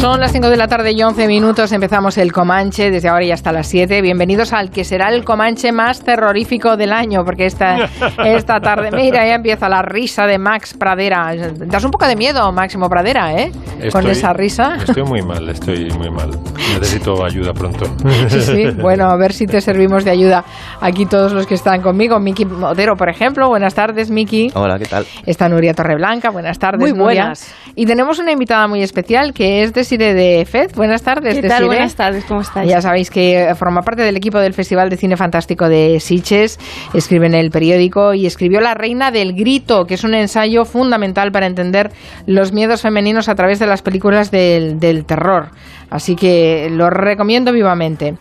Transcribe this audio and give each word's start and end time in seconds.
Son 0.00 0.18
las 0.18 0.32
5 0.32 0.48
de 0.48 0.56
la 0.56 0.66
tarde 0.66 0.92
y 0.92 1.02
11 1.02 1.26
minutos. 1.26 1.72
Empezamos 1.72 2.16
el 2.16 2.32
Comanche 2.32 2.90
desde 2.90 3.10
ahora 3.10 3.22
y 3.26 3.32
hasta 3.32 3.52
las 3.52 3.66
7. 3.66 4.00
Bienvenidos 4.00 4.54
al 4.54 4.70
que 4.70 4.82
será 4.82 5.10
el 5.10 5.24
Comanche 5.26 5.72
más 5.72 6.02
terrorífico 6.02 6.78
del 6.78 6.94
año, 6.94 7.22
porque 7.22 7.44
esta, 7.44 7.84
esta 8.24 8.60
tarde, 8.60 8.88
mira, 8.92 9.26
ya 9.26 9.34
empieza 9.34 9.68
la 9.68 9.82
risa 9.82 10.24
de 10.26 10.38
Max 10.38 10.72
Pradera. 10.72 11.34
Das 11.66 11.84
un 11.84 11.90
poco 11.90 12.06
de 12.06 12.16
miedo, 12.16 12.50
Máximo 12.50 12.88
Pradera, 12.88 13.34
¿eh? 13.34 13.52
Con 13.92 14.06
esa 14.06 14.32
risa. 14.32 14.76
Estoy 14.76 15.02
muy 15.02 15.20
mal, 15.20 15.46
estoy 15.50 15.90
muy 15.90 16.10
mal. 16.10 16.30
Necesito 16.78 17.22
ayuda 17.22 17.52
pronto. 17.52 17.84
Sí, 18.28 18.40
sí. 18.40 18.66
Bueno, 18.80 19.10
a 19.10 19.16
ver 19.18 19.34
si 19.34 19.46
te 19.46 19.60
servimos 19.60 20.04
de 20.04 20.12
ayuda 20.12 20.44
aquí 20.80 21.04
todos 21.04 21.32
los 21.32 21.46
que 21.46 21.54
están 21.54 21.82
conmigo. 21.82 22.18
Miki 22.18 22.46
Otero, 22.62 22.96
por 22.96 23.10
ejemplo. 23.10 23.48
Buenas 23.48 23.74
tardes, 23.74 24.10
Miki. 24.10 24.50
Hola, 24.54 24.78
¿qué 24.78 24.86
tal? 24.86 25.04
Está 25.26 25.48
Nuria 25.48 25.74
Torreblanca. 25.74 26.30
Buenas 26.30 26.58
tardes, 26.58 26.80
Muy 26.80 26.92
Nuria. 26.92 27.22
buenas. 27.24 27.54
Y 27.74 27.84
tenemos 27.84 28.18
una 28.18 28.32
invitada 28.32 28.66
muy 28.66 28.82
especial 28.82 29.34
que 29.34 29.62
es 29.62 29.74
Desire 29.90 30.14
de 30.14 30.44
FED. 30.44 30.70
Buenas 30.76 31.02
tardes, 31.02 31.34
¿Qué 31.34 31.42
tal? 31.42 31.62
Desire. 31.62 31.66
Buenas 31.66 31.96
tardes, 31.96 32.24
¿cómo 32.24 32.42
estáis? 32.42 32.70
Ya 32.70 32.80
sabéis 32.80 33.10
que 33.10 33.52
forma 33.58 33.82
parte 33.82 34.02
del 34.02 34.16
equipo 34.16 34.38
del 34.38 34.54
Festival 34.54 34.88
de 34.88 34.96
Cine 34.96 35.16
Fantástico 35.16 35.68
de 35.68 35.98
Sitges, 35.98 36.60
escribe 36.94 37.26
en 37.26 37.34
el 37.34 37.50
periódico 37.50 38.14
y 38.14 38.24
escribió 38.24 38.60
La 38.60 38.74
Reina 38.74 39.10
del 39.10 39.32
Grito, 39.32 39.86
que 39.86 39.94
es 39.94 40.04
un 40.04 40.14
ensayo 40.14 40.64
fundamental 40.64 41.32
para 41.32 41.46
entender 41.46 41.90
los 42.26 42.52
miedos 42.52 42.82
femeninos 42.82 43.28
a 43.28 43.34
través 43.34 43.58
de 43.58 43.66
las 43.66 43.82
películas 43.82 44.30
del, 44.30 44.78
del 44.78 45.04
terror. 45.04 45.48
Así 45.90 46.14
que 46.14 46.68
lo 46.70 46.88
recomiendo 46.88 47.50
vivamente. 47.52 48.14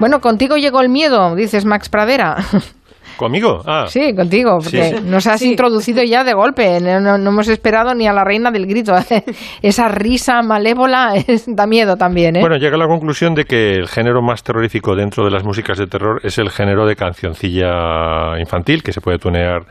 Bueno, 0.00 0.20
contigo 0.20 0.56
llegó 0.56 0.80
el 0.80 0.88
miedo, 0.88 1.36
dices 1.36 1.64
Max 1.64 1.88
Pradera. 1.88 2.38
¿Conmigo? 3.16 3.60
Ah, 3.66 3.84
Sí, 3.88 4.14
contigo, 4.14 4.58
porque 4.62 4.82
Sí. 4.84 4.96
nos 5.04 5.26
has 5.26 5.42
introducido 5.42 6.02
ya 6.02 6.24
de 6.24 6.32
golpe. 6.34 6.80
No, 6.80 7.00
no- 7.00 7.18
no 7.18 7.30
hemos 7.30 7.48
esperado 7.48 7.94
ni 7.94 8.06
a 8.06 8.12
la 8.12 8.24
reina 8.24 8.50
del 8.50 8.66
grito. 8.66 8.92
Esa 9.62 9.88
risa 9.88 10.42
malévola 10.42 11.14
es- 11.26 11.44
da 11.46 11.66
miedo 11.66 11.96
también, 11.96 12.36
¿eh? 12.36 12.40
Bueno, 12.40 12.56
llega 12.56 12.76
a 12.76 12.78
la 12.78 12.86
conclusión 12.88 13.34
de 13.34 13.44
que 13.44 13.74
el 13.74 13.88
género 13.88 14.22
más 14.22 14.42
terrorífico 14.42 14.94
dentro 14.96 15.24
de 15.24 15.30
las 15.30 15.44
músicas 15.44 15.78
de 15.78 15.86
terror 15.86 16.20
es 16.24 16.38
el 16.38 16.50
género 16.50 16.86
de 16.86 16.96
cancioncilla 16.96 18.38
infantil, 18.38 18.82
que 18.82 18.92
se 18.92 19.00
puede 19.00 19.18
tunear 19.18 19.62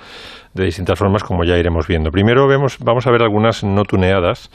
de 0.53 0.65
distintas 0.65 0.99
formas, 0.99 1.23
como 1.23 1.43
ya 1.43 1.57
iremos 1.57 1.87
viendo. 1.87 2.11
Primero 2.11 2.47
vemos, 2.47 2.77
vamos 2.79 3.07
a 3.07 3.11
ver 3.11 3.23
algunas 3.23 3.63
no 3.63 3.83
tuneadas. 3.83 4.49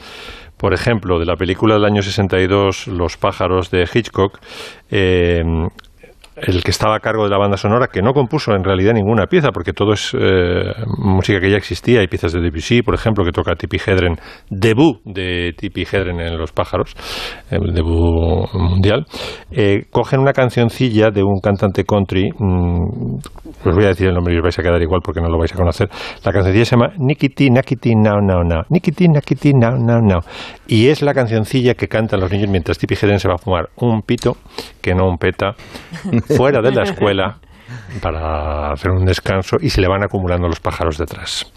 Por 0.57 0.73
ejemplo, 0.73 1.19
de 1.19 1.25
la 1.25 1.35
película 1.35 1.75
del 1.75 1.85
año 1.85 2.01
62, 2.01 2.87
Los 2.87 3.15
pájaros 3.17 3.71
de 3.71 3.87
Hitchcock, 3.93 4.39
eh, 4.91 5.41
el 6.41 6.63
que 6.63 6.71
estaba 6.71 6.95
a 6.95 6.99
cargo 6.99 7.23
de 7.23 7.29
la 7.29 7.37
banda 7.37 7.57
sonora, 7.57 7.87
que 7.87 8.01
no 8.01 8.13
compuso 8.13 8.53
en 8.53 8.63
realidad 8.63 8.93
ninguna 8.93 9.27
pieza, 9.27 9.49
porque 9.51 9.73
todo 9.73 9.93
es 9.93 10.13
eh, 10.13 10.73
música 10.97 11.39
que 11.39 11.49
ya 11.49 11.57
existía, 11.57 11.99
hay 11.99 12.07
piezas 12.07 12.33
de 12.33 12.41
Debussy, 12.41 12.81
por 12.81 12.95
ejemplo, 12.95 13.23
que 13.23 13.31
toca 13.31 13.55
Tippi 13.55 13.77
Hedren, 13.77 14.15
debut 14.49 15.01
de 15.05 15.53
Tippi 15.57 15.83
Hedren 15.83 16.19
en 16.19 16.37
Los 16.37 16.51
pájaros, 16.51 16.95
el 17.49 17.73
debut 17.73 18.47
mundial, 18.53 19.05
eh, 19.51 19.85
cogen 19.89 20.19
una 20.19 20.33
cancioncilla 20.33 21.09
de 21.11 21.23
un 21.23 21.39
cantante 21.41 21.83
country, 21.83 22.29
mm, 22.37 23.17
os 23.65 23.75
voy 23.75 23.85
a 23.85 23.89
decir 23.89 24.07
el 24.07 24.13
nombre 24.13 24.33
y 24.33 24.37
os 24.37 24.43
vais 24.43 24.57
a 24.57 24.63
quedar 24.63 24.81
igual 24.81 25.01
porque 25.03 25.21
no 25.21 25.29
lo 25.29 25.37
vais 25.37 25.53
a 25.53 25.57
conocer, 25.57 25.89
la 26.23 26.31
cancioncilla 26.31 26.65
se 26.65 26.75
llama 26.75 26.93
Nikiti 26.97 27.49
Nakiti 27.49 27.95
Now 27.95 28.21
Now 28.21 28.43
Now, 28.43 28.61
Nikiti 28.69 29.07
Nakiti 29.07 29.53
Now 29.53 29.77
Now 29.77 30.01
Now, 30.01 30.19
y 30.67 30.87
es 30.87 31.01
la 31.01 31.13
cancioncilla 31.13 31.73
que 31.73 31.87
cantan 31.87 32.19
los 32.19 32.31
niños 32.31 32.49
mientras 32.49 32.77
Tippi 32.77 32.95
Hedren 32.95 33.19
se 33.19 33.27
va 33.27 33.35
a 33.35 33.37
fumar 33.37 33.69
un 33.77 34.01
pito, 34.01 34.37
que 34.81 34.93
no 34.93 35.07
un 35.07 35.17
peta, 35.17 35.55
fuera 36.35 36.61
de 36.61 36.71
la 36.71 36.83
escuela 36.83 37.37
para 38.01 38.71
hacer 38.71 38.91
un 38.91 39.05
descanso 39.05 39.57
y 39.59 39.69
se 39.69 39.81
le 39.81 39.87
van 39.87 40.03
acumulando 40.03 40.47
los 40.47 40.59
pájaros 40.59 40.97
detrás. 40.97 41.51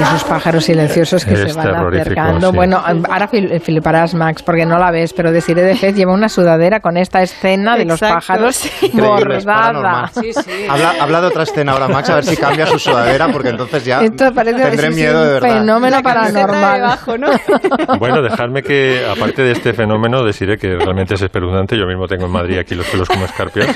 Esos 0.00 0.24
pájaros 0.24 0.64
silenciosos 0.64 1.24
que 1.24 1.34
Es 1.34 1.52
se 1.52 1.58
van 1.58 1.68
acercando. 1.94 2.50
sí. 2.50 2.56
Bueno, 2.56 2.82
ahora 2.84 3.28
fil- 3.28 3.60
fliparás, 3.60 4.14
Max, 4.14 4.42
porque 4.42 4.64
no 4.66 4.78
la 4.78 4.90
ves, 4.90 5.12
pero 5.12 5.32
Desiree 5.32 5.62
de 5.64 5.74
Fez 5.76 5.94
lleva 5.94 6.12
una 6.12 6.28
sudadera 6.28 6.80
con 6.80 6.96
esta 6.96 7.22
escena 7.22 7.76
de 7.76 7.84
los 7.84 8.00
Exacto, 8.02 8.14
pájaros 8.16 8.56
sí. 8.56 8.70
Increíble, 8.86 9.36
es 9.38 9.44
bordada. 9.44 10.08
Sí, 10.12 10.32
sí. 10.32 10.66
Habla, 10.68 10.94
habla 11.00 11.20
de 11.20 11.26
otra 11.28 11.42
escena 11.44 11.72
ahora, 11.72 11.88
Max, 11.88 12.10
a 12.10 12.14
ver 12.16 12.24
si 12.24 12.36
cambia 12.36 12.66
su 12.66 12.78
sudadera, 12.78 13.28
porque 13.28 13.48
entonces 13.50 13.84
ya 13.84 14.00
Esto 14.02 14.32
parece 14.32 14.60
tendré 14.60 14.88
sí, 14.88 14.92
sí, 14.94 15.00
miedo 15.00 15.20
de 15.24 15.26
un 15.34 15.40
verdad. 15.40 15.58
fenómeno 15.60 16.02
paranormal. 16.02 16.74
debajo, 16.80 17.18
¿no? 17.18 17.28
Bueno, 17.98 18.22
dejadme 18.22 18.62
que, 18.62 19.04
aparte 19.10 19.42
de 19.42 19.52
este 19.52 19.72
fenómeno, 19.72 20.22
deciré 20.24 20.56
que 20.56 20.76
realmente 20.76 21.14
es 21.14 21.22
espeluznante. 21.22 21.76
Yo 21.76 21.86
mismo 21.86 22.06
tengo 22.06 22.26
en 22.26 22.32
Madrid 22.32 22.58
aquí 22.58 22.74
los 22.74 22.86
pelos 22.86 23.08
como 23.08 23.24
escarpias. 23.24 23.68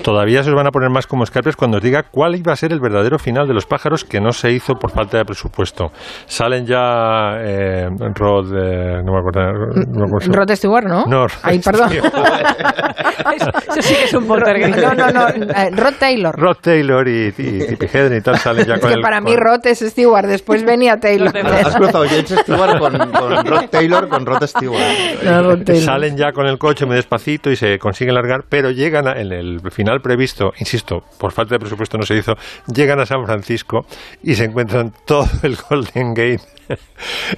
Todavía 0.04 0.42
se 0.42 0.50
os 0.50 0.56
van 0.56 0.66
a 0.66 0.70
poner 0.70 0.90
más 0.90 1.06
como 1.06 1.24
escarpias 1.24 1.56
cuando 1.56 1.76
os 1.78 1.82
diga 1.82 2.04
cuál 2.10 2.36
iba 2.36 2.52
a 2.52 2.56
ser 2.56 2.72
el 2.72 2.80
verdadero 2.80 3.18
final 3.18 3.46
de 3.48 3.54
los 3.54 3.66
pájaros 3.66 4.04
que 4.04 4.20
no 4.20 4.32
se 4.32 4.50
hizo 4.52 4.74
por 4.74 4.90
falta 4.90 5.18
de 5.18 5.24
presupuesto. 5.24 5.90
Salen 6.26 6.66
ya 6.66 7.34
eh, 7.38 7.88
Rod, 8.14 8.52
eh, 8.56 9.02
no 9.04 9.12
me 9.12 9.18
acuerdo. 9.18 9.52
no 9.88 10.00
me 10.00 10.04
acuerdo. 10.06 10.32
Rod 10.32 10.50
Stewart, 10.54 10.86
¿no? 10.86 11.04
No, 11.06 11.26
Ay, 11.42 11.58
perdón. 11.60 11.90
Eso 13.36 13.50
sí 13.82 13.94
que 13.94 14.04
es 14.04 14.14
un 14.14 14.26
poltergeist. 14.26 14.78
No, 14.78 14.94
no, 14.94 15.10
no. 15.12 15.28
eh, 15.28 15.70
Rod 15.72 15.94
Taylor. 15.98 16.34
Rod 16.38 16.56
Taylor 16.60 17.06
y, 17.08 17.32
y 17.36 17.60
Hedren 17.92 18.18
y 18.18 18.20
tal 18.20 18.38
salen 18.38 18.66
ya 18.66 18.74
Es 18.74 18.80
con 18.80 18.90
que 18.90 18.96
el- 18.96 19.02
para 19.02 19.20
mí 19.20 19.32
con- 19.34 19.40
Rod 19.42 19.66
es 19.66 19.80
Stewart, 19.80 20.26
después 20.26 20.64
venía 20.64 20.98
Taylor. 20.98 21.36
Has 21.46 21.76
cruzado 21.76 22.04
James 22.08 22.28
Stewart 22.28 22.78
con, 22.78 22.98
con 23.10 23.46
Rod 23.46 23.68
Taylor 23.70 24.08
con 24.08 24.26
Rod 24.26 24.42
Stewart. 24.46 24.80
No, 25.24 25.42
Rod 25.42 25.62
Taylor. 25.64 25.84
Salen 25.84 26.16
ya 26.16 26.32
con 26.32 26.46
el 26.46 26.58
coche 26.58 26.86
muy 26.86 26.96
despacito 26.96 27.50
y 27.50 27.56
se 27.56 27.78
consiguen 27.78 28.14
largar, 28.14 28.44
pero 28.48 28.70
llegan 28.70 29.06
a- 29.08 29.12
en 29.20 29.32
el 29.32 29.60
final 29.70 29.89
previsto, 29.98 30.52
insisto, 30.58 31.02
por 31.18 31.32
falta 31.32 31.56
de 31.56 31.58
presupuesto 31.58 31.98
no 31.98 32.04
se 32.04 32.16
hizo, 32.16 32.36
llegan 32.72 33.00
a 33.00 33.06
San 33.06 33.24
Francisco 33.26 33.84
y 34.22 34.36
se 34.36 34.44
encuentran 34.44 34.94
todo 35.04 35.28
el 35.42 35.56
Golden 35.56 36.14
Gate, 36.14 36.42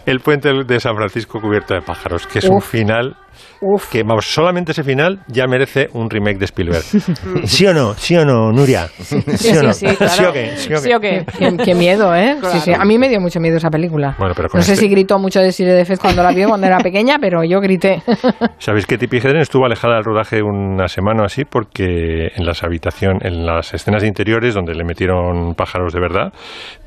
el 0.04 0.20
puente 0.20 0.52
de 0.64 0.80
San 0.80 0.94
Francisco 0.94 1.40
cubierto 1.40 1.72
de 1.72 1.80
pájaros, 1.80 2.26
que 2.26 2.40
es 2.40 2.44
un 2.44 2.60
final 2.60 3.16
Uf. 3.60 3.90
que, 3.90 4.02
vamos, 4.02 4.26
solamente 4.26 4.72
ese 4.72 4.82
final 4.82 5.20
ya 5.28 5.46
merece 5.46 5.88
un 5.92 6.10
remake 6.10 6.38
de 6.38 6.44
Spielberg. 6.46 6.82
¿Sí 7.44 7.66
o 7.66 7.74
no? 7.74 7.94
¿Sí 7.94 8.16
o 8.16 8.24
no, 8.24 8.52
Nuria? 8.52 8.88
¿Sí, 8.98 9.20
Sí, 9.36 9.56
o 9.56 9.62
no? 9.62 9.72
sí, 9.72 9.86
sí, 9.88 9.96
claro. 9.96 10.12
¿Sí 10.14 10.24
o 10.24 10.32
qué? 10.32 10.56
¿Sí 10.56 10.72
o 10.72 10.76
qué? 10.76 10.78
¿Sí 10.78 10.92
o 10.94 11.00
qué? 11.00 11.26
Qué, 11.38 11.56
qué 11.64 11.74
miedo, 11.74 12.14
¿eh? 12.14 12.36
Sí, 12.52 12.60
sí. 12.60 12.72
A 12.72 12.84
mí 12.84 12.98
me 12.98 13.08
dio 13.08 13.20
mucho 13.20 13.40
miedo 13.40 13.56
esa 13.56 13.70
película. 13.70 14.14
Bueno, 14.18 14.34
pero 14.36 14.48
con 14.48 14.58
no 14.58 14.64
sé 14.64 14.72
este- 14.72 14.86
si 14.86 14.90
gritó 14.90 15.18
mucho 15.18 15.40
de 15.40 15.52
Sire 15.52 15.72
de 15.72 15.84
Fez 15.84 15.98
cuando 15.98 16.22
la 16.22 16.32
vio 16.32 16.48
cuando 16.48 16.66
era 16.66 16.78
pequeña, 16.78 17.18
pero 17.20 17.44
yo 17.44 17.60
grité. 17.60 18.02
Sabéis 18.58 18.86
que 18.86 18.98
Tippi 18.98 19.18
Hedren 19.18 19.40
estuvo 19.40 19.64
alejada 19.66 19.94
del 19.96 20.04
rodaje 20.04 20.42
una 20.42 20.88
semana 20.88 21.22
o 21.22 21.26
así 21.26 21.44
porque 21.44 22.28
en 22.34 22.44
las 22.46 22.62
habitación, 22.62 23.18
en 23.22 23.46
las 23.46 23.74
escenas 23.74 24.04
interiores 24.04 24.54
donde 24.54 24.74
le 24.74 24.84
metieron 24.84 25.54
pájaros 25.54 25.92
de 25.92 26.00
verdad, 26.00 26.32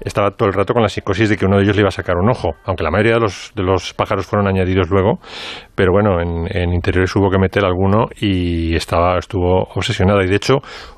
estaba 0.01 0.31
todo 0.31 0.47
el 0.49 0.53
rato 0.53 0.73
con 0.73 0.81
la 0.81 0.89
psicosis 0.89 1.29
de 1.29 1.37
que 1.37 1.45
uno 1.45 1.57
de 1.57 1.63
ellos 1.63 1.75
le 1.75 1.81
iba 1.81 1.89
a 1.89 1.91
sacar 1.91 2.15
un 2.17 2.29
ojo, 2.29 2.55
aunque 2.65 2.83
la 2.83 2.91
mayoría 2.91 3.13
de 3.15 3.19
los, 3.21 3.51
de 3.55 3.63
los 3.63 3.93
pájaros 3.93 4.25
fueron 4.25 4.47
añadidos 4.47 4.89
luego, 4.89 5.19
pero 5.75 5.91
bueno, 5.91 6.21
en, 6.21 6.34
en 6.49 6.73
interiores 6.73 7.15
hubo 7.15 7.29
que 7.29 7.37
meter 7.39 7.63
alguno 7.65 8.05
y 8.19 8.75
estaba, 8.75 9.17
estuvo 9.17 9.63
obsesionada 9.75 10.23
y 10.23 10.27
de 10.27 10.35
hecho 10.35 10.55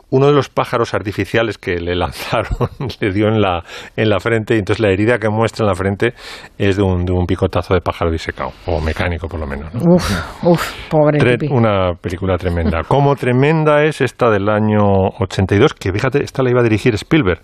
uno 0.10 0.28
de 0.28 0.32
los 0.34 0.48
pájaros 0.48 0.94
artificiales 0.94 1.58
que 1.58 1.76
le 1.82 1.94
lanzaron 2.04 2.70
le 3.02 3.12
dio 3.12 3.28
en 3.28 3.42
la, 3.42 3.62
en 3.96 4.10
la 4.10 4.20
frente 4.22 4.56
y 4.56 4.60
entonces 4.60 4.82
la 4.82 4.90
herida 4.92 5.18
que 5.20 5.28
muestra 5.30 5.64
en 5.66 5.68
la 5.68 5.76
frente 5.76 6.14
es 6.58 6.78
de 6.78 6.84
un, 6.84 7.04
de 7.04 7.12
un 7.12 7.26
picotazo 7.26 7.74
de 7.74 7.82
pájaro 7.82 8.10
disecado, 8.10 8.52
o 8.68 8.80
mecánico 8.80 9.28
por 9.28 9.40
lo 9.42 9.48
menos. 9.48 9.74
¿no? 9.74 9.82
Uf, 9.96 10.44
uf, 10.44 10.90
pobre 10.90 11.20
Tre- 11.20 11.52
una 11.52 11.94
película 12.02 12.38
tremenda. 12.38 12.84
Como 12.88 13.16
tremenda 13.18 13.84
es 13.84 14.00
esta 14.00 14.30
del 14.30 14.48
año 14.48 14.80
82, 15.20 15.74
que 15.74 15.92
fíjate, 15.92 16.24
esta 16.24 16.42
la 16.42 16.52
iba 16.52 16.62
a 16.62 16.64
dirigir 16.64 16.94
Spielberg, 16.96 17.42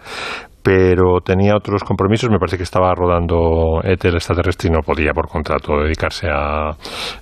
pero 0.63 1.19
tenía 1.19 1.55
otros 1.55 1.83
compromisos. 1.83 2.29
Me 2.29 2.39
parece 2.39 2.57
que 2.57 2.63
estaba 2.63 2.95
rodando 2.95 3.81
ET 3.83 4.03
el 4.05 4.15
extraterrestre 4.15 4.69
y 4.69 4.71
no 4.71 4.79
podía 4.79 5.11
por 5.13 5.27
contrato 5.27 5.81
dedicarse 5.83 6.27
a 6.31 6.71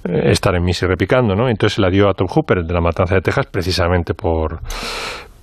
eh, 0.04 0.32
estar 0.32 0.56
en 0.56 0.64
Missy 0.64 0.86
repicando, 0.86 1.36
¿no? 1.36 1.50
Entonces 1.50 1.76
se 1.76 1.82
la 1.82 1.90
dio 1.90 2.08
a 2.08 2.14
Tom 2.14 2.28
Hooper, 2.28 2.60
el 2.60 2.68
de 2.68 2.74
la 2.74 2.82
Matanza 2.82 3.16
de 3.16 3.22
Texas, 3.22 3.48
precisamente 3.48 4.14
por 4.14 4.60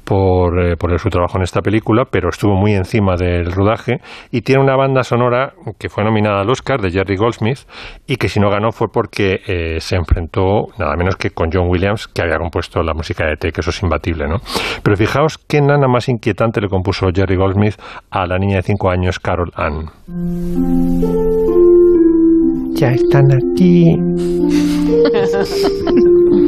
por, 0.09 0.59
eh, 0.59 0.77
por 0.77 0.99
su 0.99 1.11
trabajo 1.11 1.37
en 1.37 1.43
esta 1.43 1.61
película, 1.61 2.07
pero 2.11 2.31
estuvo 2.31 2.55
muy 2.55 2.73
encima 2.73 3.17
del 3.17 3.53
rodaje 3.53 4.01
y 4.33 4.41
tiene 4.41 4.63
una 4.63 4.75
banda 4.75 5.03
sonora 5.03 5.53
que 5.79 5.91
fue 5.91 6.03
nominada 6.03 6.41
al 6.41 6.49
Oscar 6.49 6.81
de 6.81 6.91
Jerry 6.91 7.17
Goldsmith 7.17 7.59
y 8.07 8.17
que 8.17 8.31
si 8.31 8.41
no 8.41 8.49
ganó 8.49 8.73
fue 8.73 8.89
porque 8.89 9.41
eh, 9.47 9.81
se 9.81 9.97
enfrentó 9.97 10.69
nada 10.79 10.97
menos 10.97 11.17
que 11.17 11.29
con 11.29 11.51
John 11.53 11.69
Williams, 11.69 12.09
que 12.09 12.23
había 12.23 12.39
compuesto 12.39 12.83
la 12.83 12.95
música 12.95 13.27
de 13.27 13.37
T, 13.37 13.53
que 13.53 13.61
eso 13.61 13.69
es 13.69 13.83
imbatible, 13.83 14.27
¿no? 14.27 14.39
Pero 14.83 14.97
fijaos 14.97 15.37
qué 15.37 15.61
nana 15.61 15.89
más 15.89 16.09
inquietante 16.09 16.63
le 16.63 16.69
compuso 16.69 17.09
Jerry 17.15 17.37
Goldsmith 17.37 17.75
a 18.11 18.27
la 18.27 18.39
niña 18.39 18.57
de 18.57 18.63
5 18.63 18.91
años, 18.91 19.19
Carol 19.19 19.53
Ann. 19.57 19.91
Ya 22.77 22.93
están 22.93 23.31
aquí. 23.31 23.99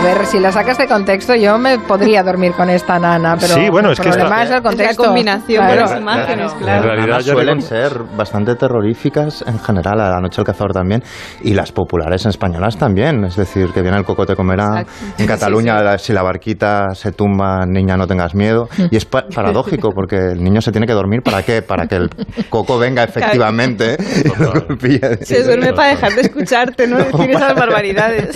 A 0.00 0.02
ver, 0.02 0.24
si 0.24 0.40
la 0.40 0.50
sacas 0.50 0.78
de 0.78 0.86
contexto, 0.86 1.34
yo 1.34 1.58
me 1.58 1.78
podría 1.78 2.22
dormir 2.22 2.52
con 2.52 2.70
esta 2.70 2.98
nana, 2.98 3.36
pero 3.38 3.52
Sí, 3.54 3.68
bueno, 3.70 3.92
es 3.92 3.98
el 3.98 4.04
que 4.06 4.10
problema 4.12 4.42
esta- 4.42 4.44
es 4.44 4.50
el 4.58 4.62
contexto. 4.62 4.90
Es 4.92 4.98
la 4.98 5.04
combinación 5.04 5.64
Claro. 5.66 5.74
de 5.74 5.80
las 5.90 6.00
imágenes, 6.00 6.52
En 6.52 6.58
claro. 6.58 6.82
realidad 6.84 7.04
Además, 7.16 7.24
suelen 7.26 7.60
ser 7.60 7.92
bastante 8.16 8.54
terroríficas 8.54 9.44
en 9.46 9.58
general, 9.58 10.00
a 10.00 10.10
la 10.12 10.20
noche 10.20 10.36
del 10.36 10.46
cazador 10.46 10.72
también, 10.72 11.02
y 11.42 11.52
las 11.52 11.70
populares 11.72 12.24
en 12.24 12.30
españolas 12.30 12.78
también. 12.78 13.24
Es 13.24 13.36
decir, 13.36 13.72
que 13.74 13.82
viene 13.82 13.98
el 13.98 14.04
coco 14.04 14.24
te 14.24 14.34
comerá. 14.34 14.86
En 15.18 15.26
Cataluña, 15.26 15.82
la- 15.82 15.98
si 15.98 16.14
la 16.14 16.22
barquita 16.22 16.94
se 16.94 17.12
tumba, 17.12 17.66
niña, 17.66 17.98
no 17.98 18.06
tengas 18.06 18.34
miedo. 18.34 18.68
Y 18.90 18.96
es 18.96 19.04
pa- 19.04 19.26
paradójico, 19.34 19.90
porque 19.94 20.16
el 20.16 20.42
niño 20.42 20.62
se 20.62 20.72
tiene 20.72 20.86
que 20.86 20.94
dormir 20.94 21.20
para 21.22 21.42
qué? 21.42 21.60
Para 21.60 21.86
que 21.86 21.96
el 21.96 22.10
coco 22.48 22.78
venga 22.78 23.04
efectivamente 23.04 23.98
y 24.24 24.42
lo 24.42 24.50
golpee. 24.52 25.18
Se 25.26 25.44
duerme 25.44 25.74
para 25.74 25.90
dejar 25.90 26.12
de 26.14 26.22
escucharte, 26.22 26.86
¿no? 26.86 26.96
Decir 27.04 27.30
esas 27.32 27.54
barbaridades. 27.54 28.34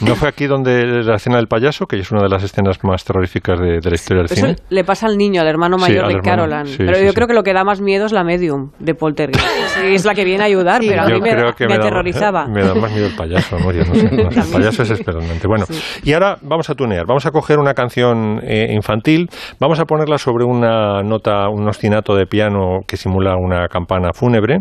¿No 0.00 0.14
fue 0.20 0.28
aquí 0.28 0.46
donde 0.46 1.02
la 1.02 1.14
escena 1.16 1.36
del 1.36 1.46
payaso, 1.48 1.86
que 1.86 1.96
es 1.98 2.10
una 2.12 2.22
de 2.22 2.28
las 2.28 2.42
escenas 2.42 2.78
más 2.84 3.02
terroríficas 3.04 3.58
de, 3.58 3.80
de 3.80 3.88
la 3.88 3.94
historia 3.94 4.22
del 4.22 4.26
Eso 4.32 4.34
cine? 4.46 4.56
le 4.68 4.84
pasa 4.84 5.06
al 5.06 5.16
niño, 5.16 5.40
al 5.40 5.48
hermano 5.48 5.78
Sí, 5.78 5.82
mayor 5.90 6.04
al 6.04 6.12
de 6.12 6.20
Carolan. 6.20 6.66
sí, 6.66 6.76
pero 6.78 6.94
sí, 6.96 7.04
yo 7.04 7.08
sí. 7.10 7.14
creo 7.14 7.26
que 7.26 7.32
lo 7.32 7.42
que 7.42 7.54
da 7.54 7.64
más 7.64 7.80
miedo 7.80 8.04
es 8.04 8.12
la 8.12 8.22
medium 8.22 8.70
de 8.78 8.94
Poltergeist. 8.94 9.40
Sí, 9.80 9.94
es 9.94 10.04
la 10.04 10.14
que 10.14 10.24
viene 10.24 10.42
a 10.42 10.46
ayudar, 10.46 10.82
pero 10.86 11.02
a 11.02 11.06
mí 11.06 11.20
me, 11.22 11.34
da- 11.34 11.48
aterrorizaba. 11.76 12.46
me 12.48 12.62
da 12.62 12.74
más 12.74 12.92
miedo 12.92 13.06
el 13.06 13.16
payaso, 13.16 13.56
amor, 13.56 13.74
yo 13.74 13.84
no 13.84 13.94
sé. 13.94 14.02
no 14.10 14.30
sé, 14.30 14.40
el 14.40 14.52
payaso 14.52 14.82
es 14.82 14.90
espeluznante. 14.90 15.46
Bueno, 15.48 15.64
y 16.04 16.12
ahora 16.12 16.36
vamos 16.42 16.68
a 16.68 16.74
tunear. 16.74 17.06
Vamos 17.06 17.24
a 17.24 17.30
coger 17.30 17.58
una 17.58 17.72
canción 17.72 18.40
eh, 18.42 18.66
infantil, 18.74 19.28
vamos 19.58 19.80
a 19.80 19.84
ponerla 19.86 20.18
sobre 20.18 20.44
una 20.44 21.02
nota, 21.02 21.48
un 21.48 21.66
ostinato 21.66 22.14
de 22.14 22.26
piano 22.26 22.80
que 22.86 22.98
simula 22.98 23.36
una 23.36 23.68
campana 23.68 24.10
fúnebre. 24.12 24.58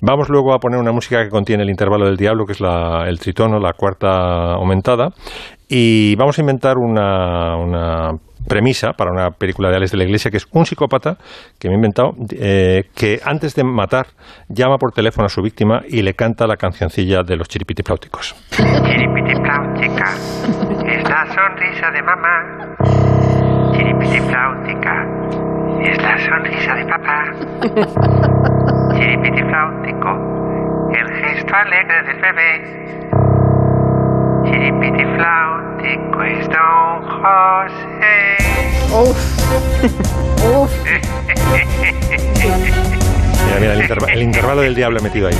Vamos 0.00 0.30
luego 0.30 0.54
a 0.54 0.58
poner 0.58 0.80
una 0.80 0.92
música 0.92 1.22
que 1.22 1.28
contiene 1.28 1.62
el 1.64 1.68
intervalo 1.68 2.06
del 2.06 2.16
diablo, 2.16 2.46
que 2.46 2.52
es 2.52 2.60
la- 2.60 3.04
el 3.06 3.18
tritono, 3.18 3.58
la 3.58 3.74
cuarta 3.74 4.54
aumentada. 4.54 4.93
Y 5.68 6.14
vamos 6.16 6.38
a 6.38 6.40
inventar 6.40 6.76
una, 6.78 7.56
una 7.56 8.10
premisa 8.48 8.92
para 8.92 9.10
una 9.10 9.30
película 9.30 9.70
de 9.70 9.76
Alex 9.76 9.92
de 9.92 9.98
la 9.98 10.04
Iglesia, 10.04 10.30
que 10.30 10.36
es 10.36 10.46
un 10.52 10.66
psicópata 10.66 11.16
que 11.58 11.68
me 11.68 11.74
he 11.74 11.76
inventado, 11.76 12.12
eh, 12.30 12.84
que 12.94 13.20
antes 13.24 13.54
de 13.54 13.64
matar 13.64 14.06
llama 14.48 14.76
por 14.78 14.92
teléfono 14.92 15.26
a 15.26 15.28
su 15.28 15.42
víctima 15.42 15.82
y 15.88 16.02
le 16.02 16.14
canta 16.14 16.46
la 16.46 16.56
cancioncilla 16.56 17.22
de 17.22 17.36
los 17.36 17.48
chiripitipláuticos. 17.48 18.34
Chiripitipláutica, 18.50 20.14
es 20.86 21.08
la 21.08 21.26
sonrisa 21.34 21.90
de 21.90 22.02
mamá. 22.02 22.76
Chiripitipláutica, 23.72 25.14
es 25.82 26.02
la 26.02 26.18
sonrisa 26.18 26.74
de 26.74 26.84
papá. 26.86 27.24
Chiripitifláutico, 28.94 30.08
el 30.92 31.08
gesto 31.20 31.54
alegre 31.54 32.02
del 32.06 32.20
bebé. 32.20 33.03
Chiripitifláutico 34.44 36.22
es 36.22 36.48
Don 36.48 37.02
José. 37.08 38.36
Uf. 38.92 39.18
Uf. 40.44 40.72
Mira, 43.46 43.60
mira, 43.60 43.72
el, 43.74 43.80
interva- 43.82 44.12
el 44.12 44.22
intervalo 44.22 44.60
del 44.62 44.74
diablo 44.74 45.00
metido 45.02 45.28
ahí. 45.28 45.36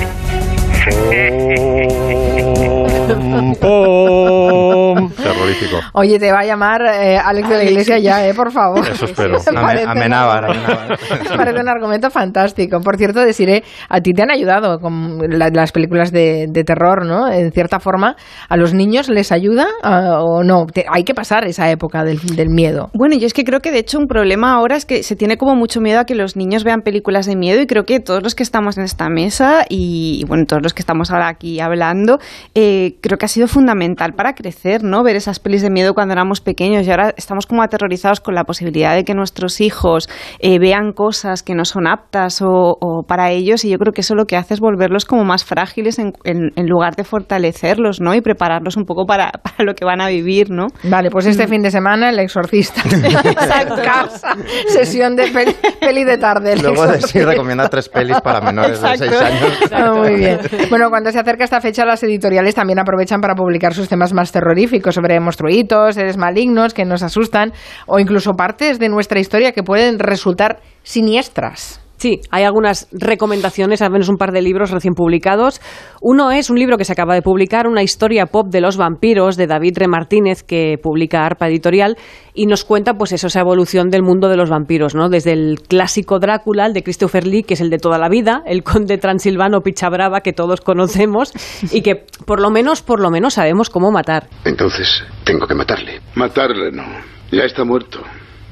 Pom, 3.35 3.55
pom. 3.61 5.11
Terrorífico. 5.13 5.77
Oye, 5.95 6.19
te 6.19 6.31
va 6.33 6.41
a 6.41 6.45
llamar 6.45 6.83
eh, 6.87 7.17
Alex 7.19 7.49
de 7.49 7.57
la 7.57 7.65
Iglesia 7.65 7.99
ya, 7.99 8.27
¿eh? 8.29 8.35
Por 8.35 8.53
favor. 8.53 8.87
Eso 8.87 9.05
espero. 9.07 9.39
Me 9.47 9.53
parece- 9.61 9.87
Amenábar, 9.89 10.45
amenábar. 10.45 10.99
Me 11.31 11.31
parece 11.37 11.61
un 11.61 11.69
argumento 11.69 12.11
fantástico. 12.11 12.81
Por 12.81 12.97
cierto, 12.97 13.21
deciré, 13.21 13.65
a 13.89 14.01
ti 14.01 14.13
te 14.13 14.23
han 14.23 14.31
ayudado 14.31 14.79
con 14.79 15.19
la- 15.29 15.49
las 15.51 15.73
películas 15.73 16.13
de, 16.13 16.47
de 16.51 16.65
terror, 16.65 17.07
¿no? 17.07 17.31
En 17.31 17.51
cierta 17.53 17.81
forma, 17.81 18.17
¿a 18.49 18.57
los 18.57 18.75
niños 18.75 19.09
les 19.09 19.33
ayuda 19.33 19.67
ah, 19.83 20.19
o 20.21 20.43
no? 20.43 20.67
Te- 20.67 20.85
hay 20.91 21.05
que 21.05 21.15
pasar 21.15 21.45
esa 21.47 21.71
época 21.71 22.05
del, 22.05 22.19
del 22.37 22.49
miedo. 22.51 22.91
Bueno, 22.95 23.17
yo 23.17 23.27
es 23.27 23.33
que 23.35 23.45
creo 23.45 23.61
que 23.61 23.73
de 23.73 23.79
hecho 23.79 23.99
un 23.99 24.07
problema 24.07 24.53
ahora 24.55 24.77
es 24.77 24.85
que 24.85 25.03
se 25.03 25.17
tiene 25.17 25.37
como 25.39 25.55
mucho 25.55 25.81
miedo 25.81 26.01
a 26.01 26.05
que 26.05 26.15
los 26.15 26.37
niños 26.37 26.65
vean 26.65 26.83
películas 26.83 27.25
de 27.27 27.37
miedo 27.37 27.61
y 27.63 27.67
creo 27.67 27.85
que 27.85 28.01
todos 28.01 28.23
los 28.23 28.35
que 28.35 28.43
estamos 28.43 28.77
en 28.77 28.85
esta 28.85 29.09
mesa 29.09 29.65
y, 29.69 30.19
y, 30.21 30.25
bueno, 30.27 30.45
todos 30.47 30.63
los 30.63 30.74
que 30.75 30.83
estamos 30.83 31.11
ahora 31.11 31.29
aquí 31.29 31.61
hablando, 31.61 32.19
eh, 32.55 32.97
creo 33.01 33.19
que 33.19 33.25
ha 33.27 33.29
sido 33.29 33.49
fundamental 33.49 34.13
para 34.15 34.35
crecer, 34.35 34.83
¿no? 34.85 35.03
Ver 35.03 35.17
esas 35.17 35.39
pelis 35.41 35.63
de 35.63 35.71
miedo 35.71 35.95
cuando 35.95 36.13
éramos 36.13 36.41
pequeños 36.41 36.87
y 36.87 36.91
ahora 36.91 37.15
estamos 37.17 37.47
como 37.47 37.63
aterrorizados 37.63 38.21
con 38.21 38.35
la 38.35 38.45
posibilidad 38.45 38.95
de 38.95 39.05
que 39.05 39.15
nuestros 39.15 39.61
hijos 39.61 40.09
eh, 40.41 40.59
vean 40.59 40.93
cosas 40.93 41.43
que 41.43 41.55
no 41.55 41.65
son 41.65 41.87
aptas 41.87 42.43
o, 42.43 42.77
o 42.81 43.03
para 43.07 43.31
ellos 43.31 43.65
y 43.65 43.71
yo 43.71 43.79
creo 43.79 43.93
que 43.93 44.01
eso 44.03 44.15
lo 44.15 44.27
que 44.27 44.37
hace 44.37 44.55
es 44.55 44.61
volverlos 44.61 45.05
como 45.05 45.25
más 45.25 45.45
frágiles 45.45 45.99
en, 45.99 46.13
en- 46.25 46.51
en 46.57 46.67
lugar 46.67 46.97
de 46.97 47.05
fortalecerlos, 47.05 48.01
¿no? 48.01 48.15
Y 48.15 48.21
prepararlos 48.21 48.77
un 48.77 48.85
poco 48.85 49.07
para, 49.07 49.31
para 49.43 49.65
lo 49.65 49.75
que 49.75 49.85
van 49.85 50.01
a 50.01 50.09
vivir, 50.09 50.51
¿no? 50.51 50.67
Vale, 50.85 51.11
pues 51.11 51.27
este 51.27 51.47
fin 51.47 51.63
de 51.63 51.71
semana 51.71 52.11
el 52.11 52.19
exorcista. 52.19 52.83
Exacto. 52.89 53.77
Casa, 53.85 54.37
sesión 54.69 55.17
de 55.17 55.29
peli, 55.31 55.55
peli 55.81 56.05
de 56.05 56.19
tarde. 56.19 56.53
el 56.55 56.63
Luego 56.63 56.87
de 56.87 57.01
sí 57.03 57.21
recomienda 57.23 57.69
tres 57.69 57.89
pelis 57.89 58.21
para 58.21 58.41
menores 58.41 58.81
de. 58.81 58.97
6 58.99 59.13
años. 59.13 59.53
Ah, 59.73 59.93
muy 59.95 60.15
bien. 60.17 60.39
Bueno, 60.71 60.89
cuando 60.91 61.11
se 61.13 61.19
acerca 61.19 61.45
esta 61.45 61.61
fecha, 61.61 61.85
las 61.85 62.03
editoriales 62.03 62.55
también 62.55 62.79
aprovechan 62.79 63.21
para 63.21 63.35
publicar 63.35 63.75
sus 63.75 63.89
temas 63.89 64.13
más 64.13 64.33
terroríficos 64.33 64.95
sobre 64.95 65.21
monstruitos, 65.21 65.95
seres 65.95 66.17
malignos 66.17 66.75
que 66.75 66.85
nos 66.85 67.03
asustan 67.03 67.53
o 67.87 67.99
incluso 67.99 68.33
partes 68.33 68.79
de 68.79 68.89
nuestra 68.89 69.21
historia 69.21 69.53
que 69.53 69.63
pueden 69.63 69.99
resultar 69.99 70.61
siniestras. 70.83 71.84
Sí, 71.97 72.21
hay 72.31 72.45
algunas 72.45 72.89
recomendaciones, 72.93 73.81
al 73.81 73.91
menos 73.91 74.09
un 74.09 74.17
par 74.17 74.33
de 74.33 74.43
libros 74.43 74.71
recién 74.71 74.95
publicados. 74.95 75.61
Uno 76.01 76.33
es 76.33 76.51
un 76.51 76.59
libro 76.59 76.77
que 76.77 76.85
se 76.85 76.93
acaba 76.93 77.15
de 77.15 77.23
publicar, 77.23 77.67
una 77.67 77.83
historia 77.83 78.27
pop 78.27 78.49
de 78.51 78.61
los 78.61 78.77
vampiros 78.77 79.37
de 79.37 79.47
David 79.47 79.79
R. 79.79 79.89
Martínez 79.89 80.43
que 80.43 80.77
publica 80.83 81.25
Arpa 81.25 81.49
Editorial 81.49 81.97
y 82.35 82.47
nos 82.47 82.65
cuenta 82.65 82.95
pues 82.95 83.13
eso, 83.13 83.29
esa 83.29 83.41
evolución 83.41 83.89
del 83.91 84.03
mundo 84.03 84.29
de 84.29 84.37
los 84.37 84.51
vampiros, 84.51 84.95
¿no? 84.95 85.09
Desde 85.09 85.33
el 85.33 85.61
clásico 85.67 86.19
Drácula, 86.19 86.67
el 86.67 86.73
de 86.73 86.83
Christopher 86.83 87.27
Lee, 87.27 87.45
que 87.45 87.55
es 87.55 87.61
el 87.61 87.71
de 87.71 87.79
toda 87.79 87.99
la 87.99 88.09
vida, 88.09 88.43
el 88.47 88.63
conde 88.63 88.99
transilvano 88.99 89.61
Pichabrava 89.61 90.21
que 90.21 90.33
todos 90.33 90.61
conocemos 90.61 91.33
y 91.73 91.83
que 91.83 92.05
por 92.27 92.41
lo 92.41 92.51
menos 92.51 92.83
por 92.83 93.01
lo 93.01 93.11
menos 93.11 93.35
sabemos 93.35 93.71
cómo 93.71 93.91
matar. 93.91 94.29
Entonces, 94.45 95.05
tengo 95.25 95.47
que 95.47 95.55
matarle. 95.55 96.01
Matarle 96.17 96.73
no. 96.73 96.85
Ya 97.31 97.45
está 97.45 97.65
muerto. 97.65 98.01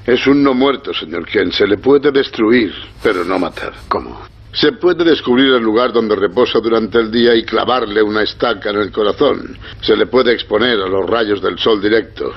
Es 0.06 0.26
un 0.26 0.42
no 0.42 0.52
muerto, 0.52 0.92
señor 0.92 1.26
Ken. 1.26 1.52
Se 1.52 1.66
le 1.66 1.78
puede 1.78 2.10
destruir, 2.10 2.72
pero 3.02 3.24
no 3.24 3.38
matar. 3.38 3.72
¿Cómo? 3.88 4.20
Se 4.52 4.72
puede 4.72 5.04
descubrir 5.04 5.54
el 5.54 5.62
lugar 5.62 5.92
donde 5.92 6.16
reposa 6.16 6.58
durante 6.60 6.98
el 6.98 7.10
día 7.10 7.34
y 7.34 7.44
clavarle 7.44 8.02
una 8.02 8.22
estaca 8.22 8.70
en 8.70 8.76
el 8.76 8.92
corazón. 8.92 9.56
Se 9.80 9.96
le 9.96 10.06
puede 10.06 10.32
exponer 10.32 10.80
a 10.80 10.88
los 10.88 11.08
rayos 11.08 11.40
del 11.40 11.58
sol 11.58 11.80
directos. 11.80 12.34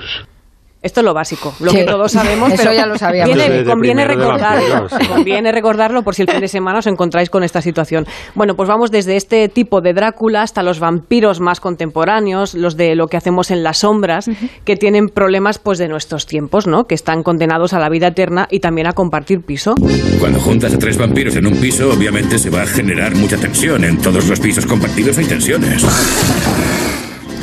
Esto 0.86 1.00
es 1.00 1.04
lo 1.04 1.14
básico, 1.14 1.52
lo 1.58 1.72
Sí. 1.72 1.78
que 1.78 1.84
todos 1.84 2.12
sabemos, 2.12 2.52
Eso 2.52 2.62
pero 2.62 2.72
ya 2.74 2.86
lo 2.86 2.96
sabíamos. 2.96 3.34
viene- 3.34 3.64
conviene 3.64 4.04
recordarlo, 4.06 4.86
conviene 5.08 5.50
recordarlo 5.50 6.02
por 6.04 6.14
si 6.14 6.22
el 6.22 6.30
fin 6.30 6.40
de 6.40 6.46
semana 6.46 6.78
os 6.78 6.86
encontráis 6.86 7.28
con 7.28 7.42
esta 7.42 7.60
situación. 7.60 8.06
Bueno, 8.36 8.54
pues 8.54 8.68
vamos 8.68 8.92
desde 8.92 9.16
este 9.16 9.48
tipo 9.48 9.80
de 9.80 9.92
Drácula 9.94 10.42
hasta 10.42 10.62
los 10.62 10.78
vampiros 10.78 11.40
más 11.40 11.58
contemporáneos, 11.58 12.54
los 12.54 12.76
de 12.76 12.94
lo 12.94 13.08
que 13.08 13.16
hacemos 13.16 13.50
en 13.50 13.64
las 13.64 13.78
sombras, 13.78 14.30
que 14.64 14.76
tienen 14.76 15.08
problemas 15.08 15.58
pues 15.58 15.78
de 15.78 15.88
nuestros 15.88 16.26
tiempos, 16.26 16.68
¿no? 16.68 16.84
Que 16.86 16.94
están 16.94 17.24
condenados 17.24 17.72
a 17.72 17.80
la 17.80 17.88
vida 17.88 18.06
eterna 18.06 18.46
y 18.48 18.60
también 18.60 18.86
a 18.86 18.92
compartir 18.92 19.40
piso. 19.40 19.74
Cuando 20.20 20.38
juntas 20.38 20.72
a 20.72 20.78
tres 20.78 20.96
vampiros 20.98 21.34
en 21.34 21.48
un 21.48 21.56
piso, 21.56 21.90
obviamente 21.90 22.38
se 22.38 22.48
va 22.50 22.62
a 22.62 22.66
generar 22.66 23.16
mucha 23.16 23.36
tensión. 23.36 23.82
En 23.84 23.98
todos 23.98 24.28
los 24.28 24.38
pisos 24.38 24.66
compartidos 24.66 25.18
hay 25.18 25.24
tensiones. 25.24 25.82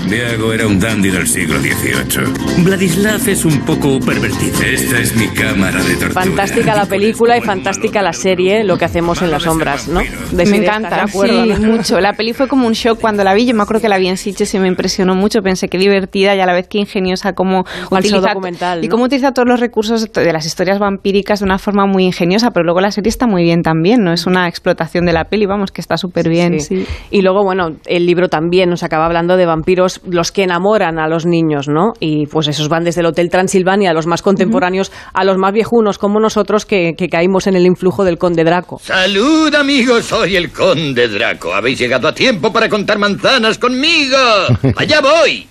Diego 0.07 0.53
era 0.53 0.67
un 0.67 0.79
dandy 0.79 1.09
del 1.09 1.27
siglo 1.27 1.59
XVIII. 1.59 2.63
Vladislav 2.63 3.27
es 3.27 3.45
un 3.45 3.61
poco 3.61 3.99
pervertido. 3.99 4.61
Esta 4.61 4.99
es 4.99 5.15
mi 5.15 5.27
cámara 5.29 5.81
de 5.81 5.95
tortura. 5.95 6.23
Fantástica 6.23 6.75
la 6.75 6.85
película 6.85 7.37
y 7.37 7.41
fantástica 7.41 8.01
la 8.01 8.13
serie, 8.13 8.63
lo 8.63 8.77
que 8.77 8.85
hacemos 8.85 9.21
en 9.21 9.31
las 9.31 9.43
sombras, 9.43 9.87
¿no? 9.87 10.01
Me 10.33 10.43
encanta, 10.43 10.89
¿estás 10.89 10.89
de 10.89 11.09
acuerdo, 11.09 11.43
sí, 11.43 11.61
no? 11.61 11.71
mucho. 11.73 11.99
La 11.99 12.13
peli 12.13 12.33
fue 12.33 12.47
como 12.47 12.67
un 12.67 12.73
shock 12.73 12.99
cuando 12.99 13.23
la 13.23 13.33
vi. 13.33 13.45
Yo 13.45 13.55
me 13.55 13.63
acuerdo 13.63 13.81
que 13.81 13.89
la 13.89 13.97
vi 13.97 14.07
en 14.07 14.17
Sitges 14.17 14.53
y 14.53 14.59
me 14.59 14.67
impresionó 14.67 15.15
mucho. 15.15 15.41
Pensé 15.41 15.69
que 15.69 15.77
divertida 15.77 16.35
y 16.35 16.39
a 16.41 16.45
la 16.45 16.53
vez 16.53 16.67
que 16.67 16.79
ingeniosa 16.79 17.33
cómo 17.33 17.63
Falso 17.89 18.21
documental, 18.21 18.83
y 18.83 18.89
cómo 18.89 19.05
utiliza 19.05 19.31
todos 19.31 19.47
los 19.47 19.59
recursos 19.59 20.11
de 20.11 20.33
las 20.33 20.45
historias 20.45 20.79
vampíricas 20.79 21.39
de 21.39 21.45
una 21.45 21.57
forma 21.57 21.85
muy 21.85 22.03
ingeniosa. 22.05 22.51
Pero 22.51 22.65
luego 22.65 22.81
la 22.81 22.91
serie 22.91 23.09
está 23.09 23.25
muy 23.25 23.43
bien 23.43 23.63
también, 23.63 24.03
¿no? 24.03 24.11
Es 24.11 24.25
una 24.25 24.47
explotación 24.47 25.05
de 25.05 25.13
la 25.13 25.25
peli, 25.25 25.45
vamos, 25.45 25.71
que 25.71 25.81
está 25.81 25.97
súper 25.97 26.29
bien. 26.29 26.59
Sí. 26.59 26.85
Y 27.09 27.21
luego, 27.21 27.43
bueno, 27.43 27.77
el 27.85 28.05
libro 28.05 28.27
también 28.27 28.69
nos 28.69 28.83
acaba 28.83 29.05
hablando 29.05 29.37
de 29.37 29.45
vampiros 29.45 29.92
los 30.09 30.31
que 30.31 30.43
enamoran 30.43 30.99
a 30.99 31.07
los 31.07 31.25
niños, 31.25 31.67
¿no? 31.67 31.93
Y 31.99 32.27
pues 32.27 32.47
esos 32.47 32.69
van 32.69 32.83
desde 32.83 33.01
el 33.01 33.07
Hotel 33.07 33.29
Transilvania, 33.29 33.93
los 33.93 34.07
más 34.07 34.21
contemporáneos, 34.21 34.91
a 35.13 35.23
los 35.23 35.37
más 35.37 35.53
viejunos 35.53 35.97
como 35.97 36.19
nosotros 36.19 36.65
que, 36.65 36.93
que 36.97 37.09
caímos 37.09 37.47
en 37.47 37.55
el 37.55 37.65
influjo 37.65 38.03
del 38.03 38.17
Conde 38.17 38.43
Draco. 38.43 38.79
Salud 38.79 39.53
amigos, 39.55 40.05
soy 40.05 40.35
el 40.35 40.51
conde 40.51 41.07
Draco. 41.07 41.53
Habéis 41.53 41.79
llegado 41.79 42.07
a 42.07 42.13
tiempo 42.13 42.51
para 42.51 42.69
contar 42.69 42.97
manzanas 42.97 43.57
conmigo. 43.57 44.17
Allá 44.75 45.01
voy. 45.01 45.47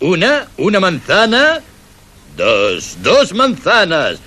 Una, 0.00 0.46
una 0.58 0.80
manzana. 0.80 1.60
Dos, 2.36 2.98
dos 3.02 3.32
manzanas. 3.34 4.18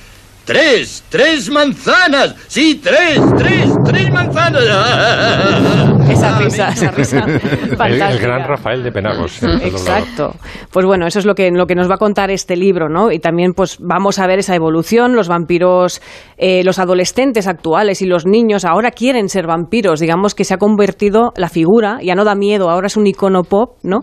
Tres, 0.47 1.03
tres 1.09 1.49
manzanas. 1.51 2.33
Sí, 2.47 2.79
tres, 2.81 3.19
tres, 3.37 3.69
tres 3.83 4.09
manzanas. 4.13 4.63
Esa 6.09 6.39
risa, 6.39 6.69
esa 6.69 6.91
risa. 6.91 7.19
El, 7.85 8.19
gran 8.19 8.47
Rafael 8.47 8.81
de 8.81 8.93
Penagos. 8.93 9.41
doblador. 9.41 9.67
Exacto. 9.67 10.35
Pues 10.71 10.85
bueno, 10.85 11.05
eso 11.05 11.19
es 11.19 11.25
lo 11.25 11.35
que, 11.35 11.51
lo 11.51 11.67
que 11.67 11.75
nos 11.75 11.89
va 11.89 11.95
a 11.95 11.97
contar 11.97 12.31
este 12.31 12.55
libro, 12.55 12.87
¿no? 12.87 13.11
Y 13.11 13.19
también 13.19 13.51
pues 13.53 13.77
vamos 13.81 14.17
a 14.19 14.25
ver 14.25 14.39
esa 14.39 14.55
evolución. 14.55 15.17
Los 15.17 15.27
vampiros, 15.27 16.01
eh, 16.37 16.63
los 16.63 16.79
adolescentes 16.79 17.45
actuales 17.45 18.01
y 18.01 18.05
los 18.05 18.25
niños 18.25 18.63
ahora 18.63 18.91
quieren 18.91 19.27
ser 19.27 19.47
vampiros. 19.47 19.99
Digamos 19.99 20.33
que 20.33 20.45
se 20.45 20.53
ha 20.53 20.57
convertido 20.57 21.33
la 21.35 21.49
figura, 21.49 21.99
ya 22.01 22.15
no 22.15 22.23
da 22.23 22.35
miedo, 22.35 22.69
ahora 22.69 22.87
es 22.87 22.95
un 22.95 23.05
icono 23.05 23.43
pop, 23.43 23.77
¿no? 23.83 23.99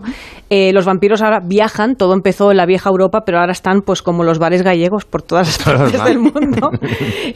Eh, 0.51 0.71
los 0.73 0.85
vampiros 0.85 1.23
ahora 1.23 1.39
viajan, 1.43 1.95
todo 1.95 2.13
empezó 2.13 2.51
en 2.51 2.57
la 2.57 2.67
vieja 2.67 2.91
Europa, 2.91 3.23
pero 3.25 3.39
ahora 3.39 3.51
están 3.51 3.81
pues 3.81 4.03
como 4.03 4.23
los 4.23 4.37
bares 4.37 4.61
gallegos 4.61 5.05
por 5.05 5.23
todas 5.23 5.47
las 5.47 5.57
partes 5.57 6.03
del 6.03 6.19
mundo. 6.19 6.34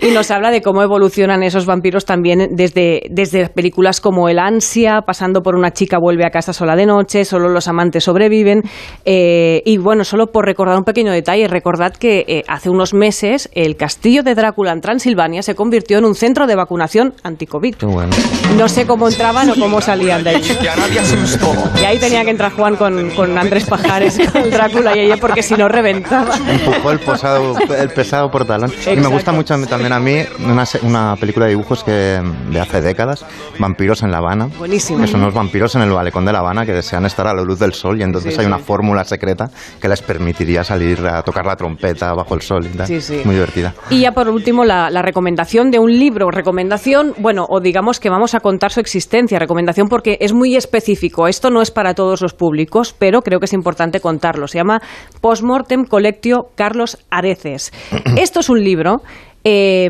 Y 0.01 0.11
nos 0.11 0.31
habla 0.31 0.51
de 0.51 0.61
cómo 0.61 0.81
evolucionan 0.81 1.43
esos 1.43 1.65
vampiros 1.65 2.05
también 2.05 2.49
desde, 2.51 3.01
desde 3.09 3.49
películas 3.49 4.01
como 4.01 4.29
El 4.29 4.39
Ansia, 4.39 5.01
pasando 5.05 5.41
por 5.41 5.55
una 5.55 5.71
chica 5.71 5.97
vuelve 5.99 6.25
a 6.25 6.29
casa 6.29 6.53
sola 6.53 6.75
de 6.75 6.85
noche, 6.85 7.25
solo 7.25 7.49
los 7.49 7.67
amantes 7.67 8.03
sobreviven. 8.03 8.61
Eh, 9.05 9.61
y 9.65 9.77
bueno, 9.77 10.03
solo 10.03 10.27
por 10.27 10.45
recordar 10.45 10.77
un 10.77 10.83
pequeño 10.83 11.11
detalle, 11.11 11.47
recordad 11.47 11.93
que 11.93 12.25
eh, 12.27 12.43
hace 12.47 12.69
unos 12.69 12.93
meses 12.93 13.49
el 13.53 13.75
castillo 13.75 14.23
de 14.23 14.35
Drácula 14.35 14.71
en 14.71 14.81
Transilvania 14.81 15.41
se 15.41 15.55
convirtió 15.55 15.97
en 15.97 16.05
un 16.05 16.15
centro 16.15 16.47
de 16.47 16.55
vacunación 16.55 17.13
anti-COVID. 17.23 17.75
Bueno. 17.81 18.15
No 18.57 18.67
sé 18.67 18.85
cómo 18.85 19.07
entraban 19.07 19.49
o 19.49 19.55
cómo 19.55 19.81
salían 19.81 20.23
de 20.23 20.31
ahí. 20.31 20.41
Y 21.81 21.85
ahí 21.85 21.97
tenía 21.97 22.23
que 22.23 22.31
entrar 22.31 22.51
Juan 22.51 22.75
con, 22.75 23.09
con 23.11 23.37
Andrés 23.37 23.65
Pajares, 23.65 24.19
con 24.31 24.49
Drácula 24.49 24.95
y 24.95 25.01
ella, 25.01 25.17
porque 25.17 25.41
si 25.43 25.55
no 25.55 25.67
reventaba. 25.67 26.35
Empujó 26.35 26.91
el, 26.91 26.99
posado, 26.99 27.55
el 27.77 27.89
pesado 27.89 28.29
portalón. 28.29 28.71
Y 28.91 28.95
me 28.95 29.01
Exacto. 29.01 29.13
gusta 29.15 29.31
mucho 29.57 29.67
también 29.67 29.93
a 29.93 29.99
mí 29.99 30.17
una, 30.45 30.63
una 30.83 31.15
película 31.19 31.45
de 31.45 31.51
dibujos 31.51 31.83
que 31.83 31.91
de 32.51 32.59
hace 32.59 32.81
décadas, 32.81 33.25
Vampiros 33.59 34.03
en 34.03 34.11
La 34.11 34.17
Habana. 34.17 34.47
Buenísimo. 34.57 34.99
Que 35.01 35.07
son 35.07 35.21
unos 35.21 35.33
vampiros 35.33 35.75
en 35.75 35.81
el 35.83 35.89
malecón 35.89 36.25
de 36.25 36.31
La 36.33 36.39
Habana 36.39 36.65
que 36.65 36.73
desean 36.73 37.05
estar 37.05 37.27
a 37.27 37.33
la 37.33 37.41
luz 37.43 37.59
del 37.59 37.73
sol 37.73 37.99
y 37.99 38.03
entonces 38.03 38.33
Sí, 38.33 38.39
hay 38.39 38.45
sí. 38.45 38.51
una 38.51 38.59
fórmula 38.59 39.03
secreta 39.03 39.49
que 39.81 39.87
les 39.89 40.01
permitiría 40.01 40.63
salir 40.63 40.99
a 41.07 41.21
tocar 41.23 41.45
la 41.45 41.55
trompeta 41.55 42.13
bajo 42.13 42.35
el 42.35 42.41
sol 42.41 42.65
y 42.65 42.77
tal. 42.77 42.87
Sí, 42.87 43.01
sí. 43.01 43.21
Muy 43.25 43.35
divertida. 43.35 43.73
Y 43.89 44.01
ya 44.01 44.11
por 44.11 44.29
último, 44.29 44.63
la, 44.65 44.89
la 44.89 45.01
recomendación 45.01 45.71
de 45.71 45.79
un 45.79 45.91
libro. 45.91 46.29
Recomendación, 46.31 47.13
bueno, 47.19 47.45
o 47.49 47.59
digamos 47.59 47.99
que 47.99 48.09
vamos 48.09 48.33
a 48.35 48.39
contar 48.39 48.71
su 48.71 48.79
existencia. 48.79 49.39
Recomendación 49.39 49.87
porque 49.87 50.17
es 50.21 50.33
muy 50.33 50.55
específico. 50.55 51.27
Esto 51.27 51.49
no 51.49 51.61
es 51.61 51.71
para 51.71 51.93
todos 51.93 52.21
los 52.21 52.33
públicos, 52.33 52.95
pero 52.97 53.21
creo 53.21 53.39
que 53.39 53.45
es 53.45 53.53
importante 53.53 53.99
contarlo. 53.99 54.47
Se 54.47 54.57
llama 54.57 54.81
Postmortem 55.21 55.85
Collectio 55.85 56.47
Carlos 56.55 56.97
Areces. 57.09 57.71
Esto 58.17 58.39
es 58.39 58.49
un 58.49 58.63
libro 58.63 58.78
libro 58.79 59.03
eh, 59.43 59.87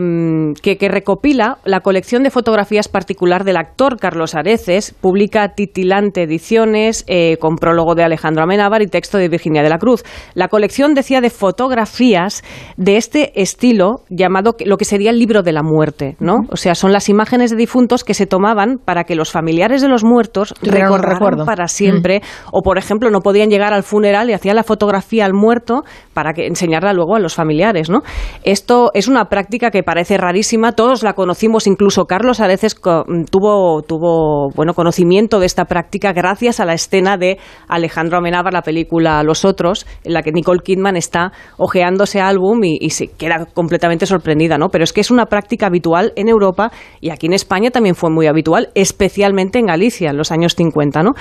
que, 0.61 0.77
que 0.77 0.87
recopila 0.89 1.57
la 1.65 1.79
colección 1.79 2.23
de 2.23 2.29
fotografías 2.29 2.87
particular 2.87 3.43
del 3.43 3.57
actor 3.57 3.97
Carlos 3.97 4.35
Areces, 4.35 4.93
publica 4.93 5.49
Titilante 5.55 6.23
Ediciones, 6.23 7.03
eh, 7.07 7.37
con 7.39 7.55
prólogo 7.55 7.95
de 7.95 8.03
Alejandro 8.03 8.43
Amenábar 8.43 8.81
y 8.81 8.87
texto 8.87 9.17
de 9.17 9.27
Virginia 9.27 9.63
de 9.63 9.69
la 9.69 9.79
Cruz. 9.79 10.03
La 10.35 10.49
colección 10.49 10.93
decía 10.93 11.19
de 11.19 11.29
fotografías 11.29 12.43
de 12.77 12.97
este 12.97 13.41
estilo 13.41 14.01
llamado 14.09 14.55
lo 14.65 14.77
que 14.77 14.85
sería 14.85 15.09
el 15.09 15.17
libro 15.17 15.41
de 15.41 15.51
la 15.51 15.63
muerte, 15.63 16.15
¿no? 16.19 16.35
O 16.51 16.57
sea, 16.57 16.75
son 16.75 16.93
las 16.93 17.09
imágenes 17.09 17.51
de 17.51 17.57
difuntos 17.57 18.03
que 18.03 18.13
se 18.13 18.27
tomaban 18.27 18.77
para 18.83 19.03
que 19.03 19.15
los 19.15 19.31
familiares 19.31 19.81
de 19.81 19.87
los 19.87 20.03
muertos 20.03 20.53
recordaran 20.61 21.45
para 21.45 21.67
siempre, 21.67 22.21
o 22.51 22.61
por 22.61 22.77
ejemplo 22.77 23.09
no 23.09 23.21
podían 23.21 23.49
llegar 23.49 23.73
al 23.73 23.83
funeral 23.83 24.29
y 24.29 24.33
hacían 24.33 24.55
la 24.55 24.63
fotografía 24.63 25.25
al 25.25 25.33
muerto 25.33 25.83
para 26.13 26.33
que 26.33 26.45
enseñarla 26.45 26.93
luego 26.93 27.15
a 27.15 27.19
los 27.19 27.33
familiares, 27.33 27.89
¿no? 27.89 28.03
Esto 28.43 28.91
es 28.93 29.07
una 29.07 29.25
práctica 29.25 29.38
que 29.47 29.83
parece 29.83 30.17
rarísima, 30.17 30.73
todos 30.73 31.03
la 31.03 31.13
conocimos, 31.13 31.67
incluso 31.67 32.05
Carlos 32.05 32.39
Areces 32.39 32.75
co- 32.75 33.05
tuvo 33.31 33.81
tuvo 33.83 34.49
bueno 34.55 34.73
conocimiento 34.73 35.39
de 35.39 35.45
esta 35.45 35.65
práctica 35.65 36.11
gracias 36.13 36.59
a 36.59 36.65
la 36.65 36.73
escena 36.73 37.17
de 37.17 37.37
Alejandro 37.67 38.17
Amenábar, 38.17 38.53
la 38.53 38.61
película 38.61 39.23
Los 39.23 39.45
otros, 39.45 39.85
en 40.03 40.13
la 40.13 40.21
que 40.21 40.31
Nicole 40.31 40.59
Kidman 40.63 40.95
está 40.97 41.31
ojeando 41.57 42.03
ese 42.03 42.21
álbum 42.21 42.59
y, 42.63 42.89
se 42.89 43.07
queda 43.07 43.45
completamente 43.53 44.05
sorprendida, 44.05 44.57
¿no? 44.57 44.69
Pero 44.69 44.83
es 44.83 44.91
que 44.93 45.01
es 45.01 45.11
una 45.11 45.27
práctica 45.27 45.67
habitual 45.67 46.11
en 46.15 46.27
Europa 46.27 46.71
y 46.99 47.11
aquí 47.11 47.27
en 47.27 47.33
España 47.33 47.71
también 47.71 47.95
fue 47.95 48.09
muy 48.09 48.27
habitual, 48.27 48.69
especialmente 48.75 49.59
en 49.59 49.67
Galicia 49.67 50.09
en 50.09 50.17
los 50.17 50.31
años 50.31 50.55
50, 50.55 51.03
¿no? 51.03 51.11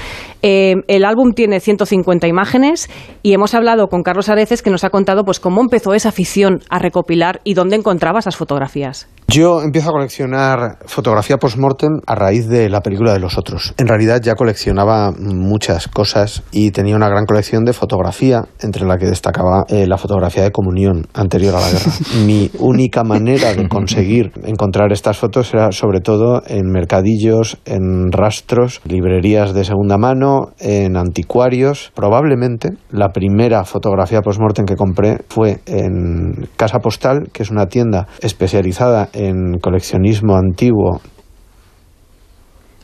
Eh, 0.43 0.75
el 0.89 1.05
álbum 1.05 1.33
tiene 1.35 1.61
150 1.61 2.27
imágenes 2.27 2.89
y 3.23 3.33
hemos 3.33 3.55
hablado 3.55 3.89
con 3.89 4.03
Carlos 4.03 4.29
Areces 4.29 4.63
que 4.63 4.71
nos 4.71 4.83
ha 4.85 4.91
contado 4.91 5.25
pues 5.25 5.41
cómo 5.41 5.61
empezó 5.61 5.95
esa 5.95 6.09
afición 6.09 6.61
a 6.71 6.79
recopilar 6.79 7.41
y 7.45 7.55
dónde 7.55 7.77
encontraba 8.09 8.21
esas 8.21 8.37
fotografías. 8.37 9.07
Yo 9.31 9.61
empiezo 9.61 9.91
a 9.91 9.93
coleccionar 9.93 10.79
fotografía 10.87 11.37
post-mortem 11.37 12.01
a 12.07 12.15
raíz 12.15 12.49
de 12.49 12.71
la 12.71 12.81
película 12.81 13.13
de 13.13 13.21
los 13.21 13.37
otros. 13.37 13.75
En 13.77 13.87
realidad 13.87 14.23
ya 14.23 14.35
coleccionaba 14.37 15.13
muchas 15.13 15.87
cosas 15.87 16.43
y 16.51 16.71
tenía 16.71 16.97
una 16.97 17.11
gran 17.11 17.27
colección 17.27 17.67
de 17.67 17.75
fotografía, 17.75 18.47
entre 18.61 18.87
la 18.87 18.97
que 18.97 19.05
destacaba 19.05 19.67
eh, 19.69 19.87
la 19.87 19.99
fotografía 19.99 20.45
de 20.45 20.51
comunión 20.51 21.09
anterior 21.13 21.55
a 21.57 21.61
la 21.61 21.69
guerra. 21.69 21.93
Mi 22.25 22.51
única 22.59 23.05
manera 23.05 23.53
de 23.53 23.69
conseguir 23.69 24.33
encontrar 24.45 24.93
estas 24.93 25.19
fotos 25.19 25.53
era 25.53 25.73
sobre 25.73 26.01
todo 26.01 26.43
en 26.47 26.71
mercadillos, 26.71 27.59
en 27.67 28.11
rastros, 28.11 28.81
librerías 28.87 29.53
de 29.53 29.65
segunda 29.65 29.99
mano, 29.99 30.53
en 30.59 30.97
anticuarios. 30.97 31.93
Probablemente 31.95 32.71
la 32.91 33.11
primera 33.11 33.65
fotografía 33.65 34.23
post-mortem 34.23 34.65
que 34.65 34.77
compré 34.77 35.19
fue 35.29 35.61
en 35.67 36.49
Casa 36.57 36.79
Postal, 36.79 37.29
que 37.31 37.43
es 37.43 37.51
una 37.51 37.67
tienda 37.67 38.07
especializada 38.23 39.11
en 39.19 39.59
coleccionismo 39.59 40.37
antiguo 40.37 41.01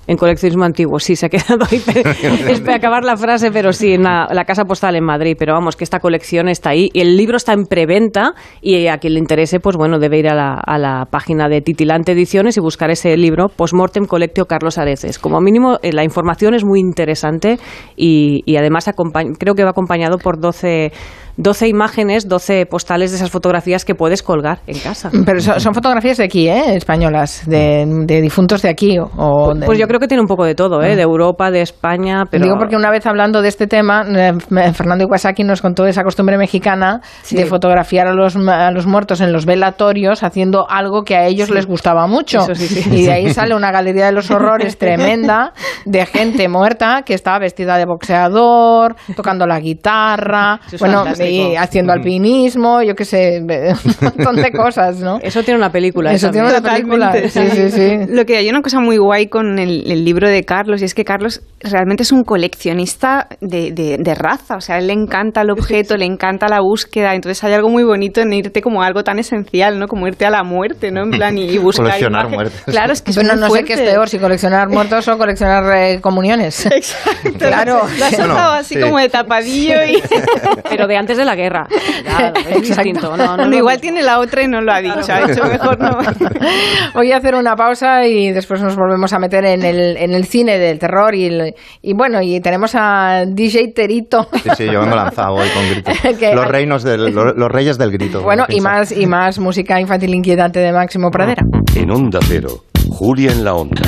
En 0.06 0.18
coleccionismo 0.18 0.64
antiguo, 0.64 0.98
sí, 0.98 1.16
se 1.16 1.26
ha 1.26 1.28
quedado 1.30 1.64
ahí. 1.70 1.80
Espera 2.48 2.76
acabar 2.76 3.04
la 3.04 3.16
frase, 3.16 3.50
pero 3.50 3.72
sí, 3.72 3.94
en 3.94 4.02
la, 4.02 4.28
la 4.30 4.44
casa 4.44 4.64
postal 4.64 4.96
en 4.96 5.04
Madrid. 5.04 5.34
Pero 5.38 5.54
vamos, 5.54 5.76
que 5.76 5.84
esta 5.84 5.98
colección 5.98 6.48
está 6.48 6.70
ahí. 6.70 6.90
Y 6.92 7.00
el 7.00 7.16
libro 7.16 7.38
está 7.38 7.54
en 7.54 7.64
preventa 7.64 8.34
y 8.60 8.86
a 8.88 8.98
quien 8.98 9.14
le 9.14 9.20
interese, 9.20 9.60
pues 9.60 9.76
bueno, 9.76 9.98
debe 9.98 10.18
ir 10.18 10.28
a 10.28 10.34
la, 10.34 10.54
a 10.54 10.76
la 10.76 11.06
página 11.10 11.48
de 11.48 11.62
Titilante 11.62 12.12
Ediciones 12.12 12.58
y 12.58 12.60
buscar 12.60 12.90
ese 12.90 13.16
libro, 13.16 13.48
Postmortem 13.48 14.04
Collectio 14.04 14.44
Carlos 14.44 14.76
Areces. 14.76 15.18
Como 15.18 15.40
mínimo, 15.40 15.78
eh, 15.82 15.92
la 15.94 16.04
información 16.04 16.52
es 16.52 16.66
muy 16.66 16.80
interesante 16.80 17.58
y, 17.96 18.42
y 18.44 18.56
además 18.56 18.90
creo 19.38 19.54
que 19.54 19.64
va 19.64 19.70
acompañado 19.70 20.18
por 20.18 20.38
12, 20.38 20.92
12 21.36 21.68
imágenes, 21.68 22.28
12 22.28 22.66
postales 22.66 23.10
de 23.10 23.16
esas 23.16 23.30
fotografías 23.30 23.84
que 23.84 23.94
puedes 23.94 24.22
colgar 24.22 24.60
en 24.66 24.78
casa. 24.78 25.10
Pero 25.26 25.40
son, 25.40 25.60
son 25.60 25.74
fotografías 25.74 26.16
de 26.18 26.24
aquí, 26.24 26.48
¿eh? 26.48 26.76
Españolas, 26.76 27.42
de, 27.46 27.84
de 28.06 28.20
difuntos 28.20 28.62
de 28.62 28.68
aquí. 28.68 28.98
O 28.98 29.54
de- 29.54 29.66
Pues 29.66 29.78
yo 29.78 29.86
creo 29.88 29.98
que 30.00 30.06
tiene 30.08 30.20
un 30.20 30.26
poco 30.28 30.44
de 30.44 30.54
todo, 30.54 30.82
¿eh? 30.82 30.96
de 30.96 31.02
Europa, 31.02 31.50
de 31.50 31.60
España, 31.62 32.24
pero... 32.30 32.44
Digo 32.44 32.56
porque 32.58 32.76
una 32.76 32.90
vez 32.90 33.06
hablando 33.06 33.42
de 33.42 33.48
este 33.48 33.66
tema, 33.66 34.04
eh, 34.08 34.32
Fernando 34.72 35.04
Iwasaki 35.04 35.44
nos 35.44 35.60
contó 35.60 35.86
esa 35.86 36.02
costumbre 36.02 36.36
mexicana 36.38 37.00
Sí. 37.22 37.36
de 37.36 37.46
fotografiar 37.46 38.06
a 38.06 38.12
los, 38.14 38.36
a 38.36 38.70
los 38.70 38.86
muertos 38.86 39.20
en 39.20 39.32
los 39.32 39.46
velatorios 39.46 40.22
haciendo 40.22 40.66
algo 40.68 41.02
que 41.02 41.16
a 41.16 41.26
ellos 41.26 41.50
les 41.50 41.66
gustaba 41.66 42.06
mucho. 42.06 42.40
Sí. 42.54 42.84
Y 42.92 43.06
de 43.06 43.12
ahí 43.12 43.28
sale 43.34 43.54
una 43.54 43.70
galería 43.70 44.06
de 44.06 44.12
los 44.12 44.30
horrores 44.30 44.78
tremenda 44.78 45.52
de 45.84 46.06
gente 46.06 46.48
muerta 46.48 47.02
que 47.04 47.14
estaba 47.14 47.38
vestida 47.38 47.76
de 47.78 47.86
boxeador, 47.86 48.94
tocando 49.16 49.46
la 49.46 49.58
guitarra, 49.60 50.60
bueno. 50.78 51.04
Y 51.24 51.56
haciendo 51.56 51.92
alpinismo, 51.92 52.82
yo 52.82 52.94
qué 52.94 53.04
sé, 53.04 53.40
un 53.42 53.92
montón 54.00 54.36
de 54.36 54.50
cosas, 54.52 54.98
¿no? 55.00 55.18
Eso 55.22 55.42
tiene 55.42 55.58
una 55.58 55.70
película. 55.70 56.12
Eso 56.12 56.30
tiene 56.30 56.48
una 56.48 56.60
película. 56.60 57.12
Sí, 57.28 57.48
sí, 57.50 57.70
sí. 57.70 57.96
Lo 58.08 58.24
que 58.24 58.36
hay 58.36 58.48
una 58.48 58.62
cosa 58.62 58.80
muy 58.80 58.96
guay 58.98 59.26
con 59.28 59.58
el, 59.58 59.90
el 59.90 60.04
libro 60.04 60.28
de 60.28 60.42
Carlos 60.44 60.82
y 60.82 60.84
es 60.84 60.94
que 60.94 61.04
Carlos 61.04 61.42
realmente 61.60 62.02
es 62.02 62.12
un 62.12 62.24
coleccionista 62.24 63.26
de, 63.40 63.72
de- 63.72 63.96
de 63.98 64.14
raza, 64.14 64.56
o 64.56 64.60
sea, 64.60 64.76
a 64.76 64.78
él 64.78 64.88
le 64.88 64.92
encanta 64.92 65.42
el 65.42 65.50
objeto, 65.50 65.96
le 65.96 66.04
encanta 66.04 66.46
la 66.48 66.60
búsqueda, 66.60 67.14
entonces 67.14 67.42
hay 67.44 67.52
algo 67.54 67.68
muy 67.68 67.84
bonito 67.84 68.20
en 68.20 68.32
irte 68.32 68.60
como 68.60 68.82
a 68.82 68.86
algo 68.86 69.02
tan 69.02 69.18
esencial, 69.18 69.78
¿no? 69.78 69.86
Como 69.86 70.06
irte 70.06 70.26
a 70.26 70.30
la 70.30 70.42
muerte, 70.42 70.90
¿no? 70.90 71.02
En 71.04 71.10
plan, 71.10 71.36
y, 71.38 71.44
y 71.44 71.58
buscar 71.58 71.86
Coleccionar 71.86 72.26
imágenes. 72.26 72.36
muertes. 72.52 72.74
Claro, 72.74 72.92
es 72.92 73.02
que 73.02 73.10
es 73.10 73.16
Bueno, 73.16 73.36
no 73.36 73.50
sé 73.50 73.64
qué 73.64 73.72
es 73.74 73.80
peor, 73.80 74.08
si 74.08 74.18
coleccionar 74.18 74.68
muertos 74.68 75.06
o 75.08 75.16
coleccionar 75.18 75.64
eh, 75.76 76.00
comuniones. 76.00 76.66
Exacto. 76.70 77.30
Claro. 77.38 77.80
Lo 77.98 78.04
has 78.04 78.16
Bueno, 78.18 78.34
así 78.38 78.74
sí. 78.74 78.80
como 78.80 78.98
de 78.98 79.08
tapadillo 79.08 79.84
y... 79.84 80.02
Pero 80.68 80.86
de 80.86 80.96
antes 80.96 81.13
antes 81.14 81.18
de 81.18 81.24
la 81.24 81.34
guerra. 81.36 81.66
Ya, 82.04 82.32
es 82.50 82.62
distinto. 82.68 83.16
No, 83.16 83.36
no, 83.36 83.56
igual 83.56 83.80
tiene 83.80 84.02
la 84.02 84.20
otra 84.20 84.42
y 84.42 84.46
no 84.48 84.60
lo 84.60 84.72
ha 84.72 84.80
dicho. 84.80 85.12
Ha 85.12 85.22
hecho 85.30 85.42
mejor 85.44 85.78
no. 85.80 85.98
Voy 86.94 87.10
a 87.12 87.16
hacer 87.16 87.34
una 87.34 87.56
pausa 87.56 88.06
y 88.06 88.30
después 88.30 88.60
nos 88.62 88.76
volvemos 88.76 89.12
a 89.12 89.18
meter 89.18 89.44
en 89.44 89.64
el, 89.64 89.96
en 89.96 90.12
el 90.12 90.24
cine 90.26 90.58
del 90.58 90.78
terror 90.78 91.14
y, 91.14 91.24
el- 91.26 91.54
y 91.82 91.94
bueno, 91.94 92.20
y 92.22 92.40
tenemos 92.40 92.72
a 92.76 93.24
DJ 93.26 93.72
Terito. 93.74 94.28
Sí, 94.42 94.50
sí, 94.56 94.66
yo 94.70 94.80
vengo 94.80 94.94
lanzado 94.96 95.34
hoy 95.34 95.48
con 95.48 95.68
gritos. 95.70 95.94
Que- 96.18 96.34
Los, 96.34 96.46
reinos 96.46 96.82
del, 96.84 97.12
los, 97.12 97.34
los 97.36 97.48
reyes 97.50 97.78
del 97.78 97.90
grito. 97.90 98.22
Bueno, 98.22 98.44
y 98.48 98.60
más, 98.60 98.92
y 98.92 99.06
más 99.06 99.38
música 99.38 99.80
infantil 99.80 100.14
inquietante 100.14 100.60
de 100.60 100.72
Máximo 100.72 101.10
Pradera. 101.10 101.42
En 101.74 101.90
Onda 101.90 102.20
Cero, 102.22 102.64
Julia 102.90 103.32
en 103.32 103.44
la 103.44 103.54
Onda. 103.54 103.82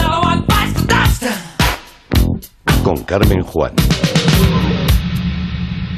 Con 2.83 2.97
Carmen 3.05 3.43
Juan. 3.43 3.73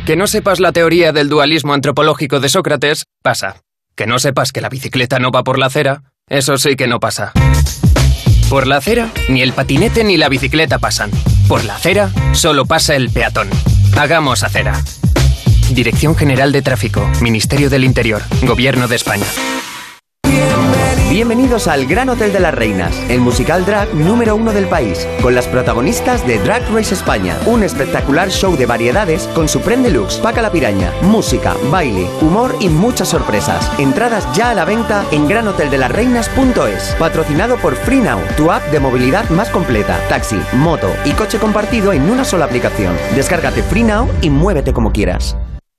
Que 0.08 0.16
no 0.16 0.26
sepas 0.26 0.58
la 0.58 0.72
teoría 0.72 1.12
del 1.12 1.28
dualismo 1.28 1.74
antropológico 1.74 2.40
de 2.40 2.48
Sócrates, 2.48 3.04
pasa. 3.22 3.56
Que 3.94 4.06
no 4.06 4.18
sepas 4.18 4.52
que 4.52 4.62
la 4.62 4.70
bicicleta 4.70 5.18
no 5.18 5.30
va 5.30 5.44
por 5.44 5.58
la 5.58 5.66
acera, 5.66 6.02
eso 6.30 6.56
sí 6.56 6.76
que 6.76 6.86
no 6.86 6.98
pasa. 6.98 7.32
Por 8.48 8.66
la 8.66 8.78
acera, 8.78 9.12
ni 9.28 9.42
el 9.42 9.52
patinete 9.52 10.04
ni 10.04 10.16
la 10.16 10.30
bicicleta 10.30 10.78
pasan. 10.78 11.10
Por 11.46 11.62
la 11.66 11.76
acera, 11.76 12.10
solo 12.32 12.64
pasa 12.64 12.96
el 12.96 13.10
peatón. 13.10 13.50
Hagamos 13.98 14.44
acera. 14.44 14.82
Dirección 15.72 16.16
General 16.16 16.52
de 16.52 16.62
Tráfico, 16.62 17.06
Ministerio 17.20 17.68
del 17.68 17.84
Interior, 17.84 18.22
Gobierno 18.44 18.88
de 18.88 18.96
España. 18.96 19.26
Bienvenidos 21.10 21.68
al 21.68 21.86
Gran 21.86 22.10
Hotel 22.10 22.34
de 22.34 22.40
las 22.40 22.52
Reinas, 22.52 22.94
el 23.08 23.22
musical 23.22 23.64
drag 23.64 23.94
número 23.94 24.36
uno 24.36 24.52
del 24.52 24.68
país, 24.68 25.08
con 25.22 25.34
las 25.34 25.48
protagonistas 25.48 26.26
de 26.26 26.38
Drag 26.38 26.62
Race 26.70 26.92
España, 26.92 27.34
un 27.46 27.62
espectacular 27.62 28.28
show 28.28 28.54
de 28.58 28.66
variedades 28.66 29.26
con 29.28 29.48
su 29.48 29.62
Prem 29.62 29.82
Deluxe, 29.82 30.18
Paca 30.18 30.42
la 30.42 30.52
Piraña, 30.52 30.92
música, 31.00 31.54
baile, 31.70 32.06
humor 32.20 32.54
y 32.60 32.68
muchas 32.68 33.08
sorpresas. 33.08 33.72
Entradas 33.78 34.28
ya 34.36 34.50
a 34.50 34.54
la 34.54 34.66
venta 34.66 35.02
en 35.10 35.26
granoteldelasreinas.es, 35.26 36.94
patrocinado 36.98 37.56
por 37.56 37.74
FreeNow, 37.74 38.20
tu 38.36 38.52
app 38.52 38.70
de 38.70 38.78
movilidad 38.78 39.30
más 39.30 39.48
completa, 39.48 39.98
taxi, 40.10 40.38
moto 40.52 40.90
y 41.06 41.12
coche 41.12 41.38
compartido 41.38 41.94
en 41.94 42.02
una 42.10 42.26
sola 42.26 42.44
aplicación. 42.44 42.94
Descárgate 43.14 43.62
FreeNow 43.62 44.06
y 44.20 44.28
muévete 44.28 44.74
como 44.74 44.92
quieras. 44.92 45.38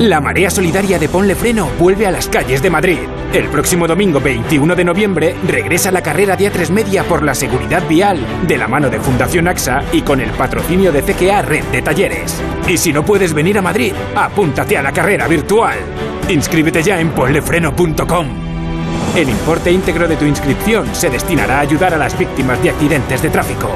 La 0.00 0.18
marea 0.18 0.48
solidaria 0.48 0.98
de 0.98 1.10
Ponle 1.10 1.34
Freno 1.34 1.68
vuelve 1.78 2.06
a 2.06 2.10
las 2.10 2.26
calles 2.26 2.62
de 2.62 2.70
Madrid. 2.70 3.00
El 3.34 3.50
próximo 3.50 3.86
domingo 3.86 4.18
21 4.18 4.74
de 4.74 4.82
noviembre 4.82 5.36
regresa 5.46 5.92
la 5.92 6.02
carrera 6.02 6.36
de 6.36 6.50
A3 6.50 6.70
Media 6.70 7.04
por 7.04 7.22
la 7.22 7.34
seguridad 7.34 7.86
vial, 7.86 8.18
de 8.46 8.56
la 8.56 8.66
mano 8.66 8.88
de 8.88 8.98
Fundación 8.98 9.46
AXA 9.46 9.84
y 9.92 10.00
con 10.00 10.22
el 10.22 10.30
patrocinio 10.30 10.90
de 10.90 11.02
CGA 11.02 11.42
Red 11.42 11.64
de 11.64 11.82
Talleres. 11.82 12.40
Y 12.66 12.78
si 12.78 12.94
no 12.94 13.04
puedes 13.04 13.34
venir 13.34 13.58
a 13.58 13.62
Madrid, 13.62 13.92
apúntate 14.16 14.78
a 14.78 14.82
la 14.82 14.92
carrera 14.92 15.28
virtual. 15.28 15.76
Inscríbete 16.30 16.82
ya 16.82 16.98
en 16.98 17.10
ponlefreno.com. 17.10 18.49
El 19.20 19.28
importe 19.28 19.70
íntegro 19.70 20.08
de 20.08 20.16
tu 20.16 20.24
inscripción 20.24 20.94
se 20.94 21.10
destinará 21.10 21.58
a 21.58 21.60
ayudar 21.60 21.92
a 21.92 21.98
las 21.98 22.18
víctimas 22.18 22.62
de 22.62 22.70
accidentes 22.70 23.20
de 23.20 23.28
tráfico. 23.28 23.68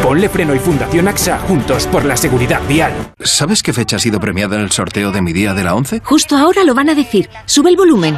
Ponle 0.00 0.28
Freno 0.28 0.54
y 0.54 0.60
Fundación 0.60 1.08
AXA 1.08 1.40
juntos 1.40 1.88
por 1.88 2.04
la 2.04 2.16
seguridad 2.16 2.60
vial. 2.68 2.92
¿Sabes 3.18 3.64
qué 3.64 3.72
fecha 3.72 3.96
ha 3.96 3.98
sido 3.98 4.20
premiada 4.20 4.54
en 4.54 4.62
el 4.62 4.70
sorteo 4.70 5.10
de 5.10 5.20
mi 5.20 5.32
día 5.32 5.52
de 5.52 5.64
la 5.64 5.74
11? 5.74 6.00
Justo 6.04 6.36
ahora 6.36 6.62
lo 6.62 6.76
van 6.76 6.90
a 6.90 6.94
decir. 6.94 7.28
Sube 7.44 7.70
el 7.70 7.76
volumen. 7.76 8.16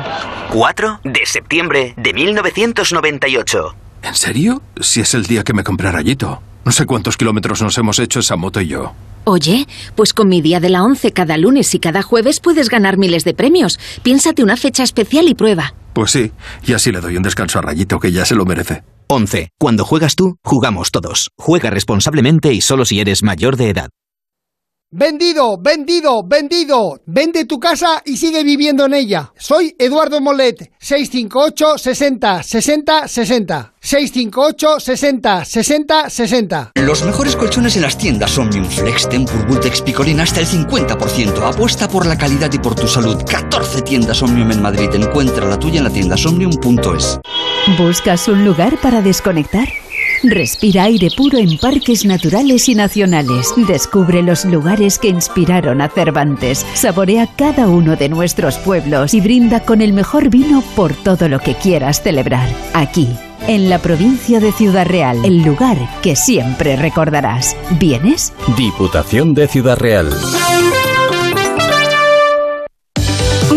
4 0.53 1.01
de 1.03 1.25
septiembre 1.25 1.95
de 1.97 2.13
1998. 2.13 3.75
¿En 4.03 4.15
serio? 4.15 4.61
Si 4.79 5.01
es 5.01 5.15
el 5.15 5.25
día 5.25 5.45
que 5.45 5.55
me 5.55 5.65
compré 5.65 5.91
rayito. 5.91 6.43
No 6.67 6.73
sé 6.73 6.85
cuántos 6.85 7.17
kilómetros 7.17 7.63
nos 7.63 7.79
hemos 7.79 7.99
hecho 8.01 8.21
esa 8.21 8.37
moto 8.37 8.61
y 8.61 8.67
yo. 8.67 8.93
Oye, 9.25 9.67
pues 9.95 10.13
con 10.13 10.29
mi 10.29 10.43
día 10.43 10.61
de 10.61 10.69
la 10.69 10.83
11 10.83 11.13
cada 11.13 11.39
lunes 11.39 11.75
y 11.75 11.79
cada 11.79 12.03
jueves 12.03 12.41
puedes 12.41 12.69
ganar 12.69 12.99
miles 12.99 13.25
de 13.25 13.33
premios. 13.33 13.81
Piénsate 14.03 14.43
una 14.43 14.59
fecha 14.59 14.83
especial 14.83 15.27
y 15.27 15.35
prueba. 15.35 15.73
Pues 15.97 16.11
sí, 16.11 16.31
y 16.63 16.75
así 16.75 16.93
le 16.93 17.01
doy 17.01 17.17
un 17.17 17.23
descanso 17.23 17.59
a 17.59 17.63
Rayito 17.63 17.99
que 17.99 18.13
ya 18.13 18.27
se 18.27 18.35
lo 18.35 18.45
merece. 18.45 18.85
11. 19.09 19.49
Cuando 19.59 19.87
juegas 19.87 20.15
tú, 20.15 20.37
jugamos 20.45 20.91
todos. 20.91 21.31
Juega 21.39 21.71
responsablemente 21.71 22.53
y 22.53 22.61
solo 22.61 22.85
si 22.85 23.01
eres 23.01 23.23
mayor 23.23 23.57
de 23.57 23.71
edad. 23.71 23.89
Vendido, 24.99 25.59
vendido, 25.59 26.23
vendido. 26.23 27.03
Vende 27.05 27.45
tu 27.45 27.61
casa 27.61 28.01
y 28.07 28.17
sigue 28.17 28.43
viviendo 28.43 28.87
en 28.87 28.95
ella. 28.95 29.31
Soy 29.37 29.77
Eduardo 29.79 30.23
Molet. 30.23 30.73
658 30.79 31.77
60 31.77 32.43
60 32.43 33.07
60. 33.07 33.75
658 33.79 34.81
60 34.81 35.45
60 35.45 36.09
60. 36.09 36.73
Los 36.77 37.05
mejores 37.05 37.37
colchones 37.37 37.77
en 37.77 37.83
las 37.83 37.99
tiendas 37.99 38.39
Omnium 38.39 38.65
Flex, 38.65 39.07
Tempur, 39.11 39.47
Vultex, 39.47 39.83
Picolín 39.83 40.19
hasta 40.19 40.41
el 40.41 40.47
50%. 40.47 41.43
Apuesta 41.43 41.89
por 41.89 42.07
la 42.07 42.17
calidad 42.17 42.51
y 42.55 42.59
por 42.59 42.75
tu 42.75 42.89
salud. 42.89 43.23
14 43.23 43.83
tiendas 43.83 44.23
Omnium 44.23 44.51
en 44.51 44.63
Madrid. 44.63 44.89
Encuentra 44.95 45.47
la 45.47 45.59
tuya 45.59 45.77
en 45.77 45.85
la 45.85 45.91
tienda 45.91 46.17
somnium.es. 46.17 47.21
¿Buscas 47.77 48.29
un 48.29 48.47
lugar 48.47 48.81
para 48.81 49.03
desconectar? 49.03 49.69
Respira 50.23 50.85
aire 50.85 51.09
puro 51.17 51.39
en 51.39 51.59
parques 51.59 52.05
naturales 52.05 52.69
y 52.69 52.75
nacionales. 52.75 53.53
Descubre 53.69 54.23
los 54.23 54.45
lugares 54.45 54.99
que 54.99 55.09
inspiraron 55.09 55.81
a 55.81 55.89
Cervantes. 55.89 56.67
Saborea 56.75 57.29
cada 57.37 57.69
uno 57.69 57.97
de 57.97 58.09
nuestros 58.09 58.59
pueblos 58.59 59.15
y 59.15 59.21
brinda 59.21 59.61
con 59.61 59.81
el 59.81 59.93
mejor 59.93 60.29
vino 60.29 60.63
por 60.75 60.95
todo 60.95 61.29
lo 61.29 61.39
que 61.39 61.55
quieras 61.55 62.03
celebrar. 62.03 62.49
Aquí, 62.75 63.09
en 63.47 63.69
la 63.69 63.79
provincia 63.79 64.41
de 64.41 64.53
Ciudad 64.53 64.87
Real, 64.87 65.25
el 65.25 65.43
lugar 65.43 65.77
que 66.03 66.17
siempre 66.17 66.77
recordarás. 66.77 67.57
¿Vienes? 67.79 68.33
Diputación 68.57 69.35
de 69.35 69.49
Ciudad 69.49 69.77
Real. 69.77 70.11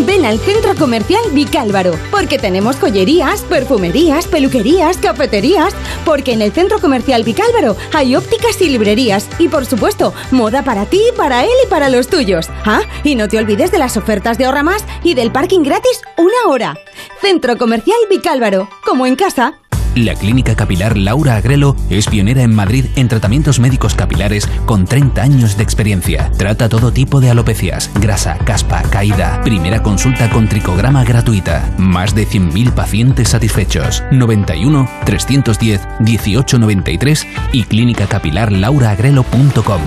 Ven 0.09 0.25
al 0.25 0.39
centro 0.39 0.73
comercial 0.73 1.21
Vicálvaro, 1.33 1.91
porque 2.09 2.39
tenemos 2.39 2.77
joyerías, 2.77 3.41
perfumerías, 3.41 4.25
peluquerías, 4.25 4.97
cafeterías, 4.97 5.75
porque 6.03 6.33
en 6.33 6.41
el 6.41 6.51
centro 6.51 6.81
comercial 6.81 7.23
Vicálvaro 7.23 7.77
hay 7.93 8.15
ópticas 8.15 8.59
y 8.59 8.69
librerías, 8.69 9.29
y 9.37 9.49
por 9.49 9.67
supuesto, 9.67 10.15
moda 10.31 10.63
para 10.63 10.87
ti, 10.87 10.99
para 11.15 11.43
él 11.43 11.51
y 11.63 11.67
para 11.67 11.89
los 11.89 12.07
tuyos. 12.07 12.47
Ah, 12.65 12.81
y 13.03 13.13
no 13.13 13.27
te 13.27 13.37
olvides 13.37 13.71
de 13.71 13.77
las 13.77 13.97
ofertas 13.97 14.39
de 14.39 14.45
Ahorra 14.45 14.63
Más 14.63 14.83
y 15.03 15.13
del 15.13 15.31
parking 15.31 15.61
gratis 15.61 16.01
una 16.17 16.51
hora. 16.51 16.75
Centro 17.21 17.59
comercial 17.59 17.99
Vicálvaro, 18.09 18.67
como 18.83 19.05
en 19.05 19.15
casa. 19.15 19.58
La 19.95 20.13
clínica 20.15 20.55
capilar 20.55 20.97
Laura 20.97 21.35
Agrelo 21.35 21.75
es 21.89 22.07
pionera 22.07 22.43
en 22.43 22.53
Madrid 22.53 22.85
en 22.95 23.07
tratamientos 23.07 23.59
médicos 23.59 23.95
capilares 23.95 24.47
con 24.65 24.85
30 24.85 25.21
años 25.21 25.57
de 25.57 25.63
experiencia. 25.63 26.31
Trata 26.37 26.69
todo 26.69 26.91
tipo 26.91 27.19
de 27.19 27.31
alopecias, 27.31 27.89
grasa, 27.99 28.37
caspa, 28.37 28.83
caída. 28.83 29.41
Primera 29.43 29.83
consulta 29.83 30.29
con 30.29 30.47
tricograma 30.47 31.03
gratuita. 31.03 31.73
Más 31.77 32.15
de 32.15 32.25
100.000 32.27 32.71
pacientes 32.71 33.27
satisfechos. 33.29 34.03
91 34.11 34.87
310 35.05 35.81
1893 35.99 37.27
y 37.53 37.63
clínicacapilarlauraagrelo.com. 37.63 39.81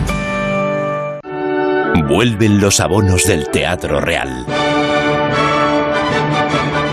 Vuelven 2.09 2.61
los 2.61 2.81
abonos 2.81 3.25
del 3.25 3.49
Teatro 3.49 4.01
Real. 4.01 4.47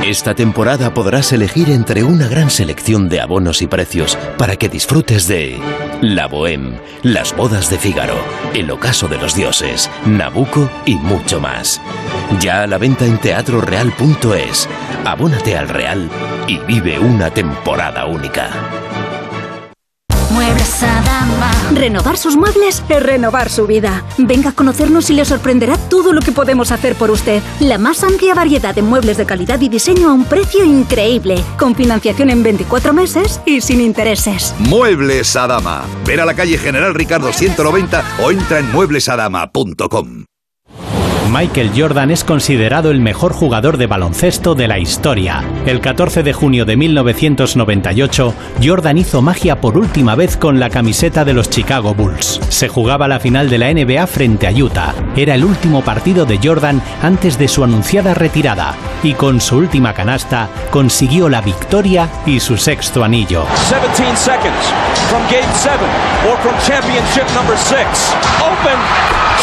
Esta 0.09 0.33
temporada 0.33 0.91
podrás 0.91 1.31
elegir 1.33 1.69
entre 1.69 2.03
una 2.03 2.27
gran 2.27 2.49
selección 2.49 3.09
de 3.09 3.21
abonos 3.21 3.61
y 3.61 3.67
precios 3.67 4.17
para 4.39 4.55
que 4.55 4.67
disfrutes 4.67 5.27
de 5.27 5.59
La 6.01 6.27
Bohème, 6.27 6.81
Las 7.03 7.35
Bodas 7.35 7.69
de 7.69 7.77
Fígaro, 7.77 8.15
El 8.55 8.71
Ocaso 8.71 9.07
de 9.07 9.19
los 9.19 9.35
Dioses, 9.35 9.87
Nabucco 10.07 10.67
y 10.87 10.95
mucho 10.95 11.39
más. 11.39 11.79
Ya 12.39 12.63
a 12.63 12.67
la 12.67 12.79
venta 12.79 13.05
en 13.05 13.19
teatroreal.es. 13.19 14.67
Abónate 15.05 15.55
al 15.55 15.69
Real 15.69 16.09
y 16.47 16.57
vive 16.57 16.97
una 16.97 17.29
temporada 17.29 18.07
única. 18.07 18.49
Muebles 20.39 20.83
Adama. 20.83 21.51
Renovar 21.73 22.17
sus 22.17 22.37
muebles 22.37 22.81
es 22.87 23.03
renovar 23.03 23.49
su 23.49 23.67
vida. 23.67 24.05
Venga 24.17 24.51
a 24.51 24.53
conocernos 24.53 25.09
y 25.09 25.13
le 25.13 25.25
sorprenderá 25.25 25.77
todo 25.89 26.13
lo 26.13 26.21
que 26.21 26.31
podemos 26.31 26.71
hacer 26.71 26.95
por 26.95 27.11
usted. 27.11 27.43
La 27.59 27.77
más 27.77 28.05
amplia 28.05 28.35
variedad 28.35 28.73
de 28.73 28.81
muebles 28.81 29.17
de 29.17 29.25
calidad 29.25 29.59
y 29.59 29.67
diseño 29.67 30.09
a 30.09 30.13
un 30.13 30.23
precio 30.23 30.63
increíble. 30.63 31.43
Con 31.57 31.75
financiación 31.75 32.29
en 32.29 32.41
24 32.41 32.93
meses 32.93 33.41
y 33.45 33.59
sin 33.59 33.81
intereses. 33.81 34.55
Muebles 34.59 35.35
Adama. 35.35 35.83
Ver 36.05 36.21
a 36.21 36.25
la 36.25 36.33
calle 36.33 36.57
General 36.57 36.95
Ricardo 36.95 37.33
190 37.33 38.01
o 38.23 38.31
entra 38.31 38.59
en 38.59 38.71
mueblesadama.com. 38.71 40.28
Michael 41.31 41.71
Jordan 41.75 42.09
es 42.09 42.23
considerado 42.23 42.89
el 42.89 43.01
mejor 43.01 43.33
jugador 43.33 43.77
de 43.77 43.85
baloncesto 43.85 44.55
de 44.55 44.67
la 44.67 44.79
historia. 44.79 45.43
El 45.67 45.79
14 45.79 46.23
de 46.23 46.33
junio 46.33 46.65
de 46.65 46.75
1998, 46.75 48.33
Jordan 48.63 48.97
hizo 48.97 49.21
magia 49.21 49.61
por 49.61 49.77
última 49.77 50.15
vez 50.15 50.37
con 50.37 50.59
la 50.59 50.71
camiseta 50.71 51.25
de 51.25 51.33
los 51.33 51.47
Chicago 51.47 51.93
Bulls. 51.93 52.39
Se 52.49 52.67
jugaba 52.67 53.07
la 53.07 53.19
final 53.19 53.47
de 53.47 53.59
la 53.59 53.71
NBA 53.71 54.07
frente 54.07 54.47
a 54.47 54.51
Utah. 54.51 54.95
Era 55.15 55.35
el 55.35 55.45
último 55.45 55.83
partido 55.83 56.25
de 56.25 56.39
Jordan 56.43 56.81
antes 57.03 57.37
de 57.37 57.47
su 57.47 57.63
anunciada 57.63 58.15
retirada 58.15 58.73
y 59.03 59.13
con 59.13 59.39
su 59.39 59.57
última 59.57 59.93
canasta 59.93 60.49
consiguió 60.71 61.29
la 61.29 61.41
victoria 61.41 62.09
y 62.25 62.39
su 62.39 62.57
sexto 62.57 63.03
anillo. 63.03 63.45
17 63.69 64.17
seconds 64.17 64.73
from 65.09 65.21
game 65.29 65.53
7 65.53 65.77
or 66.27 66.37
from 66.39 66.55
championship 66.65 67.27
number 67.35 67.55
6. 67.55 67.77
Open. 68.41 68.79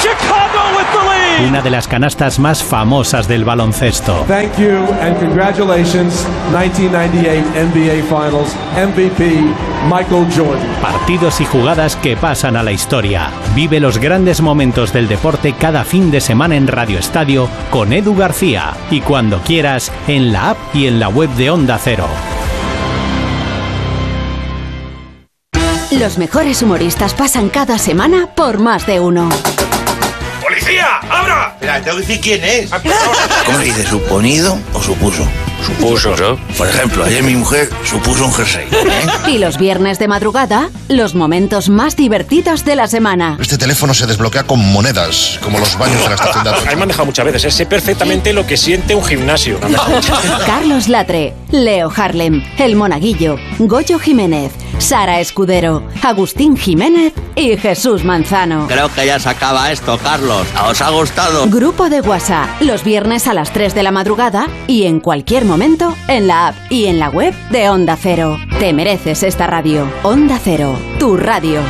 Chicago 0.02 0.76
with 0.76 0.86
the 0.92 1.08
lead. 1.08 1.48
Una 1.48 1.62
de 1.62 1.70
las 1.76 1.88
canastas 1.88 2.38
más 2.38 2.64
famosas 2.64 3.28
del 3.28 3.44
baloncesto. 3.44 4.24
Thank 4.26 4.56
you 4.56 4.78
and 5.02 5.14
congratulations 5.18 6.26
1998 6.50 7.44
NBA 7.54 8.02
Finals 8.08 8.56
MVP 8.74 9.42
Michael 9.84 10.26
Jordan. 10.34 10.66
Partidos 10.80 11.38
y 11.42 11.44
jugadas 11.44 11.94
que 11.96 12.16
pasan 12.16 12.56
a 12.56 12.62
la 12.62 12.72
historia. 12.72 13.30
Vive 13.54 13.78
los 13.78 13.98
grandes 13.98 14.40
momentos 14.40 14.90
del 14.94 15.06
deporte 15.06 15.52
cada 15.52 15.84
fin 15.84 16.10
de 16.10 16.22
semana 16.22 16.56
en 16.56 16.66
Radio 16.66 16.98
Estadio 16.98 17.46
con 17.68 17.92
Edu 17.92 18.16
García 18.16 18.72
y 18.90 19.02
cuando 19.02 19.40
quieras 19.40 19.92
en 20.08 20.32
la 20.32 20.52
app 20.52 20.56
y 20.72 20.86
en 20.86 20.98
la 20.98 21.10
web 21.10 21.28
de 21.34 21.50
Onda 21.50 21.78
Cero. 21.78 22.06
Los 25.90 26.16
mejores 26.16 26.62
humoristas 26.62 27.12
pasan 27.12 27.50
cada 27.50 27.76
semana 27.76 28.28
por 28.34 28.60
más 28.60 28.86
de 28.86 28.98
uno. 28.98 29.28
¡Policía! 30.66 30.98
¡Abra! 31.08 31.52
Espera, 31.54 31.80
tengo 31.80 31.96
que 31.98 32.02
decir 32.02 32.20
quién 32.20 32.44
es. 32.44 32.70
¿Cómo 33.44 33.58
se 33.58 33.64
dice? 33.64 33.84
¿Suponido 33.86 34.58
o 34.72 34.82
supuso? 34.82 35.24
Supuso. 35.64 36.14
Por 36.56 36.68
ejemplo, 36.68 37.04
ayer 37.04 37.22
mi 37.22 37.34
mujer 37.34 37.70
supuso 37.84 38.24
un 38.24 38.32
jersey. 38.32 38.66
¿eh? 38.70 39.30
Y 39.30 39.38
los 39.38 39.58
viernes 39.58 39.98
de 39.98 40.08
madrugada, 40.08 40.70
los 40.88 41.14
momentos 41.14 41.68
más 41.68 41.96
divertidos 41.96 42.64
de 42.64 42.76
la 42.76 42.86
semana. 42.86 43.36
Este 43.40 43.58
teléfono 43.58 43.94
se 43.94 44.06
desbloquea 44.06 44.44
con 44.44 44.60
monedas, 44.72 45.38
como 45.42 45.58
los 45.58 45.76
baños 45.78 46.02
de 46.02 46.08
la 46.10 46.14
estación 46.14 46.44
de 46.44 46.50
Ahí 46.50 46.76
me 46.76 46.82
han 46.82 46.88
dejado 46.88 47.06
muchas 47.06 47.24
veces. 47.24 47.44
¿eh? 47.44 47.50
Sé 47.50 47.66
perfectamente 47.66 48.32
lo 48.32 48.46
que 48.46 48.56
siente 48.56 48.94
un 48.94 49.04
gimnasio. 49.04 49.58
Carlos 50.46 50.88
Latre, 50.88 51.34
Leo 51.50 51.92
Harlem, 51.94 52.42
El 52.58 52.76
Monaguillo, 52.76 53.36
Goyo 53.58 53.98
Jiménez, 53.98 54.52
Sara 54.78 55.20
Escudero, 55.20 55.82
Agustín 56.02 56.56
Jiménez 56.56 57.12
y 57.34 57.56
Jesús 57.56 58.04
Manzano. 58.04 58.66
Creo 58.68 58.92
que 58.92 59.06
ya 59.06 59.18
se 59.18 59.28
acaba 59.28 59.72
esto, 59.72 59.98
Carlos. 59.98 60.46
¿Os 60.68 60.80
ha 60.80 60.90
gustado? 60.90 61.46
Grupo 61.48 61.88
de 61.88 62.00
WhatsApp, 62.02 62.60
los 62.60 62.84
viernes 62.84 63.26
a 63.26 63.34
las 63.34 63.52
3 63.52 63.74
de 63.74 63.82
la 63.82 63.90
madrugada 63.90 64.48
y 64.66 64.84
en 64.84 65.00
cualquier 65.00 65.45
momento 65.46 65.94
en 66.08 66.26
la 66.26 66.48
app 66.48 66.56
y 66.70 66.86
en 66.86 66.98
la 66.98 67.08
web 67.08 67.34
de 67.50 67.68
Onda 67.70 67.96
Cero. 67.96 68.38
Te 68.58 68.72
mereces 68.72 69.22
esta 69.22 69.46
radio. 69.46 69.88
Onda 70.02 70.38
Cero, 70.42 70.78
tu 70.98 71.16
radio. 71.16 71.60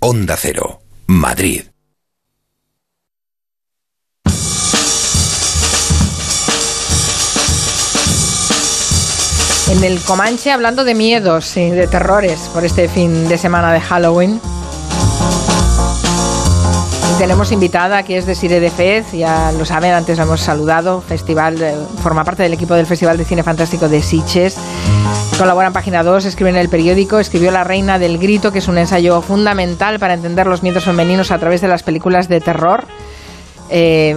Onda 0.00 0.36
Cero, 0.36 0.80
Madrid. 1.06 1.62
En 9.70 9.84
el 9.84 10.00
Comanche 10.00 10.52
hablando 10.52 10.84
de 10.84 10.94
miedos 10.94 11.56
y 11.56 11.70
de 11.70 11.86
terrores 11.86 12.50
por 12.52 12.64
este 12.64 12.88
fin 12.88 13.28
de 13.28 13.38
semana 13.38 13.72
de 13.72 13.80
Halloween. 13.80 14.40
Tenemos 17.18 17.52
invitada 17.52 18.02
que 18.02 18.18
es 18.18 18.26
de 18.26 18.34
Sire 18.34 18.58
de 18.58 18.70
Fez, 18.70 19.12
ya 19.12 19.52
lo 19.52 19.64
saben, 19.64 19.92
antes 19.92 20.18
la 20.18 20.24
hemos 20.24 20.40
saludado, 20.40 21.00
festival, 21.00 21.56
forma 22.02 22.24
parte 22.24 22.42
del 22.42 22.52
equipo 22.52 22.74
del 22.74 22.86
Festival 22.86 23.16
de 23.16 23.24
Cine 23.24 23.42
Fantástico 23.42 23.88
de 23.88 24.02
Sitges. 24.02 24.56
Colabora 25.38 25.68
en 25.68 25.72
Página 25.72 26.02
2, 26.02 26.24
escribe 26.24 26.50
en 26.50 26.56
el 26.56 26.68
periódico, 26.68 27.20
escribió 27.20 27.50
La 27.50 27.64
Reina 27.64 27.98
del 27.98 28.18
Grito, 28.18 28.50
que 28.50 28.58
es 28.58 28.68
un 28.68 28.78
ensayo 28.78 29.22
fundamental 29.22 29.98
para 29.98 30.14
entender 30.14 30.46
los 30.46 30.62
miedos 30.62 30.84
femeninos 30.84 31.30
a 31.30 31.38
través 31.38 31.60
de 31.60 31.68
las 31.68 31.82
películas 31.82 32.28
de 32.28 32.40
terror. 32.40 32.86
Eh, 33.70 34.14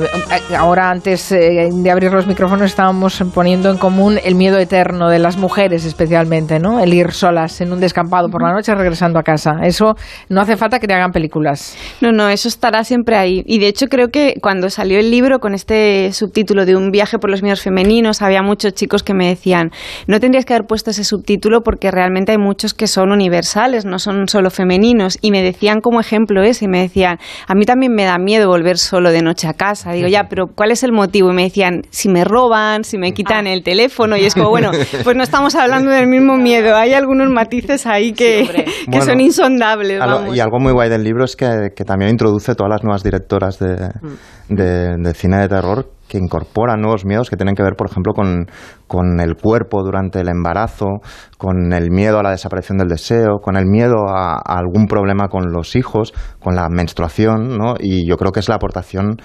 ahora, 0.58 0.90
antes 0.90 1.32
eh, 1.32 1.70
de 1.72 1.92
abrir 1.92 2.12
los 2.12 2.28
micrófonos, 2.28 2.66
estábamos 2.66 3.24
poniendo 3.34 3.70
en 3.70 3.78
común 3.78 4.20
el 4.24 4.36
miedo 4.36 4.58
eterno 4.58 5.10
de 5.10 5.20
las 5.20 5.38
mujeres, 5.38 5.86
especialmente, 5.86 6.60
¿no? 6.60 6.80
El 6.80 6.94
ir 6.94 7.12
solas 7.12 7.62
en 7.62 7.72
un 7.72 7.80
descampado 7.80 8.30
por 8.30 8.44
la 8.44 8.52
noche 8.52 8.76
regresando 8.76 9.18
a 9.18 9.24
casa. 9.24 9.60
Eso 9.64 9.96
no 10.30 10.42
hace 10.42 10.58
falta 10.58 10.80
que 10.80 10.88
te 10.88 10.94
hagan 10.94 11.12
películas. 11.12 11.78
No, 12.02 12.12
no, 12.12 12.28
eso 12.28 12.48
estará 12.48 12.84
siempre 12.84 13.16
ahí. 13.16 13.44
Y 13.46 13.60
de 13.60 13.68
hecho, 13.68 13.88
creo 13.88 14.10
que 14.10 14.36
cuando 14.42 14.70
salió 14.70 15.00
el 15.00 15.10
libro 15.10 15.40
con 15.40 15.54
este 15.54 16.12
subtítulo 16.12 16.66
de 16.66 16.76
Un 16.76 16.92
viaje 16.92 17.18
por 17.18 17.30
los 17.30 17.42
miedos 17.42 17.62
femeninos, 17.62 18.22
había 18.22 18.42
muchos 18.42 18.74
chicos 18.74 19.04
que 19.04 19.14
me 19.14 19.28
decían: 19.28 19.72
No 20.08 20.20
tendrías 20.20 20.46
que 20.46 20.54
haber 20.54 20.68
puesto 20.68 20.92
ese 20.92 21.04
subtítulo 21.04 21.62
porque 21.62 21.92
realmente 21.92 22.34
hay 22.34 22.38
muchos 22.38 22.74
que 22.74 22.88
son 22.88 23.12
universales, 23.12 23.86
no 23.86 24.00
son 24.00 24.28
solo 24.28 24.50
femeninos. 24.50 25.18
Y 25.22 25.32
me 25.32 25.42
decían 25.42 25.80
como 25.80 26.02
ejemplo 26.02 26.44
ese, 26.44 26.66
y 26.66 26.68
me 26.68 26.82
decían: 26.82 27.20
A 27.48 27.56
mí 27.56 27.66
también 27.66 27.94
me 27.94 28.04
da 28.04 28.18
miedo 28.18 28.50
volver 28.50 28.78
solo 28.78 29.12
de 29.12 29.22
noche 29.22 29.45
a 29.48 29.54
casa. 29.54 29.92
Digo, 29.94 30.08
ya, 30.08 30.26
pero 30.30 30.48
¿cuál 30.48 30.72
es 30.72 30.84
el 30.84 30.92
motivo? 30.92 31.32
Y 31.32 31.36
me 31.36 31.44
decían, 31.44 31.82
si 31.90 32.10
me 32.10 32.24
roban, 32.24 32.84
si 32.84 32.98
me 32.98 33.14
quitan 33.14 33.48
el 33.48 33.64
teléfono. 33.64 34.18
Y 34.18 34.26
es 34.26 34.34
como, 34.36 34.50
bueno, 34.50 34.72
pues 35.04 35.16
no 35.16 35.24
estamos 35.24 35.56
hablando 35.56 35.92
del 35.92 36.08
mismo 36.08 36.38
miedo. 36.38 36.76
Hay 36.76 36.94
algunos 36.94 37.30
matices 37.30 37.86
ahí 37.86 38.14
que, 38.14 38.48
que 38.56 38.66
Bueno, 38.88 39.06
son 39.06 39.20
insondables. 39.22 40.02
Algo- 40.02 40.20
vamos. 40.22 40.36
y 40.36 40.40
algo 40.40 40.60
muy 40.60 40.74
guay 40.74 40.90
del 40.90 41.04
libro 41.04 41.26
es 41.26 41.36
que, 41.36 41.70
que 41.76 41.84
también 41.84 42.12
introduce 42.12 42.56
todas 42.56 42.70
las 42.72 42.84
nuevas 42.84 43.04
directoras 43.04 43.60
de, 43.60 43.76
Mm. 44.02 44.56
de- 44.56 44.96
de 44.98 45.14
cine 45.14 45.38
de 45.42 45.48
terror 45.50 45.90
que 46.08 46.18
incorporan 46.18 46.82
nuevos 46.82 47.06
miedos 47.06 47.30
que 47.30 47.36
tienen 47.36 47.56
que 47.56 47.64
ver, 47.64 47.76
por 47.76 47.90
ejemplo, 47.90 48.14
con, 48.14 48.46
con 48.88 49.20
el 49.20 49.36
cuerpo 49.36 49.84
durante 49.84 50.20
el 50.20 50.30
embarazo, 50.30 51.02
con 51.38 51.74
el 51.74 51.90
miedo 51.92 52.20
a 52.20 52.24
la 52.24 52.32
desaparición 52.32 52.78
del 52.78 52.88
deseo, 52.88 53.40
con 53.42 53.58
el 53.58 53.66
miedo 53.66 54.08
a, 54.08 54.36
a 54.36 54.58
algún 54.58 54.86
problema 54.88 55.28
con 55.28 55.52
los 55.52 55.76
hijos, 55.76 56.14
con 56.40 56.56
la 56.56 56.70
menstruación, 56.70 57.58
¿no? 57.58 57.76
Y 57.80 58.08
yo 58.08 58.18
creo 58.18 58.32
que 58.32 58.40
es 58.40 58.50
la 58.50 58.56
aportación 58.56 59.18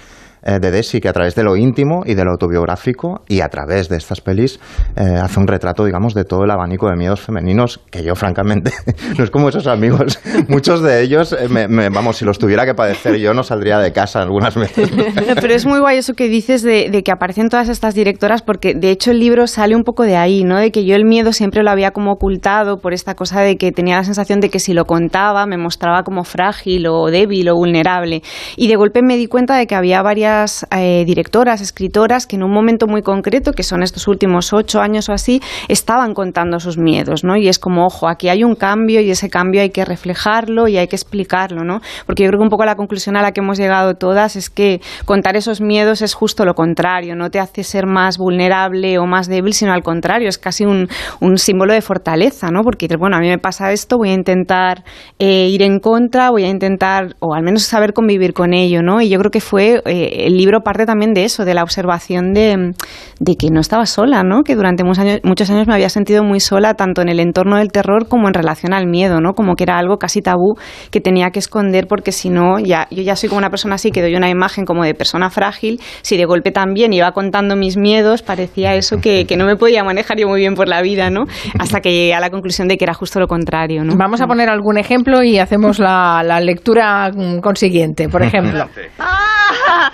eh, 0.43 0.59
de 0.59 0.71
Desi 0.71 0.99
que 1.01 1.09
a 1.09 1.13
través 1.13 1.35
de 1.35 1.43
lo 1.43 1.55
íntimo 1.55 2.03
y 2.05 2.13
de 2.15 2.23
lo 2.23 2.31
autobiográfico 2.31 3.21
y 3.27 3.41
a 3.41 3.49
través 3.49 3.89
de 3.89 3.97
estas 3.97 4.21
pelis 4.21 4.59
eh, 4.95 5.01
hace 5.21 5.39
un 5.39 5.47
retrato, 5.47 5.85
digamos, 5.85 6.13
de 6.13 6.23
todo 6.23 6.43
el 6.43 6.51
abanico 6.51 6.89
de 6.89 6.95
miedos 6.95 7.21
femeninos 7.21 7.79
que 7.91 8.03
yo, 8.03 8.15
francamente, 8.15 8.71
no 9.17 9.23
es 9.23 9.29
como 9.31 9.49
esos 9.49 9.67
amigos. 9.67 10.19
Muchos 10.47 10.81
de 10.81 11.01
ellos, 11.01 11.33
eh, 11.33 11.47
me- 11.49 11.67
me- 11.67 11.89
vamos, 11.89 12.17
si 12.17 12.25
los 12.25 12.39
tuviera 12.39 12.65
que 12.65 12.73
padecer 12.73 13.17
yo 13.17 13.33
no 13.33 13.43
saldría 13.43 13.79
de 13.79 13.91
casa 13.91 14.21
algunas 14.21 14.55
veces. 14.55 14.89
Pero 15.41 15.53
es 15.53 15.65
muy 15.65 15.79
guay 15.79 15.97
eso 15.97 16.13
que 16.13 16.27
dices 16.27 16.63
de, 16.63 16.89
de 16.89 17.03
que 17.03 17.11
aparecen 17.11 17.49
todas 17.49 17.69
estas 17.69 17.93
directoras, 17.93 18.41
porque 18.41 18.73
de 18.73 18.89
hecho 18.91 19.11
el 19.11 19.19
libro 19.19 19.47
sale 19.47 19.75
un 19.75 19.83
poco 19.83 20.03
de 20.03 20.15
ahí, 20.17 20.43
¿no? 20.43 20.57
De 20.57 20.71
que 20.71 20.85
yo 20.85 20.95
el 20.95 21.05
miedo 21.05 21.33
siempre 21.33 21.63
lo 21.63 21.69
había 21.71 21.91
como 21.91 22.11
ocultado 22.11 22.77
por 22.79 22.93
esta 22.93 23.15
cosa 23.15 23.41
de 23.41 23.57
que 23.57 23.71
tenía 23.71 23.97
la 23.97 24.03
sensación 24.03 24.39
de 24.39 24.49
que 24.49 24.59
si 24.59 24.73
lo 24.73 24.85
contaba 24.85 25.45
me 25.45 25.57
mostraba 25.57 26.03
como 26.03 26.23
frágil 26.23 26.87
o 26.87 27.07
débil 27.11 27.49
o 27.49 27.55
vulnerable. 27.55 28.21
Y 28.57 28.67
de 28.67 28.75
golpe 28.75 29.01
me 29.01 29.17
di 29.17 29.27
cuenta 29.27 29.55
de 29.57 29.67
que 29.67 29.75
había 29.75 30.01
varias 30.01 30.30
eh, 30.71 31.03
directoras, 31.05 31.61
escritoras 31.61 32.27
que 32.27 32.35
en 32.35 32.43
un 32.43 32.51
momento 32.51 32.87
muy 32.87 33.01
concreto, 33.01 33.53
que 33.53 33.63
son 33.63 33.83
estos 33.83 34.07
últimos 34.07 34.53
ocho 34.53 34.79
años 34.81 35.09
o 35.09 35.13
así, 35.13 35.41
estaban 35.67 36.13
contando 36.13 36.59
sus 36.59 36.77
miedos, 36.77 37.23
¿no? 37.23 37.35
Y 37.35 37.47
es 37.47 37.59
como, 37.59 37.85
ojo, 37.85 38.07
aquí 38.07 38.29
hay 38.29 38.43
un 38.43 38.55
cambio 38.55 39.01
y 39.01 39.11
ese 39.11 39.29
cambio 39.29 39.61
hay 39.61 39.71
que 39.71 39.83
reflejarlo 39.85 40.67
y 40.67 40.77
hay 40.77 40.87
que 40.87 40.95
explicarlo, 40.95 41.63
¿no? 41.63 41.81
Porque 42.05 42.23
yo 42.23 42.29
creo 42.29 42.39
que 42.39 42.43
un 42.43 42.49
poco 42.49 42.65
la 42.65 42.75
conclusión 42.75 43.17
a 43.17 43.21
la 43.21 43.31
que 43.31 43.41
hemos 43.41 43.57
llegado 43.57 43.95
todas 43.95 44.35
es 44.35 44.49
que 44.49 44.81
contar 45.05 45.35
esos 45.35 45.61
miedos 45.61 46.01
es 46.01 46.13
justo 46.13 46.45
lo 46.45 46.53
contrario, 46.53 47.15
no 47.15 47.29
te 47.29 47.39
hace 47.39 47.63
ser 47.63 47.85
más 47.85 48.17
vulnerable 48.17 48.97
o 48.99 49.05
más 49.05 49.27
débil, 49.27 49.53
sino 49.53 49.73
al 49.73 49.83
contrario, 49.83 50.29
es 50.29 50.37
casi 50.37 50.65
un, 50.65 50.87
un 51.19 51.37
símbolo 51.37 51.73
de 51.73 51.81
fortaleza, 51.81 52.51
¿no? 52.51 52.61
Porque 52.63 52.87
bueno, 52.97 53.17
a 53.17 53.19
mí 53.19 53.27
me 53.27 53.37
pasa 53.37 53.71
esto, 53.71 53.97
voy 53.97 54.09
a 54.09 54.13
intentar 54.13 54.83
eh, 55.19 55.47
ir 55.49 55.61
en 55.61 55.79
contra, 55.79 56.29
voy 56.29 56.43
a 56.43 56.49
intentar, 56.49 57.15
o 57.19 57.33
al 57.33 57.43
menos 57.43 57.63
saber 57.63 57.93
convivir 57.93 58.33
con 58.33 58.53
ello, 58.53 58.81
¿no? 58.81 59.01
Y 59.01 59.09
yo 59.09 59.19
creo 59.19 59.31
que 59.31 59.41
fue, 59.41 59.81
eh, 59.85 60.20
el 60.25 60.37
libro 60.37 60.61
parte 60.61 60.85
también 60.85 61.13
de 61.13 61.23
eso, 61.23 61.45
de 61.45 61.53
la 61.53 61.63
observación 61.63 62.33
de, 62.33 62.73
de 63.19 63.35
que 63.35 63.47
no 63.51 63.59
estaba 63.59 63.85
sola, 63.85 64.23
¿no? 64.23 64.43
Que 64.43 64.55
durante 64.55 64.83
muchos 64.83 64.99
años, 64.99 65.19
muchos 65.23 65.49
años 65.49 65.67
me 65.67 65.73
había 65.73 65.89
sentido 65.89 66.23
muy 66.23 66.39
sola, 66.39 66.73
tanto 66.73 67.01
en 67.01 67.09
el 67.09 67.19
entorno 67.19 67.57
del 67.57 67.71
terror 67.71 68.07
como 68.07 68.27
en 68.27 68.33
relación 68.33 68.73
al 68.73 68.87
miedo, 68.87 69.19
¿no? 69.21 69.33
Como 69.33 69.55
que 69.55 69.63
era 69.63 69.77
algo 69.77 69.97
casi 69.97 70.21
tabú 70.21 70.55
que 70.89 71.01
tenía 71.01 71.31
que 71.31 71.39
esconder 71.39 71.87
porque 71.87 72.11
si 72.11 72.29
no, 72.29 72.59
ya, 72.59 72.87
yo 72.91 73.01
ya 73.03 73.15
soy 73.15 73.29
como 73.29 73.39
una 73.39 73.49
persona 73.49 73.75
así 73.75 73.91
que 73.91 74.01
doy 74.01 74.15
una 74.15 74.29
imagen 74.29 74.65
como 74.65 74.83
de 74.83 74.93
persona 74.93 75.29
frágil, 75.29 75.79
si 76.01 76.17
de 76.17 76.25
golpe 76.25 76.51
también 76.51 76.93
iba 76.93 77.11
contando 77.11 77.55
mis 77.55 77.77
miedos, 77.77 78.21
parecía 78.21 78.75
eso 78.75 78.99
que, 78.99 79.25
que 79.25 79.37
no 79.37 79.45
me 79.45 79.55
podía 79.55 79.83
manejar 79.83 80.17
yo 80.17 80.27
muy 80.27 80.39
bien 80.39 80.55
por 80.55 80.67
la 80.67 80.81
vida, 80.81 81.09
¿no? 81.09 81.25
Hasta 81.59 81.81
que 81.81 81.91
llegué 81.91 82.13
a 82.13 82.19
la 82.19 82.29
conclusión 82.29 82.67
de 82.67 82.77
que 82.77 82.85
era 82.85 82.93
justo 82.93 83.19
lo 83.19 83.27
contrario, 83.27 83.83
¿no? 83.83 83.95
Vamos 83.95 84.21
a 84.21 84.27
poner 84.27 84.49
algún 84.49 84.77
ejemplo 84.77 85.23
y 85.23 85.39
hacemos 85.39 85.79
la, 85.79 86.23
la 86.23 86.39
lectura 86.39 87.11
mm, 87.13 87.39
consiguiente. 87.39 88.09
Por 88.09 88.23
ejemplo, 88.23 88.67
¡Ah! 88.99 89.91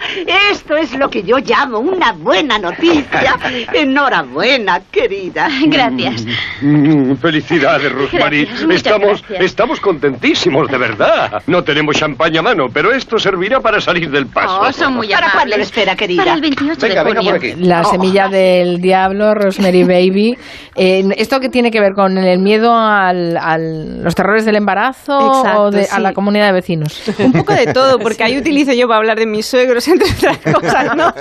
Esto 0.52 0.76
es 0.78 0.98
lo 0.98 1.10
que 1.10 1.24
yo 1.24 1.38
llamo 1.38 1.80
una 1.80 2.12
buena 2.14 2.58
noticia. 2.58 3.36
Enhorabuena, 3.74 4.82
querida. 4.92 5.48
Gracias. 5.68 6.26
Mm, 6.62 7.14
felicidades, 7.16 7.92
Rosemary. 7.92 8.48
Estamos, 8.72 9.24
estamos 9.40 9.80
contentísimos, 9.80 10.70
de 10.70 10.78
verdad. 10.78 11.42
No 11.48 11.64
tenemos 11.64 11.96
champaña 11.96 12.40
a 12.40 12.44
mano, 12.44 12.66
pero 12.74 12.92
esto 12.92 13.18
servirá 13.18 13.60
para 13.60 13.80
salir 13.82 14.10
del 14.10 14.28
paso. 14.28 14.60
Oh, 14.62 14.72
son 14.72 14.96
muy 14.96 15.08
¿Para 15.08 15.28
amables. 15.32 15.44
cuándo 15.50 15.64
espera, 15.64 15.96
querida? 15.96 16.24
Para 16.24 16.36
el 16.36 16.42
28 16.42 16.80
Venga, 16.88 17.04
de 17.04 17.16
junio. 17.16 17.56
La 17.60 17.82
Oh. 17.82 17.92
semilla 17.92 18.28
del 18.28 18.82
diablo, 18.82 19.34
Rosemary 19.34 19.84
Baby. 19.84 20.38
Eh, 20.80 21.04
¿Esto 21.18 21.40
qué 21.40 21.50
tiene 21.50 21.72
que 21.72 21.80
ver 21.80 21.94
con 21.96 22.20
el 22.20 22.38
miedo 22.38 22.72
al, 22.72 23.36
al- 23.36 24.04
los 24.04 24.14
terrores 24.14 24.46
del 24.46 24.58
embarazo 24.58 25.40
Exacto, 25.40 25.62
o 25.64 25.72
de- 25.72 25.88
a 25.92 26.00
la 26.00 26.14
comunidad 26.14 26.46
de 26.46 26.52
vecinos? 26.54 27.02
Un 27.18 27.32
poco 27.32 27.52
de 27.56 27.74
todo, 27.74 27.98
porque 27.98 28.24
ahí 28.24 28.38
utilizo 28.40 28.74
yo 28.74 28.86
para 28.88 29.00
hablar 29.00 29.18
de 29.18 29.26
mis 29.26 29.48
suegros, 29.48 29.88
entre 29.88 30.07
otras 30.17 30.38
cosas, 30.56 30.96
¿no? 30.96 31.13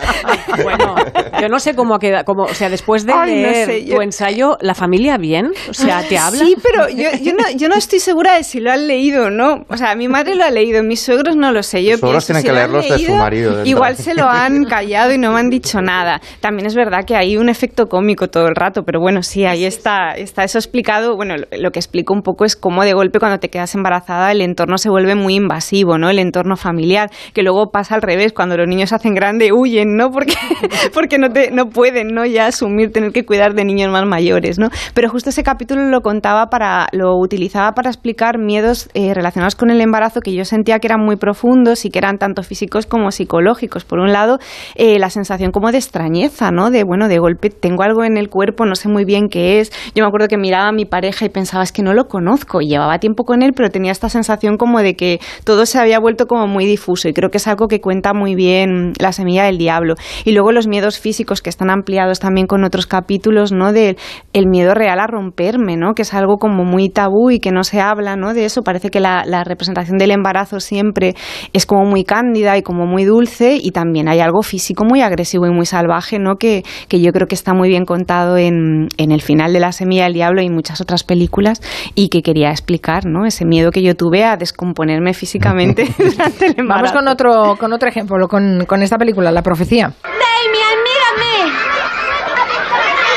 Bueno, 0.62 0.94
yo 1.40 1.48
no 1.48 1.58
sé 1.58 1.74
cómo 1.74 1.98
queda, 1.98 2.24
cómo, 2.24 2.44
o 2.44 2.54
sea, 2.54 2.68
después 2.68 3.04
de 3.06 3.12
Ay, 3.12 3.42
no 3.42 3.48
leer 3.50 3.66
sé, 3.66 3.84
yo- 3.84 3.96
tu 3.96 4.02
ensayo, 4.02 4.56
¿la 4.60 4.74
familia 4.74 5.16
bien? 5.18 5.52
O 5.68 5.74
sea, 5.74 6.02
¿te 6.08 6.18
habla? 6.18 6.44
Sí, 6.44 6.56
pero 6.62 6.88
yo, 6.88 7.10
yo, 7.22 7.32
no, 7.32 7.44
yo 7.56 7.68
no 7.68 7.76
estoy 7.76 8.00
segura 8.00 8.34
de 8.36 8.44
si 8.44 8.60
lo 8.60 8.70
han 8.72 8.86
leído 8.86 9.26
o 9.26 9.30
no. 9.30 9.64
O 9.68 9.76
sea, 9.76 9.94
mi 9.94 10.08
madre 10.08 10.34
lo 10.34 10.44
ha 10.44 10.50
leído, 10.50 10.82
mis 10.82 11.00
suegros 11.00 11.36
no 11.36 11.52
lo 11.52 11.62
sé. 11.62 11.82
Yo 11.84 11.92
Los 11.92 12.00
suegros 12.00 12.24
pienso, 12.24 12.26
tienen 12.26 12.42
si 12.42 12.48
que 12.48 12.52
leerlos 12.54 12.84
de 12.84 12.90
su 12.90 12.96
leído, 12.98 13.16
marido 13.16 13.50
dentro. 13.50 13.66
Igual 13.70 13.96
se 13.96 14.14
lo 14.14 14.24
han 14.28 14.64
callado 14.68 15.12
y 15.12 15.18
no 15.18 15.32
me 15.32 15.40
han 15.40 15.50
dicho 15.50 15.80
nada. 15.80 16.20
También 16.40 16.66
es 16.66 16.74
verdad 16.74 17.04
que 17.04 17.16
hay 17.16 17.36
un 17.36 17.48
efecto 17.48 17.86
cómico 17.88 18.28
todo 18.28 18.46
el 18.48 18.54
rato, 18.54 18.82
pero 18.84 19.00
bueno, 19.00 19.22
sí, 19.22 19.44
ahí 19.44 19.64
está, 19.64 20.12
está 20.12 20.44
eso 20.44 20.58
explicado. 20.58 21.16
Bueno, 21.16 21.36
lo, 21.36 21.46
lo 21.58 21.70
que 21.70 21.78
explico 21.78 22.12
un 22.12 22.22
poco 22.22 22.44
es 22.44 22.56
cómo 22.56 22.84
de 22.84 22.92
golpe 22.92 23.18
cuando 23.18 23.38
te 23.38 23.48
quedas 23.48 23.74
embarazada 23.74 24.32
el 24.32 24.40
entorno 24.40 24.78
se 24.78 24.88
vuelve 24.90 25.14
muy 25.14 25.34
invasivo, 25.34 25.98
¿no? 25.98 26.10
El 26.10 26.18
entorno 26.18 26.56
familiar, 26.56 27.10
que 27.34 27.42
luego 27.42 27.70
pasa 27.70 27.94
al 27.94 28.02
revés, 28.02 28.32
cuando 28.32 28.56
los 28.56 28.66
niños 28.68 28.75
se 28.84 28.94
hacen 28.94 29.14
grandes 29.14 29.52
huyen, 29.52 29.96
¿no? 29.96 30.10
Porque, 30.10 30.34
porque 30.92 31.18
no, 31.18 31.30
te, 31.30 31.50
no 31.50 31.70
pueden, 31.70 32.08
¿no? 32.08 32.26
Ya 32.26 32.46
asumir 32.46 32.92
tener 32.92 33.12
que 33.12 33.24
cuidar 33.24 33.54
de 33.54 33.64
niños 33.64 33.90
más 33.90 34.04
mayores, 34.04 34.58
¿no? 34.58 34.68
Pero 34.92 35.08
justo 35.08 35.30
ese 35.30 35.42
capítulo 35.42 35.82
lo 35.84 36.00
contaba 36.00 36.46
para, 36.46 36.88
lo 36.92 37.16
utilizaba 37.16 37.72
para 37.72 37.90
explicar 37.90 38.38
miedos 38.38 38.88
eh, 38.94 39.14
relacionados 39.14 39.54
con 39.54 39.70
el 39.70 39.80
embarazo 39.80 40.20
que 40.20 40.34
yo 40.34 40.44
sentía 40.44 40.78
que 40.78 40.88
eran 40.88 41.00
muy 41.00 41.16
profundos 41.16 41.84
y 41.84 41.90
que 41.90 41.98
eran 41.98 42.18
tanto 42.18 42.42
físicos 42.42 42.86
como 42.86 43.10
psicológicos. 43.10 43.84
Por 43.84 44.00
un 44.00 44.12
lado, 44.12 44.38
eh, 44.74 44.98
la 44.98 45.10
sensación 45.10 45.52
como 45.52 45.70
de 45.72 45.78
extrañeza, 45.78 46.50
¿no? 46.50 46.70
De, 46.70 46.84
bueno, 46.84 47.08
de 47.08 47.18
golpe 47.18 47.50
tengo 47.50 47.82
algo 47.82 48.04
en 48.04 48.16
el 48.16 48.28
cuerpo, 48.28 48.66
no 48.66 48.74
sé 48.74 48.88
muy 48.88 49.04
bien 49.04 49.28
qué 49.28 49.60
es. 49.60 49.72
Yo 49.94 50.02
me 50.02 50.08
acuerdo 50.08 50.28
que 50.28 50.36
miraba 50.36 50.68
a 50.68 50.72
mi 50.72 50.84
pareja 50.84 51.24
y 51.24 51.28
pensaba, 51.28 51.62
es 51.62 51.72
que 51.72 51.82
no 51.82 51.94
lo 51.94 52.08
conozco. 52.08 52.60
Y 52.60 52.68
llevaba 52.68 52.98
tiempo 52.98 53.24
con 53.24 53.42
él, 53.42 53.52
pero 53.54 53.70
tenía 53.70 53.92
esta 53.92 54.08
sensación 54.08 54.56
como 54.56 54.80
de 54.80 54.94
que 54.94 55.20
todo 55.44 55.66
se 55.66 55.78
había 55.78 55.98
vuelto 55.98 56.26
como 56.26 56.46
muy 56.46 56.66
difuso. 56.66 57.08
Y 57.08 57.12
creo 57.12 57.30
que 57.30 57.38
es 57.38 57.46
algo 57.46 57.68
que 57.68 57.80
cuenta 57.80 58.12
muy 58.14 58.34
bien 58.34 58.65
la 58.98 59.12
semilla 59.12 59.44
del 59.44 59.58
diablo. 59.58 59.94
Y 60.24 60.32
luego 60.32 60.52
los 60.52 60.66
miedos 60.66 60.98
físicos 60.98 61.42
que 61.42 61.50
están 61.50 61.70
ampliados 61.70 62.20
también 62.20 62.46
con 62.46 62.64
otros 62.64 62.86
capítulos, 62.86 63.52
¿no? 63.52 63.72
Del 63.72 63.96
el 64.32 64.46
miedo 64.46 64.74
real 64.74 65.00
a 65.00 65.06
romperme, 65.06 65.76
¿no? 65.76 65.94
Que 65.94 66.02
es 66.02 66.14
algo 66.14 66.36
como 66.38 66.64
muy 66.64 66.88
tabú 66.88 67.30
y 67.30 67.38
que 67.40 67.50
no 67.52 67.64
se 67.64 67.80
habla, 67.80 68.16
¿no? 68.16 68.34
De 68.34 68.44
eso. 68.44 68.62
Parece 68.62 68.90
que 68.90 69.00
la, 69.00 69.24
la 69.26 69.44
representación 69.44 69.98
del 69.98 70.10
embarazo 70.10 70.60
siempre 70.60 71.14
es 71.52 71.66
como 71.66 71.84
muy 71.84 72.04
cándida 72.04 72.56
y 72.56 72.62
como 72.62 72.86
muy 72.86 73.04
dulce 73.04 73.58
y 73.60 73.70
también 73.70 74.08
hay 74.08 74.20
algo 74.20 74.42
físico 74.42 74.84
muy 74.84 75.00
agresivo 75.02 75.46
y 75.46 75.50
muy 75.50 75.66
salvaje, 75.66 76.18
¿no? 76.18 76.36
Que, 76.36 76.62
que 76.88 77.00
yo 77.00 77.12
creo 77.12 77.26
que 77.26 77.34
está 77.34 77.54
muy 77.54 77.68
bien 77.68 77.84
contado 77.84 78.36
en, 78.36 78.88
en 78.98 79.12
el 79.12 79.20
final 79.22 79.52
de 79.52 79.60
La 79.60 79.72
Semilla 79.72 80.04
del 80.04 80.14
Diablo 80.14 80.42
y 80.42 80.50
muchas 80.50 80.80
otras 80.80 81.04
películas 81.04 81.60
y 81.94 82.08
que 82.08 82.22
quería 82.22 82.50
explicar, 82.50 83.06
¿no? 83.06 83.26
Ese 83.26 83.44
miedo 83.44 83.70
que 83.70 83.82
yo 83.82 83.94
tuve 83.94 84.24
a 84.24 84.36
descomponerme 84.36 85.14
físicamente 85.14 85.84
durante 85.98 86.46
el 86.46 86.54
Vamos 86.66 86.90
embarazo. 86.90 86.94
con 86.94 87.08
otro, 87.08 87.56
con 87.58 87.72
otro 87.72 87.88
ejemplo, 87.88 88.28
con, 88.28 88.45
con 88.66 88.82
esta 88.82 88.98
película, 88.98 89.30
La 89.30 89.42
Profecía. 89.42 89.92
Damian, 90.02 90.78
mírame. 90.84 91.52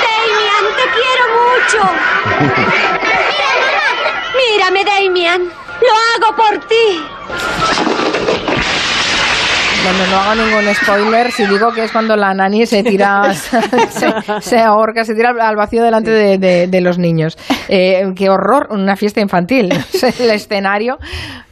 Damian, 0.06 0.66
te 0.76 0.86
quiero 0.96 1.24
mucho. 1.40 1.82
Mírame, 4.38 4.84
Damian. 4.86 5.42
Lo 5.44 6.26
hago 6.28 6.36
por 6.36 6.60
ti. 6.68 7.02
Bueno, 9.82 10.06
no 10.12 10.18
hago 10.20 10.36
ningún 10.36 10.76
spoiler 10.76 11.32
si 11.32 11.46
digo 11.46 11.72
que 11.72 11.86
es 11.86 11.92
cuando 11.92 12.16
la 12.18 12.34
nani 12.34 12.66
se 12.66 12.84
tira, 12.84 13.34
se, 13.34 14.42
se 14.42 14.60
ahorca, 14.60 15.06
se 15.06 15.16
tira 15.16 15.30
al 15.30 15.56
vacío 15.56 15.82
delante 15.84 16.12
de, 16.12 16.38
de- 16.38 16.68
de 16.68 16.82
los 16.82 16.98
niños. 16.98 17.38
Eh, 17.70 18.12
qué 18.16 18.30
horror, 18.30 18.68
una 18.72 18.98
fiesta 18.98 19.22
infantil. 19.22 19.70
El 20.20 20.30
escenario, 20.32 21.00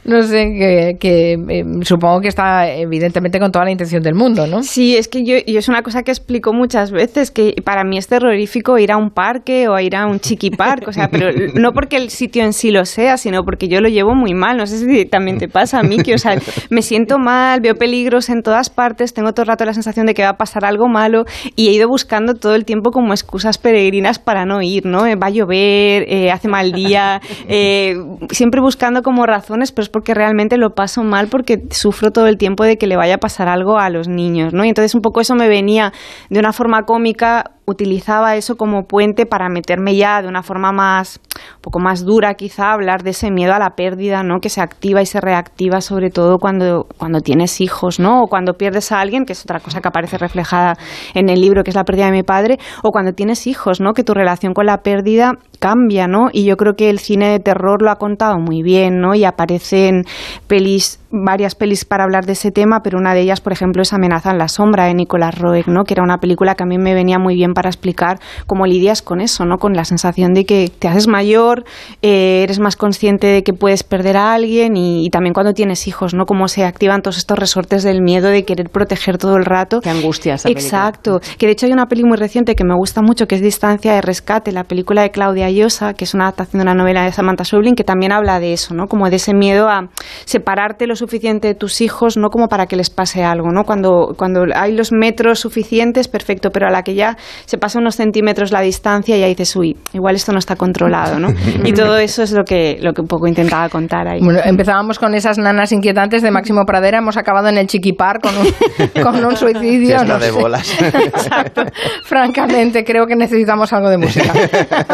no 0.08 0.22
sé, 0.22 0.54
que, 0.58 0.96
que, 0.98 1.32
eh, 1.34 1.64
supongo 1.82 2.22
que 2.22 2.28
está 2.28 2.66
evidentemente 2.66 3.38
con 3.38 3.52
toda 3.52 3.66
la 3.66 3.70
intención 3.70 4.02
del 4.02 4.14
mundo, 4.14 4.46
¿no? 4.46 4.62
Sí, 4.62 4.96
es 4.96 5.06
que 5.06 5.22
yo, 5.22 5.36
y 5.44 5.58
es 5.58 5.68
una 5.68 5.82
cosa 5.82 6.02
que 6.02 6.10
explico 6.10 6.54
muchas 6.54 6.90
veces, 6.90 7.30
que 7.30 7.54
para 7.62 7.84
mí 7.84 7.98
es 7.98 8.08
terrorífico 8.08 8.78
ir 8.78 8.90
a 8.90 8.96
un 8.96 9.10
parque 9.10 9.68
o 9.68 9.74
a 9.74 9.82
ir 9.82 9.94
a 9.94 10.06
un 10.06 10.18
chiqui 10.18 10.50
park, 10.50 10.88
o 10.88 10.92
sea, 10.92 11.08
pero 11.10 11.28
no 11.54 11.72
porque 11.72 11.96
el 11.98 12.08
sitio 12.08 12.42
en 12.42 12.54
sí 12.54 12.70
lo 12.70 12.86
sea, 12.86 13.18
sino 13.18 13.44
porque 13.44 13.68
yo 13.68 13.82
lo 13.82 13.88
llevo 13.88 14.14
muy 14.14 14.32
mal, 14.32 14.56
no 14.56 14.66
sé 14.66 14.78
si 14.78 15.04
también 15.04 15.36
te 15.36 15.46
pasa 15.46 15.80
a 15.80 15.82
mí, 15.82 15.98
que 15.98 16.14
o 16.14 16.18
sea, 16.18 16.38
me 16.70 16.80
siento 16.80 17.18
mal, 17.18 17.60
veo 17.60 17.74
peligros 17.74 18.30
en 18.30 18.42
todas 18.42 18.70
partes, 18.70 19.12
tengo 19.12 19.32
todo 19.32 19.42
el 19.42 19.48
rato 19.48 19.66
la 19.66 19.74
sensación 19.74 20.06
de 20.06 20.14
que 20.14 20.22
va 20.22 20.30
a 20.30 20.36
pasar 20.38 20.64
algo 20.64 20.88
malo 20.88 21.24
y 21.54 21.68
he 21.68 21.72
ido 21.72 21.86
buscando 21.86 22.32
todo 22.32 22.54
el 22.54 22.64
tiempo 22.64 22.92
como 22.92 23.12
excusas 23.12 23.58
peregrinas 23.58 24.18
para 24.18 24.46
no 24.46 24.62
ir, 24.62 24.86
¿no? 24.86 25.06
Eh, 25.06 25.16
Va 25.16 25.26
a 25.26 25.30
llover, 25.30 26.06
eh, 26.08 26.30
hace 26.30 26.48
mal 26.48 26.72
día, 26.72 27.20
eh, 27.48 27.94
siempre 28.30 28.62
buscando 28.62 29.02
como 29.02 29.26
razones, 29.26 29.70
pero 29.72 29.82
es 29.82 29.88
porque 29.98 30.14
realmente 30.14 30.58
lo 30.58 30.76
paso 30.76 31.02
mal 31.02 31.26
porque 31.26 31.64
sufro 31.70 32.12
todo 32.12 32.28
el 32.28 32.38
tiempo 32.38 32.62
de 32.62 32.76
que 32.76 32.86
le 32.86 32.96
vaya 32.96 33.16
a 33.16 33.18
pasar 33.18 33.48
algo 33.48 33.80
a 33.80 33.90
los 33.90 34.06
niños, 34.06 34.54
¿no? 34.54 34.64
Y 34.64 34.68
entonces 34.68 34.94
un 34.94 35.00
poco 35.00 35.20
eso 35.20 35.34
me 35.34 35.48
venía 35.48 35.92
de 36.30 36.38
una 36.38 36.52
forma 36.52 36.82
cómica 36.84 37.57
utilizaba 37.68 38.34
eso 38.36 38.56
como 38.56 38.84
puente 38.84 39.26
para 39.26 39.50
meterme 39.50 39.94
ya 39.94 40.22
de 40.22 40.28
una 40.28 40.42
forma 40.42 40.72
más, 40.72 41.20
un 41.56 41.60
poco 41.60 41.80
más 41.80 42.02
dura 42.02 42.32
quizá, 42.34 42.72
hablar 42.72 43.02
de 43.02 43.10
ese 43.10 43.30
miedo 43.30 43.52
a 43.52 43.58
la 43.58 43.76
pérdida, 43.76 44.22
¿no? 44.22 44.40
Que 44.40 44.48
se 44.48 44.62
activa 44.62 45.02
y 45.02 45.06
se 45.06 45.20
reactiva 45.20 45.82
sobre 45.82 46.08
todo 46.08 46.38
cuando, 46.38 46.86
cuando 46.96 47.20
tienes 47.20 47.60
hijos, 47.60 48.00
¿no? 48.00 48.22
O 48.22 48.26
cuando 48.28 48.54
pierdes 48.54 48.90
a 48.90 49.00
alguien, 49.00 49.26
que 49.26 49.34
es 49.34 49.42
otra 49.42 49.60
cosa 49.60 49.82
que 49.82 49.88
aparece 49.88 50.16
reflejada 50.16 50.78
en 51.12 51.28
el 51.28 51.42
libro, 51.42 51.62
que 51.62 51.70
es 51.70 51.76
la 51.76 51.84
pérdida 51.84 52.06
de 52.06 52.12
mi 52.12 52.22
padre, 52.22 52.58
o 52.82 52.90
cuando 52.90 53.12
tienes 53.12 53.46
hijos, 53.46 53.80
¿no? 53.80 53.92
Que 53.92 54.02
tu 54.02 54.14
relación 54.14 54.54
con 54.54 54.64
la 54.64 54.78
pérdida 54.78 55.32
cambia, 55.58 56.06
¿no? 56.06 56.28
Y 56.32 56.44
yo 56.44 56.56
creo 56.56 56.74
que 56.74 56.88
el 56.88 56.98
cine 56.98 57.28
de 57.28 57.38
terror 57.38 57.82
lo 57.82 57.90
ha 57.90 57.96
contado 57.96 58.38
muy 58.38 58.62
bien, 58.62 59.00
¿no? 59.00 59.14
Y 59.14 59.24
aparecen 59.24 60.04
pelis, 60.46 61.00
varias 61.10 61.54
pelis 61.54 61.84
para 61.84 62.04
hablar 62.04 62.26
de 62.26 62.32
ese 62.32 62.50
tema, 62.50 62.80
pero 62.82 62.98
una 62.98 63.14
de 63.14 63.20
ellas, 63.20 63.40
por 63.40 63.52
ejemplo, 63.52 63.82
es 63.82 63.92
Amenaza 63.92 64.30
en 64.30 64.38
la 64.38 64.48
sombra 64.48 64.84
de 64.84 64.94
Nicolas 64.94 65.38
Roeg, 65.38 65.68
¿no? 65.68 65.84
Que 65.84 65.94
era 65.94 66.02
una 66.02 66.18
película 66.18 66.54
que 66.54 66.64
a 66.64 66.66
mí 66.66 66.78
me 66.78 66.94
venía 66.94 67.18
muy 67.18 67.34
bien 67.34 67.54
para 67.54 67.68
explicar 67.68 68.18
cómo 68.46 68.66
lidias 68.66 69.02
con 69.02 69.20
eso, 69.20 69.44
¿no? 69.44 69.58
Con 69.58 69.74
la 69.74 69.84
sensación 69.84 70.34
de 70.34 70.44
que 70.44 70.70
te 70.78 70.88
haces 70.88 71.08
mayor, 71.08 71.64
eh, 72.02 72.42
eres 72.42 72.58
más 72.60 72.76
consciente 72.76 73.26
de 73.26 73.42
que 73.42 73.52
puedes 73.52 73.82
perder 73.82 74.16
a 74.16 74.34
alguien 74.34 74.76
y, 74.76 75.06
y 75.06 75.10
también 75.10 75.32
cuando 75.32 75.54
tienes 75.54 75.88
hijos, 75.88 76.14
¿no? 76.14 76.26
Cómo 76.26 76.48
se 76.48 76.64
activan 76.64 77.02
todos 77.02 77.16
estos 77.16 77.38
resortes 77.38 77.82
del 77.82 78.02
miedo 78.02 78.28
de 78.28 78.44
querer 78.44 78.68
proteger 78.68 79.18
todo 79.18 79.36
el 79.36 79.44
rato. 79.44 79.80
Qué 79.80 79.90
angustia 79.90 80.34
esa 80.34 80.48
película. 80.48 80.66
Exacto. 80.66 81.20
Que 81.38 81.46
de 81.46 81.52
hecho 81.52 81.66
hay 81.66 81.72
una 81.72 81.86
peli 81.86 82.04
muy 82.04 82.16
reciente 82.18 82.54
que 82.54 82.64
me 82.64 82.74
gusta 82.74 83.00
mucho, 83.00 83.26
que 83.26 83.36
es 83.36 83.42
Distancia 83.42 83.94
de 83.94 84.02
Rescate, 84.02 84.52
la 84.52 84.64
película 84.64 85.02
de 85.02 85.10
Claudia 85.10 85.50
Llosa, 85.50 85.94
que 85.94 86.04
es 86.04 86.14
una 86.14 86.24
adaptación 86.24 86.58
de 86.58 86.62
una 86.64 86.74
novela 86.74 87.04
de 87.04 87.12
Samantha 87.12 87.44
Schweblin, 87.44 87.74
que 87.74 87.84
también 87.84 88.12
habla 88.12 88.40
de 88.40 88.52
eso, 88.52 88.74
¿no? 88.74 88.86
Como 88.86 89.08
de 89.08 89.16
ese 89.16 89.32
miedo 89.34 89.68
a 89.68 89.88
separarte 90.24 90.86
lo 90.86 90.97
suficiente 90.98 91.54
tus 91.54 91.80
hijos, 91.80 92.16
no 92.16 92.28
como 92.28 92.48
para 92.48 92.66
que 92.66 92.76
les 92.76 92.90
pase 92.90 93.24
algo, 93.24 93.50
¿no? 93.50 93.64
Cuando, 93.64 94.14
cuando 94.16 94.44
hay 94.54 94.72
los 94.74 94.92
metros 94.92 95.40
suficientes, 95.40 96.08
perfecto, 96.08 96.50
pero 96.50 96.66
a 96.66 96.70
la 96.70 96.82
que 96.82 96.94
ya 96.94 97.16
se 97.46 97.58
pasa 97.58 97.78
unos 97.78 97.96
centímetros 97.96 98.52
la 98.52 98.60
distancia, 98.60 99.16
ya 99.16 99.26
dices, 99.26 99.54
uy, 99.56 99.76
igual 99.92 100.16
esto 100.16 100.32
no 100.32 100.38
está 100.38 100.56
controlado, 100.56 101.18
¿no? 101.18 101.28
Y 101.64 101.72
todo 101.72 101.98
eso 101.98 102.22
es 102.22 102.32
lo 102.32 102.44
que, 102.44 102.78
lo 102.80 102.92
que 102.92 103.00
un 103.00 103.08
poco 103.08 103.26
intentaba 103.26 103.68
contar 103.68 104.08
ahí. 104.08 104.20
Bueno, 104.20 104.40
empezábamos 104.44 104.98
con 104.98 105.14
esas 105.14 105.38
nanas 105.38 105.72
inquietantes 105.72 106.22
de 106.22 106.30
Máximo 106.30 106.64
Pradera, 106.64 106.98
hemos 106.98 107.16
acabado 107.16 107.48
en 107.48 107.58
el 107.58 107.66
Chiquipar 107.66 108.20
con 108.20 108.32
un, 108.36 109.02
con 109.02 109.24
un 109.24 109.36
suicidio. 109.36 109.98
Fiesta 109.98 110.04
no 110.04 110.18
de 110.18 110.26
sé. 110.26 110.32
bolas. 110.32 110.82
Exacto. 110.82 111.62
Francamente, 112.04 112.84
creo 112.84 113.06
que 113.06 113.16
necesitamos 113.16 113.72
algo 113.72 113.90
de 113.90 113.98
música. 113.98 114.32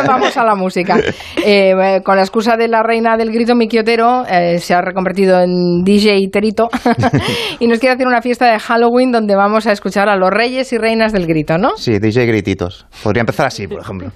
Vamos 0.06 0.36
a 0.36 0.44
la 0.44 0.54
música. 0.54 0.98
Eh, 1.44 2.00
con 2.04 2.16
la 2.16 2.22
excusa 2.22 2.56
de 2.56 2.68
la 2.68 2.82
reina 2.82 3.16
del 3.16 3.30
grito, 3.30 3.54
Miki 3.54 3.78
Otero 3.78 4.24
eh, 4.28 4.58
se 4.58 4.74
ha 4.74 4.80
reconvertido 4.80 5.40
en 5.40 5.82
DJ 5.94 6.28
Terito 6.28 6.68
y 7.60 7.68
nos 7.68 7.78
quiere 7.78 7.94
hacer 7.94 8.08
una 8.08 8.20
fiesta 8.20 8.50
de 8.50 8.58
Halloween 8.58 9.12
donde 9.12 9.36
vamos 9.36 9.68
a 9.68 9.72
escuchar 9.72 10.08
a 10.08 10.16
los 10.16 10.30
reyes 10.30 10.72
y 10.72 10.78
reinas 10.78 11.12
del 11.12 11.26
grito, 11.26 11.56
¿no? 11.56 11.76
Sí, 11.76 12.00
DJ 12.00 12.26
Grititos. 12.26 12.84
Podría 13.02 13.20
empezar 13.20 13.46
así, 13.46 13.68
por 13.68 13.80
ejemplo. 13.80 14.10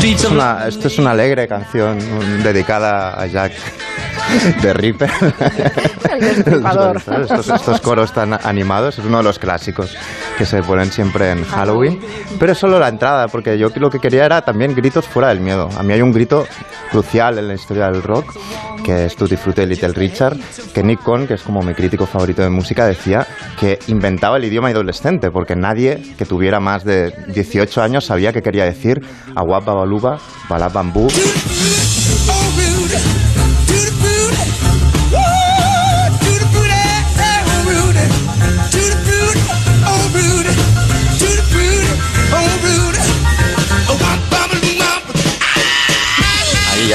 Es 0.00 0.24
una, 0.24 0.68
esto 0.68 0.88
es 0.88 0.98
una 0.98 1.10
alegre 1.10 1.48
canción 1.48 1.98
dedicada 2.42 3.20
a 3.20 3.26
Jack. 3.26 3.52
de 4.62 4.74
destripador. 6.20 6.96
estos, 7.22 7.48
estos 7.48 7.80
coros 7.80 8.12
tan 8.12 8.34
animados 8.46 8.98
es 8.98 9.04
uno 9.04 9.18
de 9.18 9.24
los 9.24 9.38
clásicos 9.38 9.96
que 10.38 10.44
se 10.44 10.62
ponen 10.62 10.90
siempre 10.90 11.30
en 11.30 11.44
Halloween. 11.44 12.00
Pero 12.38 12.52
es 12.52 12.58
solo 12.58 12.78
la 12.78 12.88
entrada, 12.88 13.28
porque 13.28 13.58
yo 13.58 13.68
lo 13.76 13.90
que 13.90 13.98
quería 13.98 14.24
era 14.26 14.42
también 14.42 14.74
gritos 14.74 15.06
fuera 15.06 15.28
del 15.28 15.40
miedo. 15.40 15.68
A 15.76 15.82
mí 15.82 15.92
hay 15.92 16.02
un 16.02 16.12
grito 16.12 16.46
crucial 16.90 17.38
en 17.38 17.48
la 17.48 17.54
historia 17.54 17.86
del 17.86 18.02
rock, 18.02 18.34
que 18.84 19.06
es 19.06 19.16
Tutti 19.16 19.36
Frutti 19.36 19.66
Little 19.66 19.92
Richard, 19.92 20.36
que 20.74 20.82
Nick 20.82 21.02
Cohn, 21.02 21.26
que 21.26 21.34
es 21.34 21.42
como 21.42 21.62
mi 21.62 21.74
crítico 21.74 22.06
favorito 22.06 22.42
de 22.42 22.50
música, 22.50 22.86
decía 22.86 23.26
que 23.58 23.78
inventaba 23.88 24.36
el 24.36 24.44
idioma 24.44 24.68
adolescente, 24.68 25.30
porque 25.30 25.56
nadie 25.56 26.02
que 26.16 26.24
tuviera 26.24 26.60
más 26.60 26.84
de 26.84 27.12
18 27.28 27.82
años 27.82 28.06
sabía 28.06 28.32
qué 28.32 28.42
quería 28.42 28.64
decir 28.64 29.00
Aguap 29.34 29.64
Babaluba, 29.64 30.18
Balab 30.48 30.72
Bambú. 30.72 31.08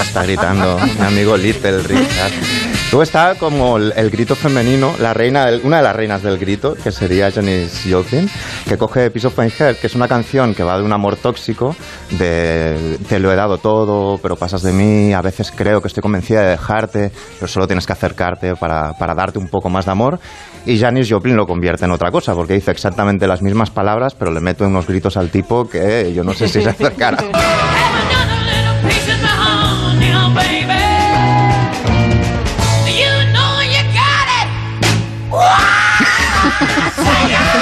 Está 0.08 0.24
gritando 0.24 0.78
mi 1.00 1.06
amigo 1.06 1.36
Little 1.38 1.80
Richard. 1.84 2.32
Luego 2.92 3.04
está 3.04 3.36
como 3.36 3.78
el, 3.78 3.92
el 3.98 4.10
grito 4.10 4.36
femenino, 4.36 4.94
la 5.00 5.14
reina 5.14 5.46
del- 5.48 5.62
una 5.64 5.78
de 5.78 5.84
las 5.84 5.96
reinas 5.96 6.22
del 6.24 6.38
grito, 6.38 6.76
que 6.82 6.92
sería 6.92 7.32
Janis 7.32 7.82
Joplin, 7.90 8.30
que 8.68 8.78
coge 8.78 9.10
Piece 9.12 9.28
of 9.28 9.38
My 9.38 9.48
Head, 9.48 9.78
que 9.78 9.88
es 9.88 9.96
una 9.96 10.08
canción 10.08 10.54
que 10.54 10.64
va 10.64 10.78
de 10.78 10.84
un 10.84 10.94
amor 10.94 11.16
tóxico, 11.18 11.76
de 12.12 12.98
te 13.10 13.20
lo 13.20 13.32
he 13.32 13.36
dado 13.36 13.58
todo, 13.58 14.18
pero 14.20 14.36
pasas 14.36 14.62
de 14.62 14.72
mí, 14.72 15.14
a 15.14 15.22
veces 15.22 15.52
creo 15.54 15.82
que 15.82 15.88
estoy 15.88 16.02
convencida 16.02 16.42
de 16.44 16.50
dejarte, 16.52 17.12
pero 17.40 17.48
solo 17.52 17.68
tienes 17.68 17.86
que 17.86 17.94
acercarte 17.94 18.56
para, 18.56 18.94
para 18.94 19.14
darte 19.16 19.40
un 19.40 19.50
poco 19.50 19.70
más 19.70 19.86
de 19.86 19.92
amor. 19.92 20.20
Y 20.66 20.80
Janis 20.80 21.10
Joplin 21.12 21.36
lo 21.36 21.46
convierte 21.46 21.86
en 21.86 21.92
otra 21.92 22.12
cosa, 22.12 22.34
porque 22.34 22.54
dice 22.54 22.72
exactamente 22.72 23.28
las 23.28 23.42
mismas 23.42 23.70
palabras, 23.72 24.16
pero 24.18 24.32
le 24.32 24.40
mete 24.40 24.64
unos 24.64 24.88
gritos 24.88 25.18
al 25.18 25.30
tipo 25.30 25.68
que 25.68 26.14
yo 26.14 26.24
no 26.24 26.34
sé 26.34 26.48
si 26.48 26.62
se 26.62 26.70
acercará. 26.70 27.18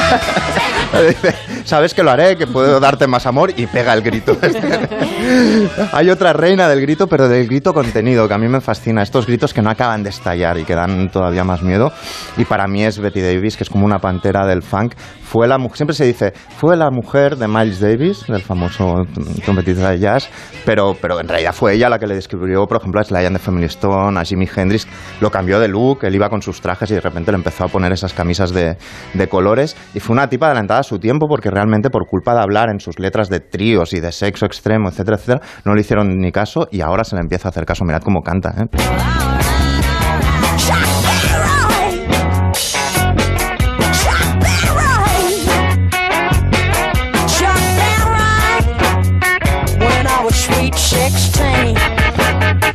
Thank 0.10 0.78
you. 0.78 0.83
Sabes 1.66 1.94
que 1.94 2.04
lo 2.04 2.12
haré, 2.12 2.38
que 2.38 2.48
puedo 2.48 2.80
darte 2.80 3.08
más 3.08 3.26
amor 3.26 3.54
y 3.56 3.68
pega 3.68 3.94
el 3.94 4.02
grito. 4.02 4.38
Hay 5.94 6.10
otra 6.10 6.34
reina 6.34 6.68
del 6.68 6.82
grito, 6.82 7.08
pero 7.08 7.28
del 7.28 7.48
grito 7.48 7.74
contenido, 7.74 8.28
que 8.28 8.34
a 8.34 8.38
mí 8.38 8.48
me 8.48 8.62
fascina. 8.62 9.02
Estos 9.02 9.26
gritos 9.26 9.54
que 9.54 9.62
no 9.62 9.70
acaban 9.70 10.04
de 10.04 10.10
estallar 10.10 10.58
y 10.58 10.64
que 10.64 10.76
dan 10.76 11.10
todavía 11.10 11.44
más 11.44 11.62
miedo. 11.62 11.92
Y 12.38 12.46
para 12.46 12.68
mí 12.68 12.84
es 12.84 13.00
Betty 13.00 13.22
Davis, 13.22 13.58
que 13.58 13.64
es 13.64 13.70
como 13.70 13.86
una 13.86 14.00
pantera 14.00 14.46
del 14.46 14.62
funk. 14.62 14.94
Fue 15.24 15.48
la, 15.48 15.58
siempre 15.74 15.96
se 15.96 16.06
dice, 16.06 16.34
fue 16.58 16.78
la 16.78 16.92
mujer 16.92 17.38
de 17.38 17.48
Miles 17.48 17.80
Davis, 17.80 18.28
del 18.28 18.44
famoso 18.44 19.08
trompetista 19.44 19.90
de 19.90 20.00
jazz, 20.00 20.30
pero, 20.64 20.96
pero 21.02 21.20
en 21.20 21.28
realidad 21.28 21.54
fue 21.54 21.74
ella 21.74 21.90
la 21.90 21.98
que 21.98 22.06
le 22.06 22.16
descubrió, 22.16 22.68
por 22.68 22.78
ejemplo, 22.78 23.02
a 23.02 23.04
Sly 23.04 23.26
and 23.26 23.38
the 23.38 23.44
Family 23.44 23.66
Stone, 23.66 24.20
a 24.20 24.24
Jimi 24.24 24.48
Hendrix. 24.54 24.88
Lo 25.22 25.32
cambió 25.32 25.60
de 25.60 25.68
look, 25.68 26.04
él 26.04 26.14
iba 26.14 26.30
con 26.30 26.42
sus 26.42 26.62
trajes 26.62 26.92
y 26.92 26.94
de 26.94 27.02
repente 27.02 27.32
le 27.32 27.38
empezó 27.38 27.64
a 27.64 27.68
poner 27.68 27.92
esas 27.92 28.14
camisas 28.14 28.52
de, 28.52 28.78
de 29.14 29.28
colores. 29.28 29.76
Y 29.96 30.00
fue 30.00 30.14
una 30.14 30.30
tipa 30.30 30.48
adelantada 30.48 30.83
su 30.84 31.00
tiempo 31.00 31.28
porque 31.28 31.50
realmente 31.50 31.90
por 31.90 32.06
culpa 32.08 32.34
de 32.34 32.42
hablar 32.42 32.70
en 32.70 32.80
sus 32.80 33.00
letras 33.00 33.30
de 33.30 33.40
tríos 33.40 33.94
y 33.94 34.00
de 34.00 34.12
sexo 34.12 34.46
extremo, 34.46 34.90
etcétera, 34.90 35.18
etcétera, 35.18 35.42
no 35.66 35.74
le 35.74 35.82
hicieron 35.82 36.20
ni 36.20 36.32
caso 36.32 36.68
y 36.72 36.82
ahora 36.82 37.04
se 37.04 37.16
le 37.16 37.22
empieza 37.22 37.48
a 37.48 37.52
hacer 37.52 37.66
caso. 37.66 37.86
Mirad 37.86 38.02
cómo 38.02 38.22
canta. 38.22 38.54
¿eh? 38.58 38.68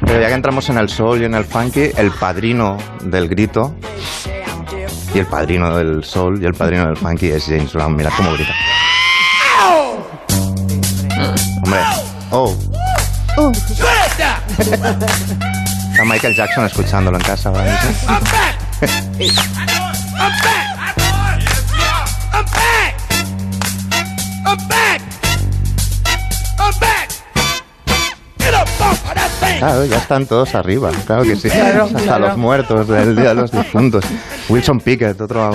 Pero 0.07 0.21
ya 0.21 0.29
que 0.29 0.35
entramos 0.35 0.71
en 0.71 0.79
el 0.79 0.89
soul 0.89 1.21
y 1.21 1.25
en 1.27 1.35
el 1.35 1.45
funky, 1.45 1.91
el 1.97 2.11
padrino 2.13 2.79
del 3.05 3.29
grito 3.29 3.75
y 5.15 5.19
el 5.19 5.27
padrino 5.27 5.77
del 5.77 6.05
soul 6.05 6.43
y 6.43 6.47
el 6.47 6.55
padrino 6.55 6.87
del 6.87 6.97
funky 6.97 7.29
es 7.29 7.45
James 7.45 7.73
Brown. 7.73 7.97
Mirad 7.97 8.13
cómo 8.17 8.33
grita. 8.33 8.55
Hombre, 11.63 11.81
oh, 12.31 12.57
está 15.97 16.05
Michael 16.05 16.35
Jackson 16.35 16.67
escuchándolo 16.67 17.17
en 17.17 17.23
casa. 17.23 17.51
¿vale? 17.51 17.71
Claro, 29.59 29.85
ya 29.85 29.97
están 29.97 30.27
todos 30.27 30.55
arriba, 30.55 30.91
claro 31.07 31.23
que 31.25 31.37
sí. 31.37 31.51
Claro, 31.51 31.85
Hasta 31.85 31.99
claro. 31.99 32.29
los 32.29 32.37
muertos 32.37 32.89
del 32.89 33.17
Día 33.17 33.31
de 33.31 33.35
los 33.35 33.51
Difuntos. 33.51 34.05
Wilson 34.49 34.81
Pickett, 34.81 35.21
otro... 35.21 35.51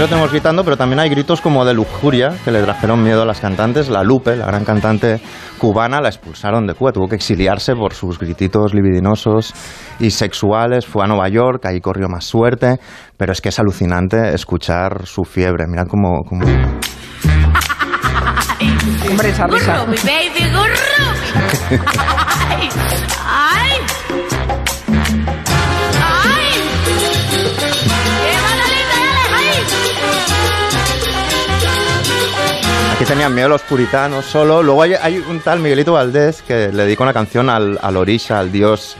lo 0.00 0.08
tenemos 0.08 0.30
gritando, 0.30 0.64
pero 0.64 0.78
también 0.78 0.98
hay 0.98 1.10
gritos 1.10 1.42
como 1.42 1.62
de 1.66 1.74
lujuria 1.74 2.32
que 2.42 2.50
le 2.50 2.62
trajeron 2.62 3.02
miedo 3.02 3.20
a 3.20 3.26
las 3.26 3.38
cantantes. 3.38 3.90
La 3.90 4.02
Lupe, 4.02 4.34
la 4.34 4.46
gran 4.46 4.64
cantante 4.64 5.20
cubana, 5.58 6.00
la 6.00 6.08
expulsaron 6.08 6.66
de 6.66 6.72
Cuba, 6.72 6.90
tuvo 6.90 7.06
que 7.06 7.16
exiliarse 7.16 7.74
por 7.74 7.92
sus 7.92 8.18
grititos 8.18 8.72
libidinosos 8.72 9.52
y 9.98 10.10
sexuales. 10.10 10.86
Fue 10.86 11.04
a 11.04 11.06
Nueva 11.06 11.28
York, 11.28 11.66
ahí 11.66 11.82
corrió 11.82 12.08
más 12.08 12.24
suerte, 12.24 12.80
pero 13.18 13.32
es 13.32 13.42
que 13.42 13.50
es 13.50 13.58
alucinante 13.58 14.34
escuchar 14.34 15.04
su 15.04 15.24
fiebre. 15.24 15.66
Mirad 15.68 15.86
cómo... 15.86 16.22
cómo... 16.26 16.46
Hombre, 19.10 19.28
esa 19.28 19.46
risa. 19.48 19.84
tenían 33.10 33.34
miedo 33.34 33.48
los 33.48 33.62
puritanos 33.62 34.24
solo. 34.24 34.62
Luego 34.62 34.82
hay, 34.82 35.18
un 35.28 35.40
tal 35.40 35.58
Miguelito 35.58 35.94
Valdés 35.94 36.42
que 36.42 36.70
le 36.70 36.84
dedica 36.84 37.02
una 37.02 37.12
canción 37.12 37.50
al, 37.50 37.76
al 37.82 37.96
Orisha, 37.96 38.38
al 38.38 38.52
dios 38.52 38.96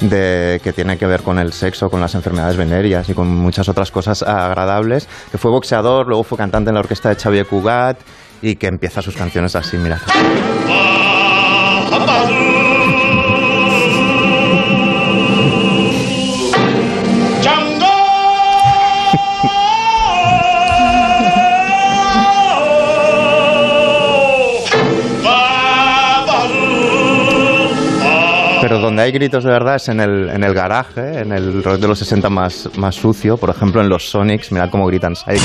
de, 0.00 0.60
que 0.62 0.74
tiene 0.74 0.98
que 0.98 1.06
ver 1.06 1.22
con 1.22 1.38
el 1.38 1.54
sexo, 1.54 1.88
con 1.88 2.02
las 2.02 2.14
enfermedades 2.14 2.58
venéreas 2.58 3.08
y 3.08 3.14
con 3.14 3.28
muchas 3.28 3.70
otras 3.70 3.90
cosas 3.90 4.22
agradables, 4.22 5.08
que 5.30 5.38
fue 5.38 5.50
boxeador, 5.50 6.06
luego 6.06 6.22
fue 6.22 6.36
cantante 6.36 6.68
en 6.68 6.74
la 6.74 6.80
orquesta 6.80 7.08
de 7.08 7.14
Xavier 7.14 7.46
Cugat 7.46 7.98
y 8.42 8.56
que 8.56 8.66
empieza 8.66 9.00
sus 9.00 9.16
canciones 9.16 9.56
así, 9.56 9.78
mira. 9.78 10.02
Donde 28.96 29.08
hay 29.08 29.12
gritos 29.12 29.44
de 29.44 29.50
verdad 29.50 29.76
es 29.76 29.90
en 29.90 30.00
el, 30.00 30.30
en 30.30 30.42
el 30.42 30.54
garaje, 30.54 31.20
en 31.20 31.30
el 31.30 31.62
rock 31.62 31.80
de 31.80 31.86
los 31.86 31.98
60 31.98 32.30
más, 32.30 32.70
más 32.78 32.94
sucio, 32.94 33.36
por 33.36 33.50
ejemplo 33.50 33.82
en 33.82 33.90
los 33.90 34.08
Sonics, 34.08 34.50
mirad 34.52 34.70
cómo 34.70 34.86
gritan 34.86 35.14
Psycho. 35.14 35.42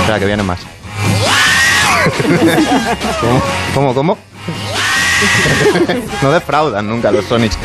Espera, 0.00 0.18
que 0.18 0.26
viene 0.26 0.42
más. 0.42 0.60
¿Cómo? 3.22 3.42
¿Cómo? 3.74 3.94
¿Cómo? 3.94 4.18
no 6.22 6.32
defraudan 6.32 6.88
nunca 6.88 7.10
los 7.10 7.24
Sonics. 7.24 7.58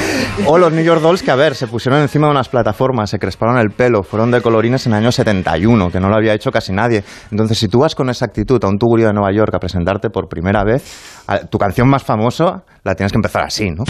O 0.45 0.57
los 0.57 0.71
New 0.71 0.83
York 0.83 1.01
Dolls 1.01 1.23
que, 1.23 1.31
a 1.31 1.35
ver, 1.35 1.55
se 1.55 1.67
pusieron 1.67 2.01
encima 2.01 2.27
de 2.27 2.31
unas 2.31 2.49
plataformas, 2.49 3.09
se 3.09 3.19
cresparon 3.19 3.57
el 3.57 3.71
pelo, 3.71 4.03
fueron 4.03 4.31
de 4.31 4.41
colorines 4.41 4.85
en 4.87 4.93
el 4.93 4.99
año 4.99 5.11
71, 5.11 5.91
que 5.91 5.99
no 5.99 6.09
lo 6.09 6.15
había 6.15 6.33
hecho 6.33 6.51
casi 6.51 6.71
nadie. 6.71 7.03
Entonces, 7.31 7.57
si 7.57 7.67
tú 7.67 7.79
vas 7.79 7.95
con 7.95 8.09
esa 8.09 8.25
actitud 8.25 8.63
a 8.63 8.67
un 8.67 8.77
tugurio 8.77 9.07
de 9.07 9.13
Nueva 9.13 9.31
York 9.33 9.53
a 9.53 9.59
presentarte 9.59 10.09
por 10.09 10.27
primera 10.27 10.63
vez, 10.63 10.83
tu 11.49 11.57
canción 11.57 11.89
más 11.89 12.03
famosa 12.03 12.63
la 12.83 12.95
tienes 12.95 13.11
que 13.11 13.17
empezar 13.17 13.43
así, 13.43 13.69
¿no? 13.69 13.83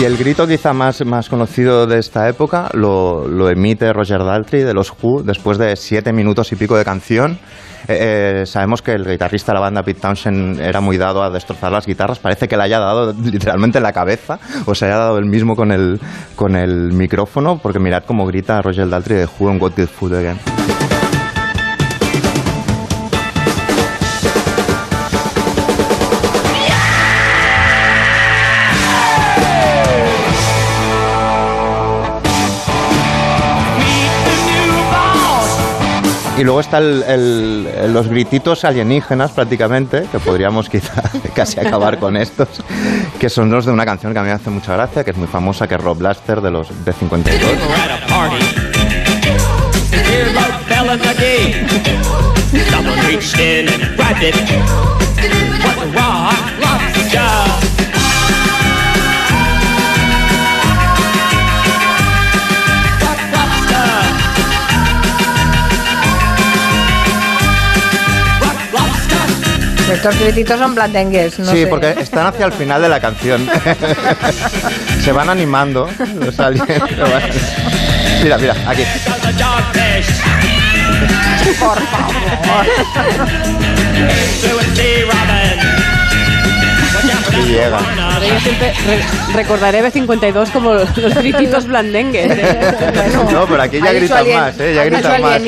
Y 0.00 0.04
el 0.04 0.16
grito 0.16 0.46
quizá 0.46 0.72
más, 0.72 1.04
más 1.04 1.28
conocido 1.28 1.86
de 1.86 1.98
esta 1.98 2.26
época 2.26 2.70
lo, 2.72 3.28
lo 3.28 3.50
emite 3.50 3.92
Roger 3.92 4.24
Daltrey 4.24 4.62
de 4.62 4.72
los 4.72 4.90
Who 4.90 5.22
después 5.22 5.58
de 5.58 5.76
siete 5.76 6.14
minutos 6.14 6.50
y 6.52 6.56
pico 6.56 6.74
de 6.78 6.86
canción. 6.86 7.38
Eh, 7.86 8.40
eh, 8.40 8.46
sabemos 8.46 8.80
que 8.80 8.92
el 8.92 9.06
guitarrista 9.06 9.52
de 9.52 9.56
la 9.56 9.60
banda 9.60 9.82
Pete 9.82 10.00
Townshend 10.00 10.58
era 10.58 10.80
muy 10.80 10.96
dado 10.96 11.22
a 11.22 11.28
destrozar 11.28 11.70
las 11.70 11.84
guitarras. 11.84 12.18
Parece 12.18 12.48
que 12.48 12.56
le 12.56 12.62
haya 12.62 12.78
dado 12.78 13.12
literalmente 13.22 13.76
en 13.76 13.84
la 13.84 13.92
cabeza 13.92 14.38
o 14.64 14.74
se 14.74 14.86
haya 14.86 14.96
dado 14.96 15.18
el 15.18 15.26
mismo 15.26 15.54
con 15.54 15.70
el, 15.70 16.00
con 16.34 16.56
el 16.56 16.94
micrófono, 16.94 17.58
porque 17.58 17.78
mirad 17.78 18.04
cómo 18.06 18.24
grita 18.24 18.62
Roger 18.62 18.88
Daltrey 18.88 19.18
de 19.18 19.26
Who 19.26 19.50
en 19.50 19.60
What 19.60 19.72
Good 19.76 19.88
Food 19.88 20.14
Again. 20.14 20.79
Y 36.40 36.42
luego 36.42 36.60
están 36.60 37.02
los 37.92 38.08
grititos 38.08 38.64
alienígenas 38.64 39.30
prácticamente, 39.32 40.06
que 40.10 40.18
podríamos 40.18 40.70
quizá 40.70 41.02
casi 41.34 41.60
acabar 41.60 41.98
con 41.98 42.16
estos, 42.16 42.48
que 43.18 43.28
son 43.28 43.50
los 43.50 43.66
de 43.66 43.72
una 43.72 43.84
canción 43.84 44.14
que 44.14 44.20
a 44.20 44.22
mí 44.22 44.28
me 44.28 44.34
hace 44.34 44.48
mucha 44.48 44.72
gracia, 44.72 45.04
que 45.04 45.10
es 45.10 45.18
muy 45.18 45.28
famosa, 45.28 45.68
que 45.68 45.74
es 45.74 45.80
Rob 45.82 45.98
Blaster 45.98 46.40
de 46.40 46.50
los 46.50 46.68
de 46.82 46.94
52. 46.94 47.42
Estos 70.02 70.18
grititos 70.18 70.58
son 70.58 70.74
blandengues, 70.74 71.38
no 71.40 71.50
sí, 71.52 71.58
sé. 71.58 71.66
porque 71.66 71.94
están 71.98 72.26
hacia 72.26 72.46
el 72.46 72.52
final 72.52 72.80
de 72.80 72.88
la 72.88 73.00
canción. 73.00 73.46
Se 75.04 75.12
van 75.12 75.28
animando 75.28 75.90
los 76.18 76.40
aliens. 76.40 76.66
Mira, 78.22 78.38
mira, 78.38 78.56
aquí. 78.66 78.82
Por 81.58 81.78
favor. 81.82 82.66
Llega. 87.46 87.78
Pero 88.20 88.34
yo 88.34 88.40
siempre 88.40 88.72
re- 88.86 89.34
recordaré 89.34 89.82
B52 89.84 90.50
como 90.52 90.74
los 90.74 91.14
grititos 91.14 91.66
blandengues. 91.66 92.30
No, 93.32 93.46
pero 93.46 93.62
aquí 93.62 93.80
ya 93.80 93.92
gritan 93.92 94.18
alien- 94.18 94.40
más, 94.40 94.60
¿eh? 94.60 94.74
Ya 94.74 94.84
gritan 94.84 95.22
más. 95.22 95.40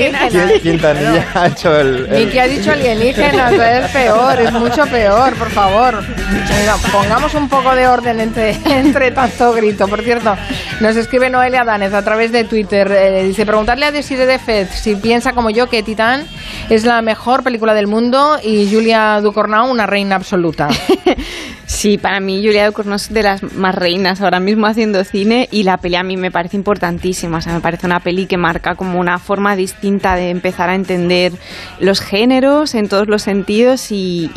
Quintanilla 0.62 1.26
ha 1.34 1.46
hecho 1.48 1.78
el... 1.78 2.06
el- 2.10 2.24
Miki 2.26 2.38
ha 2.38 2.46
dicho 2.48 2.70
alienígenas, 2.72 3.52
es 3.52 3.90
peor, 3.90 4.40
es 4.40 4.52
mucho 4.52 4.86
peor, 4.86 5.34
por 5.34 5.50
favor. 5.50 6.02
Venga, 6.02 6.76
pongamos 6.92 7.34
un 7.34 7.48
poco 7.48 7.74
de 7.74 7.86
orden 7.88 8.20
entre, 8.20 8.50
entre 8.66 9.10
tanto 9.10 9.52
grito. 9.52 9.88
Por 9.88 10.02
cierto, 10.02 10.36
nos 10.80 10.96
escribe 10.96 11.30
Noelia 11.30 11.64
Danez 11.64 11.92
a 11.94 12.02
través 12.02 12.32
de 12.32 12.44
Twitter. 12.44 12.90
eh, 12.92 13.24
dice, 13.24 13.44
preguntarle 13.46 13.86
a 13.86 13.92
Desiree 13.92 14.26
de 14.26 14.38
Fez 14.38 14.70
si 14.70 14.94
piensa 14.96 15.32
como 15.32 15.50
yo 15.50 15.68
que 15.68 15.82
Titán 15.82 16.26
es 16.70 16.84
la 16.84 17.02
mejor 17.02 17.42
película 17.42 17.74
del 17.74 17.86
mundo 17.86 18.38
y 18.42 18.68
Julia 18.72 19.20
Ducournau 19.22 19.70
una 19.70 19.86
reina 19.86 20.16
absoluta. 20.16 20.68
Sí, 21.82 21.98
para 21.98 22.20
mí 22.20 22.40
Julia 22.44 22.66
Ducournau 22.66 22.94
es 22.94 23.12
de 23.12 23.24
las 23.24 23.42
más 23.56 23.74
reinas 23.74 24.20
ahora 24.20 24.38
mismo 24.38 24.68
haciendo 24.68 25.02
cine 25.02 25.48
y 25.50 25.64
la 25.64 25.78
peli 25.78 25.96
a 25.96 26.04
mí 26.04 26.16
me 26.16 26.30
parece 26.30 26.56
importantísima. 26.56 27.38
O 27.38 27.40
sea, 27.40 27.54
me 27.54 27.60
parece 27.60 27.86
una 27.86 27.98
peli 27.98 28.26
que 28.26 28.36
marca 28.36 28.76
como 28.76 29.00
una 29.00 29.18
forma 29.18 29.56
distinta 29.56 30.14
de 30.14 30.30
empezar 30.30 30.70
a 30.70 30.76
entender 30.76 31.32
los 31.80 32.00
géneros 32.00 32.76
en 32.76 32.88
todos 32.88 33.08
los 33.08 33.22
sentidos 33.22 33.88
y, 33.90 34.30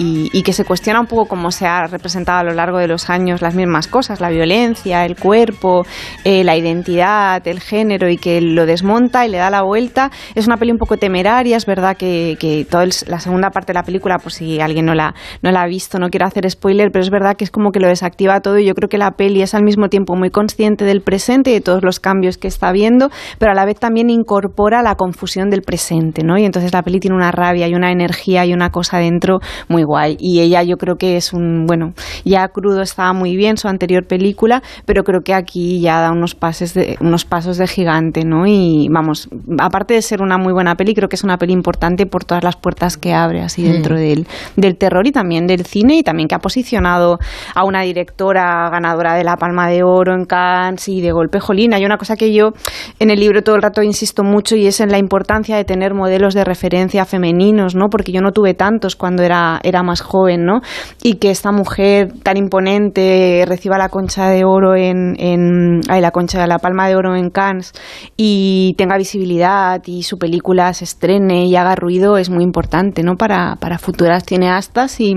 que 0.44 0.54
se 0.54 0.66
cuestiona 0.66 1.00
un 1.00 1.06
poco 1.06 1.28
cómo 1.28 1.52
se 1.52 1.68
ha 1.68 1.86
representado 1.86 2.40
a 2.40 2.44
lo 2.46 2.54
largo 2.56 2.80
de 2.80 2.88
los 2.88 3.12
años 3.12 3.44
las 3.44 3.54
mismas 3.54 3.88
cosas, 3.88 4.22
la 4.22 4.30
violencia, 4.30 5.06
el 5.06 5.16
cuerpo, 5.16 5.86
eh, 6.24 6.44
la 6.44 6.58
identidad, 6.58 7.48
el 7.48 7.60
género 7.60 8.10
y 8.10 8.18
que 8.18 8.42
lo 8.42 8.66
desmonta 8.66 9.24
y 9.24 9.30
le 9.30 9.38
da 9.38 9.52
la 9.52 9.62
vuelta. 9.62 10.10
Es 10.34 10.48
una 10.48 10.58
peli 10.58 10.72
un 10.72 10.80
poco 10.80 10.98
temeraria, 10.98 11.58
es 11.58 11.68
verdad 11.68 11.96
que, 11.96 12.38
que 12.40 12.66
toda 12.68 12.86
el- 12.86 12.94
la 13.06 13.20
segunda 13.20 13.52
parte 13.52 13.72
de 13.72 13.78
la 13.78 13.84
película, 13.84 14.18
por 14.18 14.32
si 14.32 14.60
alguien 14.60 14.88
no 14.88 14.96
la, 14.96 15.14
no 15.44 15.52
la 15.52 15.62
ha 15.62 15.68
visto, 15.68 16.00
no 16.00 16.10
quiero 16.10 16.26
hacer 16.26 16.50
spoiler, 16.50 16.90
pero 16.92 17.04
es 17.04 17.12
verdad 17.12 17.35
que 17.36 17.44
es 17.44 17.52
como 17.52 17.72
que 17.72 17.80
lo 17.80 17.88
desactiva 17.88 18.40
todo 18.40 18.58
y 18.58 18.66
yo 18.66 18.74
creo 18.74 18.90
que 18.90 18.98
la 18.98 19.12
peli 19.12 19.42
es 19.42 19.54
al 19.54 19.64
mismo 19.64 19.90
tiempo 19.90 20.16
muy 20.16 20.30
consciente 20.30 20.86
del 20.86 21.02
presente 21.02 21.52
y 21.52 21.54
de 21.56 21.62
todos 21.62 21.84
los 21.84 22.00
cambios 22.00 22.38
que 22.38 22.48
está 22.48 22.72
viendo, 22.72 23.10
pero 23.40 23.52
a 23.52 23.56
la 23.56 23.66
vez 23.66 23.80
también 23.80 24.10
incorpora 24.10 24.82
la 24.82 24.96
confusión 24.96 25.50
del 25.50 25.62
presente, 25.62 26.24
¿no? 26.24 26.38
Y 26.38 26.46
entonces 26.46 26.72
la 26.74 26.82
peli 26.82 27.00
tiene 27.00 27.16
una 27.16 27.32
rabia 27.32 27.68
y 27.68 27.76
una 27.76 27.92
energía 27.92 28.46
y 28.46 28.54
una 28.54 28.70
cosa 28.70 29.00
dentro 29.00 29.40
muy 29.68 29.84
guay. 29.84 30.16
Y 30.20 30.40
ella 30.40 30.64
yo 30.64 30.78
creo 30.78 30.96
que 30.96 31.18
es 31.18 31.34
un, 31.34 31.66
bueno, 31.66 31.94
ya 32.24 32.48
crudo 32.48 32.82
estaba 32.82 33.14
muy 33.14 33.36
bien 33.36 33.58
su 33.58 33.68
anterior 33.68 34.06
película, 34.08 34.64
pero 34.86 35.04
creo 35.04 35.22
que 35.22 35.34
aquí 35.34 35.82
ya 35.82 36.00
da 36.00 36.12
unos 36.12 36.36
pases 36.36 36.74
de, 36.74 36.98
unos 37.02 37.26
pasos 37.26 37.58
de 37.58 37.68
gigante, 37.68 38.24
¿no? 38.24 38.48
Y 38.48 38.88
vamos, 38.90 39.30
aparte 39.60 39.94
de 39.94 40.02
ser 40.02 40.22
una 40.22 40.38
muy 40.38 40.54
buena 40.54 40.76
peli, 40.76 40.94
creo 40.94 41.10
que 41.10 41.16
es 41.16 41.24
una 41.24 41.38
peli 41.38 41.54
importante 41.54 42.06
por 42.06 42.24
todas 42.24 42.44
las 42.44 42.56
puertas 42.56 42.98
que 42.98 43.14
abre 43.14 43.42
así 43.42 43.66
Mm. 43.70 43.72
dentro 43.72 43.96
del, 43.98 44.28
del 44.56 44.78
terror 44.78 45.06
y 45.08 45.12
también 45.12 45.48
del 45.48 45.66
cine 45.66 45.98
y 45.98 46.04
también 46.04 46.28
que 46.28 46.36
ha 46.36 46.40
posicionado 46.40 47.15
a 47.54 47.64
una 47.64 47.82
directora 47.82 48.70
ganadora 48.70 49.16
de 49.16 49.24
la 49.24 49.38
Palma 49.38 49.70
de 49.70 49.84
Oro 49.84 50.14
en 50.14 50.26
Cannes 50.26 50.88
y 50.88 51.02
de 51.02 51.12
golpe 51.12 51.40
jolín. 51.40 51.74
Hay 51.74 51.86
una 51.86 51.98
cosa 51.98 52.16
que 52.16 52.34
yo 52.34 52.52
en 53.00 53.10
el 53.10 53.20
libro 53.20 53.42
todo 53.42 53.56
el 53.56 53.62
rato 53.62 53.82
insisto 53.82 54.24
mucho 54.24 54.56
y 54.56 54.68
es 54.68 54.80
en 54.80 54.90
la 54.90 54.98
importancia 54.98 55.56
de 55.56 55.64
tener 55.64 55.94
modelos 55.94 56.34
de 56.34 56.44
referencia 56.44 57.06
femeninos, 57.06 57.76
¿no? 57.76 57.90
Porque 57.90 58.12
yo 58.12 58.22
no 58.22 58.32
tuve 58.32 58.54
tantos 58.54 58.96
cuando 58.96 59.24
era, 59.24 59.60
era 59.64 59.84
más 59.84 60.02
joven, 60.02 60.46
¿no? 60.46 60.62
Y 61.04 61.16
que 61.16 61.32
esta 61.32 61.52
mujer 61.52 62.14
tan 62.24 62.38
imponente 62.38 63.44
reciba 63.48 63.78
la 63.78 63.90
concha 63.90 64.30
de 64.30 64.44
oro 64.44 64.76
en, 64.76 65.16
en 65.20 65.82
ay, 65.90 66.02
la 66.02 66.12
concha 66.12 66.42
de 66.42 66.48
la 66.48 66.60
Palma 66.60 66.88
de 66.88 66.96
Oro 66.96 67.16
en 67.16 67.30
Cannes 67.30 67.74
y 68.18 68.76
tenga 68.78 68.98
visibilidad 68.98 69.82
y 69.86 70.04
su 70.04 70.18
película 70.18 70.74
se 70.74 70.84
estrene 70.84 71.46
y 71.46 71.56
haga 71.56 71.76
ruido 71.76 72.18
es 72.18 72.30
muy 72.30 72.44
importante, 72.44 73.04
¿no? 73.04 73.16
Para, 73.16 73.56
para 73.60 73.78
futuras 73.78 74.24
cineastas 74.26 75.00
y 75.00 75.16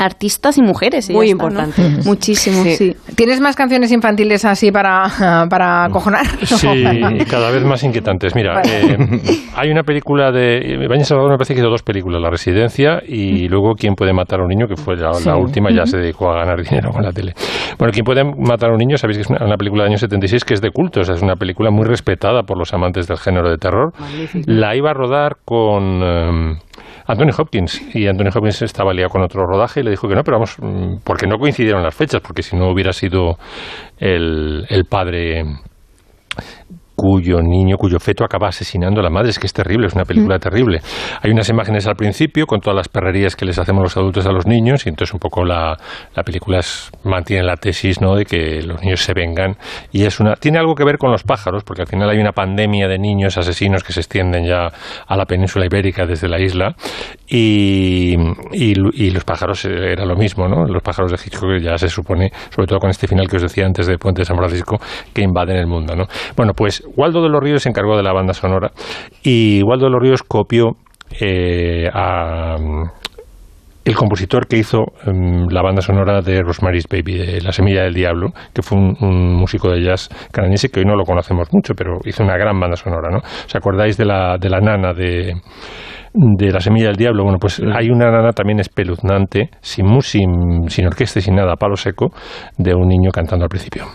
artistas 0.00 0.56
y 0.58 0.62
mujeres. 0.62 1.10
y 1.10 1.12
Muy 1.12 1.28
ya 1.28 1.32
está, 1.34 1.44
¿no? 1.48 1.50
importante. 1.60 2.02
Muchísimo, 2.08 2.64
sí. 2.64 2.96
¿Tienes 3.14 3.40
más 3.40 3.54
canciones 3.54 3.92
infantiles 3.92 4.44
así 4.44 4.72
para, 4.72 5.46
para 5.50 5.84
acojonar? 5.84 6.26
Sí, 6.44 6.66
y 7.20 7.24
cada 7.26 7.50
vez 7.50 7.62
más 7.64 7.84
inquietantes. 7.84 8.34
Mira, 8.34 8.54
Vale. 8.54 8.94
eh, 8.94 9.20
hay 9.54 9.70
una 9.70 9.82
película 9.82 10.32
de. 10.32 10.86
Baña 10.88 11.04
Salvador 11.04 11.32
me 11.32 11.36
parece 11.36 11.54
que 11.54 11.60
hizo 11.60 11.68
dos 11.70 11.82
películas: 11.82 12.20
La 12.22 12.30
Residencia 12.30 13.02
y 13.06 13.48
luego 13.48 13.74
¿Quién 13.74 13.94
puede 13.94 14.12
matar 14.12 14.40
a 14.40 14.42
un 14.42 14.48
niño? 14.48 14.66
que 14.66 14.76
fue 14.76 14.96
la, 14.96 15.10
última, 15.36 15.70
ya 15.70 15.86
se 15.86 15.98
dedicó 15.98 16.30
a 16.30 16.38
ganar 16.38 16.62
dinero 16.62 16.90
con 16.92 17.02
la 17.02 17.12
tele. 17.12 17.34
Bueno, 17.78 17.92
¿Quién 17.92 18.04
puede 18.04 18.24
matar 18.24 18.70
a 18.70 18.72
un 18.72 18.78
niño? 18.78 18.96
Sabéis 18.96 19.18
que 19.18 19.22
es 19.22 19.30
una, 19.30 19.44
una 19.44 19.56
película 19.56 19.82
del 19.84 19.92
año 19.92 19.98
76 19.98 20.44
que 20.44 20.54
es 20.54 20.60
de 20.60 20.70
culto, 20.70 21.00
o 21.00 21.04
sea, 21.04 21.14
es 21.14 21.22
una 21.22 21.36
película 21.36 21.70
muy 21.70 21.84
respetada 21.84 22.42
por 22.42 22.58
los 22.58 22.72
amantes 22.72 23.06
del 23.06 23.18
género 23.18 23.50
de 23.50 23.56
terror. 23.58 23.92
La 24.46 24.74
iba 24.76 24.90
a 24.90 24.94
rodar 24.94 25.36
con. 25.44 26.00
eh, 26.02 26.58
Anthony 27.10 27.32
Hopkins. 27.36 27.94
Y 27.94 28.06
Anthony 28.06 28.28
Hopkins 28.34 28.62
estaba 28.62 28.92
liado 28.94 29.10
con 29.10 29.22
otro 29.22 29.46
rodaje 29.46 29.80
y 29.80 29.82
le 29.82 29.90
dijo 29.90 30.08
que 30.08 30.14
no, 30.14 30.22
pero 30.22 30.38
vamos, 30.38 30.56
mm, 30.58 30.98
porque 31.04 31.26
no 31.26 31.38
coincidieron 31.38 31.82
las 31.82 31.94
fechas, 31.94 32.20
porque 32.20 32.42
si 32.42 32.56
no 32.56 32.70
hubiera 32.70 32.92
sido 32.92 33.38
el, 33.98 34.66
el 34.68 34.84
padre 34.84 35.44
cuyo 37.00 37.40
niño, 37.40 37.76
cuyo 37.78 37.98
feto 37.98 38.24
acaba 38.24 38.48
asesinando 38.48 39.00
a 39.00 39.02
la 39.02 39.08
madre. 39.10 39.30
Es 39.30 39.38
que 39.38 39.46
es 39.46 39.54
terrible, 39.54 39.86
es 39.86 39.94
una 39.94 40.04
película 40.04 40.38
terrible. 40.38 40.80
Hay 41.22 41.30
unas 41.30 41.48
imágenes 41.48 41.86
al 41.86 41.94
principio 41.96 42.44
con 42.46 42.60
todas 42.60 42.76
las 42.76 42.88
perrerías 42.88 43.36
que 43.36 43.46
les 43.46 43.58
hacemos 43.58 43.82
los 43.82 43.96
adultos 43.96 44.26
a 44.26 44.32
los 44.32 44.46
niños 44.46 44.84
y 44.84 44.90
entonces 44.90 45.14
un 45.14 45.20
poco 45.20 45.42
la, 45.44 45.78
la 46.14 46.22
película 46.22 46.58
es- 46.58 46.90
mantiene 47.04 47.42
la 47.44 47.56
tesis 47.56 48.02
¿no? 48.02 48.16
de 48.16 48.26
que 48.26 48.60
los 48.62 48.82
niños 48.82 49.00
se 49.00 49.14
vengan 49.14 49.56
y 49.92 50.04
es 50.04 50.20
una 50.20 50.34
tiene 50.36 50.58
algo 50.58 50.74
que 50.74 50.84
ver 50.84 50.98
con 50.98 51.10
los 51.10 51.22
pájaros 51.22 51.64
porque 51.64 51.82
al 51.82 51.88
final 51.88 52.10
hay 52.10 52.18
una 52.18 52.32
pandemia 52.32 52.86
de 52.88 52.98
niños 52.98 53.38
asesinos 53.38 53.82
que 53.82 53.92
se 53.94 54.00
extienden 54.00 54.44
ya 54.46 54.68
a 55.06 55.16
la 55.16 55.24
península 55.24 55.64
ibérica 55.64 56.04
desde 56.04 56.28
la 56.28 56.38
isla 56.38 56.74
y, 57.26 58.14
y, 58.52 58.74
y 59.06 59.10
los 59.10 59.24
pájaros 59.24 59.64
eh, 59.64 59.92
era 59.92 60.04
lo 60.04 60.16
mismo, 60.16 60.48
¿no? 60.48 60.64
Los 60.66 60.82
pájaros 60.82 61.12
de 61.12 61.18
Hitchcock 61.24 61.58
ya 61.62 61.78
se 61.78 61.88
supone, 61.88 62.30
sobre 62.50 62.66
todo 62.66 62.78
con 62.80 62.90
este 62.90 63.06
final 63.06 63.28
que 63.28 63.36
os 63.36 63.42
decía 63.42 63.66
antes 63.66 63.86
de 63.86 63.98
Puente 63.98 64.22
de 64.22 64.24
San 64.26 64.36
Francisco, 64.36 64.78
que 65.14 65.22
invaden 65.22 65.56
el 65.56 65.66
mundo, 65.66 65.94
¿no? 65.94 66.04
Bueno, 66.36 66.52
pues 66.54 66.82
Waldo 66.96 67.22
de 67.22 67.28
los 67.28 67.42
Ríos 67.42 67.62
se 67.62 67.68
encargó 67.68 67.96
de 67.96 68.02
la 68.02 68.12
banda 68.12 68.34
sonora 68.34 68.70
y 69.22 69.62
Waldo 69.62 69.86
de 69.86 69.90
los 69.92 70.02
Ríos 70.02 70.22
copió 70.22 70.76
eh, 71.20 71.88
a 71.92 72.56
el 73.84 73.96
compositor 73.96 74.46
que 74.46 74.58
hizo 74.58 74.84
em, 75.06 75.48
la 75.48 75.62
banda 75.62 75.80
sonora 75.80 76.20
de 76.20 76.42
Rosemary's 76.42 76.86
Baby, 76.88 77.18
de 77.18 77.40
La 77.40 77.52
Semilla 77.52 77.82
del 77.82 77.94
Diablo, 77.94 78.28
que 78.52 78.62
fue 78.62 78.78
un, 78.78 79.34
músico 79.34 79.70
de 79.70 79.82
jazz 79.82 80.08
canadiense 80.30 80.68
que 80.68 80.80
hoy 80.80 80.86
no 80.86 80.96
lo 80.96 81.04
conocemos 81.04 81.48
mucho, 81.52 81.74
pero 81.74 81.98
hizo 82.04 82.22
una 82.22 82.36
gran 82.36 82.58
banda 82.60 82.76
sonora, 82.76 83.10
¿no? 83.10 83.18
¿Os 83.18 83.54
acordáis 83.54 83.96
de 83.96 84.04
la, 84.04 84.36
de 84.38 84.50
la 84.50 84.60
nana 84.60 84.92
de, 84.92 85.34
de 86.12 86.52
La 86.52 86.60
Semilla 86.60 86.88
del 86.88 86.96
Diablo? 86.96 87.24
Bueno, 87.24 87.38
pues 87.40 87.60
hay 87.60 87.88
una 87.88 88.10
nana 88.10 88.32
también 88.32 88.60
espeluznante, 88.60 89.50
sin 89.60 89.86
sin, 90.02 90.68
sin 90.68 90.86
orquesta 90.86 91.18
y 91.18 91.22
sin 91.22 91.34
nada, 91.34 91.56
palo 91.56 91.76
seco, 91.76 92.12
de 92.58 92.74
un 92.74 92.86
niño 92.86 93.10
cantando 93.10 93.44
al 93.44 93.48
principio. 93.48 93.86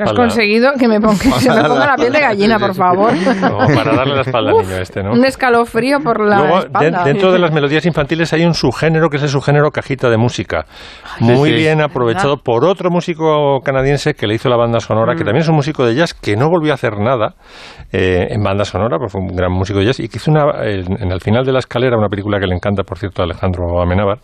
Has 0.00 0.12
conseguido 0.12 0.72
que 0.78 0.88
me 0.88 1.00
ponga, 1.00 1.14
se 1.38 1.50
me 1.50 1.62
ponga 1.64 1.86
la 1.86 1.96
piel 1.96 2.12
de 2.12 2.20
gallina, 2.20 2.58
por 2.58 2.74
favor. 2.74 3.12
Como 3.40 3.66
para 3.74 3.94
darle 3.96 4.14
la 4.16 4.22
espalda 4.22 4.50
al 4.50 4.56
niño 4.66 4.76
este, 4.76 5.02
¿no? 5.02 5.12
Un 5.12 5.24
escalofrío 5.24 6.00
por 6.00 6.20
la 6.20 6.38
Luego, 6.38 6.54
de- 6.60 6.66
espalda. 6.66 7.04
dentro 7.04 7.32
de 7.32 7.38
las 7.38 7.52
melodías 7.52 7.84
infantiles 7.86 8.32
hay 8.32 8.44
un 8.44 8.54
subgénero 8.54 9.08
que 9.08 9.16
es 9.18 9.22
el 9.22 9.28
subgénero 9.28 9.70
cajita 9.70 10.08
de 10.10 10.16
música. 10.16 10.64
Muy 11.20 11.50
sí. 11.50 11.56
bien 11.56 11.80
aprovechado 11.80 12.36
por 12.38 12.64
otro 12.64 12.90
músico 12.90 13.60
canadiense 13.64 14.14
que 14.14 14.26
le 14.26 14.34
hizo 14.34 14.48
la 14.48 14.56
banda 14.56 14.80
sonora, 14.80 15.14
que 15.14 15.24
también 15.24 15.42
es 15.42 15.48
un 15.48 15.56
músico 15.56 15.84
de 15.86 15.94
jazz 15.94 16.14
que 16.14 16.36
no 16.36 16.48
volvió 16.48 16.72
a 16.72 16.74
hacer 16.74 16.98
nada 16.98 17.34
eh, 17.92 18.28
en 18.30 18.42
banda 18.42 18.64
sonora, 18.64 18.96
porque 18.98 19.10
fue 19.12 19.20
un 19.20 19.28
gran 19.36 19.52
músico 19.52 19.78
de 19.78 19.86
jazz, 19.86 20.00
y 20.00 20.08
que 20.08 20.16
hizo 20.18 20.30
una, 20.30 20.64
en, 20.64 21.00
en 21.02 21.12
el 21.12 21.20
final 21.20 21.44
de 21.44 21.52
la 21.52 21.58
escalera, 21.58 21.96
una 21.96 22.08
película 22.08 22.38
que 22.40 22.46
le 22.46 22.54
encanta, 22.54 22.82
por 22.82 22.98
cierto, 22.98 23.22
a 23.22 23.24
Alejandro 23.24 23.80
Amenábar, 23.82 24.18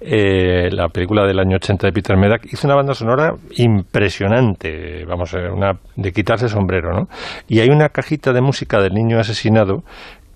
eh, 0.00 0.68
la 0.72 0.88
película 0.88 1.24
del 1.26 1.38
año 1.38 1.56
80 1.56 1.86
de 1.86 1.92
Peter 1.92 2.16
Medak, 2.16 2.42
hizo 2.52 2.66
una 2.66 2.74
banda 2.76 2.94
sonora 2.94 3.34
impresionante, 3.56 5.01
vamos, 5.06 5.34
eh, 5.34 5.48
una 5.50 5.72
de 5.96 6.12
quitarse 6.12 6.46
el 6.46 6.50
sombrero, 6.50 6.92
¿no? 6.92 7.06
Y 7.48 7.60
hay 7.60 7.68
una 7.68 7.88
cajita 7.88 8.32
de 8.32 8.40
música 8.40 8.80
del 8.80 8.92
niño 8.92 9.18
asesinado 9.18 9.82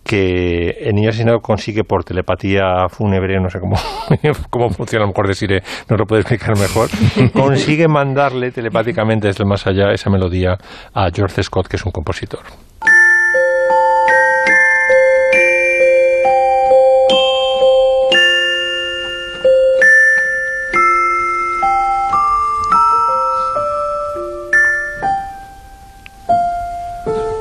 que 0.06 0.70
el 0.80 0.94
niño 0.94 1.08
asesinado 1.08 1.40
consigue 1.40 1.82
por 1.82 2.04
telepatía 2.04 2.88
fúnebre, 2.88 3.40
no 3.40 3.50
sé 3.50 3.58
cómo, 3.58 3.76
cómo 4.50 4.70
funciona, 4.70 5.04
a 5.04 5.06
lo 5.06 5.12
mejor 5.12 5.26
decir, 5.26 5.50
no 5.90 5.96
lo 5.96 6.06
puede 6.06 6.22
explicar 6.22 6.56
mejor, 6.56 6.88
consigue 7.32 7.88
mandarle 7.88 8.52
telepáticamente 8.52 9.26
desde 9.26 9.42
el 9.42 9.48
más 9.48 9.66
allá 9.66 9.92
esa 9.92 10.08
melodía 10.08 10.56
a 10.94 11.08
George 11.12 11.42
Scott, 11.42 11.66
que 11.66 11.76
es 11.76 11.84
un 11.84 11.90
compositor. 11.90 12.40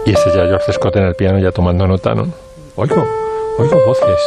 Y 0.06 0.12
ese 0.12 0.30
ya 0.30 0.46
George 0.46 0.72
Scott 0.74 0.96
en 0.98 1.04
el 1.04 1.16
piano 1.16 1.40
ya 1.40 1.52
tomando 1.52 1.88
nota, 1.88 2.14
¿no? 2.14 2.28
Oigo, 2.76 3.04
oigo 3.58 3.78
voces. 3.86 4.20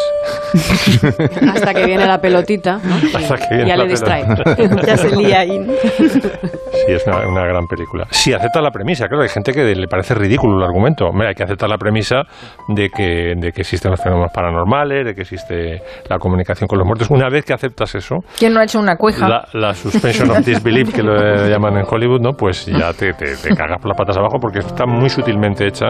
Hasta 1.55 1.75
que 1.75 1.85
viene 1.87 2.07
la 2.07 2.19
pelotita, 2.21 2.79
¿no? 2.83 2.95
Hasta 3.19 3.37
que 3.37 3.55
viene 3.55 3.69
ya 3.69 3.77
la 3.77 3.85
le 3.85 3.91
distrae. 3.91 4.25
pelota. 4.25 4.57
Ya 4.89 4.97
se 4.97 5.15
lía 5.17 5.41
ahí. 5.41 5.67
Sí, 5.99 6.93
es 6.93 7.07
una, 7.07 7.27
una 7.29 7.45
gran 7.45 7.67
película. 7.67 8.07
Sí, 8.11 8.33
acepta 8.33 8.61
la 8.61 8.71
premisa. 8.71 9.07
Claro, 9.07 9.23
hay 9.23 9.29
gente 9.29 9.53
que 9.53 9.75
le 9.75 9.87
parece 9.87 10.15
ridículo 10.15 10.57
el 10.59 10.65
argumento. 10.65 11.07
Hombre, 11.07 11.29
hay 11.29 11.35
que 11.35 11.43
aceptar 11.43 11.69
la 11.69 11.77
premisa 11.77 12.23
de 12.69 12.89
que, 12.89 13.35
de 13.37 13.53
que 13.53 13.61
existen 13.63 13.91
los 13.91 14.01
fenómenos 14.03 14.33
paranormales, 14.33 15.05
de 15.05 15.15
que 15.15 15.23
existe 15.23 15.83
la 16.09 16.19
comunicación 16.19 16.67
con 16.69 16.79
los 16.79 16.87
muertos. 16.87 17.11
Una 17.11 17.29
vez 17.29 17.45
que 17.45 17.53
aceptas 17.53 17.95
eso, 17.95 18.17
¿Quién 18.39 18.55
no 18.55 18.61
ha 18.61 18.65
hecho 18.65 18.79
una 18.79 18.97
cueja? 18.97 19.29
la, 19.29 19.49
la 19.53 19.75
suspension 19.75 20.31
of 20.31 20.39
disbelief, 20.45 20.95
que 20.95 21.03
lo 21.03 21.15
llaman 21.49 21.77
en 21.79 21.85
Hollywood, 21.89 22.21
¿no? 22.21 22.33
Pues 22.33 22.67
ya 22.67 22.93
te, 22.93 23.13
te, 23.13 23.37
te 23.37 23.55
cagas 23.55 23.79
por 23.81 23.89
las 23.89 23.99
patas 23.99 24.17
abajo 24.17 24.39
porque 24.41 24.61
está 24.61 24.87
muy 24.87 25.11
sutilmente 25.11 25.67
hecha. 25.67 25.89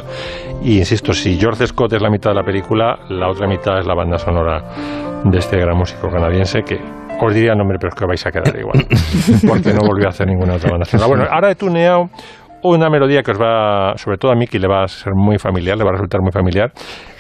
Y 0.63 0.79
insisto, 0.79 1.13
si 1.13 1.39
George 1.39 1.67
Scott 1.67 1.93
es 1.93 2.03
la 2.03 2.11
mitad 2.11 2.31
de 2.31 2.37
la 2.37 2.43
película, 2.43 2.99
la 3.11 3.28
otra 3.31 3.47
mitad 3.47 3.79
es 3.79 3.87
la 3.87 3.95
banda 3.95 4.19
sonora 4.19 4.63
de 5.25 5.39
este 5.39 5.59
gran 5.59 5.77
músico 5.77 6.09
canadiense 6.09 6.63
que 6.63 6.79
os 7.21 7.35
diría 7.35 7.53
el 7.53 7.59
nombre, 7.59 7.79
pero 7.81 7.91
es 7.91 7.95
que 7.95 8.07
vais 8.07 8.27
a 8.27 8.31
quedar 8.31 8.59
igual. 8.59 8.87
Porque 9.49 9.73
no 9.73 9.81
volvió 9.87 10.07
a 10.07 10.11
hacer 10.11 10.27
ninguna 10.27 10.55
otra 10.55 10.71
banda 10.71 10.85
sonora. 10.85 11.09
Bueno, 11.09 11.25
ahora 11.31 11.51
he 11.51 11.55
tuneado 11.55 12.11
una 12.63 12.89
melodía 12.91 13.23
que 13.23 13.33
os 13.33 13.41
va, 13.41 13.97
sobre 13.97 14.19
todo 14.19 14.33
a 14.33 14.35
Miki 14.35 14.59
le 14.59 14.69
va 14.69 14.85
a 14.85 14.89
ser 14.89 15.13
muy 15.15 15.39
familiar, 15.39 15.77
le 15.77 15.85
va 15.85 15.91
a 15.91 15.93
resultar 15.93 16.21
muy 16.21 16.33
familiar. 16.33 16.73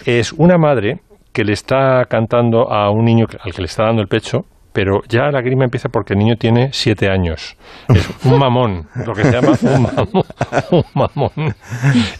Es 0.06 0.32
una 0.32 0.56
madre 0.58 1.00
que 1.32 1.44
le 1.44 1.52
está 1.52 2.04
cantando 2.08 2.72
a 2.72 2.90
un 2.90 3.04
niño 3.04 3.26
al 3.40 3.52
que 3.52 3.62
le 3.62 3.66
está 3.66 3.84
dando 3.84 4.02
el 4.02 4.08
pecho, 4.08 4.40
pero 4.72 5.00
ya 5.08 5.30
la 5.30 5.40
grima 5.40 5.64
empieza 5.64 5.88
porque 5.88 6.14
el 6.14 6.18
niño 6.18 6.36
tiene 6.36 6.70
siete 6.72 7.08
años. 7.08 7.56
Es 7.88 8.24
un 8.24 8.38
mamón, 8.38 8.86
lo 9.06 9.12
que 9.12 9.24
se 9.24 9.32
llama 9.32 9.52
un 9.62 9.82
mamón. 9.82 10.24
Un 10.70 10.84
mamón. 10.94 11.54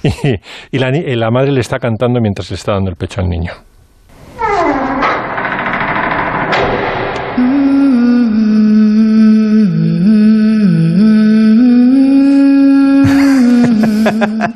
Y, 0.03 0.76
y 0.76 0.78
la, 0.78 0.91
la 0.91 1.30
madre 1.30 1.53
le 1.53 1.61
está 1.61 1.78
cantando 1.78 2.20
mientras 2.20 2.51
le 2.51 2.57
está 2.57 2.72
dando 2.72 2.91
el 2.91 2.97
pecho 2.97 3.20
al 3.20 3.28
niño. 3.28 3.53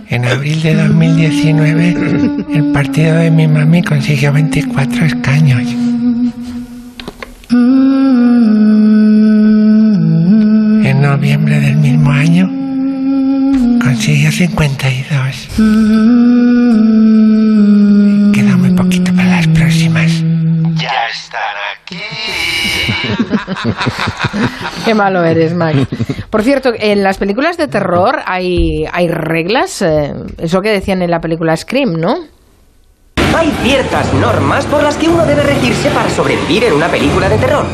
En 0.08 0.24
abril 0.24 0.62
de 0.62 0.74
2019, 0.74 1.96
el 2.54 2.72
partido 2.72 3.16
de 3.16 3.30
mi 3.30 3.48
mami 3.48 3.82
consiguió 3.82 4.32
24 4.32 5.06
escaños. 5.06 5.62
En 10.84 11.02
noviembre 11.02 11.60
del 11.60 11.76
mismo 11.76 12.10
año, 12.10 12.48
consiguió 13.82 14.30
52. 14.30 15.48
Queda 18.32 18.56
muy 18.56 18.70
poquito 18.70 19.12
para 19.14 19.28
las 19.28 19.48
próximas. 19.48 20.22
Ya 20.76 21.08
están 21.08 21.56
aquí. 21.74 21.96
Qué 24.84 24.94
malo 24.94 25.24
eres, 25.24 25.54
Max. 25.54 25.78
Por 26.30 26.42
cierto, 26.42 26.72
en 26.76 27.02
las 27.02 27.18
películas 27.18 27.56
de 27.56 27.68
terror 27.68 28.20
hay, 28.26 28.84
hay 28.90 29.08
reglas, 29.08 29.82
eh, 29.82 30.12
eso 30.38 30.60
que 30.60 30.70
decían 30.70 31.02
en 31.02 31.10
la 31.10 31.20
película 31.20 31.56
Scream, 31.56 32.00
¿no? 32.00 32.16
Hay 33.36 33.50
ciertas 33.62 34.12
normas 34.14 34.66
por 34.66 34.82
las 34.82 34.96
que 34.96 35.08
uno 35.08 35.24
debe 35.24 35.42
regirse 35.42 35.88
para 35.90 36.08
sobrevivir 36.10 36.64
en 36.64 36.74
una 36.74 36.88
película 36.88 37.28
de 37.28 37.38
terror. 37.38 37.64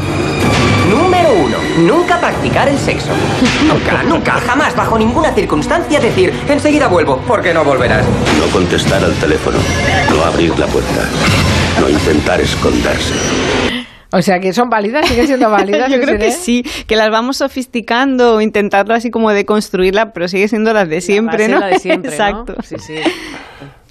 Número 0.89 1.33
uno, 1.33 1.59
nunca 1.79 2.19
practicar 2.19 2.69
el 2.69 2.79
sexo. 2.79 3.11
Nunca, 3.67 4.03
nunca, 4.05 4.33
jamás, 4.41 4.75
bajo 4.75 4.99
ninguna 4.99 5.33
circunstancia 5.33 6.01
decir, 6.01 6.33
enseguida 6.49 6.89
vuelvo, 6.89 7.21
porque 7.27 7.53
no 7.53 7.65
volverás. 7.65 8.07
No 8.39 8.47
contestar 8.53 9.05
al 9.05 9.15
teléfono, 9.15 9.59
no 10.11 10.25
abrir 10.25 10.59
la 10.59 10.67
puerta, 10.67 11.09
no 11.81 11.89
intentar 11.91 12.41
esconderse. 12.41 13.78
O 14.11 14.23
sea, 14.23 14.41
que 14.41 14.53
son 14.53 14.71
válidas, 14.71 15.07
siguen 15.07 15.27
siendo 15.27 15.51
válidas. 15.51 15.91
Yo 15.91 16.01
creo 16.01 16.19
que 16.19 16.33
sí, 16.33 16.65
que 16.87 16.97
las 16.97 17.11
vamos 17.11 17.39
sofisticando 17.39 18.37
o 18.37 18.41
intentando 18.41 18.95
así 18.95 19.11
como 19.11 19.31
deconstruirla, 19.31 20.13
pero 20.13 20.29
sigue 20.29 20.49
siendo 20.49 20.73
las 20.73 20.89
de 20.89 21.01
siempre, 21.01 21.49
¿no? 21.49 21.61
la 21.61 21.67
de 21.67 21.79
siempre, 21.79 22.11
¿no? 22.11 22.15
Exacto. 22.25 22.57
Sí, 22.63 22.77
sí. 22.79 22.95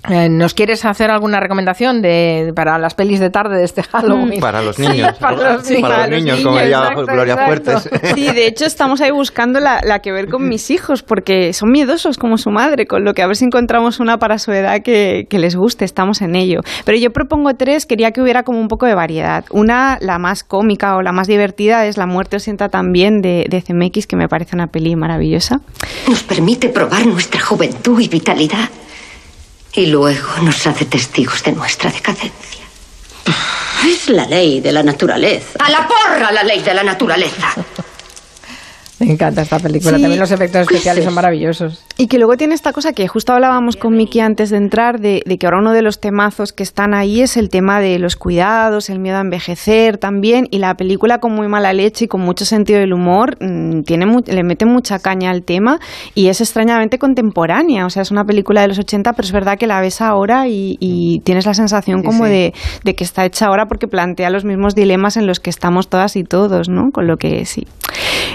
Eh, 0.09 0.29
¿Nos 0.29 0.53
quieres 0.53 0.85
hacer 0.85 1.11
alguna 1.11 1.39
recomendación 1.39 2.01
de, 2.01 2.51
para 2.55 2.77
las 2.77 2.95
pelis 2.95 3.19
de 3.19 3.29
tarde 3.29 3.57
de 3.57 3.65
este 3.65 3.83
Halloween? 3.83 4.39
Para 4.39 4.61
los 4.61 4.79
niños. 4.79 5.17
para 5.19 5.53
los, 5.53 5.65
sí, 5.65 5.77
Para 5.81 6.07
los 6.07 6.23
niños, 6.23 6.41
como 6.41 6.57
diría 6.57 6.77
exacto, 6.77 7.05
Gloria 7.05 7.33
exacto. 7.33 7.79
Fuertes. 7.79 8.13
Sí, 8.15 8.31
de 8.31 8.47
hecho 8.47 8.65
estamos 8.65 9.01
ahí 9.01 9.11
buscando 9.11 9.59
la, 9.59 9.81
la 9.83 9.99
que 9.99 10.11
ver 10.11 10.29
con 10.29 10.47
mis 10.47 10.71
hijos, 10.71 11.03
porque 11.03 11.53
son 11.53 11.71
miedosos 11.71 12.17
como 12.17 12.37
su 12.37 12.51
madre, 12.51 12.85
con 12.85 13.03
lo 13.03 13.13
que 13.13 13.21
a 13.21 13.27
ver 13.27 13.35
si 13.35 13.45
encontramos 13.45 13.99
una 13.99 14.17
para 14.17 14.37
su 14.37 14.51
edad 14.51 14.81
que, 14.81 15.27
que 15.29 15.39
les 15.39 15.55
guste, 15.55 15.85
estamos 15.85 16.21
en 16.21 16.35
ello. 16.35 16.61
Pero 16.85 16.97
yo 16.97 17.11
propongo 17.11 17.53
tres, 17.55 17.85
quería 17.85 18.11
que 18.11 18.21
hubiera 18.21 18.43
como 18.43 18.59
un 18.59 18.67
poco 18.67 18.85
de 18.85 18.95
variedad. 18.95 19.45
Una, 19.51 19.97
la 20.01 20.19
más 20.19 20.43
cómica 20.43 20.95
o 20.95 21.01
la 21.01 21.11
más 21.11 21.27
divertida, 21.27 21.85
es 21.85 21.97
La 21.97 22.05
muerte 22.05 22.37
os 22.37 22.43
sienta 22.43 22.69
también 22.69 23.21
de, 23.21 23.45
de 23.49 23.61
CMX, 23.61 24.07
que 24.07 24.15
me 24.15 24.27
parece 24.27 24.55
una 24.55 24.67
peli 24.67 24.95
maravillosa. 24.95 25.59
Nos 26.07 26.23
permite 26.23 26.69
probar 26.69 27.05
nuestra 27.05 27.41
juventud 27.41 27.99
y 27.99 28.07
vitalidad. 28.07 28.69
Y 29.77 29.85
luego 29.85 30.27
nos 30.41 30.65
hace 30.65 30.85
testigos 30.85 31.43
de 31.43 31.51
nuestra 31.51 31.91
decadencia. 31.91 32.65
Es 33.85 34.09
la 34.09 34.25
ley 34.25 34.59
de 34.59 34.71
la 34.71 34.81
naturaleza. 34.81 35.59
¡A 35.59 35.69
la 35.69 35.87
porra 35.87 36.31
la 36.31 36.41
ley 36.41 36.63
de 36.63 36.73
la 36.73 36.83
naturaleza! 36.83 37.53
Me 38.99 39.11
encanta 39.11 39.43
esta 39.43 39.59
película. 39.59 39.97
Sí. 39.97 40.01
También 40.01 40.19
los 40.19 40.31
efectos 40.31 40.61
especiales 40.61 41.03
son 41.03 41.13
maravillosos. 41.13 41.83
Y 41.97 42.07
que 42.07 42.17
luego 42.17 42.35
tiene 42.35 42.55
esta 42.55 42.73
cosa 42.73 42.93
que 42.93 43.07
justo 43.07 43.33
hablábamos 43.33 43.75
con 43.75 43.95
Miki 43.95 44.19
antes 44.19 44.49
de 44.49 44.57
entrar, 44.57 44.99
de, 44.99 45.21
de 45.25 45.37
que 45.37 45.45
ahora 45.45 45.59
uno 45.59 45.73
de 45.73 45.81
los 45.81 45.99
temazos 45.99 46.51
que 46.51 46.63
están 46.63 46.93
ahí 46.93 47.21
es 47.21 47.37
el 47.37 47.49
tema 47.49 47.79
de 47.79 47.99
los 47.99 48.15
cuidados, 48.15 48.89
el 48.89 48.99
miedo 48.99 49.17
a 49.17 49.21
envejecer 49.21 49.97
también, 49.97 50.47
y 50.49 50.57
la 50.57 50.75
película 50.75 51.19
con 51.19 51.33
muy 51.33 51.47
mala 51.47 51.73
leche 51.73 52.05
y 52.05 52.07
con 52.07 52.21
mucho 52.21 52.45
sentido 52.45 52.79
del 52.79 52.93
humor 52.93 53.37
mm, 53.39 53.81
tiene 53.83 54.07
le 54.25 54.43
mete 54.43 54.65
mucha 54.65 54.99
caña 54.99 55.31
al 55.31 55.43
tema 55.43 55.79
y 56.15 56.27
es 56.27 56.41
extrañamente 56.41 56.97
contemporánea, 56.97 57.85
o 57.85 57.89
sea, 57.89 58.01
es 58.01 58.11
una 58.11 58.23
película 58.23 58.61
de 58.61 58.69
los 58.69 58.79
80, 58.79 59.13
pero 59.13 59.25
es 59.25 59.31
verdad 59.31 59.57
que 59.57 59.67
la 59.67 59.81
ves 59.81 60.01
ahora 60.01 60.47
y, 60.47 60.77
y 60.79 61.19
tienes 61.21 61.45
la 61.45 61.53
sensación 61.53 62.03
como 62.03 62.25
sí. 62.25 62.31
De, 62.31 62.53
de 62.83 62.95
que 62.95 63.03
está 63.03 63.25
hecha 63.25 63.47
ahora 63.47 63.65
porque 63.67 63.87
plantea 63.87 64.29
los 64.29 64.45
mismos 64.45 64.75
dilemas 64.75 65.17
en 65.17 65.27
los 65.27 65.39
que 65.39 65.49
estamos 65.49 65.89
todas 65.89 66.15
y 66.15 66.23
todos, 66.23 66.69
¿no? 66.69 66.91
Con 66.91 67.07
lo 67.07 67.17
que 67.17 67.45
sí. 67.45 67.67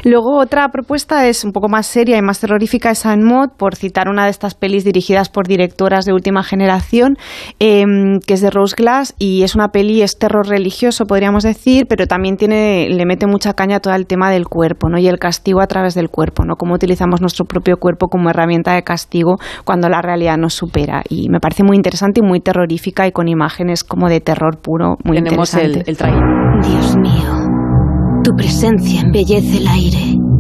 Luego 0.05 0.47
otra 0.53 0.69
propuesta 0.69 1.27
es 1.29 1.47
un 1.47 1.53
poco 1.53 1.71
más 1.71 1.87
seria 1.87 2.19
y 2.19 2.21
más 2.21 2.41
terrorífica, 2.41 2.91
es 2.91 3.07
Anne 3.07 3.25
Mod, 3.25 3.53
por 3.57 3.75
citar 3.75 4.11
una 4.11 4.25
de 4.25 4.31
estas 4.31 4.55
pelis 4.55 4.85
dirigidas 4.85 5.31
por 5.31 5.47
directoras 5.47 6.05
de 6.05 6.13
última 6.13 6.43
generación, 6.43 7.17
eh, 7.59 7.87
que 8.27 8.35
es 8.35 8.43
de 8.43 8.51
Rose 8.51 8.75
Glass 8.77 9.15
y 9.19 9.45
es 9.45 9.55
una 9.55 9.69
peli, 9.69 10.03
es 10.03 10.19
terror 10.19 10.47
religioso, 10.47 11.07
podríamos 11.07 11.43
decir, 11.43 11.87
pero 11.89 12.07
también 12.07 12.37
tiene, 12.37 12.87
le 12.91 13.07
mete 13.07 13.27
mucha 13.27 13.55
caña 13.55 13.77
a 13.77 13.81
todo 13.81 13.95
el 13.95 14.07
tema 14.07 14.31
del 14.31 14.47
cuerpo 14.47 14.91
¿no? 14.91 14.99
y 14.99 15.09
el 15.09 15.19
castigo 15.19 15.63
a 15.63 15.67
través 15.67 15.95
del 15.95 16.11
cuerpo, 16.11 16.45
¿no? 16.45 16.57
cómo 16.57 16.75
utilizamos 16.75 17.23
nuestro 17.23 17.47
propio 17.47 17.79
cuerpo 17.79 18.09
como 18.09 18.29
herramienta 18.29 18.75
de 18.75 18.83
castigo 18.83 19.37
cuando 19.65 19.89
la 19.89 20.03
realidad 20.03 20.37
nos 20.37 20.53
supera. 20.53 21.03
Y 21.09 21.31
me 21.31 21.41
parece 21.41 21.65
muy 21.65 21.77
interesante 21.77 22.21
y 22.23 22.27
muy 22.27 22.41
terrorífica 22.41 23.07
y 23.07 23.13
con 23.13 23.27
imágenes 23.27 23.85
como 23.85 24.11
de 24.11 24.21
terror 24.21 24.59
puro, 24.61 24.99
muy 25.03 25.17
Tenemos 25.17 25.55
el, 25.55 25.79
interesante. 25.79 25.91
el 25.91 25.97
trailer. 25.97 26.23
Dios 26.63 26.97
mío, 26.99 28.23
tu 28.23 28.33
presencia 28.37 29.01
embellece 29.01 29.57
el 29.57 29.67
aire. 29.67 30.32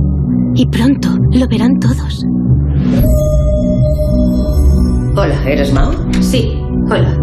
Y 0.54 0.66
pronto 0.66 1.08
lo 1.32 1.46
verán 1.48 1.78
todos. 1.80 2.24
Hola, 5.16 5.42
¿eres 5.46 5.72
Mao? 5.72 5.92
Sí, 6.20 6.52
hola. 6.90 7.16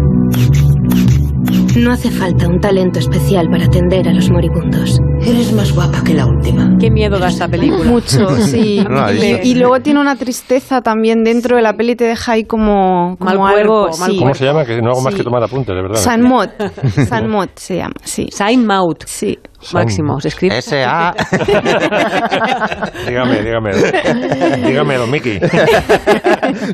No 1.76 1.92
hace 1.92 2.10
falta 2.10 2.48
un 2.48 2.58
talento 2.60 2.98
especial 2.98 3.48
para 3.50 3.64
atender 3.66 4.08
a 4.08 4.12
los 4.12 4.30
moribundos. 4.30 4.98
Eres 5.22 5.52
más 5.52 5.72
guapa 5.72 6.02
que 6.02 6.14
la 6.14 6.26
última. 6.26 6.76
Qué 6.80 6.90
miedo 6.90 7.18
da 7.18 7.28
esta 7.28 7.46
película. 7.48 7.84
Mucho, 7.90 8.28
sí. 8.36 8.84
Y, 9.44 9.54
luego 9.54 9.80
tiene 9.80 10.00
una 10.00 10.16
tristeza 10.16 10.80
también 10.80 11.22
dentro 11.22 11.56
de 11.56 11.62
la 11.62 11.74
peli, 11.74 11.94
te 11.94 12.04
deja 12.04 12.32
ahí 12.32 12.44
como, 12.44 13.16
como 13.18 13.30
Mal 13.44 13.58
algo. 13.58 13.84
cuerpo, 13.86 13.98
mal 14.00 14.10
sí. 14.10 14.18
¿Cómo 14.18 14.34
se 14.34 14.44
llama? 14.44 14.64
Que 14.64 14.82
no 14.82 14.90
hago 14.90 15.02
más 15.02 15.12
Sí. 15.14 15.18
que 15.18 15.24
tomar 15.24 15.42
apuntes, 15.44 15.74
de 15.74 15.82
verdad. 15.82 15.96
Sanmot. 16.00 16.50
Sanmot 17.08 17.50
se 17.56 17.76
llama, 17.76 17.94
sí. 18.02 18.28
Sign-Mout. 18.32 19.04
Sí. 19.06 19.38
Máximo, 19.72 20.20
se 20.20 20.28
escribe. 20.28 20.58
S.A. 20.58 21.14
dígame, 23.06 23.42
dígame. 23.42 23.70
dígame, 24.64 24.96
don 24.96 25.10
Miki. 25.10 25.38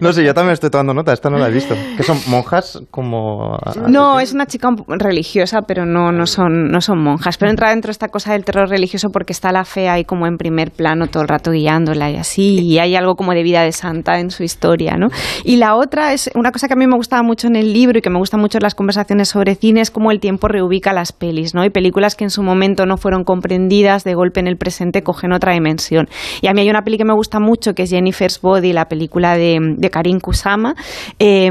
no 0.01 0.13
sé, 0.13 0.25
yo 0.25 0.33
también 0.35 0.53
estoy 0.53 0.71
tomando 0.71 0.95
nota, 0.95 1.13
esta 1.13 1.29
no 1.29 1.39
la 1.39 1.49
he 1.49 1.53
visto. 1.53 1.75
¿Qué 1.97 2.03
son 2.03 2.19
monjas 2.29 2.81
como...? 2.91 3.59
No, 3.89 4.21
es 4.21 4.33
una 4.33 4.47
chica 4.47 4.69
religiosa, 4.89 5.63
pero 5.63 5.85
no, 5.85 6.13
no, 6.13 6.27
son, 6.27 6.69
no 6.69 6.81
son 6.81 7.03
monjas. 7.03 7.39
Pero 7.39 7.51
entra 7.51 7.71
dentro 7.71 7.89
de 7.89 7.93
esta 7.93 8.09
cosa 8.09 8.33
del 8.33 8.45
terror 8.45 8.69
religioso 8.69 9.11
porque 9.11 9.33
está 9.33 9.53
la 9.53 9.65
fe 9.65 9.89
ahí 9.89 10.05
como 10.05 10.27
en 10.27 10.37
primer 10.37 10.71
plano 10.71 11.09
todo 11.09 11.23
el 11.23 11.29
rato 11.29 11.51
guiándola 11.51 12.11
y 12.11 12.17
así. 12.17 12.61
Y 12.61 12.79
hay 12.79 12.95
algo 12.97 13.17
como 13.17 13.33
de 13.33 13.43
vida 13.43 13.63
de 13.63 13.73
santa 13.73 14.21
en 14.21 14.31
su 14.31 14.43
historia, 14.43 14.97
¿no? 14.97 15.09
Y 15.45 15.57
la 15.57 15.75
otra 15.75 16.13
es 16.13 16.31
una 16.35 16.53
cosa 16.53 16.69
que 16.69 16.75
a 16.75 16.77
mí 16.77 16.87
me 16.87 16.97
gustaba 16.97 17.23
mucho 17.23 17.47
en 17.49 17.57
el 17.57 17.73
libro 17.73 17.99
y 17.99 18.03
que 18.03 18.11
me 18.11 18.19
gusta 18.19 18.37
mucho 18.37 18.59
en 18.59 18.63
las 18.63 18.75
conversaciones 18.75 19.29
sobre 19.29 19.55
cine, 19.55 19.81
es 19.81 19.91
cómo 19.91 20.11
el 20.11 20.21
tiempo 20.21 20.49
reubica 20.49 20.93
las 20.93 21.13
pelis, 21.13 21.55
¿no? 21.55 21.63
Hay 21.63 21.71
películas 21.71 22.15
que 22.15 22.25
en 22.25 22.31
su 22.31 22.43
momento 22.43 22.76
no 22.85 22.99
fueron 22.99 23.25
comprendidas, 23.25 24.05
de 24.05 24.15
golpe 24.15 24.41
en 24.41 24.49
el 24.49 24.57
presente 24.59 25.03
cogen 25.03 25.33
otra 25.33 25.55
dimensión. 25.55 26.09
Y 26.43 26.49
a 26.49 26.53
mí 26.53 26.61
hay 26.61 26.69
una 26.69 26.83
peli 26.83 26.99
que 26.99 27.05
me 27.05 27.15
gusta 27.15 27.41
mucho 27.41 27.73
que 27.73 27.85
es 27.85 27.91
Jennifer's 27.91 28.41
Body, 28.43 28.73
la 28.75 28.87
película 28.89 29.37
de, 29.39 29.59
de 29.79 29.91
Karin 29.91 30.21
Kusama, 30.21 30.75
eh, 31.19 31.49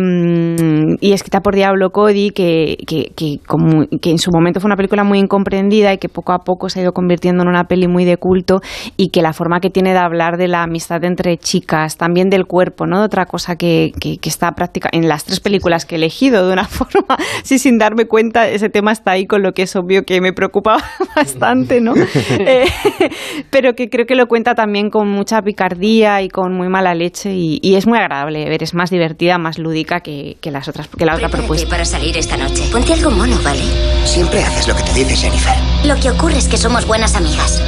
y 1.02 1.14
escrita 1.14 1.42
por 1.42 1.56
Diablo 1.56 1.90
Cody, 1.92 2.32
que, 2.32 2.78
que, 2.86 3.12
que, 3.16 3.40
como- 3.48 3.86
que 4.02 4.12
en 4.12 4.18
su 4.20 4.30
momento 4.32 4.60
fue 4.60 4.68
una 4.68 4.76
película 4.76 5.04
muy 5.04 5.20
incomprendida 5.20 5.94
y 5.94 5.98
que 5.98 6.10
poco 6.10 6.34
a 6.34 6.40
poco 6.40 6.70
se 6.70 6.80
ha 6.80 6.84
ido 6.84 6.92
convirtiendo 6.92 7.44
en 7.44 7.50
una 7.50 7.64
peli 7.66 7.88
muy 7.88 8.06
de 8.06 8.18
culto 8.18 8.62
y 8.98 9.10
que 9.10 9.22
la 9.22 9.34
forma 9.34 9.60
que 9.60 9.70
tiene 9.70 9.92
de 9.94 10.00
hablar 10.00 10.38
de 10.38 10.48
la 10.48 10.64
amistad 10.64 11.04
entre 11.04 11.38
chicas, 11.38 11.98
también 11.98 12.30
del 12.30 12.46
cuerpo, 12.46 12.86
¿no? 12.86 13.02
Otra 13.04 13.26
cosa 13.26 13.56
que, 13.56 13.92
que, 14.00 14.18
que 14.18 14.30
está 14.30 14.52
práctica 14.52 14.90
en 14.92 15.08
las 15.08 15.24
tres 15.26 15.40
películas 15.40 15.86
que 15.86 15.96
he 15.96 15.98
elegido 15.98 16.46
de 16.48 16.54
una 16.54 16.66
forma, 16.66 17.18
sí, 17.44 17.60
sin 17.60 17.78
darme 17.78 18.06
cuenta, 18.06 18.48
ese 18.50 18.70
tema 18.70 18.92
está 18.92 19.12
ahí 19.12 19.26
con 19.26 19.42
lo 19.44 19.54
que 19.54 19.64
es 19.64 19.76
obvio 19.76 20.04
que 20.04 20.20
me 20.22 20.34
preocupa 20.34 20.78
bastante, 21.16 21.82
¿no? 21.82 21.94
Eh, 22.40 22.66
pero 23.50 23.74
que 23.74 23.90
creo 23.90 24.06
que 24.06 24.16
lo 24.16 24.28
cuenta 24.28 24.56
también 24.56 24.90
con 24.90 25.10
mucha 25.10 25.42
picardía 25.42 26.22
y 26.22 26.30
con 26.30 26.54
muy 26.54 26.68
mala 26.70 26.94
leche 26.94 27.34
y, 27.34 27.60
y 27.62 27.76
es 27.76 27.88
muy 27.88 27.98
agradable 27.98 28.40
de 28.40 28.50
ver, 28.50 28.64
es 28.64 28.74
más 28.74 28.90
divertida, 28.90 29.38
más 29.38 29.58
lúdica 29.58 30.02
que, 30.02 30.38
que 30.42 30.52
las 30.52 30.68
otras, 30.68 30.88
que 30.88 31.06
la 31.06 31.14
otra 31.16 31.28
Prepárate 31.30 31.48
propuesta. 31.48 31.70
para 31.70 31.86
salir 31.86 32.18
esta 32.18 32.38
noche. 32.38 32.64
Ponte 32.72 32.94
algo 32.94 33.12
mono, 33.12 33.38
¿vale? 33.44 33.62
Siempre 34.06 34.44
haces 34.44 34.68
lo 34.68 34.76
que 34.76 34.84
te 34.84 34.94
dice 34.94 35.16
Jennifer. 35.16 35.54
Lo 35.86 35.96
que 36.00 36.10
ocurre 36.12 36.38
es 36.38 36.48
que 36.48 36.58
somos 36.58 36.86
buenas 36.86 37.16
amigas. 37.16 37.62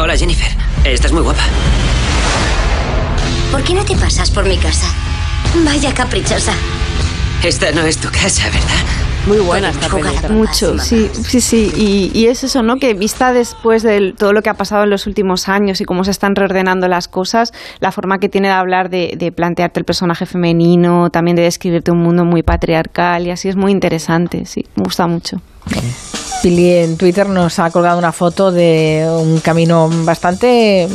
Hola, 0.00 0.16
Jennifer. 0.16 0.48
Estás 0.84 1.12
muy 1.12 1.22
guapa. 1.22 1.42
¿Por 3.50 3.62
qué 3.62 3.74
no 3.74 3.84
te 3.84 3.94
pasas 3.96 4.30
por 4.30 4.44
mi 4.46 4.56
casa? 4.56 4.86
Vaya 5.64 5.94
caprichosa. 5.94 6.52
Esta 7.42 7.70
no 7.72 7.82
es 7.82 7.98
tu 7.98 8.08
casa, 8.10 8.44
¿verdad? 8.46 9.03
Muy 9.26 9.38
buena 9.38 9.70
esta 9.70 9.88
película. 9.88 10.28
Mucho, 10.28 10.78
sí, 10.78 11.08
sí, 11.12 11.40
sí. 11.40 11.72
Y, 11.76 12.10
y 12.18 12.26
es 12.26 12.44
eso, 12.44 12.62
¿no? 12.62 12.76
Que 12.76 12.92
vista 12.92 13.32
después 13.32 13.82
de 13.82 14.12
todo 14.12 14.34
lo 14.34 14.42
que 14.42 14.50
ha 14.50 14.54
pasado 14.54 14.84
en 14.84 14.90
los 14.90 15.06
últimos 15.06 15.48
años 15.48 15.80
y 15.80 15.84
cómo 15.86 16.04
se 16.04 16.10
están 16.10 16.36
reordenando 16.36 16.88
las 16.88 17.08
cosas, 17.08 17.52
la 17.80 17.90
forma 17.90 18.18
que 18.18 18.28
tiene 18.28 18.48
de 18.48 18.54
hablar, 18.54 18.90
de, 18.90 19.14
de 19.16 19.32
plantearte 19.32 19.80
el 19.80 19.86
personaje 19.86 20.26
femenino, 20.26 21.08
también 21.08 21.36
de 21.36 21.42
describirte 21.42 21.90
un 21.90 22.02
mundo 22.02 22.26
muy 22.26 22.42
patriarcal 22.42 23.26
y 23.26 23.30
así 23.30 23.48
es 23.48 23.56
muy 23.56 23.72
interesante, 23.72 24.44
sí, 24.44 24.66
me 24.76 24.84
gusta 24.84 25.06
mucho. 25.06 25.40
Pili 26.42 26.72
en 26.72 26.98
Twitter 26.98 27.26
nos 27.26 27.58
ha 27.58 27.70
colgado 27.70 27.98
una 27.98 28.12
foto 28.12 28.52
de 28.52 29.06
un 29.18 29.40
camino 29.40 29.88
bastante 30.04 30.86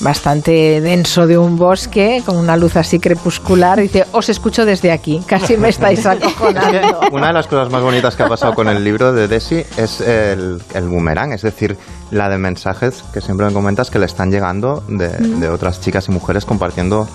bastante 0.00 0.80
denso 0.80 1.26
de 1.26 1.36
un 1.36 1.56
bosque 1.56 2.22
con 2.24 2.36
una 2.36 2.56
luz 2.56 2.76
así 2.76 3.00
crepuscular. 3.00 3.80
Dice, 3.80 4.06
os 4.12 4.28
escucho 4.28 4.64
desde 4.64 4.92
aquí. 4.92 5.20
Casi 5.26 5.56
me 5.56 5.70
estáis 5.70 6.06
acojonando. 6.06 7.00
Una 7.10 7.28
de 7.28 7.32
las 7.32 7.48
cosas 7.48 7.70
más 7.70 7.82
bonitas 7.82 8.14
que 8.14 8.22
ha 8.22 8.28
pasado 8.28 8.54
con 8.54 8.68
el 8.68 8.84
libro 8.84 9.12
de 9.12 9.26
Desi 9.26 9.64
es 9.76 10.00
el, 10.00 10.62
el 10.74 10.88
boomerang, 10.88 11.32
es 11.32 11.42
decir, 11.42 11.76
la 12.12 12.28
de 12.28 12.38
mensajes 12.38 13.02
que 13.12 13.20
siempre 13.20 13.46
me 13.46 13.52
comentas 13.52 13.90
que 13.90 13.98
le 13.98 14.06
están 14.06 14.30
llegando 14.30 14.84
de, 14.86 15.08
Mm. 15.08 15.40
de 15.40 15.48
otras 15.48 15.80
chicas 15.80 16.06
y 16.08 16.12
mujeres 16.12 16.44
compartiendo 16.44 17.08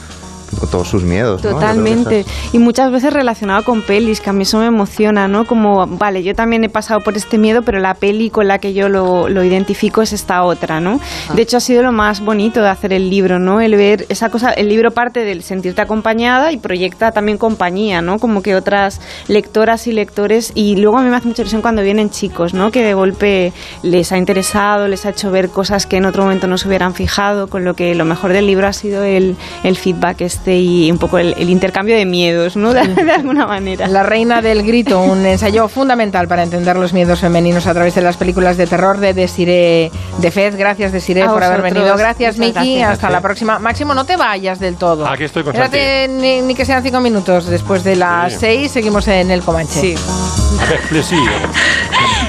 todos 0.71 0.87
sus 0.87 1.03
miedos. 1.03 1.41
Totalmente. 1.41 2.25
Y 2.53 2.59
muchas 2.59 2.91
veces 2.91 3.13
relacionado 3.13 3.63
con 3.63 3.81
pelis, 3.81 4.21
que 4.21 4.29
a 4.29 4.33
mí 4.33 4.43
eso 4.43 4.59
me 4.59 4.65
emociona, 4.65 5.27
¿no? 5.27 5.45
Como, 5.45 5.85
vale, 5.87 6.23
yo 6.23 6.33
también 6.33 6.63
he 6.63 6.69
pasado 6.69 7.01
por 7.01 7.15
este 7.15 7.37
miedo, 7.37 7.61
pero 7.61 7.79
la 7.79 7.93
peli 7.93 8.29
con 8.29 8.47
la 8.47 8.59
que 8.59 8.73
yo 8.73 8.89
lo, 8.89 9.29
lo 9.29 9.43
identifico 9.43 10.01
es 10.01 10.13
esta 10.13 10.43
otra, 10.43 10.79
¿no? 10.79 10.99
De 11.33 11.41
hecho, 11.41 11.57
ha 11.57 11.59
sido 11.59 11.83
lo 11.83 11.91
más 11.91 12.23
bonito 12.23 12.61
de 12.61 12.69
hacer 12.69 12.93
el 12.93 13.09
libro, 13.09 13.39
¿no? 13.39 13.61
El 13.61 13.75
ver 13.75 14.05
esa 14.09 14.29
cosa, 14.29 14.51
el 14.51 14.69
libro 14.69 14.91
parte 14.91 15.23
del 15.23 15.43
sentirte 15.43 15.81
acompañada 15.81 16.51
y 16.51 16.57
proyecta 16.57 17.11
también 17.11 17.37
compañía, 17.37 18.01
¿no? 18.01 18.19
Como 18.19 18.41
que 18.41 18.55
otras 18.55 19.01
lectoras 19.27 19.87
y 19.87 19.91
lectores, 19.91 20.51
y 20.55 20.75
luego 20.75 20.97
a 20.97 21.01
mí 21.01 21.09
me 21.09 21.15
hace 21.15 21.27
mucha 21.27 21.41
ilusión 21.41 21.61
cuando 21.61 21.81
vienen 21.81 22.09
chicos, 22.09 22.53
¿no? 22.53 22.71
Que 22.71 22.83
de 22.83 22.93
golpe 22.93 23.53
les 23.83 24.11
ha 24.11 24.17
interesado, 24.17 24.87
les 24.87 25.05
ha 25.05 25.09
hecho 25.09 25.31
ver 25.31 25.49
cosas 25.49 25.85
que 25.85 25.97
en 25.97 26.05
otro 26.05 26.23
momento 26.23 26.47
no 26.47 26.57
se 26.57 26.67
hubieran 26.67 26.93
fijado, 26.93 27.47
con 27.47 27.63
lo 27.63 27.73
que 27.73 27.95
lo 27.95 28.05
mejor 28.05 28.33
del 28.33 28.47
libro 28.47 28.67
ha 28.67 28.73
sido 28.73 29.03
el, 29.03 29.35
el 29.63 29.77
feedback 29.77 30.21
este 30.21 30.38
y 30.47 30.89
un 30.91 30.97
poco 30.97 31.17
el, 31.17 31.35
el 31.37 31.49
intercambio 31.49 31.95
de 31.95 32.05
miedos, 32.05 32.55
¿no? 32.55 32.73
De, 32.79 32.87
de 32.87 33.11
alguna 33.11 33.45
manera. 33.45 33.87
La 33.87 34.03
Reina 34.03 34.41
del 34.41 34.63
Grito, 34.63 35.01
un 35.01 35.25
ensayo 35.25 35.67
fundamental 35.67 36.27
para 36.27 36.43
entender 36.43 36.75
los 36.77 36.93
miedos 36.93 37.19
femeninos 37.19 37.67
a 37.67 37.73
través 37.73 37.95
de 37.95 38.01
las 38.01 38.17
películas 38.17 38.57
de 38.57 38.67
terror 38.67 38.97
de 38.99 39.13
Desiree 39.13 39.91
de 40.17 40.31
Fez. 40.31 40.55
Gracias, 40.55 40.91
Desiree, 40.91 41.25
por 41.25 41.43
haber 41.43 41.61
venido. 41.61 41.95
Gracias, 41.97 42.37
Miki. 42.37 42.53
gracias. 42.53 42.89
Hasta 42.91 43.09
la 43.09 43.21
próxima. 43.21 43.59
Máximo, 43.59 43.93
no 43.93 44.05
te 44.05 44.17
vayas 44.17 44.59
del 44.59 44.75
todo. 44.75 45.07
Aquí 45.07 45.23
estoy 45.23 45.43
con 45.43 45.55
Espérate, 45.55 46.07
ni, 46.09 46.41
ni 46.41 46.55
que 46.55 46.65
sean 46.65 46.83
cinco 46.83 46.99
minutos. 46.99 47.45
Después 47.47 47.83
de 47.83 47.95
las 47.95 48.33
Sí. 48.33 48.39
seis, 48.39 48.71
seguimos 48.71 49.07
en 49.07 49.31
el 49.31 49.41
Comanche. 49.41 49.79
Sí. 49.79 49.95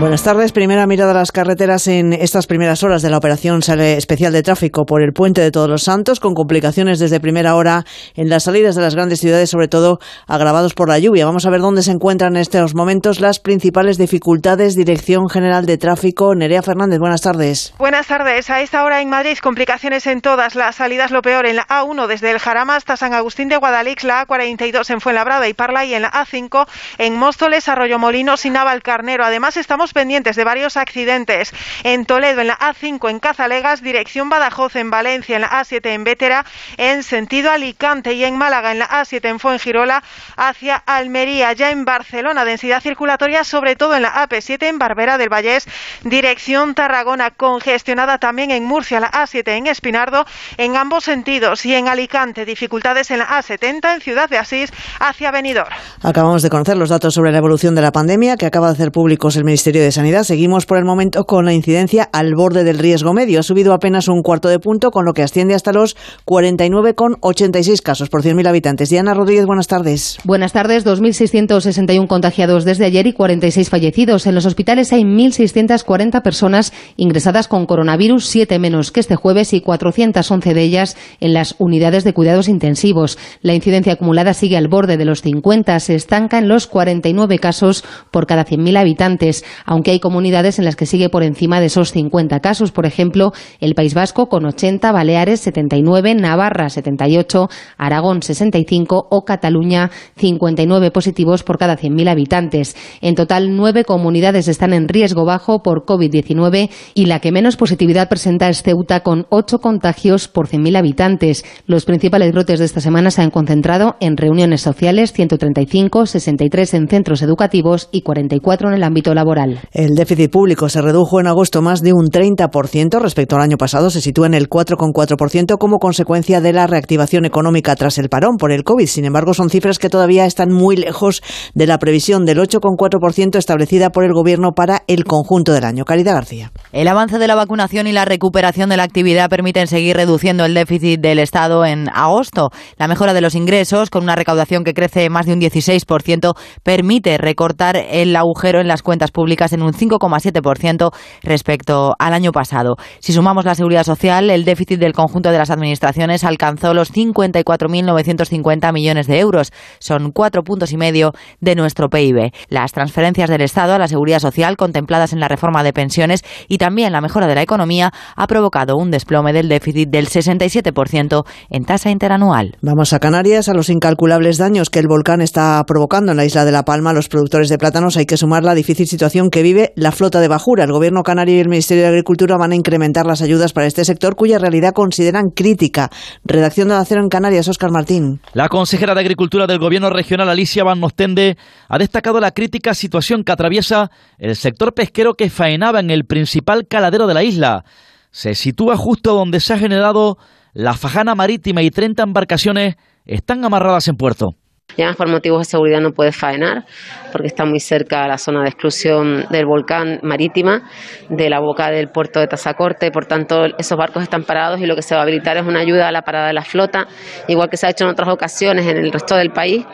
Buenas 0.00 0.22
tardes. 0.22 0.52
Primera 0.52 0.86
mirada 0.86 1.10
a 1.10 1.14
las 1.14 1.30
carreteras 1.30 1.86
en 1.86 2.14
estas 2.14 2.46
primeras 2.46 2.82
horas 2.82 3.02
de 3.02 3.10
la 3.10 3.18
operación 3.18 3.60
sale 3.60 3.98
especial 3.98 4.32
de 4.32 4.42
tráfico 4.42 4.86
por 4.86 5.02
el 5.02 5.12
puente 5.12 5.42
de 5.42 5.50
Todos 5.50 5.68
los 5.68 5.82
Santos, 5.82 6.20
con 6.20 6.32
complicaciones 6.32 6.98
desde 6.98 7.20
primera 7.20 7.54
hora 7.54 7.84
en 8.14 8.30
las 8.30 8.44
salidas 8.44 8.74
de 8.74 8.80
las 8.80 8.94
grandes 8.94 9.20
ciudades, 9.20 9.50
sobre 9.50 9.68
todo 9.68 9.98
agravados 10.26 10.72
por 10.72 10.88
la 10.88 10.98
lluvia. 10.98 11.26
Vamos 11.26 11.44
a 11.44 11.50
ver 11.50 11.60
dónde 11.60 11.82
se 11.82 11.90
encuentran 11.90 12.34
en 12.34 12.40
estos 12.40 12.74
momentos 12.74 13.20
las 13.20 13.40
principales 13.40 13.98
dificultades. 13.98 14.74
Dirección 14.74 15.28
General 15.28 15.66
de 15.66 15.76
Tráfico, 15.76 16.34
Nerea 16.34 16.62
Fernández. 16.62 16.98
Buenas 16.98 17.20
tardes. 17.20 17.74
Buenas 17.76 18.06
tardes. 18.06 18.48
A 18.48 18.62
esta 18.62 18.82
hora 18.84 19.02
en 19.02 19.10
Madrid, 19.10 19.36
complicaciones 19.42 20.06
en 20.06 20.22
todas 20.22 20.54
las 20.54 20.76
salidas. 20.76 21.10
Lo 21.10 21.20
peor 21.20 21.44
en 21.44 21.56
la 21.56 21.66
A1 21.66 22.06
desde 22.06 22.30
el 22.30 22.38
Jarama 22.38 22.76
hasta 22.76 22.96
San 22.96 23.12
Agustín 23.12 23.48
de 23.50 23.58
Guadalix, 23.58 24.02
la 24.04 24.26
A42 24.26 24.88
en 24.88 25.02
Fuenlabrada 25.02 25.46
y 25.46 25.52
Parla 25.52 25.84
y 25.84 25.92
en 25.92 26.00
la 26.00 26.10
A5 26.10 26.66
en 26.96 27.18
Móstoles, 27.18 27.68
Arroyo 27.68 27.98
Molinos 27.98 28.46
y 28.46 28.50
Navalcarnero. 28.50 29.26
Además, 29.26 29.58
estamos 29.58 29.89
pendientes 29.92 30.36
de 30.36 30.44
varios 30.44 30.76
accidentes 30.76 31.52
en 31.84 32.06
Toledo, 32.06 32.40
en 32.40 32.48
la 32.48 32.58
A5 32.58 33.10
en 33.10 33.20
Cazalegas, 33.20 33.82
dirección 33.82 34.28
Badajoz 34.28 34.76
en 34.76 34.90
Valencia, 34.90 35.36
en 35.36 35.42
la 35.42 35.50
A7 35.50 35.86
en 35.86 36.04
Vétera, 36.04 36.44
en 36.76 37.02
sentido 37.02 37.50
Alicante 37.50 38.14
y 38.14 38.24
en 38.24 38.36
Málaga, 38.36 38.72
en 38.72 38.78
la 38.78 38.88
A7 38.88 39.28
en 39.28 39.38
Fuengirola 39.38 40.02
hacia 40.36 40.76
Almería. 40.76 41.52
Ya 41.52 41.70
en 41.70 41.84
Barcelona, 41.84 42.44
densidad 42.44 42.82
circulatoria, 42.82 43.44
sobre 43.44 43.76
todo 43.76 43.94
en 43.94 44.02
la 44.02 44.12
AP7 44.12 44.66
en 44.66 44.78
Barbera 44.78 45.18
del 45.18 45.28
Vallés, 45.28 45.66
dirección 46.04 46.74
Tarragona, 46.74 47.30
congestionada 47.30 48.18
también 48.18 48.50
en 48.50 48.64
Murcia, 48.64 49.00
la 49.00 49.10
A7 49.10 49.48
en 49.56 49.66
Espinardo, 49.66 50.24
en 50.56 50.76
ambos 50.76 51.04
sentidos 51.04 51.64
y 51.66 51.74
en 51.74 51.88
Alicante, 51.88 52.44
dificultades 52.44 53.10
en 53.10 53.18
la 53.18 53.28
A70 53.28 53.94
en 53.94 54.00
Ciudad 54.00 54.28
de 54.28 54.38
Asís 54.38 54.70
hacia 54.98 55.30
Benidorm. 55.30 55.70
Acabamos 56.02 56.42
de 56.42 56.50
conocer 56.50 56.76
los 56.76 56.88
datos 56.88 57.14
sobre 57.14 57.32
la 57.32 57.38
evolución 57.38 57.74
de 57.74 57.82
la 57.82 57.92
pandemia 57.92 58.36
que 58.36 58.46
acaba 58.46 58.68
de 58.68 58.74
hacer 58.74 58.92
públicos 58.92 59.36
el 59.36 59.44
Ministerio 59.44 59.79
Ministerio 59.80 59.86
de 59.86 59.92
Sanidad. 59.92 60.24
Seguimos 60.24 60.66
por 60.66 60.76
el 60.76 60.84
momento 60.84 61.24
con 61.24 61.46
la 61.46 61.54
incidencia 61.54 62.06
al 62.12 62.34
borde 62.34 62.64
del 62.64 62.78
riesgo 62.78 63.14
medio. 63.14 63.40
Ha 63.40 63.42
subido 63.42 63.72
apenas 63.72 64.08
un 64.08 64.22
cuarto 64.22 64.48
de 64.48 64.58
punto, 64.58 64.90
con 64.90 65.06
lo 65.06 65.14
que 65.14 65.22
asciende 65.22 65.54
hasta 65.54 65.72
los 65.72 65.96
49,86 66.26 67.80
casos 67.80 68.10
por 68.10 68.22
100.000 68.22 68.46
habitantes. 68.46 68.90
Diana 68.90 69.14
Rodríguez, 69.14 69.46
buenas 69.46 69.68
tardes. 69.68 70.18
Buenas 70.24 70.52
tardes. 70.52 70.84
2.661 70.84 72.06
contagiados 72.08 72.66
desde 72.66 72.84
ayer 72.84 73.06
y 73.06 73.14
46 73.14 73.70
fallecidos. 73.70 74.26
En 74.26 74.34
los 74.34 74.44
hospitales 74.44 74.92
hay 74.92 75.02
1.640 75.02 76.20
personas 76.20 76.74
ingresadas 76.96 77.48
con 77.48 77.64
coronavirus, 77.64 78.26
siete 78.26 78.58
menos 78.58 78.92
que 78.92 79.00
este 79.00 79.16
jueves 79.16 79.54
y 79.54 79.62
411 79.62 80.52
de 80.52 80.62
ellas 80.62 80.96
en 81.20 81.32
las 81.32 81.54
unidades 81.58 82.04
de 82.04 82.12
cuidados 82.12 82.48
intensivos. 82.48 83.16
La 83.40 83.54
incidencia 83.54 83.94
acumulada 83.94 84.34
sigue 84.34 84.58
al 84.58 84.68
borde 84.68 84.98
de 84.98 85.06
los 85.06 85.22
50, 85.22 85.80
se 85.80 85.94
estanca 85.94 86.36
en 86.38 86.48
los 86.48 86.66
49 86.66 87.38
casos 87.38 87.82
por 88.10 88.26
cada 88.26 88.44
100.000 88.44 88.76
habitantes, 88.76 89.44
aunque 89.70 89.92
hay 89.92 90.00
comunidades 90.00 90.58
en 90.58 90.64
las 90.64 90.74
que 90.74 90.84
sigue 90.84 91.08
por 91.10 91.22
encima 91.22 91.60
de 91.60 91.66
esos 91.66 91.92
50 91.92 92.40
casos. 92.40 92.72
Por 92.72 92.86
ejemplo, 92.86 93.32
el 93.60 93.76
País 93.76 93.94
Vasco 93.94 94.28
con 94.28 94.44
80, 94.44 94.90
Baleares 94.90 95.38
79, 95.40 96.16
Navarra 96.16 96.68
78, 96.68 97.48
Aragón 97.78 98.20
65 98.20 99.06
o 99.08 99.24
Cataluña 99.24 99.92
59 100.16 100.90
positivos 100.90 101.44
por 101.44 101.56
cada 101.56 101.76
100.000 101.76 102.08
habitantes. 102.08 102.76
En 103.00 103.14
total, 103.14 103.54
nueve 103.54 103.84
comunidades 103.84 104.48
están 104.48 104.72
en 104.72 104.88
riesgo 104.88 105.24
bajo 105.24 105.62
por 105.62 105.84
COVID-19 105.86 106.68
y 106.94 107.06
la 107.06 107.20
que 107.20 107.30
menos 107.30 107.56
positividad 107.56 108.08
presenta 108.08 108.48
es 108.48 108.64
Ceuta 108.64 109.04
con 109.04 109.28
ocho 109.30 109.60
contagios 109.60 110.26
por 110.26 110.48
100.000 110.48 110.78
habitantes. 110.78 111.44
Los 111.66 111.84
principales 111.84 112.32
brotes 112.32 112.58
de 112.58 112.64
esta 112.64 112.80
semana 112.80 113.12
se 113.12 113.22
han 113.22 113.30
concentrado 113.30 113.94
en 114.00 114.16
reuniones 114.16 114.62
sociales, 114.62 115.12
135, 115.12 116.06
63 116.06 116.74
en 116.74 116.88
centros 116.88 117.22
educativos 117.22 117.88
y 117.92 118.02
44 118.02 118.70
en 118.70 118.74
el 118.74 118.82
ámbito 118.82 119.14
laboral. 119.14 119.59
El 119.72 119.94
déficit 119.94 120.30
público 120.30 120.68
se 120.68 120.82
redujo 120.82 121.20
en 121.20 121.26
agosto 121.26 121.62
más 121.62 121.82
de 121.82 121.92
un 121.92 122.06
30% 122.06 123.00
respecto 123.00 123.36
al 123.36 123.42
año 123.42 123.56
pasado. 123.56 123.90
Se 123.90 124.00
sitúa 124.00 124.26
en 124.26 124.34
el 124.34 124.48
4,4% 124.48 125.58
como 125.58 125.78
consecuencia 125.78 126.40
de 126.40 126.52
la 126.52 126.66
reactivación 126.66 127.24
económica 127.24 127.74
tras 127.76 127.98
el 127.98 128.08
parón 128.08 128.36
por 128.36 128.52
el 128.52 128.64
COVID. 128.64 128.86
Sin 128.86 129.04
embargo, 129.04 129.34
son 129.34 129.50
cifras 129.50 129.78
que 129.78 129.88
todavía 129.88 130.26
están 130.26 130.52
muy 130.52 130.76
lejos 130.76 131.22
de 131.54 131.66
la 131.66 131.78
previsión 131.78 132.24
del 132.24 132.38
8,4% 132.38 133.36
establecida 133.36 133.90
por 133.90 134.04
el 134.04 134.12
Gobierno 134.12 134.52
para 134.52 134.82
el 134.86 135.04
conjunto 135.04 135.52
del 135.52 135.64
año. 135.64 135.84
Caridad 135.84 136.14
García. 136.14 136.52
El 136.72 136.88
avance 136.88 137.18
de 137.18 137.26
la 137.26 137.34
vacunación 137.34 137.86
y 137.86 137.92
la 137.92 138.04
recuperación 138.04 138.68
de 138.68 138.76
la 138.76 138.82
actividad 138.82 139.30
permiten 139.30 139.66
seguir 139.66 139.96
reduciendo 139.96 140.44
el 140.44 140.54
déficit 140.54 141.00
del 141.00 141.18
Estado 141.18 141.64
en 141.64 141.88
agosto. 141.88 142.50
La 142.76 142.88
mejora 142.88 143.14
de 143.14 143.20
los 143.20 143.34
ingresos, 143.34 143.90
con 143.90 144.02
una 144.02 144.16
recaudación 144.16 144.64
que 144.64 144.74
crece 144.74 145.08
más 145.10 145.26
de 145.26 145.32
un 145.32 145.40
16%, 145.40 146.34
permite 146.62 147.18
recortar 147.18 147.76
el 147.76 148.14
agujero 148.16 148.60
en 148.60 148.68
las 148.68 148.82
cuentas 148.82 149.10
públicas 149.10 149.39
en 149.40 149.62
un 149.62 149.72
5,7% 149.72 150.92
respecto 151.22 151.94
al 151.98 152.12
año 152.12 152.32
pasado. 152.32 152.76
Si 153.00 153.12
sumamos 153.12 153.44
la 153.44 153.54
seguridad 153.54 153.84
social, 153.84 154.28
el 154.30 154.44
déficit 154.44 154.78
del 154.78 154.92
conjunto 154.92 155.30
de 155.30 155.38
las 155.38 155.50
administraciones 155.50 156.24
alcanzó 156.24 156.74
los 156.74 156.92
54.950 156.92 158.72
millones 158.72 159.06
de 159.06 159.18
euros. 159.18 159.52
Son 159.78 160.12
cuatro 160.12 160.42
puntos 160.42 160.72
y 160.72 160.76
medio 160.76 161.12
de 161.40 161.54
nuestro 161.54 161.88
PIB. 161.88 162.32
Las 162.48 162.72
transferencias 162.72 163.30
del 163.30 163.40
Estado 163.40 163.74
a 163.74 163.78
la 163.78 163.88
seguridad 163.88 164.18
social 164.18 164.56
contempladas 164.56 165.12
en 165.12 165.20
la 165.20 165.28
reforma 165.28 165.62
de 165.62 165.72
pensiones 165.72 166.22
y 166.48 166.58
también 166.58 166.92
la 166.92 167.00
mejora 167.00 167.26
de 167.26 167.34
la 167.34 167.42
economía 167.42 167.92
ha 168.16 168.26
provocado 168.26 168.76
un 168.76 168.90
desplome 168.90 169.32
del 169.32 169.48
déficit 169.48 169.88
del 169.88 170.08
67% 170.08 171.24
en 171.48 171.64
tasa 171.64 171.90
interanual. 171.90 172.56
Vamos 172.60 172.92
a 172.92 172.98
Canarias, 172.98 173.48
a 173.48 173.54
los 173.54 173.70
incalculables 173.70 174.38
daños 174.38 174.70
que 174.70 174.78
el 174.78 174.88
volcán 174.88 175.20
está 175.20 175.64
provocando 175.66 176.12
en 176.12 176.16
la 176.16 176.24
isla 176.24 176.44
de 176.44 176.52
La 176.52 176.64
Palma. 176.64 176.92
Los 176.92 177.08
productores 177.08 177.48
de 177.48 177.58
plátanos 177.58 177.96
hay 177.96 178.06
que 178.06 178.16
sumar 178.16 178.44
la 178.44 178.54
difícil 178.54 178.86
situación 178.86 179.29
que 179.30 179.42
vive 179.42 179.72
la 179.76 179.92
flota 179.92 180.20
de 180.20 180.28
bajura. 180.28 180.64
El 180.64 180.72
gobierno 180.72 181.02
canario 181.02 181.36
y 181.36 181.40
el 181.40 181.48
Ministerio 181.48 181.84
de 181.84 181.88
Agricultura 181.88 182.36
van 182.36 182.52
a 182.52 182.54
incrementar 182.54 183.06
las 183.06 183.22
ayudas 183.22 183.52
para 183.52 183.66
este 183.66 183.84
sector 183.84 184.16
cuya 184.16 184.38
realidad 184.38 184.72
consideran 184.72 185.30
crítica. 185.30 185.90
Redacción 186.24 186.68
de 186.68 186.74
Acero 186.74 187.00
en 187.00 187.08
Canarias, 187.08 187.48
Óscar 187.48 187.70
Martín. 187.70 188.20
La 188.34 188.48
consejera 188.48 188.94
de 188.94 189.00
Agricultura 189.00 189.46
del 189.46 189.58
gobierno 189.58 189.90
regional, 189.90 190.28
Alicia 190.28 190.64
Van 190.64 190.80
Nostende, 190.80 191.36
ha 191.68 191.78
destacado 191.78 192.20
la 192.20 192.32
crítica 192.32 192.74
situación 192.74 193.24
que 193.24 193.32
atraviesa 193.32 193.90
el 194.18 194.36
sector 194.36 194.74
pesquero 194.74 195.14
que 195.14 195.30
faenaba 195.30 195.80
en 195.80 195.90
el 195.90 196.04
principal 196.04 196.66
caladero 196.66 197.06
de 197.06 197.14
la 197.14 197.22
isla. 197.22 197.64
Se 198.10 198.34
sitúa 198.34 198.76
justo 198.76 199.14
donde 199.14 199.40
se 199.40 199.54
ha 199.54 199.58
generado 199.58 200.18
la 200.52 200.74
fajana 200.74 201.14
marítima 201.14 201.62
y 201.62 201.70
30 201.70 202.02
embarcaciones 202.02 202.76
están 203.04 203.44
amarradas 203.44 203.88
en 203.88 203.96
puerto. 203.96 204.34
Y 204.76 204.82
además 204.82 204.96
por 204.96 205.08
motivos 205.08 205.40
de 205.40 205.50
seguridad 205.50 205.80
no 205.80 205.92
puede 205.92 206.12
faenar 206.12 206.64
porque 207.12 207.26
está 207.26 207.44
muy 207.44 207.60
cerca 207.60 208.04
a 208.04 208.08
la 208.08 208.18
zona 208.18 208.42
de 208.42 208.48
exclusión 208.48 209.24
del 209.30 209.46
volcán 209.46 210.00
marítima, 210.02 210.62
de 211.08 211.28
la 211.28 211.40
boca 211.40 211.70
del 211.70 211.88
puerto 211.88 212.20
de 212.20 212.26
Tazacorte, 212.26 212.90
por 212.90 213.06
tanto 213.06 213.44
esos 213.58 213.76
barcos 213.76 214.02
están 214.02 214.24
parados 214.24 214.60
y 214.60 214.66
lo 214.66 214.76
que 214.76 214.82
se 214.82 214.94
va 214.94 215.00
a 215.00 215.04
habilitar 215.04 215.36
es 215.36 215.46
una 215.46 215.60
ayuda 215.60 215.88
a 215.88 215.92
la 215.92 216.02
parada 216.02 216.28
de 216.28 216.32
la 216.32 216.42
flota, 216.42 216.86
igual 217.28 217.48
que 217.48 217.56
se 217.56 217.66
ha 217.66 217.70
hecho 217.70 217.84
en 217.84 217.90
otras 217.90 218.08
ocasiones 218.08 218.66
en 218.66 218.76
el 218.76 218.92
resto 218.92 219.16
del 219.16 219.30
país, 219.30 219.64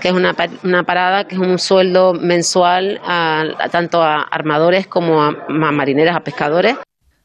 que 0.00 0.08
es 0.08 0.14
una, 0.14 0.34
una 0.64 0.82
parada 0.84 1.24
que 1.24 1.34
es 1.34 1.40
un 1.40 1.58
sueldo 1.58 2.14
mensual 2.14 3.00
a, 3.04 3.44
tanto 3.70 4.02
a 4.02 4.22
armadores 4.22 4.86
como 4.86 5.22
a, 5.22 5.28
a 5.28 5.72
marineras, 5.72 6.16
a 6.16 6.20
pescadores. 6.20 6.76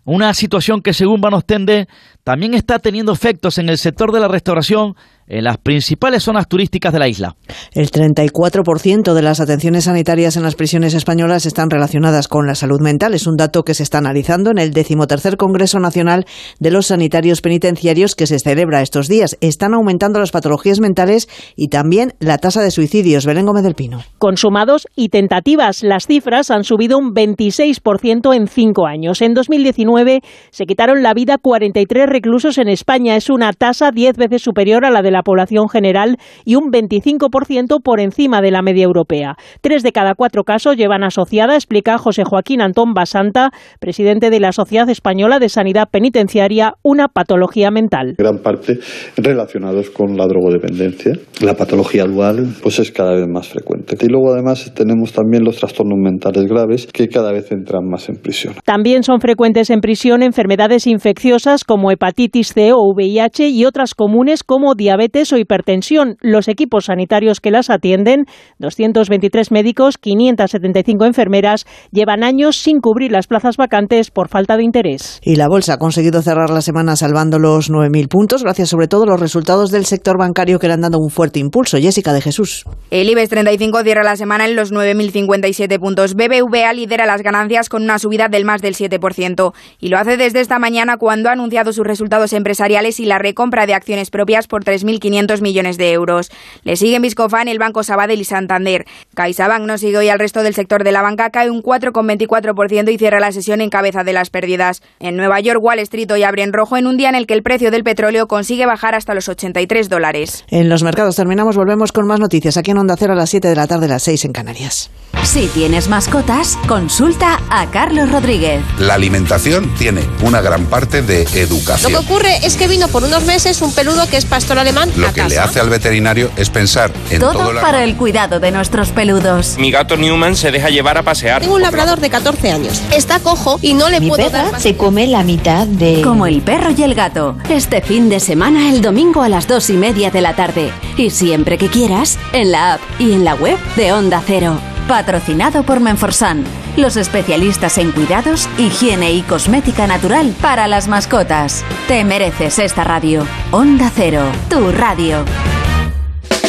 Una 0.03 0.33
situación 0.33 0.81
que 0.81 0.93
según 0.93 1.21
Van 1.21 1.35
Ostende 1.35 1.87
también 2.23 2.55
está 2.55 2.79
teniendo 2.79 3.11
efectos 3.11 3.59
en 3.59 3.69
el 3.69 3.77
sector 3.77 4.11
de 4.11 4.19
la 4.19 4.27
restauración 4.27 4.95
en 5.31 5.45
las 5.45 5.57
principales 5.57 6.23
zonas 6.23 6.47
turísticas 6.47 6.91
de 6.91 6.99
la 6.99 7.07
isla. 7.07 7.35
El 7.73 7.89
34% 7.89 9.13
de 9.13 9.21
las 9.21 9.39
atenciones 9.39 9.85
sanitarias 9.85 10.35
en 10.35 10.43
las 10.43 10.55
prisiones 10.55 10.93
españolas 10.93 11.45
están 11.45 11.69
relacionadas 11.69 12.27
con 12.27 12.45
la 12.45 12.55
salud 12.55 12.81
mental. 12.81 13.13
Es 13.13 13.27
un 13.27 13.37
dato 13.37 13.63
que 13.63 13.73
se 13.73 13.83
está 13.83 13.99
analizando 13.99 14.51
en 14.51 14.57
el 14.57 14.71
decimotercer 14.71 15.37
Congreso 15.37 15.79
Nacional 15.79 16.25
de 16.59 16.71
los 16.71 16.87
Sanitarios 16.87 17.41
Penitenciarios 17.41 18.15
que 18.15 18.27
se 18.27 18.39
celebra 18.39 18.81
estos 18.81 19.07
días. 19.07 19.37
Están 19.39 19.73
aumentando 19.73 20.19
las 20.19 20.31
patologías 20.31 20.81
mentales 20.81 21.29
y 21.55 21.69
también 21.69 22.13
la 22.19 22.37
tasa 22.37 22.61
de 22.61 22.71
suicidios. 22.71 23.25
Belén 23.25 23.45
Gómez 23.45 23.63
del 23.63 23.75
Pino. 23.75 24.01
Consumados 24.17 24.87
y 24.95 25.09
tentativas. 25.09 25.81
Las 25.81 26.07
cifras 26.07 26.51
han 26.51 26.65
subido 26.65 26.97
un 26.97 27.13
26% 27.13 28.35
en 28.35 28.47
cinco 28.47 28.85
años. 28.85 29.21
En 29.21 29.33
2019 29.33 30.19
se 30.49 30.65
quitaron 30.65 31.01
la 31.01 31.13
vida 31.13 31.37
43 31.41 32.07
reclusos 32.07 32.57
en 32.57 32.67
España. 32.67 33.15
Es 33.15 33.29
una 33.29 33.53
tasa 33.53 33.91
10 33.91 34.17
veces 34.17 34.41
superior 34.41 34.83
a 34.83 34.91
la 34.91 35.01
de 35.01 35.11
la 35.11 35.20
población 35.23 35.69
general 35.69 36.17
y 36.45 36.55
un 36.55 36.71
25% 36.71 37.81
por 37.83 37.99
encima 37.99 38.41
de 38.41 38.51
la 38.51 38.61
media 38.61 38.83
europea. 38.83 39.35
Tres 39.61 39.83
de 39.83 39.91
cada 39.91 40.15
cuatro 40.15 40.43
casos 40.43 40.77
llevan 40.77 41.03
asociada, 41.03 41.55
explica 41.55 41.97
José 41.97 42.23
Joaquín 42.23 42.61
Antón 42.61 42.93
Basanta, 42.93 43.51
presidente 43.79 44.29
de 44.29 44.39
la 44.39 44.51
Sociedad 44.51 44.89
Española 44.89 45.39
de 45.39 45.49
Sanidad 45.49 45.89
Penitenciaria, 45.91 46.73
una 46.83 47.07
patología 47.07 47.71
mental. 47.71 48.15
Gran 48.17 48.39
parte 48.39 48.79
relacionados 49.17 49.89
con 49.89 50.17
la 50.17 50.27
drogodependencia. 50.27 51.13
La 51.41 51.55
patología 51.55 52.05
dual 52.05 52.47
pues 52.61 52.79
es 52.79 52.91
cada 52.91 53.15
vez 53.15 53.27
más 53.27 53.47
frecuente. 53.47 53.97
Y 53.99 54.07
luego 54.07 54.33
además 54.33 54.73
tenemos 54.75 55.13
también 55.13 55.43
los 55.43 55.57
trastornos 55.57 55.97
mentales 55.99 56.45
graves 56.45 56.87
que 56.87 57.07
cada 57.07 57.31
vez 57.31 57.51
entran 57.51 57.87
más 57.89 58.09
en 58.09 58.15
prisión. 58.15 58.55
También 58.65 59.03
son 59.03 59.19
frecuentes 59.19 59.69
en 59.69 59.79
prisión 59.81 60.23
enfermedades 60.23 60.87
infecciosas 60.87 61.63
como 61.63 61.91
hepatitis 61.91 62.53
C 62.53 62.71
o 62.73 62.81
VIH 62.95 63.49
y 63.49 63.65
otras 63.65 63.95
comunes 63.95 64.43
como 64.43 64.75
diabetes 64.75 65.10
o 65.33 65.37
hipertensión. 65.37 66.15
Los 66.21 66.47
equipos 66.47 66.85
sanitarios 66.85 67.39
que 67.39 67.51
las 67.51 67.69
atienden, 67.69 68.25
223 68.59 69.51
médicos, 69.51 69.97
575 69.97 71.05
enfermeras, 71.05 71.65
llevan 71.91 72.23
años 72.23 72.55
sin 72.55 72.79
cubrir 72.79 73.11
las 73.11 73.27
plazas 73.27 73.57
vacantes 73.57 74.09
por 74.09 74.29
falta 74.29 74.55
de 74.57 74.63
interés. 74.63 75.19
Y 75.23 75.35
la 75.35 75.47
bolsa 75.47 75.73
ha 75.73 75.77
conseguido 75.77 76.21
cerrar 76.21 76.49
la 76.49 76.61
semana 76.61 76.95
salvando 76.95 77.39
los 77.39 77.69
9.000 77.69 78.07
puntos, 78.07 78.43
gracias 78.43 78.69
sobre 78.69 78.87
todo 78.87 79.03
a 79.03 79.07
los 79.07 79.19
resultados 79.19 79.69
del 79.71 79.85
sector 79.85 80.17
bancario 80.17 80.59
que 80.59 80.67
le 80.67 80.73
han 80.73 80.81
dado 80.81 80.97
un 80.97 81.09
fuerte 81.09 81.39
impulso. 81.39 81.77
Jessica 81.77 82.13
de 82.13 82.21
Jesús. 82.21 82.63
El 82.89 83.09
IBEX 83.09 83.29
35 83.29 83.83
cierra 83.83 84.03
la 84.03 84.15
semana 84.15 84.45
en 84.45 84.55
los 84.55 84.71
9.057 84.71 85.79
puntos. 85.79 86.15
BBVA 86.15 86.73
lidera 86.73 87.05
las 87.05 87.21
ganancias 87.21 87.67
con 87.67 87.83
una 87.83 87.99
subida 87.99 88.29
del 88.29 88.45
más 88.45 88.61
del 88.61 88.75
7% 88.75 89.53
y 89.79 89.89
lo 89.89 89.97
hace 89.97 90.15
desde 90.15 90.39
esta 90.39 90.57
mañana 90.57 90.97
cuando 90.97 91.29
ha 91.29 91.33
anunciado 91.33 91.73
sus 91.73 91.85
resultados 91.85 92.33
empresariales 92.33 92.99
y 92.99 93.05
la 93.05 93.17
recompra 93.17 93.65
de 93.65 93.73
acciones 93.73 94.09
propias 94.09 94.47
por 94.47 94.63
3.500 94.99 95.41
millones 95.41 95.77
de 95.77 95.91
euros. 95.91 96.31
Le 96.63 96.75
siguen 96.75 97.01
Viscofan, 97.01 97.47
el 97.47 97.59
Banco 97.59 97.83
Sabadell 97.83 98.19
y 98.19 98.25
Santander. 98.25 98.85
CaixaBank 99.15 99.65
no 99.65 99.77
sigue 99.77 99.97
hoy 99.97 100.09
al 100.09 100.19
resto 100.19 100.43
del 100.43 100.53
sector 100.53 100.83
de 100.83 100.91
la 100.91 101.01
banca, 101.01 101.29
cae 101.29 101.49
un 101.49 101.61
4,24% 101.63 102.91
y 102.91 102.97
cierra 102.97 103.19
la 103.19 103.31
sesión 103.31 103.61
en 103.61 103.69
cabeza 103.69 104.03
de 104.03 104.13
las 104.13 104.29
pérdidas. 104.29 104.81
En 104.99 105.15
Nueva 105.15 105.39
York, 105.39 105.59
Wall 105.61 105.79
Street 105.79 106.11
hoy 106.11 106.23
abre 106.23 106.43
en 106.43 106.53
rojo 106.53 106.77
en 106.77 106.87
un 106.87 106.97
día 106.97 107.09
en 107.09 107.15
el 107.15 107.27
que 107.27 107.33
el 107.33 107.43
precio 107.43 107.71
del 107.71 107.83
petróleo 107.83 108.27
consigue 108.27 108.65
bajar 108.65 108.95
hasta 108.95 109.13
los 109.13 109.29
83 109.29 109.89
dólares. 109.89 110.45
En 110.49 110.69
los 110.69 110.83
mercados 110.83 111.15
terminamos, 111.15 111.55
volvemos 111.55 111.91
con 111.91 112.07
más 112.07 112.19
noticias 112.19 112.57
aquí 112.57 112.71
en 112.71 112.77
Onda 112.77 112.95
Cero 112.97 113.13
a 113.13 113.15
las 113.15 113.29
7 113.29 113.47
de 113.47 113.55
la 113.55 113.67
tarde, 113.67 113.85
a 113.85 113.89
las 113.89 114.03
6 114.03 114.25
en 114.25 114.33
Canarias. 114.33 114.89
Si 115.23 115.47
tienes 115.47 115.87
mascotas, 115.87 116.57
consulta 116.67 117.39
a 117.49 117.69
Carlos 117.69 118.11
Rodríguez. 118.11 118.61
La 118.79 118.95
alimentación 118.95 119.73
tiene 119.75 120.01
una 120.23 120.41
gran 120.41 120.65
parte 120.65 121.01
de 121.01 121.23
Lo 121.25 121.29
educación. 121.39 121.91
que 121.91 121.97
ocurre 121.97 122.37
es 122.45 122.55
que 122.57 122.67
vino 122.67 122.87
por 122.87 123.03
unos 123.03 123.25
meses 123.25 123.61
un 123.61 123.73
peludo 123.73 124.07
que 124.09 124.17
es 124.17 124.25
pastor 124.25 124.57
alemán 124.57 124.80
Lo 124.95 125.07
a 125.07 125.13
que 125.13 125.23
le 125.23 125.37
hace 125.39 125.59
al 125.59 125.69
veterinario 125.69 126.29
es 126.35 126.49
pensar 126.49 126.91
en 127.09 127.19
todo, 127.19 127.33
Todo 127.33 127.53
la- 127.53 127.61
para 127.61 127.83
el 127.83 127.95
cuidado 127.95 128.39
de 128.39 128.51
nuestros 128.51 128.89
peludos. 128.89 129.55
Mi 129.57 129.71
gato 129.71 129.97
Newman 129.97 130.35
se 130.35 130.51
deja 130.51 130.69
llevar 130.69 130.97
a 130.97 131.03
pasear. 131.03 131.41
Tengo 131.41 131.55
un 131.55 131.61
labrador 131.61 131.99
de 131.99 132.09
14 132.09 132.51
años. 132.51 132.81
Está 132.91 133.19
cojo 133.19 133.59
y 133.61 133.73
no 133.73 133.89
le 133.89 133.99
Mi 133.99 134.07
puedo 134.09 134.29
dar 134.29 134.59
se 134.59 134.75
come 134.75 135.07
la 135.07 135.23
mitad 135.23 135.67
de... 135.67 136.01
Como 136.01 136.25
el 136.27 136.41
perro 136.41 136.71
y 136.75 136.83
el 136.83 136.95
gato. 136.95 137.35
Este 137.49 137.81
fin 137.81 138.09
de 138.09 138.19
semana, 138.19 138.69
el 138.69 138.81
domingo 138.81 139.21
a 139.21 139.29
las 139.29 139.47
dos 139.47 139.69
y 139.69 139.73
media 139.73 140.11
de 140.11 140.21
la 140.21 140.35
tarde. 140.35 140.71
Y 140.97 141.09
siempre 141.09 141.57
que 141.57 141.67
quieras, 141.67 142.17
en 142.33 142.51
la 142.51 142.73
app 142.73 142.81
y 142.99 143.11
en 143.13 143.23
la 143.23 143.35
web 143.35 143.57
de 143.75 143.91
Onda 143.93 144.21
Cero. 144.25 144.59
Patrocinado 144.87 145.63
por 145.63 145.79
Menforsan, 145.79 146.43
los 146.77 146.97
especialistas 146.97 147.77
en 147.77 147.91
cuidados, 147.91 148.49
higiene 148.57 149.13
y 149.13 149.21
cosmética 149.21 149.87
natural 149.87 150.35
para 150.41 150.67
las 150.67 150.87
mascotas. 150.87 151.63
Te 151.87 152.03
mereces 152.03 152.59
esta 152.59 152.83
radio. 152.83 153.25
Onda 153.51 153.91
Cero, 153.93 154.23
tu 154.49 154.71
radio. 154.71 155.25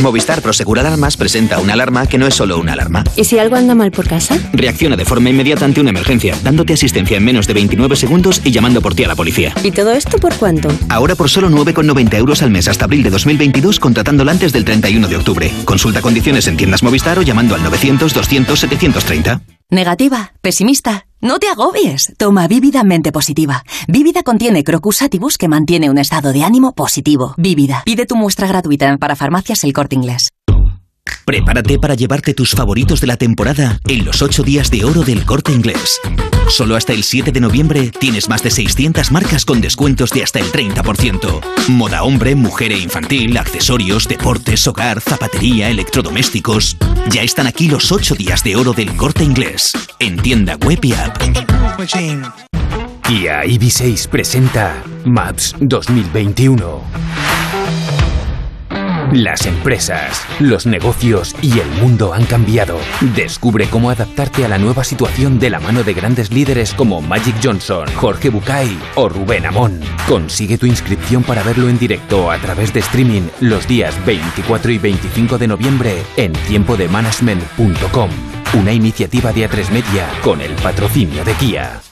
Movistar 0.03 0.43
Prosegur 0.43 0.81
Alarmas 0.81 1.16
presenta 1.16 1.61
una 1.61 1.75
alarma 1.75 2.07
que 2.07 2.18
no 2.18 2.27
es 2.27 2.35
solo 2.35 2.59
una 2.59 2.73
alarma. 2.73 3.05
¿Y 3.16 3.25
si 3.25 3.39
algo 3.39 3.55
anda 3.55 3.75
mal 3.75 3.93
por 3.93 4.09
casa? 4.09 4.37
Reacciona 4.53 4.97
de 4.97 5.05
forma 5.05 5.31
inmediata 5.31 5.64
ante 5.64 5.81
una 5.81 5.91
emergencia, 5.91 6.37
dándote 6.43 6.73
asistencia 6.73 7.16
en 7.16 7.25
menos 7.25 7.47
de 7.47 7.55
29 7.55 7.95
segundos 7.95 8.43
y 8.45 8.51
llamando 8.51 8.83
por 8.83 8.95
ti 8.95 9.05
a 9.05 9.09
la 9.09 9.14
policía. 9.14 9.55
¿Y 9.62 9.70
todo 9.70 9.93
esto 9.93 10.18
por 10.18 10.35
cuánto? 10.35 10.68
Ahora 10.89 11.14
por 11.14 11.31
solo 11.31 11.49
9,90 11.49 12.14
euros 12.16 12.43
al 12.43 12.51
mes 12.51 12.66
hasta 12.66 12.87
abril 12.87 13.05
de 13.05 13.11
2022 13.11 13.79
contratándola 13.79 14.33
antes 14.33 14.53
del 14.53 14.64
31 14.64 15.07
de 15.07 15.16
octubre. 15.16 15.53
Consulta 15.64 16.03
condiciones 16.03 16.49
en 16.49 16.57
tiendas 16.57 16.83
Movistar 16.83 17.18
o 17.18 17.23
llamando 17.23 17.55
al 17.55 17.62
900 17.62 18.12
200 18.12 18.59
730. 18.59 19.41
Negativa, 19.73 20.35
pesimista. 20.43 21.07
No 21.23 21.39
te 21.39 21.49
agobies. 21.49 22.12
Toma 22.18 22.47
Vívida 22.47 22.85
Mente 22.85 23.11
Positiva. 23.11 23.64
Vívida 23.89 24.23
contiene 24.23 24.64
Crocus 24.64 25.01
Atibus 25.01 25.39
que 25.39 25.49
mantiene 25.49 25.89
un 25.89 25.97
estado 25.97 26.35
de 26.35 26.45
ánimo 26.45 26.75
positivo. 26.75 27.33
Vívida. 27.39 27.81
Pide 27.87 28.05
tu 28.05 28.14
muestra 28.14 28.47
gratuita 28.47 28.87
en 28.89 28.99
Parafarmacias 28.99 29.64
El 29.64 29.73
Corte 29.73 29.95
Inglés. 29.95 30.29
Prepárate 31.24 31.78
para 31.78 31.94
llevarte 31.94 32.34
tus 32.34 32.50
favoritos 32.50 33.00
de 33.00 33.07
la 33.07 33.16
temporada 33.16 33.80
en 33.86 34.05
los 34.05 34.22
8 34.22 34.42
días 34.42 34.70
de 34.70 34.84
oro 34.84 35.03
del 35.03 35.24
corte 35.24 35.53
inglés. 35.53 36.00
Solo 36.48 36.76
hasta 36.76 36.92
el 36.92 37.05
7 37.05 37.32
de 37.32 37.40
noviembre 37.40 37.90
tienes 37.90 38.28
más 38.28 38.42
de 38.42 38.50
600 38.50 39.11
marcas 39.12 39.44
con 39.44 39.61
descuentos 39.61 40.11
de 40.11 40.22
hasta 40.22 40.40
el 40.40 40.50
30%. 40.53 41.40
Moda 41.68 42.03
hombre, 42.03 42.34
mujer 42.34 42.72
e 42.72 42.78
infantil, 42.78 43.36
accesorios, 43.38 44.09
deportes, 44.09 44.66
hogar, 44.66 45.00
zapatería, 45.00 45.70
electrodomésticos. 45.70 46.76
Ya 47.09 47.22
están 47.22 47.46
aquí 47.46 47.68
los 47.68 47.92
8 47.92 48.14
días 48.14 48.42
de 48.44 48.57
oro 48.57 48.72
del 48.72 48.94
corte 48.96 49.24
inglés. 49.24 49.72
En 49.98 50.18
tienda 50.18 50.57
web 50.57 50.80
y 50.82 50.92
app. 50.92 51.16
Kia 53.07 53.44
EV6 53.44 54.09
presenta 54.09 54.82
Maps 55.05 55.55
2021. 55.61 57.41
Las 59.11 59.46
empresas, 59.46 60.24
los 60.38 60.64
negocios 60.64 61.34
y 61.42 61.59
el 61.59 61.68
mundo 61.82 62.14
han 62.14 62.24
cambiado. 62.24 62.78
Descubre 63.14 63.66
cómo 63.66 63.90
adaptarte 63.90 64.44
a 64.44 64.48
la 64.48 64.59
nueva 64.59 64.84
situación 64.84 65.38
de 65.38 65.50
la 65.50 65.61
mano 65.61 65.82
de 65.82 65.92
grandes 65.92 66.30
líderes 66.30 66.72
como 66.72 67.03
Magic 67.03 67.34
Johnson, 67.42 67.86
Jorge 67.94 68.30
Bucay 68.30 68.78
o 68.94 69.09
Rubén 69.09 69.44
Amón. 69.44 69.80
Consigue 70.09 70.57
tu 70.57 70.66
inscripción 70.66 71.22
para 71.24 71.42
verlo 71.42 71.68
en 71.68 71.78
directo 71.78 72.30
a 72.30 72.38
través 72.38 72.72
de 72.72 72.80
streaming 72.80 73.28
los 73.40 73.66
días 73.68 73.94
24 74.07 74.70
y 74.72 74.78
25 74.78 75.36
de 75.36 75.48
noviembre 75.48 76.03
en 76.16 76.32
tiempodemanagement.com. 76.32 78.11
Una 78.55 78.72
iniciativa 78.72 79.32
de 79.32 79.48
A3 79.48 79.70
Media 79.70 80.09
con 80.22 80.40
el 80.40 80.53
patrocinio 80.53 81.24
de 81.24 81.32
Kia. 81.34 81.91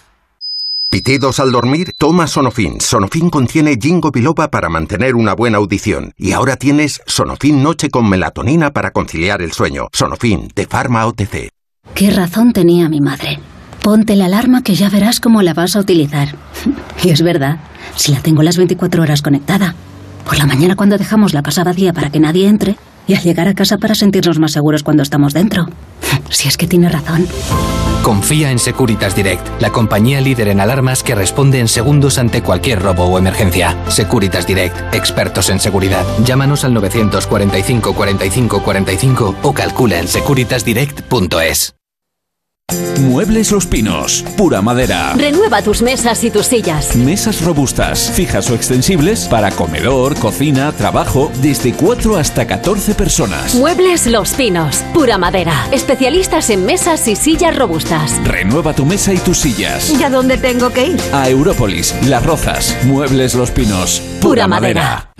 ¿Pitidos 0.90 1.38
al 1.38 1.52
dormir? 1.52 1.92
Toma 1.96 2.26
Sonofin. 2.26 2.80
Sonofin 2.80 3.30
contiene 3.30 3.76
ginkgo 3.80 4.10
biloba 4.10 4.50
para 4.50 4.68
mantener 4.68 5.14
una 5.14 5.34
buena 5.34 5.58
audición. 5.58 6.12
Y 6.16 6.32
ahora 6.32 6.56
tienes 6.56 7.00
Sonofin 7.06 7.62
Noche 7.62 7.90
con 7.90 8.08
melatonina 8.08 8.72
para 8.72 8.90
conciliar 8.90 9.40
el 9.40 9.52
sueño. 9.52 9.86
Sonofin, 9.92 10.48
de 10.52 10.66
Pharma 10.66 11.06
OTC. 11.06 11.50
Qué 11.94 12.10
razón 12.10 12.52
tenía 12.52 12.88
mi 12.88 13.00
madre. 13.00 13.38
Ponte 13.84 14.16
la 14.16 14.24
alarma 14.24 14.64
que 14.64 14.74
ya 14.74 14.90
verás 14.90 15.20
cómo 15.20 15.42
la 15.42 15.54
vas 15.54 15.76
a 15.76 15.80
utilizar. 15.80 16.34
Y 17.04 17.10
es 17.10 17.22
verdad, 17.22 17.60
si 17.94 18.10
la 18.10 18.20
tengo 18.20 18.42
las 18.42 18.56
24 18.56 19.00
horas 19.00 19.22
conectada. 19.22 19.76
Por 20.24 20.38
la 20.38 20.46
mañana 20.46 20.74
cuando 20.74 20.98
dejamos 20.98 21.34
la 21.34 21.44
casa 21.44 21.62
vacía 21.62 21.92
para 21.92 22.10
que 22.10 22.18
nadie 22.18 22.48
entre 22.48 22.76
y 23.10 23.14
al 23.14 23.22
llegar 23.24 23.48
a 23.48 23.54
casa 23.54 23.76
para 23.78 23.96
sentirnos 23.96 24.38
más 24.38 24.52
seguros 24.52 24.84
cuando 24.84 25.02
estamos 25.02 25.34
dentro. 25.34 25.66
Si 26.30 26.46
es 26.46 26.56
que 26.56 26.68
tiene 26.68 26.88
razón. 26.88 27.26
Confía 28.04 28.52
en 28.52 28.60
Securitas 28.60 29.16
Direct, 29.16 29.60
la 29.60 29.70
compañía 29.70 30.20
líder 30.20 30.46
en 30.46 30.60
alarmas 30.60 31.02
que 31.02 31.16
responde 31.16 31.58
en 31.58 31.66
segundos 31.66 32.18
ante 32.18 32.40
cualquier 32.40 32.80
robo 32.80 33.06
o 33.06 33.18
emergencia. 33.18 33.76
Securitas 33.88 34.46
Direct, 34.46 34.94
expertos 34.94 35.50
en 35.50 35.58
seguridad. 35.58 36.06
Llámanos 36.24 36.64
al 36.64 36.72
945 36.72 37.94
45 37.94 38.62
45 38.62 39.34
o 39.42 39.52
calcula 39.52 39.98
en 39.98 40.06
securitasdirect.es. 40.06 41.79
Muebles 43.00 43.50
Los 43.52 43.66
Pinos, 43.66 44.24
pura 44.36 44.62
madera. 44.62 45.14
Renueva 45.16 45.62
tus 45.62 45.82
mesas 45.82 46.22
y 46.24 46.30
tus 46.30 46.46
sillas. 46.46 46.96
Mesas 46.96 47.42
robustas, 47.42 48.10
fijas 48.14 48.50
o 48.50 48.54
extensibles 48.54 49.26
para 49.26 49.50
comedor, 49.50 50.18
cocina, 50.18 50.72
trabajo, 50.72 51.30
desde 51.40 51.72
4 51.72 52.16
hasta 52.16 52.46
14 52.46 52.94
personas. 52.94 53.54
Muebles 53.54 54.06
Los 54.06 54.34
Pinos, 54.34 54.78
pura 54.94 55.18
madera. 55.18 55.68
Especialistas 55.72 56.50
en 56.50 56.64
mesas 56.66 57.06
y 57.08 57.16
sillas 57.16 57.56
robustas. 57.56 58.20
Renueva 58.24 58.72
tu 58.74 58.84
mesa 58.84 59.12
y 59.12 59.18
tus 59.18 59.38
sillas. 59.38 59.90
¿Y 59.90 60.02
a 60.02 60.10
dónde 60.10 60.38
tengo 60.38 60.70
que 60.70 60.86
ir? 60.86 61.00
A 61.12 61.28
Európolis, 61.28 61.94
Las 62.06 62.24
Rozas, 62.24 62.76
Muebles 62.84 63.34
Los 63.34 63.50
Pinos, 63.50 64.02
Pura 64.20 64.46
madera. 64.46 65.10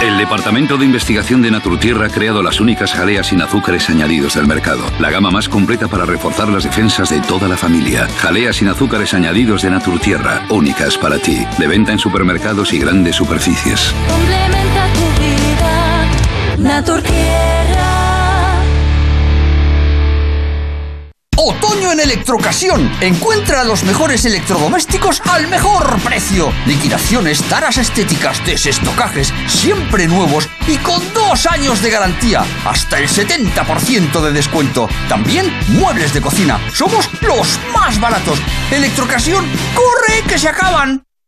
El 0.00 0.16
Departamento 0.16 0.76
de 0.76 0.84
Investigación 0.84 1.42
de 1.42 1.50
Naturtierra 1.50 2.06
ha 2.06 2.08
creado 2.08 2.40
las 2.40 2.60
únicas 2.60 2.92
jaleas 2.92 3.26
sin 3.26 3.42
azúcares 3.42 3.90
añadidos 3.90 4.34
del 4.34 4.46
mercado. 4.46 4.84
La 5.00 5.10
gama 5.10 5.32
más 5.32 5.48
completa 5.48 5.88
para 5.88 5.97
reforzar 6.04 6.48
las 6.48 6.64
defensas 6.64 7.10
de 7.10 7.20
toda 7.20 7.46
la 7.48 7.56
familia. 7.56 8.08
Jaleas 8.18 8.56
sin 8.56 8.68
azúcares 8.68 9.14
añadidos 9.14 9.62
de 9.62 9.70
Naturtierra, 9.70 10.44
únicas 10.50 10.98
para 10.98 11.18
ti. 11.18 11.46
De 11.58 11.66
venta 11.66 11.92
en 11.92 11.98
supermercados 11.98 12.72
y 12.72 12.78
grandes 12.78 13.16
superficies. 13.16 13.94
Complementa 14.08 14.86
tu 14.94 15.00
vida. 15.20 16.08
Otoño 21.48 21.92
en 21.92 22.00
Electrocasión. 22.00 22.92
Encuentra 23.00 23.64
los 23.64 23.82
mejores 23.82 24.26
electrodomésticos 24.26 25.22
al 25.22 25.48
mejor 25.48 25.98
precio. 26.02 26.52
Liquidaciones, 26.66 27.42
taras 27.44 27.78
estéticas, 27.78 28.44
desestocajes, 28.44 29.32
siempre 29.46 30.06
nuevos 30.08 30.46
y 30.66 30.76
con 30.76 31.00
dos 31.14 31.46
años 31.46 31.80
de 31.80 31.88
garantía. 31.88 32.44
Hasta 32.66 32.98
el 32.98 33.08
70% 33.08 34.20
de 34.20 34.32
descuento. 34.32 34.90
También 35.08 35.50
muebles 35.68 36.12
de 36.12 36.20
cocina. 36.20 36.60
Somos 36.74 37.08
los 37.22 37.58
más 37.72 37.98
baratos. 37.98 38.38
Electrocasión, 38.70 39.46
¡corre 39.74 40.22
que 40.28 40.38
se 40.38 40.48
acaban! 40.48 41.07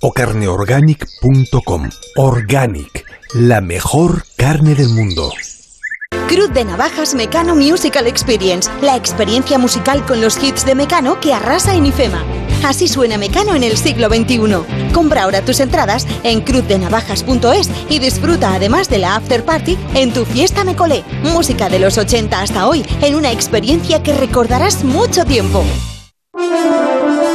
o 0.00 0.12
carneorganic.com. 0.12 1.88
Organic, 2.16 3.04
la 3.34 3.60
mejor 3.60 4.24
carne 4.36 4.74
del 4.74 4.88
mundo. 4.88 5.30
Cruz 6.28 6.52
de 6.52 6.64
Navajas 6.64 7.14
Mecano 7.14 7.56
Musical 7.56 8.06
Experience, 8.06 8.70
la 8.82 8.96
experiencia 8.96 9.58
musical 9.58 10.04
con 10.06 10.20
los 10.20 10.42
hits 10.42 10.64
de 10.64 10.74
Mecano 10.74 11.18
que 11.20 11.34
arrasa 11.34 11.74
en 11.74 11.86
IFEMA. 11.86 12.22
Así 12.64 12.88
suena 12.88 13.18
Mecano 13.18 13.54
en 13.54 13.64
el 13.64 13.76
siglo 13.76 14.08
XXI. 14.08 14.92
Compra 14.92 15.24
ahora 15.24 15.44
tus 15.44 15.60
entradas 15.60 16.06
en 16.22 16.42
cruzdenavajas.es 16.42 17.70
y 17.88 17.98
disfruta 17.98 18.54
además 18.54 18.88
de 18.88 18.98
la 18.98 19.16
after 19.16 19.44
party 19.44 19.78
en 19.94 20.12
tu 20.12 20.24
fiesta 20.24 20.62
Mecolé. 20.62 21.04
Música 21.22 21.68
de 21.68 21.78
los 21.78 21.98
80 21.98 22.40
hasta 22.40 22.68
hoy 22.68 22.84
en 23.02 23.14
una 23.14 23.32
experiencia 23.32 24.02
que 24.02 24.14
recordarás 24.14 24.84
mucho 24.84 25.24
tiempo. 25.24 25.64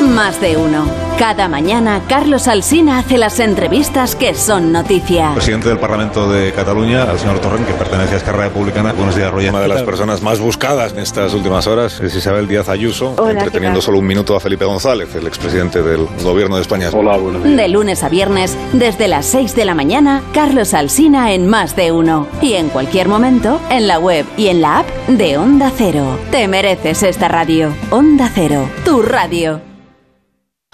Más 0.02 0.40
de 0.40 0.56
uno. 0.58 0.86
Cada 1.18 1.48
mañana 1.48 2.02
Carlos 2.10 2.50
Alsina 2.50 3.00
hace 3.00 3.18
las 3.18 3.40
entrevistas 3.40 4.18
que 4.18 4.36
son 4.36 4.74
noticia. 4.74 5.32
Presidente 5.34 5.70
del 5.70 5.80
Parlamento 5.80 6.30
de 6.30 6.52
Cataluña, 6.52 7.04
al 7.04 7.18
señor 7.18 7.40
Torrent, 7.40 7.66
que 7.66 7.74
pertenece 7.74 8.16
a 8.16 8.18
Esquerra 8.18 8.44
Republicana. 8.44 8.92
Buenos 8.92 9.16
días, 9.16 9.32
Roger. 9.32 9.52
Una 9.52 9.62
de 9.62 9.70
las 9.70 9.84
personas 9.84 10.22
más 10.22 10.42
buscadas 10.42 10.92
en 10.92 11.00
estas 11.00 11.34
últimas 11.34 11.68
horas 11.68 12.02
es 12.02 12.14
Isabel 12.14 12.50
Díaz 12.50 12.68
Ayuso, 12.68 13.16
Hola, 13.18 13.32
entreteniendo 13.32 13.82
solo 13.82 14.00
un 14.00 14.08
minuto 14.08 14.36
a 14.36 14.42
Felipe 14.42 14.66
González, 14.66 15.16
el 15.16 15.26
expresidente 15.26 15.82
del 15.82 16.06
Gobierno 16.22 16.58
de 16.58 16.64
España. 16.64 16.90
Hola, 16.92 17.16
buenos 17.16 17.44
De 17.44 17.68
lunes 17.70 18.04
a 18.04 18.10
viernes, 18.10 18.58
desde 18.74 19.08
las 19.08 19.26
6 19.28 19.56
de 19.56 19.64
la 19.64 19.74
mañana, 19.74 20.22
Carlos 20.34 20.74
Alsina 20.74 21.32
en 21.32 21.48
Más 21.48 21.78
de 21.78 21.94
uno. 21.94 22.28
Y 22.42 22.56
en 22.56 22.68
cualquier 22.68 23.08
momento, 23.08 23.62
en 23.70 23.88
la 23.88 24.00
web 24.00 24.26
y 24.36 24.48
en 24.48 24.60
la 24.60 24.80
app 24.80 24.88
de 25.08 25.38
Onda 25.38 25.72
Cero. 25.74 26.20
Te 26.32 26.50
mereces 26.50 27.04
esta 27.04 27.30
radio. 27.30 27.74
Onda 27.90 28.30
Cero, 28.36 28.68
tu 28.84 29.02
radio. 29.02 29.75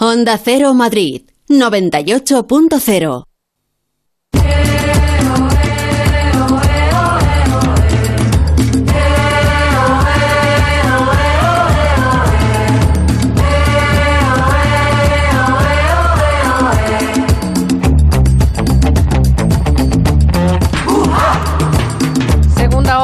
Onda 0.04 0.36
Cero 0.44 0.74
Madrid 0.74 1.22
98.0 1.48 3.31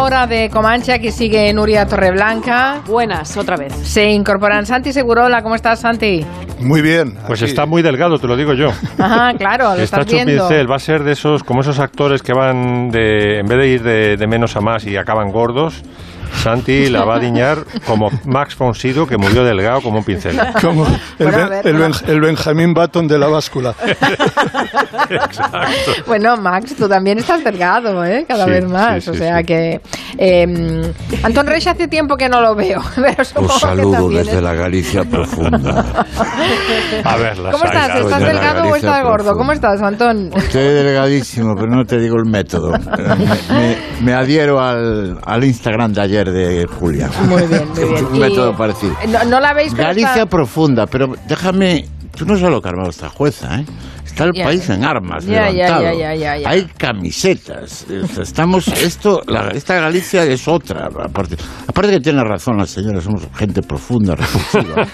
hora 0.08 0.26
de 0.26 0.50
Comanche, 0.50 0.94
aquí 0.94 1.12
sigue 1.12 1.52
Nuria 1.54 1.86
Torreblanca. 1.86 2.82
Buenas, 2.88 3.36
otra 3.36 3.58
vez. 3.58 3.74
Se 3.74 4.10
incorporan 4.10 4.66
Santi 4.66 4.94
Segurola. 4.94 5.42
¿Cómo 5.44 5.54
estás, 5.56 5.82
Santi? 5.82 6.26
Muy 6.62 6.82
bien. 6.82 7.18
Pues 7.28 7.42
está 7.42 7.66
muy 7.66 7.82
delgado, 7.82 8.18
te 8.18 8.26
lo 8.26 8.38
digo 8.38 8.54
yo. 8.54 8.70
Ajá, 8.98 9.34
claro, 9.38 9.66
lo 9.76 9.82
Está 9.82 9.98
estás 10.00 10.08
hecho 10.08 10.18
un 10.22 10.26
viendo. 10.26 10.48
pincel, 10.48 10.72
va 10.72 10.78
a 10.78 10.80
ser 10.80 11.04
de 11.04 11.12
esos, 11.12 11.44
como 11.44 11.60
esos 11.60 11.80
actores 11.80 12.24
que 12.24 12.32
van 12.34 12.90
de, 12.90 13.40
en 13.40 13.48
vez 13.48 13.58
de 13.60 13.68
ir 13.68 13.84
de, 13.84 14.16
de 14.16 14.28
menos 14.28 14.56
a 14.56 14.62
más 14.62 14.86
y 14.86 14.96
acaban 14.96 15.30
gordos, 15.30 15.84
Santi 16.38 16.90
la 16.90 17.04
va 17.04 17.16
a 17.16 17.20
diñar 17.20 17.60
como 17.86 18.10
Max 18.26 18.56
Fonsido, 18.56 19.06
que 19.08 19.18
murió 19.18 19.44
delgado 19.44 19.82
como 19.82 20.00
un 20.00 20.04
pincel. 20.06 20.40
Como 20.62 20.86
el, 20.86 20.98
Bueno, 21.32 21.50
ver, 21.50 21.68
el 21.68 21.74
no. 21.74 21.80
Ben- 21.82 22.10
el 22.10 22.22
Benjamín 22.22 22.74
Button 22.74 23.08
de 23.08 23.18
la 23.18 23.28
báscula. 23.28 23.74
Bueno, 26.06 26.38
Max, 26.38 26.76
tú 26.78 26.88
también 26.88 27.18
estás 27.20 27.44
delgado, 27.44 28.04
¿eh? 28.06 28.26
Cada 28.28 28.46
Sí, 28.46 28.52
vez 28.52 28.66
más. 28.70 29.04
sí, 29.04 29.10
o 29.10 29.14
sí, 29.14 29.20
sea 29.20 29.40
sí. 29.40 29.46
que. 29.46 29.82
Eh, 30.18 30.92
Antón 31.24 31.48
Reich 31.48 31.68
hace 31.68 31.88
tiempo 31.88 32.16
que 32.18 32.28
no 32.30 32.42
lo 32.42 32.56
veo. 32.56 32.82
Pero 32.96 33.24
Os 33.48 33.60
saludo 33.60 34.10
desde 34.10 34.38
es- 34.38 34.42
la 34.42 34.54
Galicia 34.54 35.04
profunda. 35.10 36.06
A 37.04 37.18
ver, 37.18 37.36
¿Cómo 37.38 37.66
estás? 37.66 37.96
¿Estás 38.00 38.20
de 38.20 38.26
la 38.26 38.34
delgado 38.34 38.64
o 38.70 38.76
estás 38.76 39.04
gordo? 39.04 39.14
profunda. 39.16 39.34
¿Cómo 39.38 39.52
estás, 39.52 39.82
Antón? 39.82 40.32
Estoy 40.36 40.64
delgadísimo, 40.64 41.56
pero 41.56 41.68
no 41.68 41.86
te 41.86 42.00
digo 42.00 42.16
el 42.18 42.30
método. 42.30 42.72
Me, 42.72 43.56
me- 43.56 43.78
me 44.02 44.14
adhiero 44.14 44.60
al, 44.62 45.20
al 45.26 45.44
Instagram 45.44 45.94
de 45.94 46.02
ayer 46.02 46.27
de 46.32 46.66
Julia. 46.68 47.10
Muy 47.28 47.44
bien, 47.48 47.68
muy 47.70 47.84
bien. 47.94 48.06
Un 48.06 48.20
método 48.20 48.56
parecido. 48.56 48.96
No, 49.10 49.24
no 49.26 49.40
la 49.40 49.54
veis, 49.54 49.74
pero 49.76 49.88
Galicia 49.90 50.10
está- 50.14 50.26
profunda, 50.26 50.86
pero 50.88 51.14
déjame... 51.28 51.86
Tú 52.16 52.26
no 52.26 52.36
solo 52.36 52.60
que 52.60 52.68
ha 52.68 52.72
armado 52.72 52.90
esta 52.90 53.10
jueza, 53.10 53.60
¿eh? 53.60 53.66
Está 54.04 54.24
el 54.24 54.32
país 54.34 54.68
en 54.72 54.84
armas, 54.84 55.24
Ya, 55.28 55.52
ya, 55.52 55.78
levantado. 55.80 56.16
ya. 56.16 56.50
Hay 56.50 56.66
camisetas. 56.76 57.86
Estamos, 58.20 58.68
esto, 58.70 59.22
la- 59.28 59.50
esta 59.50 59.76
Galicia 59.76 60.24
es 60.24 60.48
otra. 60.48 60.88
Aparte, 60.88 61.38
aparte 61.68 61.92
que 61.92 62.00
tiene 62.00 62.24
razón 62.24 62.58
la 62.58 62.66
señora, 62.66 63.00
somos 63.02 63.22
gente 63.36 63.62
profunda, 63.62 64.16
reflexiva. 64.16 64.88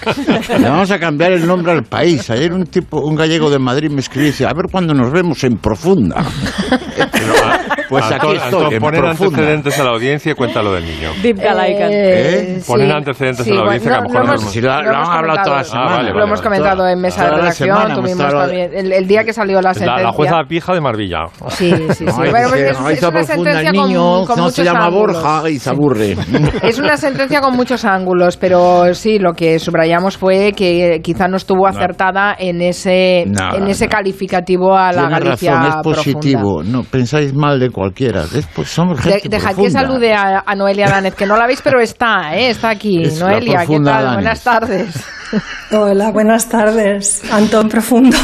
Le 0.58 0.68
vamos 0.68 0.90
a 0.90 0.98
cambiar 0.98 1.32
el 1.32 1.46
nombre 1.46 1.72
al 1.72 1.84
país. 1.84 2.28
Ayer 2.28 2.52
un 2.52 2.64
tipo, 2.66 3.00
un 3.00 3.16
gallego 3.16 3.48
de 3.48 3.58
Madrid 3.58 3.90
me 3.90 4.00
escribió 4.00 4.28
y 4.28 4.32
dice, 4.32 4.44
a 4.44 4.52
ver 4.52 4.66
cuándo 4.70 4.92
nos 4.92 5.10
vemos 5.10 5.42
en 5.44 5.56
profunda. 5.56 6.22
Pues 7.88 8.04
aquí 8.04 8.14
estoy, 8.14 8.38
Antón, 8.38 8.72
en 8.72 8.80
poner 8.80 9.00
profunda. 9.00 9.38
antecedentes 9.38 9.78
a 9.80 9.84
la 9.84 9.90
audiencia 9.90 10.32
y 10.32 10.34
cuéntalo 10.34 10.72
del 10.72 10.84
niño. 10.84 11.10
Deep 11.22 11.36
Galaican. 11.38 11.90
¿Eh? 11.92 12.60
Poner 12.66 12.92
antecedentes 12.92 13.44
sí, 13.44 13.52
a 13.52 13.54
la 13.54 13.60
audiencia 13.62 13.90
que 13.90 13.96
a 13.96 14.00
lo 14.00 14.08
mejor 14.08 14.20
lo 14.20 14.26
no- 14.26 14.32
no- 14.34 14.38
Si 14.50 14.60
lo 14.60 14.68
la 14.68 14.80
hemos 14.80 15.08
han 15.08 15.16
hablado 15.18 15.38
toda 15.44 15.56
la 15.58 15.64
semana. 15.64 15.86
Ah, 15.90 15.96
vale, 15.96 16.10
Lo 16.12 16.24
hemos 16.24 16.40
vale. 16.40 16.42
comentado 16.42 16.88
en 16.88 17.00
mesa 17.00 17.22
de 17.24 17.28
Toda 17.28 17.40
redacción, 17.40 17.68
semana 17.68 17.84
hemos 17.94 17.98
tuvimos 18.04 18.24
estado- 18.26 18.40
también 18.46 18.70
el, 18.74 18.92
el 18.92 19.06
día 19.06 19.24
que 19.24 19.32
salió 19.32 19.60
la 19.60 19.74
sentencia. 19.74 20.02
la 20.04 20.12
jueza 20.12 20.36
pija 20.48 20.74
de 20.74 20.80
Marbella. 20.80 21.18
Sí, 21.48 21.70
sí, 21.90 21.94
sí. 21.94 22.04
Bueno, 22.04 22.48
pues 22.50 22.60
es, 22.62 22.78
una 22.80 23.10
profunda 23.10 23.20
el 23.20 23.26
sentencia 23.26 23.72
con, 23.72 23.88
niño, 23.88 24.24
con 24.26 24.52
se 24.52 24.64
llama 24.64 24.86
ángulos. 24.86 25.22
Borja 25.22 25.50
y 25.50 25.58
se 25.58 25.70
aburre. 25.70 26.16
Es 26.62 26.78
una 26.78 26.96
sentencia 26.96 27.40
con 27.40 27.54
muchos 27.54 27.84
ángulos, 27.84 28.36
pero 28.36 28.92
sí, 28.94 29.18
lo 29.18 29.32
que 29.32 29.58
subrayamos 29.58 30.16
fue 30.16 30.52
que 30.52 31.00
quizá 31.02 31.28
no 31.28 31.36
estuvo 31.36 31.66
acertada 31.66 32.34
en 32.38 32.60
ese 32.62 33.22
en 33.22 33.68
ese 33.68 33.88
calificativo 33.88 34.74
a 34.76 34.92
la 34.92 35.08
Galicia 35.08 35.52
razón, 35.54 35.66
es 35.68 35.74
profunda. 35.76 35.96
positivo. 35.96 36.62
No 36.64 36.82
pensáis 36.84 37.34
mal 37.34 37.58
de 37.60 37.70
cualquiera. 37.74 38.22
Es, 38.34 38.46
pues, 38.54 38.74
De- 38.76 39.20
gente 39.20 39.28
dejad 39.28 39.54
que 39.56 39.70
salude 39.70 40.14
a, 40.14 40.42
a 40.46 40.54
Noelia 40.54 40.88
Danez, 40.88 41.14
que 41.14 41.26
no 41.26 41.36
la 41.36 41.46
veis, 41.46 41.60
pero 41.62 41.80
está, 41.80 42.34
¿eh? 42.34 42.48
está 42.48 42.70
aquí. 42.70 43.02
Es 43.02 43.20
Noelia, 43.20 43.66
¿qué 43.66 43.74
tal? 43.80 43.84
Danez. 44.04 44.14
Buenas 44.14 44.42
tardes. 44.42 45.04
Hola, 45.72 46.10
buenas 46.12 46.48
tardes. 46.48 47.22
Antón 47.32 47.68
Profundo. 47.68 48.16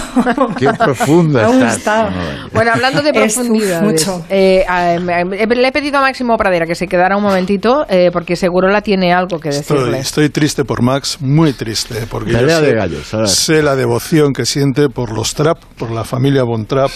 Qué 0.56 0.68
profunda 0.72 1.44
¿Cómo 1.46 1.58
estás. 1.60 1.76
está? 1.78 2.10
Bueno, 2.52 2.70
hablando 2.74 3.02
de 3.02 3.12
profundidades, 3.12 3.82
mucho. 3.82 4.24
eh, 4.28 4.64
a- 4.68 4.98
me- 5.00 5.24
le 5.24 5.68
he 5.68 5.72
pedido 5.72 5.98
a 5.98 6.02
Máximo 6.02 6.36
Pradera 6.36 6.66
que 6.66 6.74
se 6.74 6.86
quedara 6.86 7.16
un 7.16 7.22
momentito, 7.22 7.86
eh, 7.88 8.10
porque 8.12 8.36
seguro 8.36 8.68
la 8.68 8.82
tiene 8.82 9.12
algo 9.12 9.38
que 9.40 9.48
Estoy, 9.48 9.78
decirle. 9.78 9.98
estoy 9.98 10.28
triste 10.30 10.64
por 10.64 10.82
Max, 10.82 11.18
muy 11.20 11.52
triste, 11.52 12.06
porque 12.08 12.32
yo 12.32 12.38
sé, 12.48 12.60
de 12.62 12.74
gallos, 12.74 13.14
a 13.14 13.26
sé 13.26 13.62
la 13.62 13.74
devoción 13.76 14.32
que 14.32 14.44
siente 14.46 14.88
por 14.88 15.12
los 15.12 15.34
Trap, 15.34 15.58
por 15.78 15.90
la 15.90 16.04
familia 16.04 16.42
Von 16.44 16.66
Trapp. 16.66 16.90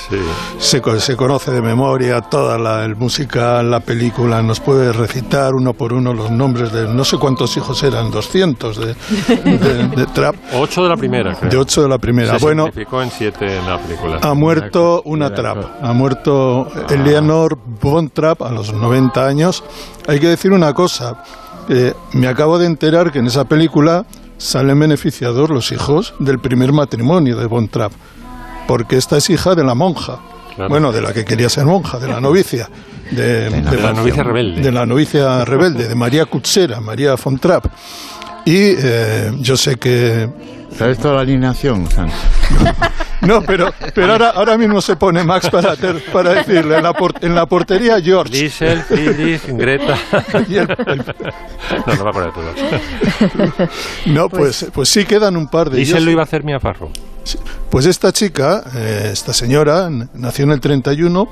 Se, 0.58 0.80
co- 0.80 0.98
se 1.00 1.16
conoce 1.16 1.50
de 1.50 1.62
memoria 1.62 2.20
toda 2.20 2.58
la, 2.58 2.84
el 2.84 2.96
musical, 2.96 3.70
la 3.70 3.80
película, 3.80 4.42
nos 4.42 4.60
puede 4.60 4.92
recitar 4.92 5.52
uno 5.54 5.72
por 5.72 5.92
uno 5.92 6.12
los 6.14 6.30
nombres 6.30 6.72
de 6.72 6.86
no 6.88 7.04
sé 7.04 7.16
cuántos 7.18 7.56
hijos 7.56 7.82
eran, 7.82 8.10
200 8.10 8.76
de, 8.78 8.94
de, 9.44 9.88
de 9.96 10.06
Trapp. 10.06 10.34
Ocho 10.54 10.82
de 10.82 10.88
la 10.88 10.96
primera, 10.96 11.34
creo. 11.34 11.50
De 11.50 11.56
ocho 11.56 11.82
de 11.82 11.88
la 11.88 11.98
primera. 11.98 12.38
Se 12.38 12.44
Bueno, 12.44 12.66
en 12.74 13.10
siete 13.10 13.56
en 13.58 13.66
la 13.66 13.78
película. 13.78 14.18
ha 14.22 14.34
muerto 14.34 15.02
una 15.04 15.34
Trapp, 15.34 15.64
ha 15.82 15.92
muerto 15.92 16.68
Eleanor 16.90 17.58
Von 17.80 18.10
Trapp 18.10 18.42
a 18.42 18.50
los 18.50 18.72
90 18.72 19.26
años. 19.26 19.64
Hay 20.06 20.20
que 20.20 20.28
decir 20.28 20.52
una 20.52 20.72
cosa, 20.74 21.22
eh, 21.68 21.94
me 22.12 22.26
acabo 22.28 22.58
de 22.58 22.66
enterar 22.66 23.10
que 23.12 23.18
en 23.20 23.26
esa 23.26 23.44
película 23.44 24.04
salen 24.36 24.78
beneficiados 24.78 25.48
los 25.48 25.72
hijos 25.72 26.14
del 26.18 26.38
primer 26.38 26.72
matrimonio 26.72 27.36
de 27.36 27.46
Von 27.46 27.68
Trapp, 27.68 27.92
porque 28.66 28.96
esta 28.96 29.16
es 29.16 29.30
hija 29.30 29.54
de 29.54 29.64
la 29.64 29.74
monja, 29.74 30.18
Claro. 30.56 30.68
bueno, 30.68 30.92
de 30.92 31.00
la 31.02 31.12
que 31.12 31.24
quería 31.24 31.48
ser 31.48 31.64
monja, 31.64 31.98
de 31.98 32.06
la 32.06 32.20
novicia. 32.20 32.68
De, 33.10 33.50
De 33.50 33.76
la 33.82 33.92
novicia 33.92 34.22
rebelde. 34.22 34.62
De 34.62 34.72
la 34.72 34.86
novicia 34.86 35.44
rebelde, 35.44 35.88
de 35.88 35.94
María 35.94 36.24
Cutsera, 36.26 36.80
María 36.80 37.16
Von 37.22 37.38
Trapp. 37.38 37.66
Y 38.46 38.56
eh, 38.76 39.32
yo 39.40 39.56
sé 39.56 39.76
que 39.76 40.28
¿Sabes 40.76 40.98
toda 40.98 41.14
la 41.14 41.20
alineación, 41.20 41.88
Santi? 41.88 42.12
no, 43.22 43.42
pero, 43.42 43.72
pero 43.94 44.12
ahora, 44.12 44.30
ahora 44.30 44.58
mismo 44.58 44.80
se 44.82 44.96
pone 44.96 45.22
Max 45.22 45.48
para, 45.48 45.76
ter- 45.76 46.02
para 46.12 46.34
decirle, 46.34 46.78
en 46.78 46.82
la, 46.82 46.92
por- 46.92 47.14
en 47.20 47.32
la 47.32 47.46
portería 47.46 48.00
George. 48.00 48.32
Liesel, 48.32 48.82
Friedrich, 48.82 49.46
Greta. 49.50 49.96
Y 50.48 50.56
el- 50.56 50.68
el- 50.86 51.04
No, 51.86 51.94
no 51.94 52.04
va 52.04 52.10
a 52.10 52.12
poner 52.12 52.32
todos. 52.32 52.54
No, 54.06 54.28
pues, 54.28 54.66
pues 54.74 54.88
sí 54.88 55.04
quedan 55.04 55.36
un 55.36 55.46
par 55.46 55.70
de 55.70 55.76
Liesel 55.76 55.94
ellos. 55.98 56.04
lo 56.06 56.10
iba 56.10 56.22
a 56.22 56.24
hacer 56.24 56.42
Mia 56.42 56.58
Farrow. 56.58 56.90
Pues 57.70 57.86
esta 57.86 58.12
chica, 58.12 58.64
eh, 58.74 59.10
esta 59.12 59.32
señora, 59.32 59.88
nació 60.14 60.44
en 60.44 60.50
el 60.50 60.60
31 60.60 61.28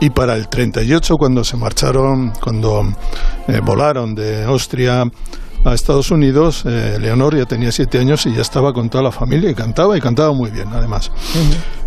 y 0.00 0.10
para 0.10 0.34
el 0.36 0.48
38, 0.48 1.16
cuando 1.16 1.42
se 1.42 1.56
marcharon, 1.56 2.30
cuando 2.40 2.94
eh, 3.48 3.60
volaron 3.60 4.14
de 4.14 4.44
Austria 4.44 5.02
a 5.64 5.74
Estados 5.74 6.10
Unidos, 6.10 6.62
eh, 6.66 6.98
Leonor 7.00 7.36
ya 7.36 7.44
tenía 7.44 7.72
siete 7.72 7.98
años 7.98 8.26
y 8.26 8.34
ya 8.34 8.42
estaba 8.42 8.72
con 8.72 8.88
toda 8.88 9.04
la 9.04 9.12
familia 9.12 9.50
y 9.50 9.54
cantaba 9.54 9.96
y 9.96 10.00
cantaba 10.00 10.32
muy 10.32 10.50
bien, 10.50 10.68
además. 10.72 11.10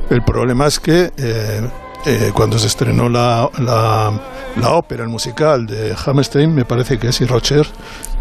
El 0.10 0.24
problema 0.24 0.68
es 0.68 0.80
que 0.80 1.12
eh, 1.18 1.62
eh, 2.06 2.32
cuando 2.34 2.60
se 2.60 2.68
estrenó 2.68 3.10
la, 3.10 3.50
la, 3.60 4.12
la 4.60 4.72
ópera, 4.74 5.04
el 5.04 5.10
musical 5.10 5.66
de 5.68 5.96
Hammerstein, 6.06 6.54
me 6.54 6.66
parece 6.66 6.98
que 6.98 7.10
es 7.10 7.22
y 7.22 7.26
Rocher, 7.26 7.68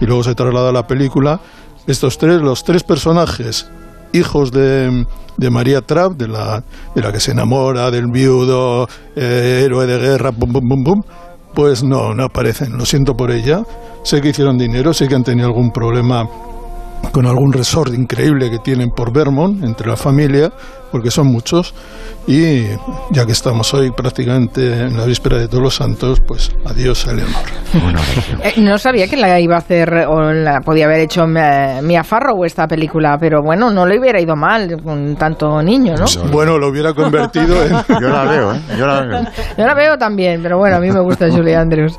y 0.00 0.06
luego 0.06 0.22
se 0.22 0.34
traslada 0.34 0.70
a 0.70 0.72
la 0.72 0.86
película, 0.86 1.40
estos 1.86 2.18
tres, 2.18 2.40
los 2.40 2.62
tres 2.62 2.82
personajes, 2.84 3.68
hijos 4.12 4.52
de, 4.52 5.06
de 5.36 5.50
María 5.50 5.80
Trapp, 5.80 6.12
de 6.12 6.28
la, 6.28 6.62
de 6.94 7.02
la 7.02 7.12
que 7.12 7.20
se 7.20 7.32
enamora, 7.32 7.90
del 7.90 8.06
viudo, 8.06 8.86
eh, 9.16 9.62
héroe 9.64 9.86
de 9.86 9.98
guerra, 9.98 10.30
pum, 10.32 10.52
pum, 10.52 10.68
pum, 10.68 10.84
pum, 10.84 11.02
pues 11.54 11.82
no, 11.82 12.14
no 12.14 12.24
aparecen. 12.24 12.76
Lo 12.76 12.84
siento 12.84 13.16
por 13.16 13.30
ella. 13.30 13.62
Sé 14.02 14.20
que 14.20 14.30
hicieron 14.30 14.58
dinero, 14.58 14.94
sé 14.94 15.08
que 15.08 15.14
han 15.14 15.24
tenido 15.24 15.48
algún 15.48 15.72
problema 15.72 16.28
con 17.12 17.26
algún 17.26 17.52
resort 17.52 17.92
increíble 17.94 18.50
que 18.50 18.58
tienen 18.58 18.90
por 18.90 19.12
Vermont 19.12 19.64
entre 19.64 19.88
la 19.88 19.96
familia, 19.96 20.52
porque 20.90 21.10
son 21.10 21.26
muchos. 21.28 21.74
Y 22.26 22.64
ya 23.10 23.24
que 23.26 23.32
estamos 23.32 23.72
hoy 23.74 23.90
prácticamente 23.90 24.82
en 24.82 24.96
la 24.96 25.04
víspera 25.06 25.38
de 25.38 25.48
todos 25.48 25.62
los 25.62 25.74
santos, 25.74 26.20
pues 26.20 26.52
adiós 26.66 27.06
a 27.06 27.12
Eleanor. 27.12 27.34
Eh, 28.42 28.54
no 28.56 28.78
sabía 28.78 29.06
que 29.08 29.16
la 29.16 29.38
iba 29.38 29.54
a 29.54 29.58
hacer 29.58 29.92
o 30.08 30.32
la 30.32 30.60
podía 30.60 30.86
haber 30.86 31.00
hecho 31.00 31.26
Mia 31.26 31.80
Mia 31.82 32.02
Farrow 32.02 32.44
esta 32.44 32.66
película, 32.66 33.16
pero 33.18 33.42
bueno, 33.42 33.70
no 33.70 33.86
le 33.86 33.98
hubiera 33.98 34.20
ido 34.20 34.34
mal 34.34 34.80
con 34.82 35.14
tanto 35.16 35.62
niño, 35.62 35.94
¿no? 35.96 36.06
Bueno, 36.32 36.58
lo 36.58 36.68
hubiera 36.68 36.92
convertido 36.94 37.62
en... 37.64 37.70
Yo 38.00 38.08
la 38.08 38.24
veo, 38.24 38.54
¿eh? 38.54 38.60
Yo 38.78 38.86
la 38.86 39.00
veo. 39.02 39.22
Yo 39.58 39.66
la 39.66 39.74
veo 39.74 39.98
también, 39.98 40.42
pero 40.42 40.58
bueno, 40.58 40.76
a 40.76 40.80
mí 40.80 40.90
me 40.90 41.00
gusta 41.00 41.30
Julie 41.30 41.54
Andrews. 41.56 41.96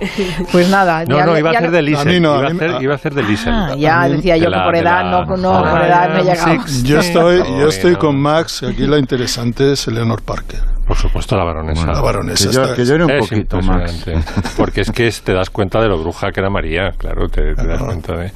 Pues 0.52 0.70
nada. 0.70 1.06
No, 1.06 1.18
ya- 1.18 1.26
no, 1.26 1.38
iba 1.38 1.50
a 1.50 1.54
ya- 1.54 1.60
hacer 1.60 1.72
de. 1.72 1.78
A 1.80 1.82
no, 1.82 2.12
iba, 2.14 2.30
a 2.36 2.42
a 2.42 2.48
hacer, 2.48 2.82
iba 2.82 2.94
a 2.94 2.96
hacer 2.96 3.14
de 3.14 3.24
Liesel. 3.24 3.54
Ah, 3.54 3.76
ya 3.78 4.08
decía 4.10 4.38
yo 4.38 4.46
De 4.46 4.52
que 4.52 4.58
la- 4.58 4.64
por 4.66 4.74
de 4.74 4.80
edad 4.82 5.04
la- 5.06 5.12
no, 5.26 5.38
no, 5.38 5.70
por 5.72 5.82
edad 5.82 6.10
no 6.10 6.20
he 6.20 6.24
llegado. 6.24 6.56
Yo 6.84 7.00
estoy, 7.00 7.38
yo 7.60 7.68
estoy 7.68 7.96
con 7.96 8.20
Max, 8.20 8.64
aquí 8.64 8.80
la 8.88 8.97
interesante 8.97 9.73
es 9.73 9.88
Eleanor 9.88 10.21
Parker. 10.21 10.59
Por 10.88 10.97
supuesto, 10.97 11.38
la 11.38 11.43
baronesa. 11.43 11.86
la 11.91 12.01
baronesa 12.01 12.49
Que 12.49 12.53
yo- 12.55 12.73
que 12.75 12.86
yo 12.86 12.95
era 12.95 13.05
un 13.05 13.11
Es 13.11 13.29
poquito, 13.29 13.59
impresionante. 13.59 14.15
Porque 14.57 14.82
es 14.82 14.91
que 14.91 15.07
es- 15.07 15.21
te 15.21 15.34
das 15.34 15.49
cuenta 15.49 15.79
de 15.82 15.88
lo 15.88 15.97
bruja 15.99 16.32
que 16.32 16.39
era 16.41 16.49
María, 16.49 16.91
claro, 16.97 17.29
te, 17.29 17.55
te 17.55 17.67
das 17.67 17.82
cuenta 17.82 18.13
de 18.17 18.32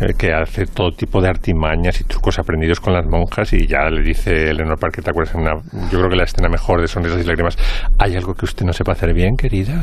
eh, 0.00 0.14
que 0.16 0.32
hace 0.32 0.66
todo 0.66 0.90
tipo 0.92 1.20
de 1.20 1.28
artimañas 1.28 2.00
y 2.00 2.04
trucos 2.04 2.38
aprendidos 2.38 2.80
con 2.80 2.94
las 2.94 3.06
monjas 3.06 3.52
y 3.52 3.66
ya 3.66 3.88
le 3.90 4.02
dice 4.02 4.50
Eleanor 4.50 4.78
Parker, 4.78 5.04
¿te 5.04 5.10
acuerdas? 5.10 5.34
En 5.34 5.42
una, 5.42 5.54
yo 5.90 5.98
creo 5.98 6.08
que 6.08 6.16
la 6.16 6.24
escena 6.24 6.48
mejor 6.48 6.80
de 6.80 6.88
Sonrisas 6.88 7.20
y 7.22 7.24
Lágrimas, 7.24 7.56
¿hay 7.98 8.16
algo 8.16 8.34
que 8.34 8.44
usted 8.44 8.64
no 8.64 8.72
sepa 8.72 8.92
hacer 8.92 9.12
bien, 9.12 9.36
querida? 9.36 9.82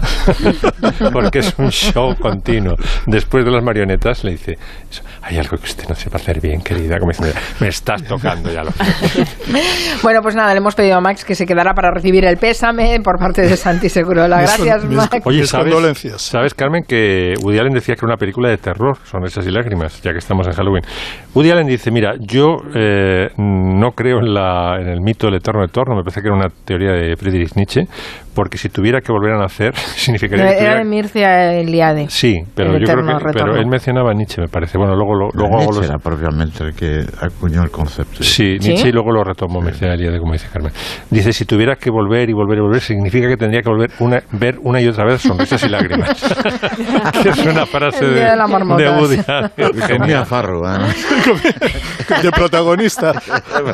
Porque 1.13 1.39
es 1.39 1.53
un 1.57 1.70
show 1.70 2.15
continuo. 2.20 2.76
Después 3.05 3.45
de 3.45 3.51
las 3.51 3.63
marionetas 3.63 4.24
le 4.24 4.32
dice, 4.32 4.57
eso, 4.89 5.03
¿hay 5.22 5.38
algo 5.38 5.57
que 5.57 5.65
usted 5.65 5.88
no 5.88 5.95
sepa 5.95 6.18
hacer 6.18 6.41
bien, 6.41 6.61
querida? 6.61 6.97
Como 6.99 7.11
diciendo, 7.11 7.39
me 7.59 7.68
estás 7.68 8.03
tocando 8.03 8.51
ya 8.51 8.63
lo 8.63 8.72
Bueno, 10.03 10.22
pues 10.22 10.36
nada, 10.36 10.53
le 10.53 10.57
hemos 10.57 10.76
pedido 10.76 10.97
a 10.97 11.01
Max 11.01 11.24
que 11.24 11.36
se 11.36 11.45
quedara 11.45 11.74
para 11.74 11.91
recibir 11.91 12.26
el 12.26 12.38
pésame 12.38 12.99
por 13.03 13.20
parte 13.20 13.41
de 13.43 13.55
Santi 13.55 13.89
Segurola. 13.89 14.41
Gracias, 14.41 14.86
Max. 14.86 15.22
Oye, 15.26 15.41
Mis 15.41 15.49
¿sabes, 15.49 15.74
condolencias. 15.74 16.22
¿sabes, 16.22 16.53
Carmen, 16.53 16.84
que 16.88 17.34
Woody 17.41 17.59
Allen 17.59 17.74
decía 17.74 17.95
que 17.95 17.99
era 17.99 18.13
una 18.13 18.18
película 18.18 18.49
de 18.49 18.57
terror, 18.57 18.97
Sonrisas 19.03 19.45
y 19.45 19.51
Lágrimas, 19.51 20.01
ya 20.07 20.11
que 20.13 20.19
estamos 20.19 20.47
en 20.47 20.53
Halloween? 20.53 20.83
Woody 21.35 21.51
Allen 21.51 21.67
dice, 21.67 21.91
mira, 21.91 22.13
yo 22.19 22.57
eh, 22.73 23.27
no 23.37 23.91
creo 23.91 24.19
en, 24.19 24.33
la, 24.33 24.77
en 24.79 24.87
el 24.87 25.01
mito 25.01 25.27
del 25.27 25.35
eterno 25.35 25.63
eterno, 25.63 25.95
me 25.95 26.01
parece 26.03 26.21
que 26.21 26.27
era 26.27 26.35
una 26.35 26.47
teoría 26.65 26.91
de 26.91 27.15
Friedrich 27.15 27.53
Nietzsche, 27.55 27.81
porque 28.33 28.57
si 28.57 28.69
tuviera 28.69 29.01
que 29.01 29.11
volver 29.11 29.33
a 29.33 29.37
nacer, 29.39 29.75
significaría 29.95 30.45
que 30.57 30.63
Era 30.63 30.77
de 30.77 30.85
Mircea 30.85 31.53
Eliade. 31.53 32.05
Sí, 32.09 32.35
pero 32.55 32.73
El 32.75 32.79
yo 32.85 32.93
creo 32.93 33.05
que 33.05 33.13
retorno. 33.13 33.31
pero 33.33 33.55
él 33.57 33.67
mencionaba 33.67 34.11
a 34.11 34.13
Nietzsche, 34.13 34.41
me 34.41 34.47
parece. 34.47 34.77
Bueno, 34.77 34.95
luego 34.95 35.13
lo, 35.15 35.29
luego 35.33 35.55
hago 35.59 35.71
Nietzsche 35.71 35.81
los- 35.81 35.89
era 35.89 35.97
propiamente 35.99 36.63
el 36.63 36.73
que 36.73 37.01
acuñó 37.21 37.63
el 37.63 37.71
concepto. 37.71 38.23
Sí, 38.23 38.57
¿Sí? 38.59 38.69
Nietzsche 38.69 38.89
y 38.89 38.91
luego 38.91 39.11
lo 39.11 39.23
retomó 39.23 39.61
Mircea 39.61 39.93
Eliade, 39.93 40.19
como 40.19 40.33
dice 40.33 40.47
Carmen. 40.51 40.71
Dice, 41.09 41.33
si 41.33 41.45
tuviera 41.45 41.75
que 41.75 41.89
volver 41.89 42.29
y 42.29 42.33
volver 42.33 42.57
y 42.59 42.61
volver, 42.61 42.81
significa 42.81 43.27
que 43.27 43.37
tendría 43.37 43.61
que 43.61 43.69
volver 43.69 43.91
una, 43.99 44.21
ver 44.31 44.55
una 44.63 44.81
y 44.81 44.87
otra 44.87 45.05
vez 45.05 45.21
sonrisas 45.21 45.63
y 45.63 45.69
lágrimas. 45.69 46.09
Que 47.23 47.29
es 47.29 47.45
una 47.45 47.65
frase 47.65 48.05
de, 48.05 48.11
de 48.13 48.19
de 48.21 48.89
Woody 48.89 49.17
Allen. 49.27 49.51
Genial. 50.05 50.25
farro, 50.25 50.65
además. 50.65 50.95
de 52.21 52.31
protagonista. 52.31 53.13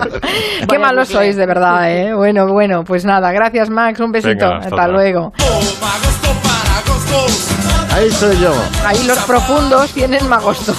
Qué 0.70 0.80
malos 0.80 1.10
sois, 1.10 1.36
de 1.36 1.46
verdad, 1.46 1.92
¿eh? 1.92 2.14
Bueno, 2.14 2.48
bueno, 2.48 2.84
pues 2.84 3.06
nada, 3.06 3.32
gracias, 3.32 3.70
Max. 3.70 4.00
Un 4.00 4.12
besito. 4.12 4.30
Venga, 4.30 4.58
hasta 4.58 4.70
hasta 4.70 4.88
luego. 4.88 5.34
Ahí 7.94 8.10
soy 8.12 8.40
yo. 8.40 8.54
Ahí 8.86 9.04
los 9.06 9.20
profundos 9.20 9.92
tienen 9.92 10.28
magosto. 10.28 10.74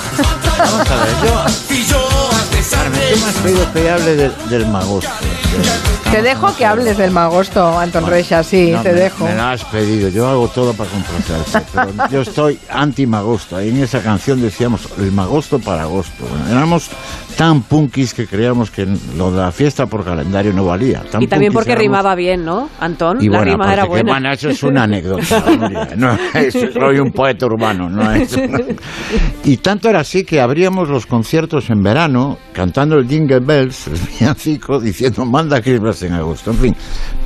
Vamos 0.59 0.91
a 0.91 0.97
ver, 1.05 1.15
yo. 1.23 1.45
¿qué 2.95 3.15
has 3.15 3.35
pedido 3.43 3.73
que 3.73 3.91
hable 3.91 4.17
del, 4.17 4.33
del 4.49 4.67
magosto? 4.67 5.11
Te 6.11 6.23
dejo 6.23 6.55
que 6.57 6.65
hables 6.65 6.97
del 6.97 7.11
magosto, 7.11 7.77
Anton 7.77 8.07
Recha, 8.07 8.43
sí, 8.45 8.71
No, 8.71 8.83
te 8.83 8.93
me, 8.93 9.01
dejo. 9.01 9.25
Me 9.25 9.35
lo 9.35 9.43
has 9.43 9.65
pedido, 9.65 10.09
yo 10.11 10.29
hago 10.29 10.47
todo 10.47 10.73
para 10.73 10.89
complacerte, 10.89 11.69
pero 11.75 12.09
yo 12.11 12.21
estoy 12.21 12.57
anti-magosto. 12.71 13.57
Ahí 13.57 13.71
en 13.71 13.83
esa 13.83 14.01
canción 14.01 14.41
decíamos 14.41 14.89
el 14.99 15.11
magosto 15.11 15.59
para 15.59 15.83
agosto. 15.83 16.25
Bueno, 16.31 16.47
éramos 16.57 16.89
tan 17.37 17.63
punkis 17.63 18.15
que 18.15 18.29
creíamos 18.29 18.71
que 18.71 18.87
lo 19.17 19.33
de 19.33 19.39
la 19.41 19.51
fiesta 19.51 19.87
por 19.87 20.05
calendario 20.05 20.53
no 20.53 20.65
valía. 20.65 21.03
Tan 21.11 21.21
Y 21.21 21.27
también 21.27 21.53
porque 21.53 21.73
éramos. 21.73 21.83
rimaba 21.89 22.15
bien, 22.15 22.45
¿no, 22.45 22.69
Antón? 22.79 23.19
Y 23.21 23.29
la 23.29 23.39
bueno, 23.39 23.53
rima 23.53 23.73
era 23.73 23.83
aparte 23.83 23.87
que, 23.99 24.03
buena. 24.05 24.13
bueno, 24.13 24.33
eso 24.35 24.49
es 24.51 24.63
una 24.63 24.83
anécdota. 24.85 25.45
No, 25.97 26.17
es- 26.35 26.53
soy 26.75 26.99
un 27.01 27.11
poeta 27.11 27.47
urbano, 27.47 27.89
no 27.89 28.13
es. 28.13 28.37
Y 29.43 29.57
tanto 29.57 29.89
era 29.89 30.01
así 30.01 30.23
que 30.25 30.41
abríamos 30.41 30.89
los 30.89 31.07
conciertos 31.07 31.71
en 31.71 31.83
verano 31.83 32.39
cantando 32.53 32.97
el 32.99 33.09
Jingle 33.09 33.41
Bells, 33.41 33.89
el 33.89 33.95
villancico, 33.99 34.79
diciendo 34.79 35.25
manda 35.45 35.61
Christmas 35.61 36.03
en 36.03 36.13
agosto. 36.15 36.51
En 36.51 36.57
fin, 36.59 36.77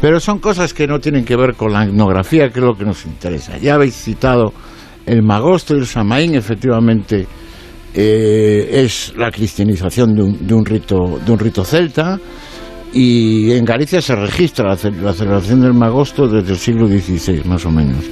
pero 0.00 0.18
son 0.20 0.38
cosas 0.40 0.74
que 0.74 0.86
no 0.86 0.98
tienen 0.98 1.24
que 1.24 1.36
ver 1.36 1.54
con 1.54 1.72
la 1.72 1.84
etnografía, 1.84 2.48
que 2.50 2.58
es 2.58 2.64
lo 2.64 2.74
que 2.74 2.84
nos 2.84 3.04
interesa. 3.06 3.56
Ya 3.58 3.74
habéis 3.74 3.94
citado 3.94 4.52
el 5.06 5.22
magosto 5.22 5.74
y 5.74 5.78
el 5.78 5.86
samaín, 5.86 6.34
efectivamente. 6.34 7.26
eh, 7.94 8.82
es 8.84 9.14
la 9.16 9.30
cristianización 9.30 10.14
de 10.14 10.22
un, 10.22 10.46
de 10.46 10.54
un 10.54 10.64
rito 10.64 11.18
de 11.24 11.32
un 11.32 11.38
rito 11.38 11.64
celta 11.64 12.18
y 12.92 13.50
en 13.52 13.64
Galicia 13.64 14.00
se 14.02 14.14
registra 14.14 14.68
la, 14.68 14.76
ce- 14.76 14.90
la 14.90 15.12
celebración 15.14 15.62
del 15.62 15.72
magosto 15.72 16.28
desde 16.28 16.52
el 16.52 16.58
siglo 16.58 16.86
XVI, 16.86 17.42
más 17.46 17.64
o 17.64 17.70
menos. 17.70 18.04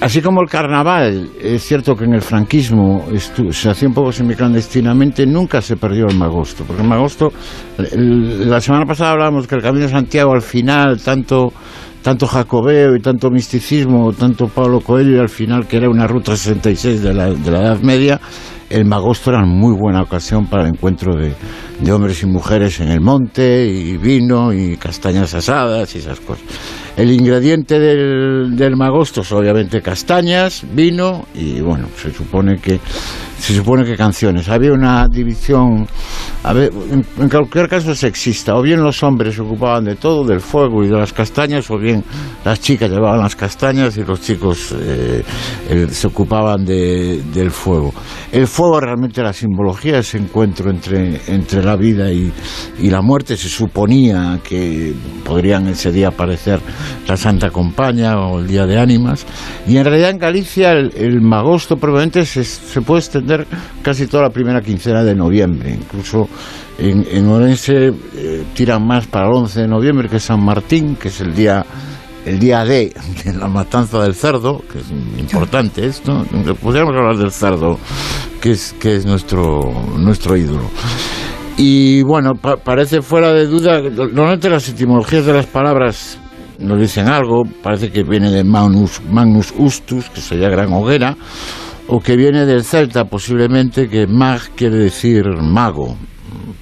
Así 0.00 0.22
como 0.22 0.40
el 0.40 0.48
carnaval, 0.48 1.28
es 1.38 1.62
cierto 1.62 1.94
que 1.94 2.04
en 2.04 2.14
el 2.14 2.22
franquismo 2.22 3.04
se 3.50 3.68
hacía 3.68 3.86
un 3.86 3.92
poco 3.92 4.10
semiclandestinamente, 4.10 5.26
nunca 5.26 5.60
se 5.60 5.76
perdió 5.76 6.06
el 6.06 6.16
magosto, 6.16 6.64
porque 6.64 6.80
el 6.80 6.88
magosto, 6.88 7.30
la 7.76 8.62
semana 8.62 8.86
pasada 8.86 9.10
hablábamos 9.10 9.46
que 9.46 9.56
el 9.56 9.62
Camino 9.62 9.84
de 9.84 9.92
Santiago 9.92 10.32
al 10.32 10.40
final, 10.40 10.98
tanto, 11.02 11.52
tanto 12.00 12.26
jacobeo 12.26 12.96
y 12.96 13.00
tanto 13.00 13.30
misticismo, 13.30 14.10
tanto 14.14 14.48
Pablo 14.48 14.80
Coelho 14.80 15.16
y 15.16 15.20
al 15.20 15.28
final 15.28 15.66
que 15.66 15.76
era 15.76 15.90
una 15.90 16.06
ruta 16.06 16.34
66 16.34 17.02
de 17.02 17.12
la, 17.12 17.30
de 17.30 17.50
la 17.50 17.60
Edad 17.60 17.80
Media, 17.82 18.18
el 18.70 18.86
magosto 18.86 19.30
era 19.30 19.44
muy 19.44 19.76
buena 19.76 20.00
ocasión 20.00 20.46
para 20.46 20.62
el 20.62 20.70
encuentro 20.70 21.14
de, 21.14 21.34
de 21.80 21.92
hombres 21.92 22.22
y 22.22 22.26
mujeres 22.26 22.80
en 22.80 22.88
el 22.88 23.00
monte, 23.00 23.66
y 23.66 23.96
vino, 23.96 24.52
y 24.52 24.76
castañas 24.76 25.34
asadas, 25.34 25.94
y 25.94 25.98
esas 25.98 26.20
cosas. 26.20 26.44
El 27.00 27.12
ingrediente 27.12 27.80
del, 27.80 28.54
del 28.54 28.76
magosto 28.76 29.22
obviamente 29.34 29.80
castañas, 29.80 30.66
vino, 30.74 31.24
y 31.34 31.62
bueno, 31.62 31.86
se 31.96 32.12
supone 32.12 32.58
que 32.58 32.78
se 33.38 33.54
supone 33.54 33.86
que 33.86 33.96
canciones. 33.96 34.50
Había 34.50 34.74
una 34.74 35.08
división, 35.08 35.86
a 36.42 36.52
ver, 36.54 36.70
en, 36.90 37.28
cualquier 37.28 37.68
caso 37.68 37.94
sexista, 37.94 38.54
o 38.56 38.62
bien 38.62 38.82
los 38.82 39.02
hombres 39.02 39.34
se 39.34 39.42
ocupaban 39.42 39.84
de 39.84 39.96
todo, 39.96 40.24
del 40.24 40.40
fuego 40.40 40.82
y 40.82 40.88
de 40.88 40.96
las 40.96 41.12
castañas, 41.12 41.70
o 41.70 41.76
bien 41.78 42.02
las 42.44 42.60
chicas 42.60 42.90
llevaban 42.90 43.20
las 43.20 43.36
castañas 43.36 43.96
y 43.98 44.04
los 44.04 44.20
chicos 44.22 44.74
eh, 44.80 45.22
eh, 45.68 45.86
se 45.90 46.06
ocupaban 46.06 46.64
de- 46.64 47.22
del 47.34 47.50
fuego. 47.50 47.92
El 48.32 48.46
fuego 48.46 48.80
realmente 48.80 49.22
la 49.22 49.34
simbología, 49.34 49.98
ese 49.98 50.16
encuentro 50.16 50.70
entre, 50.70 51.20
entre 51.26 51.62
la 51.62 51.76
vida 51.76 52.10
y, 52.10 52.32
y 52.78 52.88
la 52.88 53.02
muerte, 53.02 53.36
se 53.36 53.48
suponía 53.48 54.40
que 54.42 54.94
podrían 55.24 55.68
ese 55.68 55.92
día 55.92 56.08
aparecer 56.08 56.58
la 57.06 57.16
Santa 57.18 57.50
Compaña 57.50 58.16
o 58.18 58.38
el 58.40 58.46
Día 58.46 58.64
de 58.66 58.78
Ánimas, 58.78 59.26
y 59.66 59.76
en 59.76 59.84
realidad 59.84 60.10
en 60.10 60.18
Galicia 60.18 60.72
el, 60.72 60.90
el 60.96 61.20
magosto 61.20 61.76
probablemente 61.76 62.24
se, 62.24 62.44
se 62.44 62.80
puede 62.80 63.00
extender 63.00 63.46
casi 63.82 64.06
toda 64.06 64.22
la 64.22 64.30
primera 64.30 64.62
quincena 64.62 65.02
de 65.04 65.14
noviembre, 65.14 65.74
incluso 65.78 66.29
en, 66.78 67.06
en 67.10 67.28
Orense 67.28 67.92
eh, 68.16 68.44
tiran 68.54 68.86
más 68.86 69.06
para 69.06 69.26
el 69.28 69.34
11 69.34 69.60
de 69.62 69.68
noviembre, 69.68 70.08
que 70.08 70.16
es 70.16 70.22
San 70.24 70.44
Martín, 70.44 70.96
que 70.96 71.08
es 71.08 71.20
el 71.20 71.34
día 71.34 71.64
el 72.26 72.38
día 72.38 72.64
D 72.66 72.92
de 73.24 73.32
la 73.32 73.48
matanza 73.48 74.02
del 74.02 74.14
cerdo, 74.14 74.62
que 74.70 74.78
es 74.80 74.90
importante 75.18 75.86
esto, 75.86 76.24
podríamos 76.60 76.94
hablar 76.94 77.16
del 77.16 77.30
cerdo, 77.32 77.78
que 78.42 78.50
es, 78.52 78.74
que 78.78 78.96
es 78.96 79.06
nuestro, 79.06 79.60
nuestro 79.96 80.36
ídolo. 80.36 80.68
Y 81.56 82.02
bueno, 82.02 82.32
pa- 82.34 82.56
parece 82.58 83.00
fuera 83.00 83.32
de 83.32 83.46
duda, 83.46 83.80
normalmente 83.80 84.50
las 84.50 84.68
etimologías 84.68 85.24
de 85.24 85.32
las 85.32 85.46
palabras 85.46 86.18
nos 86.58 86.78
dicen 86.78 87.08
algo, 87.08 87.44
parece 87.62 87.90
que 87.90 88.02
viene 88.02 88.30
de 88.30 88.44
Magnus, 88.44 89.00
Magnus 89.10 89.52
Ustus, 89.56 90.10
que 90.10 90.20
sería 90.20 90.50
gran 90.50 90.72
hoguera, 90.74 91.16
o 91.88 92.00
que 92.00 92.16
viene 92.16 92.44
del 92.44 92.64
celta 92.64 93.06
posiblemente, 93.06 93.88
que 93.88 94.06
mag 94.06 94.40
quiere 94.54 94.76
decir 94.76 95.24
mago. 95.40 95.96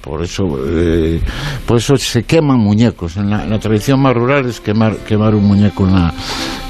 Por 0.01 0.23
eso, 0.23 0.43
eh, 0.67 1.19
por 1.65 1.77
eso 1.77 1.97
se 1.97 2.23
queman 2.23 2.59
muñecos. 2.59 3.17
En 3.17 3.29
la, 3.29 3.59
tradición 3.59 4.01
más 4.01 4.13
rural 4.13 4.45
es 4.47 4.59
quemar, 4.59 4.97
quemar 4.97 5.35
un 5.35 5.45
muñeco 5.45 5.87
en 5.87 5.93
la, 5.93 6.13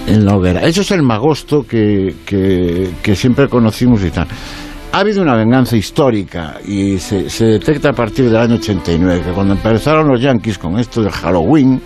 en 0.07 0.25
la 0.25 0.35
hoguera. 0.35 0.61
Eso 0.61 0.81
es 0.81 0.91
el 0.91 1.03
magosto 1.03 1.63
que, 1.63 2.15
que, 2.25 3.15
siempre 3.15 3.47
conocimos 3.47 4.03
y 4.03 4.11
tal. 4.11 4.27
Ha 4.91 4.99
habido 4.99 5.21
una 5.21 5.35
venganza 5.35 5.77
histórica 5.77 6.57
y 6.65 6.97
se, 6.97 7.29
se 7.29 7.45
detecta 7.45 7.89
a 7.89 7.93
partir 7.93 8.25
del 8.25 8.37
año 8.37 8.55
89, 8.55 9.21
que 9.23 9.31
cuando 9.31 9.53
empezaron 9.53 10.07
los 10.07 10.19
yankees 10.19 10.57
con 10.57 10.79
esto 10.79 11.03
del 11.03 11.11
Halloween, 11.11 11.79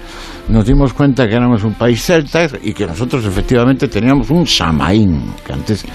nos 0.49 0.65
dimos 0.65 0.93
cuenta 0.93 1.27
que 1.27 1.35
éramos 1.35 1.63
un 1.63 1.73
país 1.73 2.01
celta 2.03 2.47
y 2.61 2.73
que 2.73 2.85
nosotros 2.85 3.25
efectivamente 3.25 3.87
teníamos 3.87 4.29
un 4.29 4.45
Samaín, 4.45 5.31
que 5.45 5.53
antes 5.53 5.85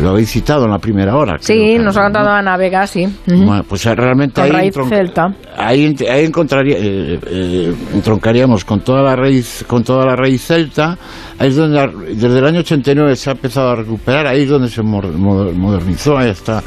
lo 0.00 0.10
habéis 0.10 0.30
citado 0.30 0.64
en 0.64 0.70
la 0.70 0.78
primera 0.78 1.16
hora. 1.16 1.36
Sí, 1.40 1.76
nos 1.78 1.96
ha 1.96 2.02
Carmen, 2.02 2.12
contado 2.12 2.30
Ana 2.36 2.56
Vega, 2.56 2.86
sí. 2.86 3.06
¿no? 3.26 3.46
Bueno, 3.46 3.64
pues 3.68 3.84
realmente 3.84 4.40
ahí, 4.40 4.50
raíz 4.50 4.74
celta. 4.88 5.34
ahí, 5.56 5.94
ahí 6.08 6.24
encontraría, 6.24 6.76
eh, 6.78 7.18
eh, 7.26 7.74
entroncaríamos 7.94 8.64
con 8.64 8.80
toda 8.80 9.02
la 9.02 9.16
raíz 9.16 9.64
con 9.66 9.82
toda 9.82 10.04
la 10.06 10.14
raíz 10.16 10.42
celta 10.42 10.96
ahí 11.38 11.48
es 11.48 11.56
donde 11.56 12.14
desde 12.14 12.38
el 12.38 12.44
año 12.46 12.60
89 12.60 13.16
se 13.16 13.30
ha 13.30 13.32
empezado 13.32 13.70
a 13.70 13.76
recuperar 13.76 14.26
ahí 14.26 14.42
es 14.42 14.48
donde 14.48 14.68
se 14.68 14.82
modernizó 14.82 16.16
ahí 16.18 16.30
está 16.30 16.62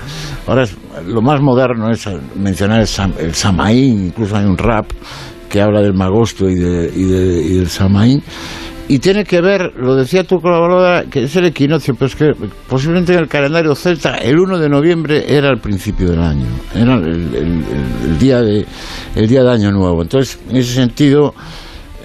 ahora 0.48 0.64
es, 0.64 0.76
lo 1.08 1.22
más 1.22 1.42
moderno 1.42 1.90
es 1.90 2.08
mencionar 2.36 2.82
el, 2.82 2.88
sam- 2.88 3.14
el 3.20 3.34
samaín 3.34 4.08
incluso 4.08 4.36
hay 4.36 4.46
un 4.46 4.58
rap 4.58 4.86
que 5.50 5.62
habla 5.62 5.82
del 5.82 5.94
magosto 5.94 6.50
y, 6.50 6.56
de- 6.56 6.92
y 6.96 7.04
de- 7.04 7.42
y 7.44 7.54
del 7.58 7.70
samaín 7.70 8.22
y 8.88 8.98
tiene 8.98 9.24
que 9.24 9.40
ver, 9.40 9.74
lo 9.78 9.96
decía 9.96 10.24
tu 10.24 10.42
colaboradora, 10.42 11.04
que 11.12 11.24
es 11.26 11.36
el 11.36 11.46
equinoccio, 11.46 11.94
pero 11.94 12.08
es 12.08 12.16
que 12.16 12.32
posiblemente 12.68 13.14
en 13.14 13.20
el 13.20 13.28
calendario 13.28 13.76
celta 13.76 14.16
el 14.16 14.40
1 14.40 14.58
de 14.58 14.68
noviembre 14.68 15.26
era 15.28 15.50
el 15.52 15.60
principio 15.60 16.10
del 16.10 16.20
año, 16.22 16.46
era 16.74 16.96
el, 16.96 18.18
día, 18.20 18.42
de, 18.42 18.66
el 19.16 19.28
día 19.28 19.44
de 19.44 19.52
Año 19.52 19.72
Nuevo. 19.72 20.02
Entonces, 20.02 20.40
en 20.50 20.58
ese 20.58 20.74
sentido, 20.74 21.36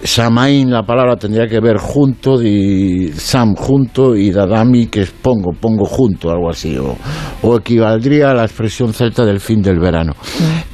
Samaín, 0.05 0.70
la 0.70 0.82
palabra 0.82 1.16
tendría 1.16 1.47
que 1.47 1.60
ver 1.60 1.78
junto, 1.78 2.43
y 2.43 3.10
Sam 3.16 3.55
junto, 3.56 4.14
y 4.14 4.31
Dadami, 4.31 4.86
que 4.89 5.01
es 5.01 5.10
pongo, 5.10 5.52
pongo 5.59 5.86
junto, 5.86 6.31
algo 6.31 6.51
así, 6.51 6.76
o, 6.76 6.94
o 7.43 7.56
equivaldría 7.56 8.31
a 8.31 8.35
la 8.35 8.44
expresión 8.44 8.93
celta 8.93 9.24
del 9.24 9.40
fin 9.40 9.62
del 9.62 9.78
verano. 9.81 10.12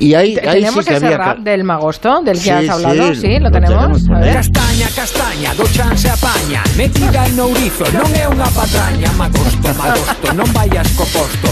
Y 0.01 0.15
ahí, 0.15 0.37
ahí 0.37 0.59
sí 0.61 0.65
¿Tenemos 0.65 0.85
que 0.85 0.95
ese 0.97 1.07
había... 1.07 1.19
rap 1.19 1.39
del 1.39 1.63
magosto, 1.63 2.21
del 2.25 2.35
que 2.35 2.41
Sí, 2.43 2.51
has 2.51 2.69
hablado? 2.71 3.15
sí, 3.15 3.21
Sí, 3.21 3.39
lo, 3.39 3.45
lo 3.45 3.51
tenemos. 3.53 3.77
tenemos 3.77 4.03
por 4.09 4.17
A 4.17 4.21
ver. 4.21 4.35
Castaña, 4.35 4.89
castaña, 4.97 5.55
do 5.55 5.65
chan 5.69 5.97
se 5.97 6.11
apaña 6.11 6.63
Metida 6.77 7.27
en 7.29 7.39
ourizo, 7.39 7.85
non 7.95 8.11
é 8.17 8.27
unha 8.27 8.49
patraña 8.51 9.13
Magosto, 9.15 9.69
magosto, 9.79 10.27
non 10.35 10.49
vayas 10.57 10.89
co 10.99 11.05
posto 11.15 11.47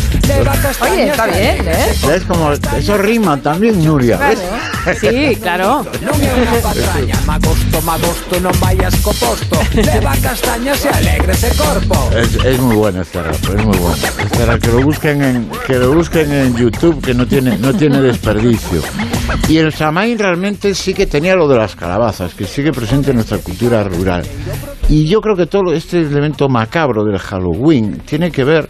Oye, 0.81 1.09
está 1.09 1.27
bien, 1.27 1.67
¿eh? 1.67 1.95
¿Ves 2.07 2.23
como 2.25 2.53
eso 2.53 2.99
rima 2.99 3.37
también, 3.39 3.83
Nuria? 3.83 4.19
¿ves? 4.19 4.39
Sí, 5.01 5.37
claro. 5.37 5.87
É 5.99 6.33
unha 6.33 6.61
patraña 6.65 7.17
Magosto, 7.29 7.77
magosto, 7.85 8.35
non 8.41 8.55
vayas 8.61 8.95
co 9.05 9.13
posto 9.17 9.57
Leva 9.77 10.17
castaña 10.21 10.73
se 10.75 10.89
alegre 10.89 11.33
ese 11.33 11.53
corpo 11.57 11.97
Es, 12.13 12.35
es 12.45 12.59
muy 12.59 12.77
bueno 12.77 13.03
este 13.03 13.23
rap, 13.23 13.37
es 13.37 13.65
muy 13.65 13.77
bueno. 13.77 13.97
Este 13.97 14.47
rap, 14.47 14.61
que 14.61 14.73
lo 14.73 14.81
busquen 14.83 15.23
en 15.23 15.37
que 15.67 15.77
lo 15.77 15.93
busquen 15.93 16.33
en 16.33 16.57
YouTube 16.57 17.01
que 17.05 17.15
no 17.15 17.27
tiene 17.27 17.57
no 17.59 17.75
tiene 17.75 18.01
desperdicio. 18.01 18.83
Y 19.49 19.59
el 19.59 19.73
Samaín 19.73 20.19
realmente 20.19 20.75
sí 20.75 20.93
que 20.93 21.07
tenía 21.07 21.35
lo 21.35 21.49
de 21.49 21.57
las 21.57 21.75
calabazas, 21.75 22.35
que 22.35 22.45
sigue 22.45 22.73
presente 22.73 23.11
en 23.11 23.17
nuestra 23.17 23.39
cultura 23.39 23.83
rural. 23.85 24.25
Y 24.89 25.07
yo 25.07 25.21
creo 25.21 25.37
que 25.37 25.47
todo 25.47 25.73
este 25.73 26.01
elemento 26.01 26.49
macabro 26.49 27.05
del 27.05 27.19
Halloween 27.19 27.99
tiene 28.07 28.31
que 28.31 28.45
ver 28.45 28.69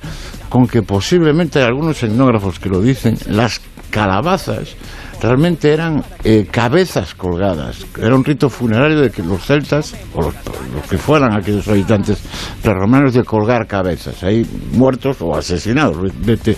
con 0.48 0.66
que 0.66 0.82
posiblemente 0.82 1.58
hay 1.58 1.66
algunos 1.66 2.02
etnógrafos 2.02 2.58
que 2.58 2.68
lo 2.68 2.80
dicen, 2.80 3.16
las 3.28 3.60
calabazas 3.90 4.76
realmente 5.20 5.72
eran 5.72 6.02
eh, 6.24 6.46
cabezas 6.50 7.14
colgadas. 7.14 7.84
Era 8.00 8.14
un 8.14 8.24
rito 8.24 8.48
funerario 8.48 9.00
de 9.00 9.10
que 9.10 9.22
los 9.22 9.44
celtas, 9.44 9.94
o 10.14 10.22
los, 10.22 10.34
los 10.74 10.86
que 10.88 10.98
fueran 10.98 11.32
aquellos 11.36 11.66
habitantes 11.68 12.22
prerromanos, 12.62 13.14
de 13.14 13.24
colgar 13.24 13.66
cabezas, 13.66 14.22
ahí 14.22 14.46
muertos 14.72 15.16
o 15.20 15.34
asesinados. 15.36 15.96
Vete, 16.24 16.56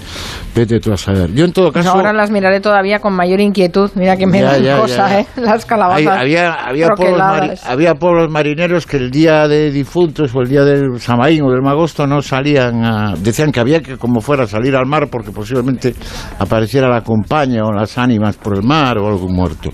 vete 0.55 0.81
tú 0.81 0.93
a 0.93 0.97
saber. 0.97 1.32
Yo 1.32 1.45
en 1.45 1.53
todo 1.53 1.73
Pues 1.73 1.85
caso... 1.85 1.97
ahora 1.97 2.12
las 2.12 2.31
miraré 2.31 2.61
todavía 2.61 2.99
con 2.99 3.15
mayor 3.15 3.41
inquietud. 3.41 3.91
Mira 3.95 4.16
que 4.16 4.27
me 4.27 4.41
Ya, 4.41 4.53
dan 4.53 4.62
ya, 4.62 4.78
cosa, 4.78 5.09
ya. 5.09 5.20
¿eh? 5.20 5.27
Las 5.37 5.65
calabazas. 5.66 6.07
Había, 6.07 6.53
había, 6.55 6.89
pueblos 6.89 7.19
mari- 7.20 7.59
había 7.66 7.95
pueblos 7.95 8.31
marineros 8.31 8.87
que 8.87 8.97
el 8.97 9.11
día 9.11 9.49
de 9.49 9.70
difuntos 9.70 10.35
o 10.35 10.41
el 10.43 10.49
día 10.49 10.65
del 10.65 11.01
Samaín 11.01 11.43
o 11.43 11.51
del 11.51 11.62
Magosto 11.62 12.07
no 12.07 12.20
salían 12.23 12.85
a... 12.85 13.15
Decían 13.16 13.53
que 13.53 13.61
había 13.61 13.81
que 13.81 13.97
como 13.97 14.20
fuera 14.20 14.47
salir 14.47 14.77
al 14.77 14.87
mar 14.87 15.09
porque 15.11 15.31
posiblemente 15.31 15.95
apareciera 16.39 16.89
la 16.89 17.03
compañía 17.03 17.65
o 17.65 17.73
las 17.73 17.97
ánimas 17.99 18.37
por 18.37 18.49
el 18.52 18.62
mar 18.62 18.98
o 18.98 19.09
algún 19.09 19.35
muerto. 19.35 19.70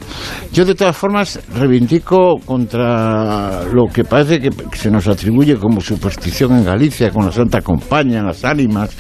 Yo 0.53 0.65
de 0.65 0.75
todas 0.75 0.97
formas 0.97 1.41
reivindico 1.55 2.37
contra 2.45 3.65
lo 3.65 3.87
que 3.93 4.05
parece 4.05 4.41
que 4.41 4.51
se 4.77 4.91
nos 4.91 5.09
atribuye 5.09 5.57
como 5.57 5.81
superstición 5.81 6.57
en 6.57 6.65
Galicia 6.65 7.11
con 7.11 7.27
la 7.27 7.33
Santa 7.33 7.61
Compañía, 7.63 8.23
las 8.23 8.45
ánimas, 8.45 8.91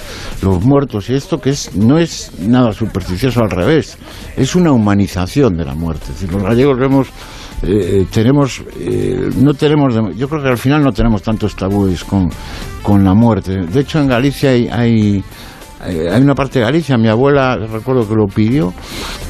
los 0.42 0.64
muertos 0.64 1.10
y 1.10 1.14
esto 1.14 1.38
que 1.38 1.50
es 1.50 1.74
no 1.76 1.98
es 1.98 2.32
nada 2.40 2.72
supersticioso 2.72 3.40
al 3.40 3.50
revés, 3.50 3.98
es 4.36 4.54
una 4.54 4.72
humanización 4.72 5.56
de 5.56 5.64
la 5.64 5.74
muerte. 5.74 6.06
Los 6.30 6.42
gallegos 6.42 6.78
vemos 6.78 7.08
eh, 7.62 8.06
tenemos 8.12 8.62
eh, 8.78 9.30
no 9.42 9.54
tenemos 9.54 9.94
yo 10.16 10.28
creo 10.28 10.42
que 10.42 10.48
al 10.50 10.58
final 10.58 10.82
no 10.82 10.92
tenemos 10.92 11.22
tantos 11.22 11.56
tabúes 11.56 12.04
con, 12.04 12.28
con 12.82 13.02
la 13.02 13.14
muerte 13.14 13.62
de 13.62 13.80
hecho 13.80 13.98
en 13.98 14.08
Galicia 14.08 14.50
hay 14.50 15.24
eh, 15.88 16.08
hay 16.10 16.22
una 16.22 16.34
parte 16.34 16.58
de 16.58 16.64
Galicia, 16.64 16.96
mi 16.96 17.08
abuela 17.08 17.56
recuerdo 17.56 18.08
que 18.08 18.14
lo 18.14 18.26
pidió, 18.26 18.72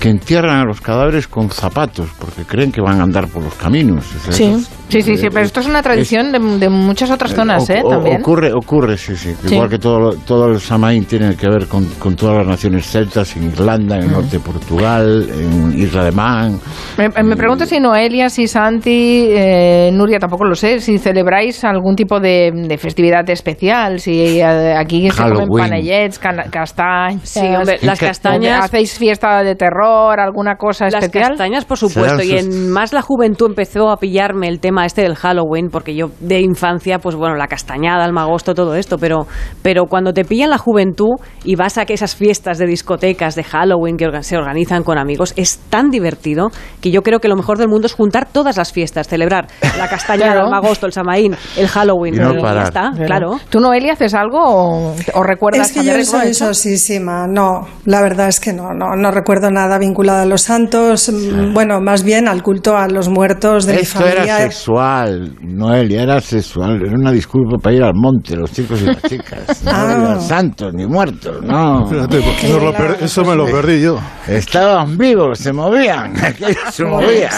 que 0.01 0.09
entierran 0.11 0.61
a 0.61 0.65
los 0.65 0.81
cadáveres 0.81 1.29
con 1.29 1.51
zapatos, 1.51 2.09
porque 2.19 2.45
creen 2.45 2.73
que 2.73 2.81
van 2.81 3.01
a 3.01 3.03
andar 3.05 3.29
por 3.29 3.43
los 3.43 3.55
caminos. 3.55 4.05
O 4.15 4.19
sea, 4.19 4.33
Sí, 4.33 4.55
sí, 4.89 5.03
sí, 5.03 5.17
sí, 5.17 5.27
eh, 5.27 5.31
pero 5.33 5.45
esto 5.45 5.61
es 5.61 5.67
una 5.67 5.83
tradición 5.83 6.33
de, 6.33 6.39
de 6.59 6.69
muchas 6.69 7.11
otras 7.11 7.35
zonas, 7.35 7.69
o- 7.69 7.73
¿eh? 7.73 7.83
También. 7.89 8.21
Ocurre, 8.21 8.53
ocurre, 8.53 8.97
sí, 8.97 9.17
sí. 9.17 9.35
Sí. 9.45 9.55
Igual 9.55 9.69
que 9.71 9.79
todo, 9.79 10.13
todo 10.27 10.47
el 10.49 10.61
Samaín 10.61 11.05
tiene 11.05 11.35
que 11.37 11.49
ver 11.49 11.67
con, 11.67 11.85
con 11.99 12.15
todas 12.17 12.39
las 12.39 12.47
naciones 12.47 12.87
celtas, 12.87 13.37
en 13.37 13.45
Irlanda, 13.45 13.97
en 13.97 14.05
el 14.05 14.13
norte 14.13 14.39
de 14.39 14.41
Portugal, 14.41 15.29
en 15.33 15.79
Isla 15.79 16.05
de 16.05 16.13
Man. 16.13 16.59
Me, 16.99 17.09
me 17.23 17.37
pregunto 17.37 17.67
si 17.67 17.81
Noelia, 17.81 18.29
si 18.31 18.47
Santi, 18.47 19.27
eh, 19.31 19.91
Nuria, 19.93 20.19
tampoco 20.19 20.45
lo 20.45 20.55
sé, 20.55 20.81
si 20.81 20.99
celebráis 20.99 21.65
algún 21.65 21.95
tipo 21.97 22.21
de, 22.21 22.53
de 22.53 22.79
festividad 22.79 23.29
especial, 23.31 24.01
si 24.01 24.41
eh, 24.41 24.75
aquí 24.77 25.11
se 25.11 25.17
comen 25.17 25.35
Halloween. 25.39 25.65
panellets, 25.65 26.19
can- 26.19 26.46
castañas. 26.51 27.29
Sí, 27.29 27.41
hombre, 27.41 27.79
las 27.83 27.99
castañas- 28.01 28.65
¿Hacéis 28.65 28.99
fiesta 28.99 29.43
de 29.43 29.55
terror, 29.55 30.19
alguna 30.21 30.57
cosa 30.57 30.87
Las 30.87 31.05
especial? 31.05 31.31
castañas, 31.31 31.65
por 31.65 31.79
supuesto, 31.79 32.23
y 32.23 32.33
en 32.39 32.71
más 32.71 32.93
la 32.93 33.03
juventud 33.03 33.47
empezó 33.51 33.91
a 33.91 33.97
pillarme 33.99 34.49
el 34.49 34.61
tema 34.61 34.87
este 34.87 35.03
del 35.03 35.15
Halloween, 35.17 35.69
porque 35.71 35.95
yo 35.95 36.11
de 36.21 36.41
infancia, 36.41 36.99
pues 36.99 37.17
bueno, 37.17 37.37
la 37.37 37.47
castañada, 37.47 38.05
el 38.05 38.13
magosto, 38.13 38.55
todo 38.55 38.75
esto, 38.75 38.99
pero, 38.99 39.27
pero 39.63 39.87
cuando 39.87 40.13
te 40.13 40.25
pillan 40.25 40.51
la 40.51 40.59
juventud 40.59 41.15
y 41.45 41.57
vas 41.57 41.79
a 41.79 41.85
que 41.87 41.95
esas 41.95 42.15
fiestas 42.17 42.59
de 42.59 42.67
discotecas 42.67 43.35
de 43.35 43.45
Halloween 43.45 43.97
que 43.97 44.07
se 44.23 44.37
organizan 44.37 44.83
con 44.83 44.99
amigos, 44.99 45.33
es 45.37 45.59
tan 45.71 45.91
divertido 45.91 46.51
que 46.81 46.91
yo 46.91 47.03
creo 47.03 47.21
que 47.21 47.29
lo 47.29 47.37
mejor 47.37 47.59
del 47.59 47.69
mundo 47.69 47.87
es 47.87 47.95
juntar 47.95 48.27
todas 48.31 48.57
las 48.57 48.73
fiestas, 48.73 49.09
celebrar 49.09 49.47
la 49.79 49.89
castañada, 49.89 50.17
Claro. 50.27 50.45
el 50.47 50.51
magosto, 50.51 50.87
el 50.87 50.93
samaín, 50.93 51.37
el 51.57 51.69
Halloween, 51.69 52.15
Y 52.15 52.19
no 52.19 52.33
ya 52.41 52.63
está, 52.63 52.91
claro. 53.07 53.39
¿Tú, 53.51 53.61
Noelia, 53.61 53.93
haces 53.93 54.15
algo 54.15 54.39
o, 54.41 54.95
o 55.15 55.23
recuerdas 55.23 55.69
Es 55.69 55.73
que 55.73 55.81
haber 55.81 55.93
yo 55.95 55.99
hecho 56.01 56.11
soy 56.13 56.29
eso? 56.29 56.36
Sosísima. 56.39 57.27
No, 57.27 57.67
la 57.85 58.01
verdad 58.01 58.29
es 58.29 58.41
que 58.41 58.53
no, 58.53 58.73
no, 58.75 58.95
no 58.97 59.11
recuerdo 59.11 59.51
nada 59.51 59.79
vinculado 59.79 60.23
a 60.23 60.25
los 60.27 60.43
santos. 60.43 61.09
mm, 61.09 61.53
Bueno, 61.55 61.81
más 61.81 62.03
bien 62.03 62.29
al 62.29 62.43
culto 62.43 62.77
a 62.77 62.89
los 62.89 63.09
muertos 63.09 63.67
de 63.67 63.75
mi 63.75 63.81
Esto 63.81 63.99
familia. 64.01 64.23
era 64.25 64.39
sexual, 64.51 65.37
Noelia, 65.43 66.03
era 66.03 66.21
sexual. 66.21 66.81
Era 66.83 66.93
una 66.95 67.13
disculpa 67.13 67.57
para 67.59 67.77
ir 67.77 67.83
al 67.83 67.95
monte, 67.95 68.37
los 68.37 68.53
chicos 68.53 68.81
y 68.83 68.87
las 68.87 69.03
chicas. 69.03 69.63
No 69.65 69.71
Ah. 69.73 69.93
había 69.93 70.21
santos 70.21 70.73
ni 70.75 70.87
muertos, 70.87 71.43
no. 71.43 71.87
Fíjate, 71.87 72.21
porque 72.21 72.49
nos 72.49 72.63
lo 72.63 72.73
per- 72.73 72.97
eso 73.01 73.25
me 73.25 73.35
lo 73.35 73.47
perdí 73.47 73.81
yo. 73.83 73.99
Estaban 74.27 74.97
vivos, 74.97 75.39
se 75.39 75.53
movían. 75.53 76.13
se 76.73 76.85
movía. 76.85 77.31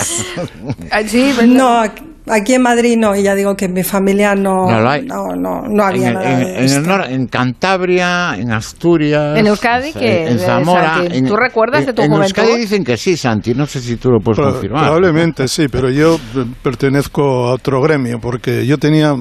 Ah, 0.90 1.00
Sí, 1.06 1.32
No, 1.46 1.84
ac- 1.84 2.02
aquí 2.30 2.54
en 2.54 2.62
Madrid 2.62 2.96
no, 2.98 3.14
y 3.16 3.22
ya 3.22 3.34
digo 3.34 3.54
que 3.56 3.66
en 3.66 3.72
mi 3.72 3.82
familia 3.82 4.34
no, 4.34 4.70
No 4.70 4.80
lo 4.80 4.88
hay. 4.90 5.02
no, 5.06 5.26
no, 5.36 5.62
no 5.68 5.84
había 5.84 6.08
en, 6.08 6.14
nada 6.14 6.30
en- 6.32 6.38
de 6.38 6.50
en 6.52 6.56
el 6.58 6.64
esto. 6.64 6.80
nor- 6.90 7.10
en 7.10 7.26
Cantabria, 7.26 8.34
en 8.36 8.52
Asturias. 8.52 9.38
En 9.38 9.46
Euskadi, 9.46 9.92
que 9.92 10.28
en 10.28 10.38
Zamora. 10.38 11.02
En- 11.10 11.26
¿tú 11.26 11.36
recuerdas 11.36 11.86
de 11.86 11.92
tu 11.92 12.02
en 12.02 12.08
juventud? 12.10 12.38
Euskadi 12.38 12.60
dicen 12.60 12.84
que 12.84 12.96
sí, 12.96 13.16
Santi. 13.16 13.54
No 13.54 13.66
sé 13.66 13.80
si 13.80 13.96
tú 13.96 14.10
lo 14.10 14.20
puedes 14.20 14.38
Pro- 14.38 14.52
confirmar. 14.52 14.84
Probablemente 14.84 15.48
sí, 15.48 15.66
pero 15.68 15.90
yo 15.90 16.18
pertenezco 16.62 17.48
a 17.48 17.52
otro 17.54 17.80
gremio 17.82 18.18
porque 18.20 18.66
yo 18.66 18.78
tenía 18.78 19.14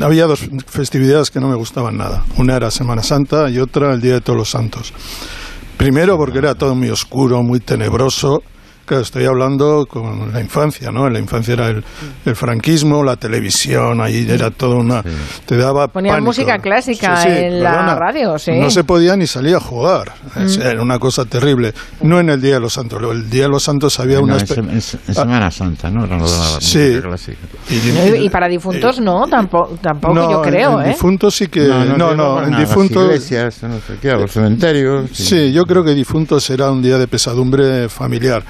había 0.00 0.26
dos 0.26 0.48
festividades 0.66 1.30
que 1.30 1.40
no 1.40 1.48
me 1.48 1.56
gustaban 1.56 1.96
nada. 1.96 2.24
Una 2.38 2.56
era 2.56 2.70
Semana 2.70 3.02
Santa 3.02 3.50
y 3.50 3.58
otra 3.58 3.92
el 3.92 4.00
Día 4.00 4.14
de 4.14 4.20
Todos 4.20 4.38
los 4.38 4.50
Santos. 4.50 4.92
Primero 5.76 6.16
porque 6.16 6.38
era 6.38 6.54
todo 6.54 6.74
muy 6.74 6.88
oscuro, 6.90 7.42
muy 7.42 7.60
tenebroso. 7.60 8.42
Claro, 8.84 9.02
estoy 9.04 9.24
hablando 9.24 9.86
con 9.88 10.32
la 10.32 10.40
infancia, 10.40 10.90
¿no? 10.90 11.06
En 11.06 11.12
la 11.12 11.18
infancia 11.20 11.54
era 11.54 11.68
el, 11.68 11.84
el 12.26 12.34
franquismo, 12.36 13.02
la 13.04 13.16
televisión, 13.16 14.00
ahí 14.00 14.26
era 14.28 14.50
todo 14.50 14.76
una... 14.76 15.02
Te 15.46 15.56
daba 15.56 15.86
Ponían 15.88 16.14
pánico. 16.16 16.26
música 16.26 16.58
clásica 16.58 17.16
Sí, 17.16 17.28
sí, 17.28 17.34
en 17.44 17.62
la 17.62 17.94
radio, 17.94 18.36
sí. 18.38 18.52
No 18.58 18.70
se 18.70 18.82
podía 18.84 19.16
ni 19.16 19.26
salir 19.26 19.54
a 19.56 19.60
jugar. 19.60 20.12
Es- 20.36 20.58
Mm. 20.58 20.62
Era 20.62 20.82
una 20.82 20.98
cosa 20.98 21.24
terrible. 21.24 21.72
No 22.02 22.18
en 22.20 22.28
el 22.30 22.40
Día 22.40 22.54
de 22.54 22.60
los 22.60 22.72
Santos. 22.72 23.00
El 23.10 23.30
Día 23.30 23.44
de 23.44 23.48
los 23.50 23.62
Santos 23.62 23.98
había 24.00 24.16
No, 24.18 24.24
una... 24.24 24.38
en 24.38 24.46
Se- 24.82 24.98
en 25.06 25.14
Semana 25.14 25.50
Santa, 25.50 25.88
¿no? 25.90 26.04
Era 26.04 26.18
la 26.18 26.26
Sí. 26.60 27.00
Y, 27.70 28.24
y 28.24 28.28
para 28.30 28.48
difuntos 28.48 29.00
no, 29.00 29.26
tampoco, 29.28 29.76
tampoco 29.80 30.14
No, 30.14 30.30
yo 30.30 30.42
creo, 30.42 30.80
en 30.80 30.86
¿eh? 30.86 30.88
difuntos 30.90 31.34
sí 31.36 31.46
que... 31.46 31.66
No, 31.68 32.14
no, 32.14 32.42
en 32.42 32.54
a 32.54 32.58
las 32.58 32.60
difuntos... 32.68 33.04
iglesias, 33.04 33.62
no 33.62 33.76
sé 33.80 33.94
qué, 34.00 34.10
a 34.10 34.16
los 34.16 34.30
cementerios. 34.32 35.08
Sí, 35.12 35.52
yo 35.52 35.64
creo 35.64 35.84
que 35.84 35.94
difuntos 35.94 36.42
será 36.44 36.70
un 36.70 36.82
día 36.82 36.98
de 36.98 37.06
pesadumbre 37.06 37.88
familiar. 37.88 38.42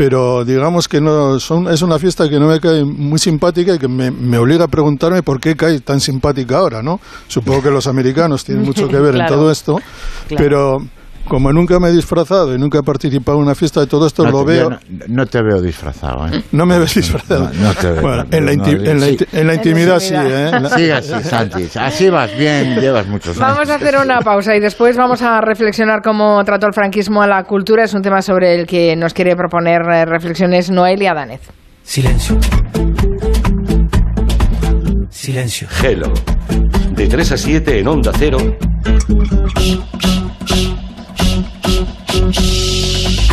Pero 0.00 0.46
digamos 0.46 0.88
que 0.88 0.98
no 0.98 1.38
son, 1.38 1.68
es 1.68 1.82
una 1.82 1.98
fiesta 1.98 2.26
que 2.26 2.40
no 2.40 2.48
me 2.48 2.58
cae 2.58 2.84
muy 2.84 3.18
simpática 3.18 3.74
y 3.74 3.78
que 3.78 3.86
me, 3.86 4.10
me 4.10 4.38
obliga 4.38 4.64
a 4.64 4.68
preguntarme 4.68 5.22
por 5.22 5.38
qué 5.38 5.54
cae 5.54 5.78
tan 5.80 6.00
simpática 6.00 6.56
ahora, 6.56 6.82
¿no? 6.82 7.00
Supongo 7.28 7.64
que 7.64 7.70
los 7.70 7.86
americanos 7.86 8.42
tienen 8.42 8.64
mucho 8.64 8.88
que 8.88 8.98
ver 8.98 9.14
en 9.14 9.26
todo 9.28 9.50
esto, 9.50 9.78
Claro. 10.26 10.42
pero 10.42 10.86
como 11.30 11.52
nunca 11.52 11.78
me 11.78 11.90
he 11.90 11.92
disfrazado 11.92 12.52
y 12.52 12.58
nunca 12.58 12.80
he 12.80 12.82
participado 12.82 13.38
en 13.38 13.44
una 13.44 13.54
fiesta 13.54 13.78
de 13.78 13.86
todo 13.86 14.04
esto, 14.08 14.24
No 14.24 14.32
lo 14.32 14.38
te- 14.44 14.50
veo. 14.52 14.70
No, 14.70 14.78
no 15.06 15.26
te 15.26 15.40
veo 15.40 15.62
disfrazado, 15.62 16.26
¿eh? 16.26 16.42
No 16.50 16.66
me 16.66 16.76
ves 16.76 16.92
disfrazado. 16.94 17.48
No, 17.54 17.68
no 17.68 17.74
te 17.74 17.92
veo. 17.92 18.02
Bueno, 18.02 18.24
en 18.32 18.46
la, 18.46 18.52
No, 18.56 18.64
inti- 18.64 18.88
en 18.88 19.00
la 19.00 19.06
sí. 19.06 19.16
inti- 19.16 19.26
en 19.32 19.46
la 19.46 19.54
intimidad 19.54 20.00
sí, 20.00 20.12
¿eh? 20.14 20.50
En 20.52 20.62
la- 20.64 20.70
Sigue 20.70 20.92
así, 20.92 21.12
Santi. 21.22 21.68
Así 21.76 22.10
vas 22.10 22.36
bien, 22.36 22.80
llevas 22.80 23.06
muchos 23.06 23.36
años. 23.40 23.54
Vamos 23.54 23.70
a 23.70 23.76
hacer 23.76 23.94
una 24.04 24.18
pausa 24.22 24.56
y 24.56 24.60
después 24.60 24.96
vamos 24.96 25.22
a 25.22 25.40
reflexionar 25.40 26.00
cómo 26.02 26.42
trató 26.44 26.66
el 26.66 26.72
franquismo 26.74 27.22
a 27.22 27.28
la 27.28 27.44
cultura. 27.44 27.84
Es 27.84 27.94
un 27.94 28.02
tema 28.02 28.22
sobre 28.22 28.56
el 28.58 28.66
que 28.66 28.96
nos 28.96 29.14
quiere 29.14 29.36
proponer 29.36 29.82
eh, 29.82 30.04
reflexiones 30.06 30.68
Noelia 30.68 31.14
Danez. 31.14 31.42
Silencio. 31.84 32.38
Silencio. 35.10 35.68
Hello. 35.80 36.12
De 36.90 37.06
3 37.06 37.32
a 37.32 37.36
7 37.36 37.78
en 37.78 37.86
Onda 37.86 38.10
Cero. 38.18 38.38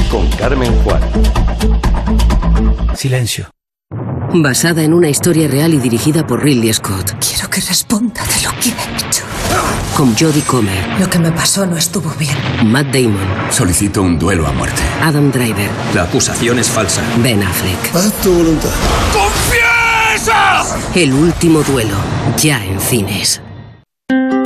Con 0.09 0.29
Carmen 0.37 0.71
Juan. 0.83 1.01
Silencio. 2.95 3.49
Basada 4.33 4.83
en 4.83 4.93
una 4.93 5.09
historia 5.09 5.47
real 5.47 5.73
y 5.73 5.77
dirigida 5.77 6.27
por 6.27 6.43
Ridley 6.43 6.71
Scott. 6.73 7.13
Quiero 7.19 7.49
que 7.49 7.61
responda 7.61 8.21
de 8.23 8.43
lo 8.43 8.51
que 8.59 8.69
he 8.69 9.07
hecho. 9.07 9.23
Con 9.95 10.15
Jodie 10.15 10.43
Comer, 10.43 10.99
Lo 10.99 11.09
que 11.09 11.17
me 11.17 11.31
pasó 11.31 11.65
no 11.65 11.75
estuvo 11.75 12.11
bien. 12.19 12.35
Matt 12.65 12.87
Damon, 12.93 13.25
Solicito 13.49 14.03
un 14.03 14.19
duelo 14.19 14.45
a 14.45 14.51
muerte. 14.51 14.81
Adam 15.01 15.31
Driver, 15.31 15.69
La 15.95 16.03
acusación 16.03 16.59
es 16.59 16.69
falsa. 16.69 17.01
Ben 17.23 17.41
Affleck. 17.41 17.95
Haz 17.95 18.13
tu 18.21 18.31
voluntad. 18.31 18.69
El 20.93 21.13
último 21.13 21.63
duelo, 21.63 21.95
ya 22.37 22.63
en 22.63 22.79
cines. 22.79 23.41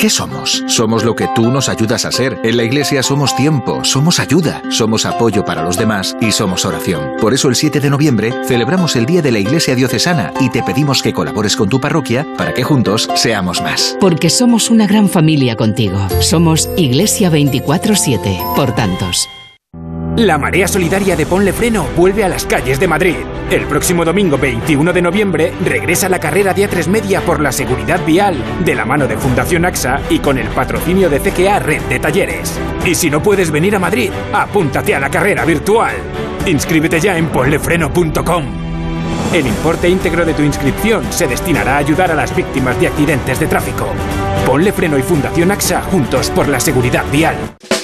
¿Qué 0.01 0.09
somos? 0.09 0.63
Somos 0.65 1.03
lo 1.03 1.15
que 1.15 1.27
tú 1.35 1.51
nos 1.51 1.69
ayudas 1.69 2.05
a 2.05 2.11
ser. 2.11 2.39
En 2.43 2.57
la 2.57 2.63
iglesia 2.63 3.03
somos 3.03 3.35
tiempo, 3.35 3.83
somos 3.83 4.19
ayuda, 4.19 4.63
somos 4.71 5.05
apoyo 5.05 5.45
para 5.45 5.61
los 5.61 5.77
demás 5.77 6.17
y 6.19 6.31
somos 6.31 6.65
oración. 6.65 7.11
Por 7.21 7.35
eso 7.35 7.49
el 7.49 7.55
7 7.55 7.79
de 7.79 7.91
noviembre 7.91 8.33
celebramos 8.47 8.95
el 8.95 9.05
Día 9.05 9.21
de 9.21 9.31
la 9.31 9.37
Iglesia 9.37 9.75
Diocesana 9.75 10.33
y 10.39 10.49
te 10.49 10.63
pedimos 10.63 11.03
que 11.03 11.13
colabores 11.13 11.55
con 11.55 11.69
tu 11.69 11.79
parroquia 11.79 12.25
para 12.35 12.51
que 12.55 12.63
juntos 12.63 13.07
seamos 13.13 13.61
más. 13.61 13.95
Porque 13.99 14.31
somos 14.31 14.71
una 14.71 14.87
gran 14.87 15.07
familia 15.07 15.55
contigo. 15.55 15.99
Somos 16.19 16.67
Iglesia 16.77 17.29
24-7, 17.29 18.55
por 18.55 18.73
tantos. 18.73 19.29
La 20.17 20.37
Marea 20.37 20.67
Solidaria 20.67 21.15
de 21.15 21.25
Ponle 21.25 21.53
Freno 21.53 21.87
vuelve 21.95 22.25
a 22.25 22.27
las 22.27 22.45
calles 22.45 22.81
de 22.81 22.87
Madrid. 22.87 23.15
El 23.49 23.65
próximo 23.65 24.03
domingo 24.03 24.37
21 24.37 24.91
de 24.91 25.01
noviembre 25.01 25.53
regresa 25.63 26.09
la 26.09 26.19
carrera 26.19 26.53
de 26.53 26.69
A3 26.69 26.87
Media 26.87 27.21
por 27.21 27.39
la 27.39 27.53
seguridad 27.53 28.05
vial, 28.05 28.35
de 28.65 28.75
la 28.75 28.83
mano 28.83 29.07
de 29.07 29.15
Fundación 29.15 29.63
AXA 29.63 30.01
y 30.09 30.19
con 30.19 30.37
el 30.37 30.49
patrocinio 30.49 31.09
de 31.09 31.21
CKA 31.21 31.59
Red 31.59 31.83
de 31.83 31.99
Talleres. 31.99 32.59
Y 32.85 32.93
si 32.93 33.09
no 33.09 33.23
puedes 33.23 33.51
venir 33.51 33.73
a 33.73 33.79
Madrid, 33.79 34.11
apúntate 34.33 34.93
a 34.93 34.99
la 34.99 35.09
carrera 35.09 35.45
virtual. 35.45 35.95
Inscríbete 36.45 36.99
ya 36.99 37.17
en 37.17 37.27
ponlefreno.com. 37.27 38.60
El 39.33 39.47
importe 39.47 39.87
íntegro 39.87 40.25
de 40.25 40.33
tu 40.33 40.43
inscripción 40.43 41.05
se 41.09 41.25
destinará 41.25 41.75
a 41.75 41.77
ayudar 41.77 42.11
a 42.11 42.15
las 42.15 42.35
víctimas 42.35 42.77
de 42.81 42.87
accidentes 42.87 43.39
de 43.39 43.47
tráfico. 43.47 43.87
Ponle 44.45 44.73
Freno 44.73 44.99
y 44.99 45.03
Fundación 45.03 45.51
AXA 45.51 45.81
juntos 45.83 46.29
por 46.31 46.49
la 46.49 46.59
seguridad 46.59 47.05
vial. 47.13 47.37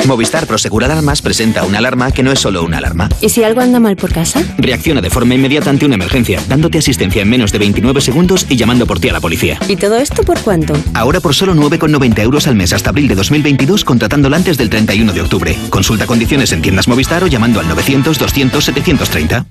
Movistar 0.05 0.45
Prosegur 0.45 0.83
Alarmas 0.83 1.21
presenta 1.21 1.63
una 1.63 1.77
alarma 1.77 2.11
que 2.11 2.21
no 2.21 2.33
es 2.33 2.39
solo 2.39 2.63
una 2.63 2.79
alarma. 2.79 3.07
¿Y 3.21 3.29
si 3.29 3.45
algo 3.45 3.61
anda 3.61 3.79
mal 3.79 3.95
por 3.95 4.11
casa? 4.11 4.43
Reacciona 4.57 4.99
de 4.99 5.09
forma 5.09 5.35
inmediata 5.35 5.69
ante 5.69 5.85
una 5.85 5.95
emergencia, 5.95 6.41
dándote 6.49 6.79
asistencia 6.79 7.21
en 7.21 7.29
menos 7.29 7.53
de 7.53 7.59
29 7.59 8.01
segundos 8.01 8.45
y 8.49 8.57
llamando 8.57 8.85
por 8.85 8.99
ti 8.99 9.07
a 9.07 9.13
la 9.13 9.21
policía. 9.21 9.57
¿Y 9.69 9.77
todo 9.77 9.95
esto 9.97 10.23
por 10.23 10.39
cuánto? 10.41 10.73
Ahora 10.93 11.21
por 11.21 11.33
solo 11.33 11.55
9,90 11.55 12.19
euros 12.19 12.47
al 12.47 12.55
mes 12.55 12.73
hasta 12.73 12.89
abril 12.89 13.07
de 13.07 13.15
2022 13.15 13.85
contratándola 13.85 14.35
antes 14.35 14.57
del 14.57 14.69
31 14.69 15.13
de 15.13 15.21
octubre. 15.21 15.57
Consulta 15.69 16.07
condiciones 16.07 16.51
en 16.51 16.61
tiendas 16.61 16.89
Movistar 16.89 17.23
o 17.23 17.27
llamando 17.27 17.61
al 17.61 17.69
900 17.69 18.19
200 18.19 18.65
730. 18.65 19.45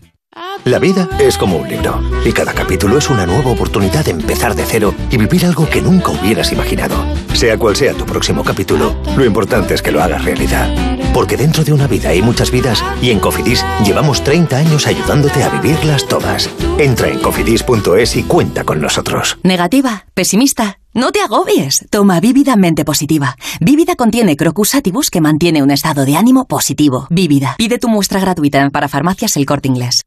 La 0.66 0.78
vida 0.80 1.08
es 1.20 1.38
como 1.38 1.58
un 1.58 1.68
libro 1.68 2.02
y 2.24 2.32
cada 2.32 2.52
capítulo 2.52 2.98
es 2.98 3.08
una 3.08 3.24
nueva 3.24 3.52
oportunidad 3.52 4.04
de 4.04 4.10
empezar 4.10 4.54
de 4.54 4.64
cero 4.66 4.94
y 5.10 5.16
vivir 5.16 5.46
algo 5.46 5.70
que 5.70 5.80
nunca 5.80 6.10
hubieras 6.10 6.50
imaginado. 6.52 6.96
Sea 7.34 7.56
cual 7.56 7.76
sea 7.76 7.94
tu 7.94 8.04
próximo 8.04 8.42
capítulo, 8.42 8.96
lo 9.16 9.24
importante 9.24 9.74
es 9.74 9.80
que 9.82 9.92
lo 9.92 10.02
hagas 10.02 10.24
realidad. 10.24 10.68
Porque 11.14 11.36
dentro 11.36 11.62
de 11.62 11.72
una 11.72 11.86
vida 11.86 12.08
hay 12.10 12.20
muchas 12.20 12.50
vidas 12.50 12.82
y 13.00 13.10
en 13.10 13.20
Cofidis 13.20 13.64
llevamos 13.84 14.24
30 14.24 14.56
años 14.56 14.86
ayudándote 14.86 15.44
a 15.44 15.48
vivirlas 15.50 16.06
todas. 16.06 16.50
Entra 16.78 17.08
en 17.08 17.20
cofidis.es 17.20 18.16
y 18.16 18.24
cuenta 18.24 18.64
con 18.64 18.80
nosotros. 18.80 19.38
Negativa, 19.42 20.06
pesimista. 20.14 20.80
No 20.92 21.12
te 21.12 21.20
agobies. 21.20 21.86
Toma 21.90 22.18
Vívida 22.20 22.56
Mente 22.56 22.84
Positiva. 22.84 23.36
Vívida 23.60 23.94
contiene 23.94 24.36
Crocus 24.36 24.72
que 25.12 25.20
mantiene 25.20 25.62
un 25.62 25.70
estado 25.70 26.04
de 26.04 26.16
ánimo 26.16 26.46
positivo. 26.46 27.06
Vívida. 27.08 27.54
Pide 27.56 27.78
tu 27.78 27.88
muestra 27.88 28.18
gratuita 28.18 28.68
para 28.70 28.88
farmacias 28.88 29.36
El 29.36 29.46
Corte 29.46 29.68
Inglés. 29.68 30.02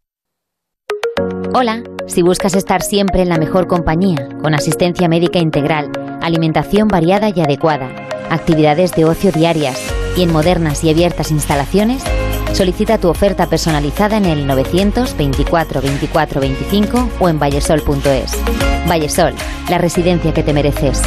Hola, 1.52 1.82
si 2.06 2.22
buscas 2.22 2.54
estar 2.54 2.84
siempre 2.84 3.24
en 3.24 3.30
la 3.30 3.40
mejor 3.40 3.66
compañía, 3.66 4.30
con 4.44 4.54
asistencia 4.54 5.10
médica 5.10 5.40
integral, 5.40 5.92
alimentación 6.22 6.88
variada 6.88 7.32
y 7.36 7.42
adecuada, 7.42 7.90
actividades 8.30 8.92
de 8.92 9.06
ocio 9.06 9.32
diarias 9.32 9.82
y 10.16 10.22
en 10.22 10.32
modernas 10.32 10.84
y 10.84 10.92
abiertas 10.92 11.32
instalaciones, 11.32 12.04
solicita 12.54 13.00
tu 13.00 13.10
oferta 13.10 13.48
personalizada 13.48 14.18
en 14.18 14.26
el 14.26 14.46
924 14.46 15.82
24 15.82 16.40
25 16.40 17.10
o 17.20 17.30
en 17.30 17.40
vallesol.es. 17.40 18.38
Vallesol, 18.88 19.34
la 19.72 19.80
residencia 19.80 20.32
que 20.32 20.44
te 20.44 20.54
mereces. 20.54 21.02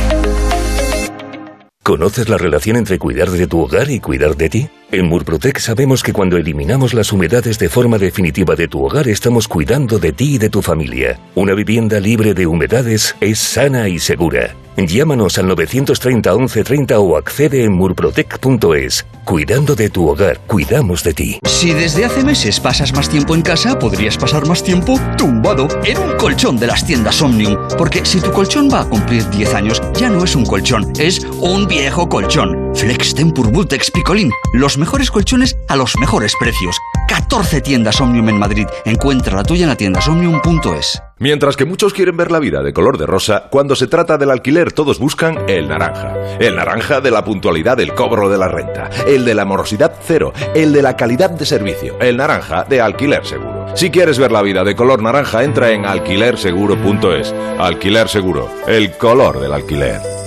¿Conoces 1.85 2.29
la 2.29 2.39
relación 2.39 2.77
entre 2.77 2.99
cuidar 2.99 3.31
de 3.31 3.47
tu 3.47 3.61
hogar 3.61 3.91
y 3.91 4.01
cuidar 4.01 4.37
de 4.37 4.49
ti? 4.49 4.69
En 4.93 5.07
Murprotec 5.09 5.59
sabemos 5.59 6.03
que 6.03 6.13
cuando 6.13 6.37
eliminamos 6.37 6.93
las 6.93 7.15
humedades 7.15 7.59
de 7.59 7.71
forma 7.71 7.97
definitiva 7.97 8.55
de 8.55 8.69
tu 8.69 8.85
hogar 8.85 9.09
estamos 9.09 9.49
cuidando 9.49 9.99
de 9.99 10.13
ti 10.13 10.35
y 10.35 10.39
de 10.39 10.51
tu 10.51 10.61
familia. 10.61 11.19
Una 11.35 11.55
vivienda 11.55 11.99
libre 11.99 12.35
de 12.35 12.47
humedades 12.47 13.17
es 13.19 13.39
sana 13.39 13.89
y 13.89 13.99
segura. 13.99 14.55
Llámanos 14.77 15.39
al 15.39 15.49
930 15.49 16.35
1130 16.35 16.99
o 16.99 17.17
accede 17.17 17.65
en 17.65 17.73
murprotec.es. 17.73 19.07
Cuidando 19.25 19.75
de 19.75 19.89
tu 19.89 20.09
hogar, 20.09 20.41
cuidamos 20.47 21.05
de 21.05 21.15
ti. 21.15 21.39
Si 21.45 21.73
desde 21.73 22.05
hace 22.05 22.25
meses 22.25 22.59
pasas 22.59 22.93
más 22.93 23.09
tiempo 23.09 23.35
en 23.35 23.43
casa, 23.43 23.79
podrías 23.79 24.19
pasar 24.19 24.47
más 24.47 24.63
tiempo 24.63 24.99
tumbado 25.17 25.69
en 25.85 25.99
un 25.99 26.17
colchón 26.17 26.59
de 26.59 26.67
las 26.67 26.85
tiendas 26.85 27.23
Omnium. 27.23 27.57
Porque 27.79 28.05
si 28.05 28.21
tu 28.21 28.33
colchón 28.33 28.69
va 28.73 28.81
a 28.81 28.89
cumplir 28.89 29.29
10 29.31 29.55
años, 29.55 29.81
ya 29.95 30.11
no 30.11 30.25
es 30.25 30.35
un 30.35 30.45
colchón, 30.45 30.93
es 30.99 31.21
un 31.41 31.67
viejo 31.67 32.09
colchón. 32.09 32.72
Flex 32.75 33.15
Tempur 33.15 33.53
Vultex 33.53 33.91
Picolín. 33.91 34.31
Los 34.53 34.79
mejores 34.79 35.11
colchones 35.11 35.57
a 35.69 35.77
los 35.77 35.97
mejores 35.99 36.35
precios. 36.39 36.77
14 37.09 37.61
tiendas 37.61 38.01
Omnium 38.01 38.31
en 38.31 38.39
Madrid. 38.39 38.67
Encuentra 38.85 39.37
la 39.37 39.45
tuya 39.45 39.65
en 39.65 39.69
la 39.69 39.77
tiendasomnium.es. 39.77 41.03
Mientras 41.19 41.57
que 41.57 41.65
muchos 41.65 41.93
quieren 41.93 42.17
ver 42.17 42.33
la 42.33 42.41
vida 42.41 42.63
de 42.63 42.73
color 42.73 42.99
de 42.99 43.07
rosa, 43.07 43.45
cuando 43.51 43.77
se 43.77 43.87
trata 43.87 44.19
del 44.19 44.31
alquiler 44.31 44.73
todos 44.73 44.99
buscan 44.99 45.39
el 45.49 45.69
naranja. 45.69 46.15
El 46.41 46.57
naranja 46.57 47.01
de 47.01 47.11
la 47.11 47.25
puntualidad 47.25 47.77
del 47.77 47.95
cobro 47.95 48.29
de 48.29 48.39
la 48.39 48.49
renta, 48.49 48.91
el 49.07 49.25
de 49.25 49.35
la 49.35 49.45
morosidad 49.45 49.95
cero, 50.03 50.33
el 50.55 50.73
de 50.73 50.83
la 50.83 50.97
calidad 50.97 51.31
de 51.31 51.47
servicio, 51.47 52.01
el 52.01 52.17
naranja 52.17 52.65
de 52.65 52.81
alquiler 52.81 53.25
seguro. 53.25 53.67
Si 53.77 53.91
quieres 53.91 54.19
ver 54.19 54.33
la 54.33 54.43
vida 54.43 54.65
de 54.65 54.75
color 54.75 55.03
naranja, 55.03 55.45
entra 55.45 55.71
en 55.71 55.85
alquilerseguro.es. 55.85 57.33
Alquiler 57.59 58.09
seguro, 58.09 58.51
el 58.67 58.97
color 58.97 59.41
del 59.41 59.53
alquiler. 59.53 60.22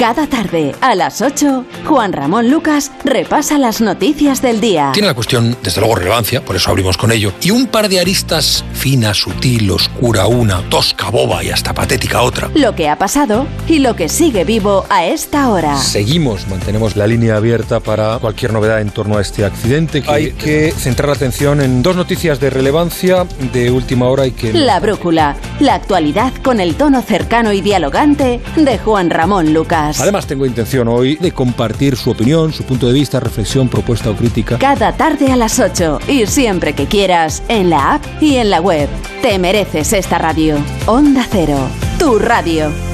Cada 0.02 0.26
tarde, 0.26 0.74
a 0.80 0.96
las 0.96 1.22
8, 1.22 1.64
Juan 1.86 2.12
Ramón 2.12 2.50
Lucas 2.50 2.90
repasa 3.04 3.56
las 3.56 3.80
noticias 3.80 4.42
del 4.42 4.60
día. 4.60 4.90
Tiene 4.92 5.06
la 5.06 5.14
cuestión, 5.14 5.56
desde 5.62 5.80
luego, 5.80 5.94
relevancia, 5.94 6.44
por 6.44 6.56
eso 6.56 6.70
abrimos 6.70 6.96
con 6.96 7.12
ello, 7.12 7.32
y 7.40 7.52
un 7.52 7.68
par 7.68 7.88
de 7.88 8.00
aristas 8.00 8.64
fina, 8.72 9.14
sutil, 9.14 9.70
oscura 9.70 10.26
una, 10.26 10.68
tosca, 10.68 11.08
boba 11.08 11.44
y 11.44 11.50
hasta 11.50 11.72
patética 11.72 12.22
otra. 12.22 12.50
Lo 12.52 12.74
que 12.74 12.88
ha 12.88 12.98
pasado 12.98 13.46
y 13.68 13.78
lo 13.78 13.94
que 13.94 14.08
sigue 14.08 14.42
vivo 14.42 14.86
a 14.90 15.06
esta 15.06 15.48
hora. 15.50 15.76
Seguimos, 15.76 16.48
mantenemos 16.48 16.96
la 16.96 17.06
línea 17.06 17.36
abierta 17.36 17.78
para 17.78 18.18
cualquier 18.18 18.52
novedad 18.52 18.80
en 18.80 18.90
torno 18.90 19.18
a 19.18 19.20
este 19.20 19.44
accidente. 19.44 20.02
Hay 20.08 20.32
que 20.32 20.72
centrar 20.72 21.10
la 21.10 21.14
atención 21.14 21.60
en 21.60 21.80
dos 21.80 21.94
noticias 21.94 22.40
de 22.40 22.50
relevancia 22.50 23.24
de 23.52 23.70
última 23.70 24.08
hora 24.08 24.26
y 24.26 24.32
que... 24.32 24.52
La 24.52 24.80
brújula, 24.80 25.36
la 25.60 25.74
actualidad 25.74 26.32
con 26.42 26.58
el 26.58 26.74
tono 26.74 27.02
cercano 27.02 27.52
y 27.52 27.60
dialogante 27.60 28.40
de 28.56 28.78
Juan 28.78 29.08
Ramón 29.08 29.54
Lucas. 29.54 29.91
Además 30.00 30.26
tengo 30.26 30.46
intención 30.46 30.88
hoy 30.88 31.16
de 31.16 31.32
compartir 31.32 31.96
su 31.96 32.10
opinión, 32.10 32.52
su 32.52 32.64
punto 32.64 32.86
de 32.86 32.92
vista, 32.92 33.20
reflexión, 33.20 33.68
propuesta 33.68 34.10
o 34.10 34.16
crítica. 34.16 34.58
Cada 34.58 34.92
tarde 34.92 35.32
a 35.32 35.36
las 35.36 35.58
8 35.58 36.00
y 36.08 36.26
siempre 36.26 36.74
que 36.74 36.86
quieras 36.86 37.42
en 37.48 37.70
la 37.70 37.94
app 37.94 38.04
y 38.20 38.36
en 38.36 38.50
la 38.50 38.60
web. 38.60 38.88
Te 39.22 39.38
mereces 39.38 39.92
esta 39.92 40.18
radio. 40.18 40.56
Onda 40.86 41.26
Cero, 41.30 41.58
tu 41.98 42.18
radio. 42.18 42.91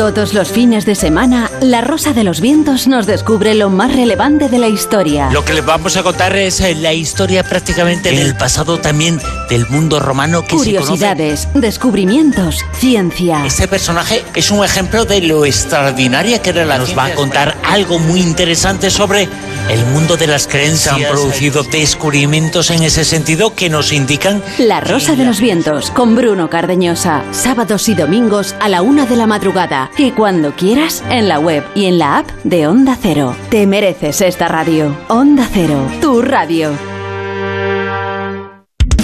Todos 0.00 0.32
los 0.32 0.50
fines 0.50 0.86
de 0.86 0.94
semana, 0.94 1.50
La 1.60 1.82
Rosa 1.82 2.14
de 2.14 2.24
los 2.24 2.40
Vientos 2.40 2.88
nos 2.88 3.04
descubre 3.04 3.52
lo 3.52 3.68
más 3.68 3.94
relevante 3.94 4.48
de 4.48 4.56
la 4.56 4.66
historia. 4.66 5.28
Lo 5.30 5.44
que 5.44 5.52
les 5.52 5.62
vamos 5.62 5.94
a 5.98 6.02
contar 6.02 6.34
es 6.36 6.58
eh, 6.62 6.74
la 6.74 6.94
historia 6.94 7.42
prácticamente 7.42 8.10
del 8.10 8.34
pasado 8.34 8.80
también 8.80 9.20
del 9.50 9.68
mundo 9.68 10.00
romano 10.00 10.42
que 10.42 10.56
Curiosidades, 10.56 11.48
descubrimientos, 11.52 12.64
ciencia. 12.72 13.44
Este 13.44 13.68
personaje 13.68 14.24
es 14.34 14.50
un 14.50 14.64
ejemplo 14.64 15.04
de 15.04 15.20
lo 15.20 15.44
extraordinaria 15.44 16.40
que 16.40 16.48
era 16.48 16.64
la 16.64 16.78
Nos 16.78 16.96
va 16.96 17.04
a 17.04 17.14
contar 17.14 17.58
algo 17.62 17.98
muy 17.98 18.22
interesante 18.22 18.88
sobre 18.88 19.28
el 19.68 19.84
mundo 19.86 20.16
de 20.16 20.26
las 20.26 20.46
creencias. 20.46 20.96
Se 20.96 21.04
han 21.04 21.12
producido 21.12 21.62
descubrimientos 21.62 22.70
en 22.70 22.82
ese 22.82 23.04
sentido 23.04 23.54
que 23.54 23.68
nos 23.68 23.92
indican... 23.92 24.42
La 24.58 24.80
Rosa 24.80 25.14
de 25.14 25.24
los 25.24 25.40
Vientos, 25.40 25.90
con 25.90 26.16
Bruno 26.16 26.48
Cardeñosa. 26.48 27.22
Sábados 27.32 27.88
y 27.88 27.94
domingos 27.94 28.54
a 28.60 28.68
la 28.70 28.80
una 28.80 29.04
de 29.04 29.16
la 29.16 29.26
madrugada. 29.26 29.89
Y 29.98 30.12
cuando 30.12 30.52
quieras, 30.52 31.02
en 31.10 31.28
la 31.28 31.38
web 31.38 31.64
y 31.74 31.86
en 31.86 31.98
la 31.98 32.18
app 32.18 32.30
de 32.44 32.66
Onda 32.66 32.96
Cero. 33.00 33.34
Te 33.50 33.66
mereces 33.66 34.20
esta 34.20 34.48
radio. 34.48 34.96
Onda 35.08 35.48
Cero, 35.52 35.78
tu 36.00 36.22
radio. 36.22 36.70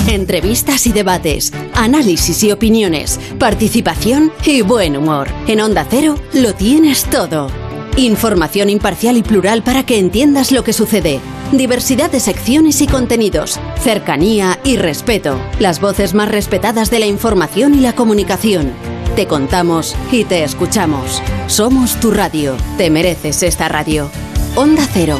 Entrevistas 0.08 0.86
y 0.86 0.92
debates, 0.92 1.52
análisis 1.74 2.42
y 2.44 2.52
opiniones, 2.52 3.20
participación 3.38 4.32
y 4.44 4.62
buen 4.62 4.96
humor. 4.96 5.28
En 5.48 5.60
Onda 5.60 5.84
Cero 5.90 6.14
lo 6.32 6.54
tienes 6.54 7.04
todo. 7.04 7.48
Información 7.96 8.70
imparcial 8.70 9.16
y 9.16 9.22
plural 9.22 9.62
para 9.62 9.84
que 9.84 9.98
entiendas 9.98 10.52
lo 10.52 10.62
que 10.62 10.72
sucede. 10.72 11.18
Diversidad 11.52 12.10
de 12.10 12.20
secciones 12.20 12.80
y 12.82 12.86
contenidos. 12.86 13.58
Cercanía 13.80 14.58
y 14.64 14.76
respeto. 14.76 15.38
Las 15.58 15.80
voces 15.80 16.14
más 16.14 16.28
respetadas 16.28 16.90
de 16.90 17.00
la 17.00 17.06
información 17.06 17.74
y 17.74 17.80
la 17.80 17.94
comunicación. 17.94 18.72
Te 19.16 19.26
contamos 19.26 19.96
y 20.12 20.24
te 20.24 20.44
escuchamos. 20.44 21.22
Somos 21.46 21.98
tu 22.00 22.10
radio. 22.10 22.54
Te 22.76 22.90
mereces 22.90 23.42
esta 23.42 23.66
radio. 23.66 24.10
Onda 24.56 24.86
Cero. 24.92 25.18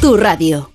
Tu 0.00 0.16
radio. 0.16 0.72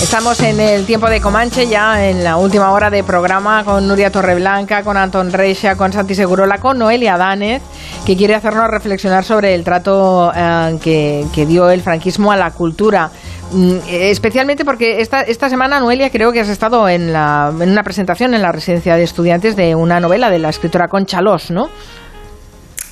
Estamos 0.00 0.40
en 0.40 0.60
el 0.60 0.86
tiempo 0.86 1.08
de 1.08 1.20
Comanche, 1.20 1.66
ya 1.66 2.08
en 2.08 2.22
la 2.22 2.36
última 2.36 2.70
hora 2.70 2.88
de 2.88 3.02
programa 3.02 3.64
con 3.64 3.86
Nuria 3.86 4.10
Torreblanca, 4.10 4.82
con 4.82 4.96
Anton 4.96 5.32
Reixa, 5.32 5.76
con 5.76 5.92
Santi 5.92 6.14
Segurola, 6.14 6.58
con 6.58 6.78
Noelia 6.78 7.16
Danez, 7.16 7.62
que 8.06 8.16
quiere 8.16 8.34
hacernos 8.34 8.68
reflexionar 8.68 9.24
sobre 9.24 9.54
el 9.54 9.62
trato 9.62 10.32
eh, 10.34 10.78
que, 10.82 11.26
que 11.32 11.46
dio 11.46 11.70
el 11.70 11.82
franquismo 11.82 12.32
a 12.32 12.36
la 12.36 12.52
cultura. 12.52 13.10
Mm, 13.52 13.78
especialmente 13.88 14.64
porque 14.64 15.00
esta, 15.00 15.22
esta 15.22 15.48
semana, 15.48 15.80
Noelia, 15.80 16.10
creo 16.10 16.32
que 16.32 16.40
has 16.40 16.48
estado 16.48 16.88
en, 16.88 17.12
la, 17.12 17.52
en 17.60 17.70
una 17.70 17.82
presentación 17.82 18.34
en 18.34 18.42
la 18.42 18.52
residencia 18.52 18.96
de 18.96 19.02
estudiantes 19.02 19.56
de 19.56 19.74
una 19.74 19.98
novela 19.98 20.30
de 20.30 20.38
la 20.38 20.50
escritora 20.50 20.88
Concha 20.88 21.20
Los, 21.20 21.50
¿no? 21.50 21.68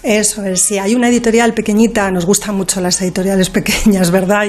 Eso 0.03 0.45
es, 0.45 0.62
sí, 0.62 0.79
hay 0.79 0.95
una 0.95 1.09
editorial 1.09 1.55
pequeñita, 1.55 2.09
nos 2.12 2.25
gustan 2.25 2.55
mucho 2.55 2.81
las 2.81 3.03
editoriales 3.03 3.51
pequeñas, 3.59 4.12
¿verdad? 4.12 4.47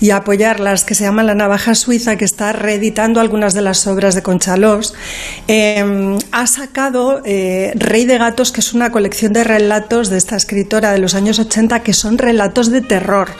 Y, 0.00 0.06
y, 0.06 0.10
apoyarlas, 0.10 0.84
que 0.84 0.94
se 0.94 1.04
llama 1.04 1.22
La 1.22 1.34
Navaja 1.34 1.74
Suiza, 1.74 2.16
que 2.16 2.26
está 2.26 2.52
reeditando 2.52 3.18
algunas 3.20 3.54
de 3.54 3.62
las 3.62 3.86
obras 3.86 4.14
de 4.14 4.22
Conchalós. 4.22 4.92
Eh, 5.48 6.18
ha 6.30 6.46
sacado 6.46 7.22
eh, 7.24 7.72
Rey 7.74 8.04
de 8.04 8.18
Gatos, 8.18 8.52
que 8.52 8.60
es 8.60 8.74
una 8.74 8.92
colección 8.92 9.32
de 9.32 9.44
relatos 9.44 10.10
de 10.10 10.18
esta 10.18 10.36
escritora 10.36 10.92
de 10.92 10.98
los 10.98 11.14
años 11.14 11.38
80, 11.38 11.82
que 11.82 11.94
son 11.94 12.18
relatos 12.18 12.70
de 12.70 12.82
terror, 12.82 13.30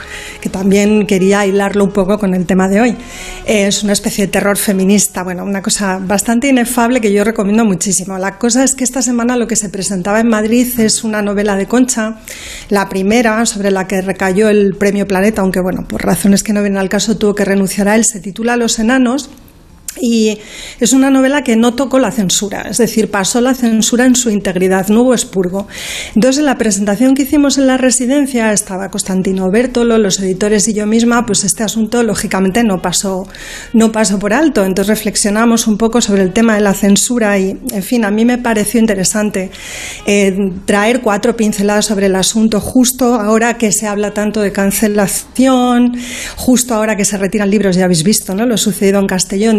que 0.41 0.49
también 0.49 1.07
quería 1.07 1.45
hilarlo 1.45 1.85
un 1.85 1.93
poco 1.93 2.19
con 2.19 2.35
el 2.35 2.47
tema 2.47 2.69
de 2.69 2.81
hoy. 2.81 2.97
Es 3.45 3.83
una 3.83 3.93
especie 3.93 4.27
de 4.27 4.33
terror 4.33 4.57
feminista, 4.57 5.23
bueno, 5.23 5.45
una 5.45 5.61
cosa 5.61 5.99
bastante 6.01 6.49
inefable 6.49 7.03
que 7.03 7.12
yo 7.12 7.24
recomiendo 7.24 7.66
muchísimo. 7.66 8.16
La 8.16 8.39
cosa 8.39 8.65
es 8.65 8.74
que 8.74 8.85
esta 8.85 9.03
semana 9.03 9.37
lo 9.37 9.47
que 9.47 9.57
se 9.57 9.69
presentaba 9.69 10.20
en 10.20 10.29
Madrid 10.29 10.66
es 10.81 11.05
una 11.05 11.20
novela 11.20 11.41
de 11.43 11.66
Concha, 11.66 12.16
la 12.69 12.89
primera 12.89 13.44
sobre 13.47 13.70
la 13.70 13.86
que 13.86 14.01
recayó 14.01 14.48
el 14.48 14.74
premio 14.77 15.06
Planeta, 15.06 15.43
aunque 15.43 15.60
bueno, 15.60 15.86
por 15.86 16.05
razones 16.05 16.43
que 16.43 16.52
no 16.52 16.62
vienen 16.62 16.78
al 16.78 16.89
caso 16.89 17.19
tuvo 17.19 17.35
que 17.35 17.44
renunciar 17.44 17.89
a 17.89 17.97
él, 17.97 18.05
se 18.05 18.20
titula 18.20 18.56
Los 18.56 18.78
enanos. 18.78 19.28
Y 20.01 20.39
es 20.81 20.93
una 20.93 21.10
novela 21.10 21.44
que 21.44 21.56
no 21.56 21.74
tocó 21.74 21.98
la 21.98 22.10
censura, 22.10 22.62
es 22.62 22.78
decir, 22.78 23.10
pasó 23.10 23.40
la 23.40 23.55
censura 23.55 24.06
en 24.06 24.16
su 24.16 24.31
integridad, 24.31 24.89
no 24.89 25.02
hubo 25.02 25.12
expurgo. 25.12 25.69
Entonces, 26.14 26.40
en 26.40 26.47
la 26.47 26.56
presentación 26.56 27.14
que 27.14 27.23
hicimos 27.23 27.59
en 27.59 27.66
la 27.66 27.77
residencia 27.77 28.52
estaba 28.52 28.90
Constantino 28.90 29.51
Bertolo, 29.51 29.98
los 29.98 30.19
editores 30.20 30.66
y 30.69 30.73
yo 30.73 30.86
misma, 30.86 31.27
pues 31.27 31.44
este 31.44 31.62
asunto 31.62 32.02
lógicamente 32.02 32.64
no 32.64 32.81
pasó, 32.81 33.27
no 33.73 33.93
pasó 33.93 34.19
por 34.19 34.32
alto. 34.32 34.64
Entonces 34.64 34.89
reflexionamos 34.97 35.66
un 35.66 35.78
poco 35.78 36.01
sobre 36.01 36.23
el 36.23 36.32
tema 36.32 36.55
de 36.55 36.60
la 36.60 36.74
censura 36.74 37.39
y, 37.39 37.59
en 37.73 37.82
fin, 37.82 38.05
a 38.05 38.10
mí 38.10 38.24
me 38.24 38.39
pareció 38.39 38.81
interesante 38.81 39.51
eh, 40.06 40.52
traer 40.64 41.01
cuatro 41.01 41.36
pinceladas 41.36 41.86
sobre 41.86 42.06
el 42.06 42.16
asunto 42.16 42.60
justo 42.60 43.14
ahora 43.14 43.59
que 43.59 43.73
se 43.73 43.86
habla 43.86 44.14
tanto 44.14 44.40
de 44.40 44.52
cancelación, 44.52 45.97
justo 46.36 46.74
ahora 46.74 46.97
que 46.97 47.05
se 47.05 47.16
retiran 47.16 47.51
libros, 47.51 47.77
ya 47.77 47.85
habéis 47.85 48.05
visto, 48.05 48.35
¿no? 48.35 48.47
Lo 48.47 48.56
sucedido 48.56 48.98
en 48.98 49.06
Castellón, 49.06 49.59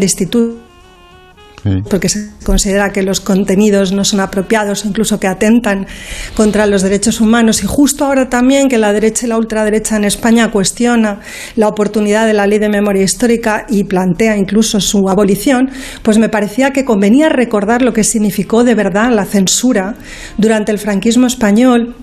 porque 1.90 2.10
se 2.10 2.30
considera 2.44 2.92
que 2.92 3.04
los 3.04 3.22
contenidos 3.22 3.94
no 3.94 4.04
son 4.04 4.20
apropiados 4.20 4.84
o 4.84 4.88
incluso 4.88 5.20
que 5.20 5.28
atentan 5.28 5.88
contra 6.36 6.68
los 6.68 6.82
derechos 6.82 7.22
humanos. 7.22 7.64
Y 7.64 7.68
justo 7.68 8.06
ahora 8.06 8.30
también 8.30 8.68
que 8.68 8.78
la 8.78 8.92
derecha 8.92 9.26
y 9.26 9.30
la 9.30 9.38
ultraderecha 9.38 9.96
en 9.96 10.04
España 10.04 10.52
cuestiona 10.52 11.22
la 11.56 11.68
oportunidad 11.70 12.28
de 12.28 12.34
la 12.34 12.48
ley 12.48 12.60
de 12.60 12.70
memoria 12.70 13.04
histórica 13.04 13.66
y 13.70 13.86
plantea 13.86 14.38
incluso 14.38 14.82
su 14.82 15.08
abolición, 15.10 15.70
pues 16.02 16.18
me 16.18 16.30
parecía 16.30 16.72
que 16.72 16.84
convenía 16.84 17.30
recordar 17.30 17.82
lo 17.82 17.94
que 17.94 18.04
significó 18.04 18.64
de 18.64 18.76
verdad 18.76 19.12
la 19.12 19.26
censura 19.26 19.96
durante 20.38 20.72
el 20.72 20.80
franquismo 20.80 21.28
español 21.28 21.96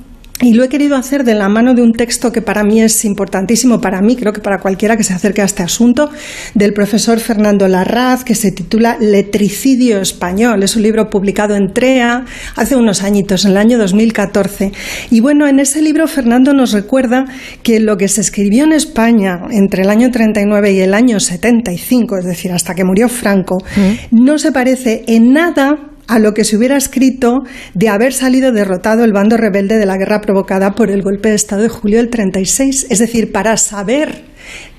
y 0.42 0.54
lo 0.54 0.64
he 0.64 0.68
querido 0.68 0.96
hacer 0.96 1.24
de 1.24 1.34
la 1.34 1.48
mano 1.48 1.74
de 1.74 1.82
un 1.82 1.92
texto 1.92 2.32
que 2.32 2.40
para 2.40 2.64
mí 2.64 2.80
es 2.80 3.04
importantísimo, 3.04 3.80
para 3.80 4.00
mí, 4.00 4.16
creo 4.16 4.32
que 4.32 4.40
para 4.40 4.58
cualquiera 4.58 4.96
que 4.96 5.04
se 5.04 5.12
acerque 5.12 5.42
a 5.42 5.44
este 5.44 5.62
asunto, 5.62 6.10
del 6.54 6.72
profesor 6.72 7.20
Fernando 7.20 7.68
Larraz, 7.68 8.24
que 8.24 8.34
se 8.34 8.50
titula 8.50 8.96
Letricidio 8.98 10.00
Español. 10.00 10.62
Es 10.62 10.76
un 10.76 10.82
libro 10.82 11.10
publicado 11.10 11.54
en 11.56 11.72
TREA 11.74 12.24
hace 12.56 12.76
unos 12.76 13.02
añitos, 13.02 13.44
en 13.44 13.52
el 13.52 13.56
año 13.58 13.78
2014. 13.78 14.72
Y 15.10 15.20
bueno, 15.20 15.46
en 15.46 15.60
ese 15.60 15.82
libro 15.82 16.06
Fernando 16.06 16.54
nos 16.54 16.72
recuerda 16.72 17.26
que 17.62 17.78
lo 17.78 17.98
que 17.98 18.08
se 18.08 18.22
escribió 18.22 18.64
en 18.64 18.72
España 18.72 19.42
entre 19.50 19.82
el 19.82 19.90
año 19.90 20.10
39 20.10 20.72
y 20.72 20.80
el 20.80 20.94
año 20.94 21.20
75, 21.20 22.16
es 22.18 22.24
decir, 22.24 22.52
hasta 22.52 22.74
que 22.74 22.84
murió 22.84 23.08
Franco, 23.08 23.62
no 24.10 24.38
se 24.38 24.52
parece 24.52 25.04
en 25.06 25.32
nada 25.32 25.89
a 26.10 26.18
lo 26.18 26.34
que 26.34 26.44
se 26.44 26.56
hubiera 26.56 26.76
escrito 26.76 27.44
de 27.74 27.88
haber 27.88 28.12
salido 28.12 28.50
derrotado 28.50 29.04
el 29.04 29.12
bando 29.12 29.36
rebelde 29.36 29.78
de 29.78 29.86
la 29.86 29.96
guerra 29.96 30.20
provocada 30.20 30.72
por 30.72 30.90
el 30.90 31.02
golpe 31.02 31.28
de 31.28 31.36
Estado 31.36 31.62
de 31.62 31.68
julio 31.68 31.98
del 31.98 32.10
36. 32.10 32.88
Es 32.90 32.98
decir, 32.98 33.30
para 33.30 33.56
saber 33.56 34.29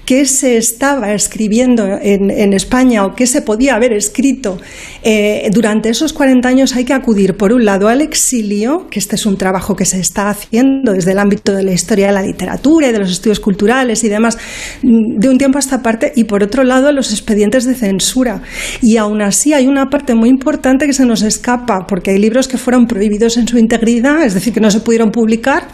qué 0.05 0.25
se 0.25 0.57
estaba 0.57 1.13
escribiendo 1.13 1.85
en, 2.01 2.31
en, 2.31 2.53
España 2.53 3.05
o 3.05 3.13
qué 3.15 3.27
se 3.27 3.41
podía 3.41 3.75
haber 3.75 3.93
escrito 3.93 4.59
eh, 5.03 5.49
durante 5.53 5.89
esos 5.89 6.13
40 6.13 6.47
años, 6.47 6.75
hay 6.75 6.85
que 6.85 6.93
acudir, 6.93 7.37
por 7.37 7.53
un 7.53 7.65
lado, 7.65 7.87
al 7.87 8.01
exilio, 8.01 8.87
que 8.89 8.99
este 8.99 9.15
es 9.15 9.25
un 9.25 9.37
trabajo 9.37 9.75
que 9.75 9.85
se 9.85 9.99
está 9.99 10.29
haciendo 10.29 10.93
desde 10.93 11.11
el 11.11 11.19
ámbito 11.19 11.53
de 11.53 11.63
la 11.63 11.71
historia 11.71 12.07
de 12.07 12.13
la 12.13 12.21
literatura 12.23 12.89
y 12.89 12.91
de 12.91 12.99
los 12.99 13.11
estudios 13.11 13.39
culturales 13.39 14.03
y 14.03 14.09
demás, 14.09 14.37
de 14.81 15.29
un 15.29 15.37
tiempo 15.37 15.57
a 15.57 15.61
esta 15.61 15.81
parte, 15.81 16.11
y 16.15 16.25
por 16.25 16.43
otro 16.43 16.63
lado, 16.63 16.87
a 16.87 16.91
los 16.91 17.11
expedientes 17.11 17.65
de 17.65 17.75
censura. 17.75 18.41
Y 18.81 18.97
aún 18.97 19.21
así 19.21 19.53
hay 19.53 19.67
una 19.67 19.89
parte 19.89 20.15
muy 20.15 20.29
importante 20.29 20.87
que 20.87 20.93
se 20.93 21.05
nos 21.05 21.21
escapa, 21.21 21.85
porque 21.87 22.11
hay 22.11 22.19
libros 22.19 22.47
que 22.47 22.57
fueron 22.57 22.85
prohibidos 22.85 23.37
en 23.37 23.47
su 23.47 23.57
integridad, 23.57 24.23
es 24.23 24.33
decir, 24.33 24.53
que 24.53 24.59
no 24.59 24.71
se 24.71 24.81
pudieron 24.81 25.11
publicar 25.11 25.67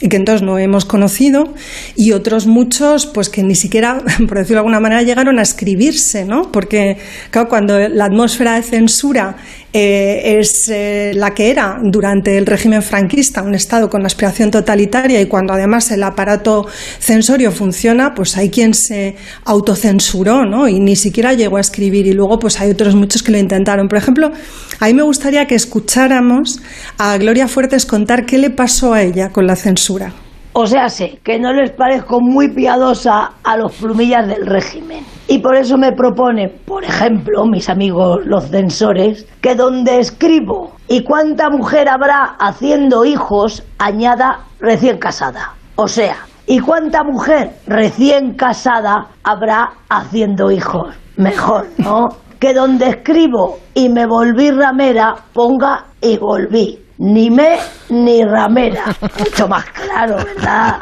y 0.00 0.08
que 0.08 0.16
entonces 0.16 0.42
no 0.42 0.58
hemos 0.58 0.84
conocido, 0.84 1.54
y 1.96 2.12
otros 2.12 2.46
muchos, 2.46 3.06
pues 3.06 3.28
que 3.28 3.42
ni 3.42 3.54
siquiera, 3.54 3.98
por 4.28 4.38
decirlo 4.38 4.56
de 4.56 4.58
alguna 4.58 4.80
manera, 4.80 5.02
llegaron 5.02 5.38
a 5.38 5.42
escribirse, 5.42 6.24
¿no? 6.24 6.50
Porque, 6.50 6.98
claro, 7.30 7.48
cuando 7.48 7.78
la 7.88 8.06
atmósfera 8.06 8.56
de 8.56 8.62
censura 8.62 9.36
eh, 9.76 10.38
es 10.38 10.68
eh, 10.68 11.10
la 11.16 11.34
que 11.34 11.50
era 11.50 11.80
durante 11.82 12.38
el 12.38 12.46
régimen 12.46 12.80
franquista, 12.80 13.42
un 13.42 13.56
Estado 13.56 13.90
con 13.90 14.06
aspiración 14.06 14.52
totalitaria 14.52 15.20
y 15.20 15.26
cuando 15.26 15.52
además 15.52 15.90
el 15.90 16.04
aparato 16.04 16.68
censorio 17.00 17.50
funciona, 17.50 18.14
pues 18.14 18.36
hay 18.36 18.50
quien 18.50 18.72
se 18.72 19.16
autocensuró 19.44 20.44
¿no? 20.44 20.68
y 20.68 20.78
ni 20.78 20.94
siquiera 20.94 21.34
llegó 21.34 21.56
a 21.56 21.60
escribir 21.60 22.06
y 22.06 22.12
luego 22.12 22.38
pues 22.38 22.60
hay 22.60 22.70
otros 22.70 22.94
muchos 22.94 23.24
que 23.24 23.32
lo 23.32 23.38
intentaron. 23.38 23.88
Por 23.88 23.98
ejemplo, 23.98 24.30
a 24.78 24.86
mí 24.86 24.94
me 24.94 25.02
gustaría 25.02 25.46
que 25.48 25.56
escucháramos 25.56 26.60
a 26.96 27.18
Gloria 27.18 27.48
Fuertes 27.48 27.84
contar 27.84 28.26
qué 28.26 28.38
le 28.38 28.50
pasó 28.50 28.92
a 28.92 29.02
ella 29.02 29.30
con 29.30 29.48
la 29.48 29.56
censura. 29.56 30.14
O 30.56 30.68
sea, 30.68 30.88
sé 30.88 31.18
que 31.24 31.40
no 31.40 31.52
les 31.52 31.72
parezco 31.72 32.20
muy 32.20 32.48
piadosa 32.54 33.32
a 33.42 33.56
los 33.56 33.74
plumillas 33.74 34.28
del 34.28 34.46
régimen. 34.46 35.04
Y 35.26 35.40
por 35.40 35.56
eso 35.56 35.76
me 35.76 35.90
propone, 35.90 36.48
por 36.48 36.84
ejemplo, 36.84 37.44
mis 37.44 37.68
amigos 37.68 38.20
los 38.24 38.50
censores, 38.50 39.26
que 39.40 39.56
donde 39.56 39.98
escribo 39.98 40.76
y 40.86 41.02
cuánta 41.02 41.50
mujer 41.50 41.88
habrá 41.88 42.36
haciendo 42.38 43.04
hijos, 43.04 43.64
añada 43.78 44.44
recién 44.60 44.98
casada. 44.98 45.54
O 45.74 45.88
sea, 45.88 46.18
y 46.46 46.60
cuánta 46.60 47.02
mujer 47.02 47.56
recién 47.66 48.34
casada 48.34 49.08
habrá 49.24 49.72
haciendo 49.88 50.52
hijos. 50.52 50.94
Mejor, 51.16 51.66
¿no? 51.78 52.06
Que 52.38 52.54
donde 52.54 52.90
escribo 52.90 53.58
y 53.74 53.88
me 53.88 54.06
volví 54.06 54.52
ramera, 54.52 55.16
ponga 55.32 55.86
y 56.00 56.16
volví 56.16 56.83
ni 56.98 57.30
me 57.30 57.58
ni 57.90 58.24
ramera. 58.24 58.84
Mucho 59.18 59.48
más 59.48 59.64
claro, 59.70 60.16
¿verdad? 60.16 60.80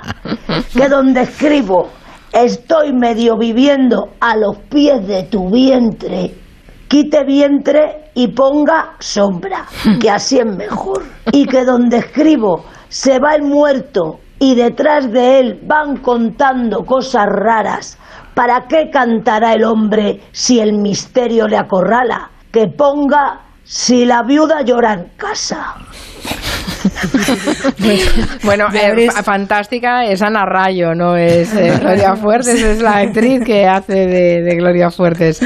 Que 0.73 0.89
donde 0.89 1.23
escribo 1.23 1.89
estoy 2.33 2.93
medio 2.93 3.37
viviendo 3.37 4.11
a 4.21 4.37
los 4.37 4.59
pies 4.71 5.07
de 5.07 5.25
tu 5.25 5.51
vientre, 5.51 6.35
quite 6.89 7.25
vientre 7.25 8.11
y 8.15 8.29
ponga 8.29 8.95
sombra, 8.99 9.67
que 10.01 10.11
así 10.11 10.39
es 10.39 10.47
mejor. 10.47 11.03
Y 11.33 11.47
que 11.47 11.65
donde 11.65 11.99
escribo 11.99 12.65
se 12.89 13.19
va 13.19 13.35
el 13.35 13.43
muerto 13.43 14.21
y 14.39 14.55
detrás 14.55 15.11
de 15.11 15.41
él 15.41 15.61
van 15.65 15.99
contando 15.99 16.85
cosas 16.85 17.27
raras. 17.27 17.99
¿Para 18.35 18.67
qué 18.67 18.91
cantará 18.91 19.53
el 19.53 19.65
hombre 19.65 20.21
si 20.33 20.59
el 20.59 20.73
misterio 20.73 21.47
le 21.47 21.59
acorrala? 21.59 22.31
Que 22.51 22.67
ponga 22.67 23.41
si 23.73 24.05
la 24.05 24.23
viuda 24.23 24.61
llora 24.61 24.93
en 24.93 25.05
casa. 25.17 25.77
bueno, 28.45 28.67
eh, 28.73 29.09
fantástica 29.23 30.05
es 30.05 30.23
Ana 30.23 30.45
Rayo, 30.45 30.95
no 30.95 31.17
es 31.17 31.55
eh, 31.55 31.73
Gloria 31.81 32.17
Fuertes, 32.17 32.63
es 32.63 32.81
la 32.81 32.99
actriz 32.99 33.43
que 33.45 33.67
hace 33.67 34.07
de, 34.07 34.57
Gloria 34.57 34.91
Fuertes. 34.91 35.41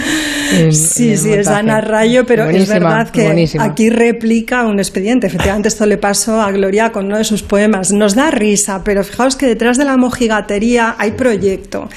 sí, 0.71 1.17
sí, 1.17 1.33
es 1.33 1.49
Ana 1.49 1.81
Rayo, 1.81 2.25
pero 2.27 2.49
es 2.49 2.69
verdad 2.69 3.11
que 3.11 3.49
aquí 3.59 3.91
replica 3.91 4.65
un 4.65 4.79
expediente. 4.79 5.27
Efectivamente, 5.27 5.69
esto 5.69 5.87
le 5.87 5.99
pasó 5.99 6.41
a 6.41 6.51
Gloria 6.51 6.93
con 6.93 7.07
uno 7.07 7.19
de 7.19 7.25
sus 7.25 7.43
poemas. 7.43 7.93
Nos 7.93 8.15
da 8.15 8.31
risa, 8.31 8.83
pero 8.85 9.05
fijaos 9.05 9.37
que 9.37 9.47
detrás 9.47 9.77
de 9.79 9.85
la 9.85 9.97
mojigatería 9.97 10.97
hay 10.99 11.13
proyecto. 11.13 11.89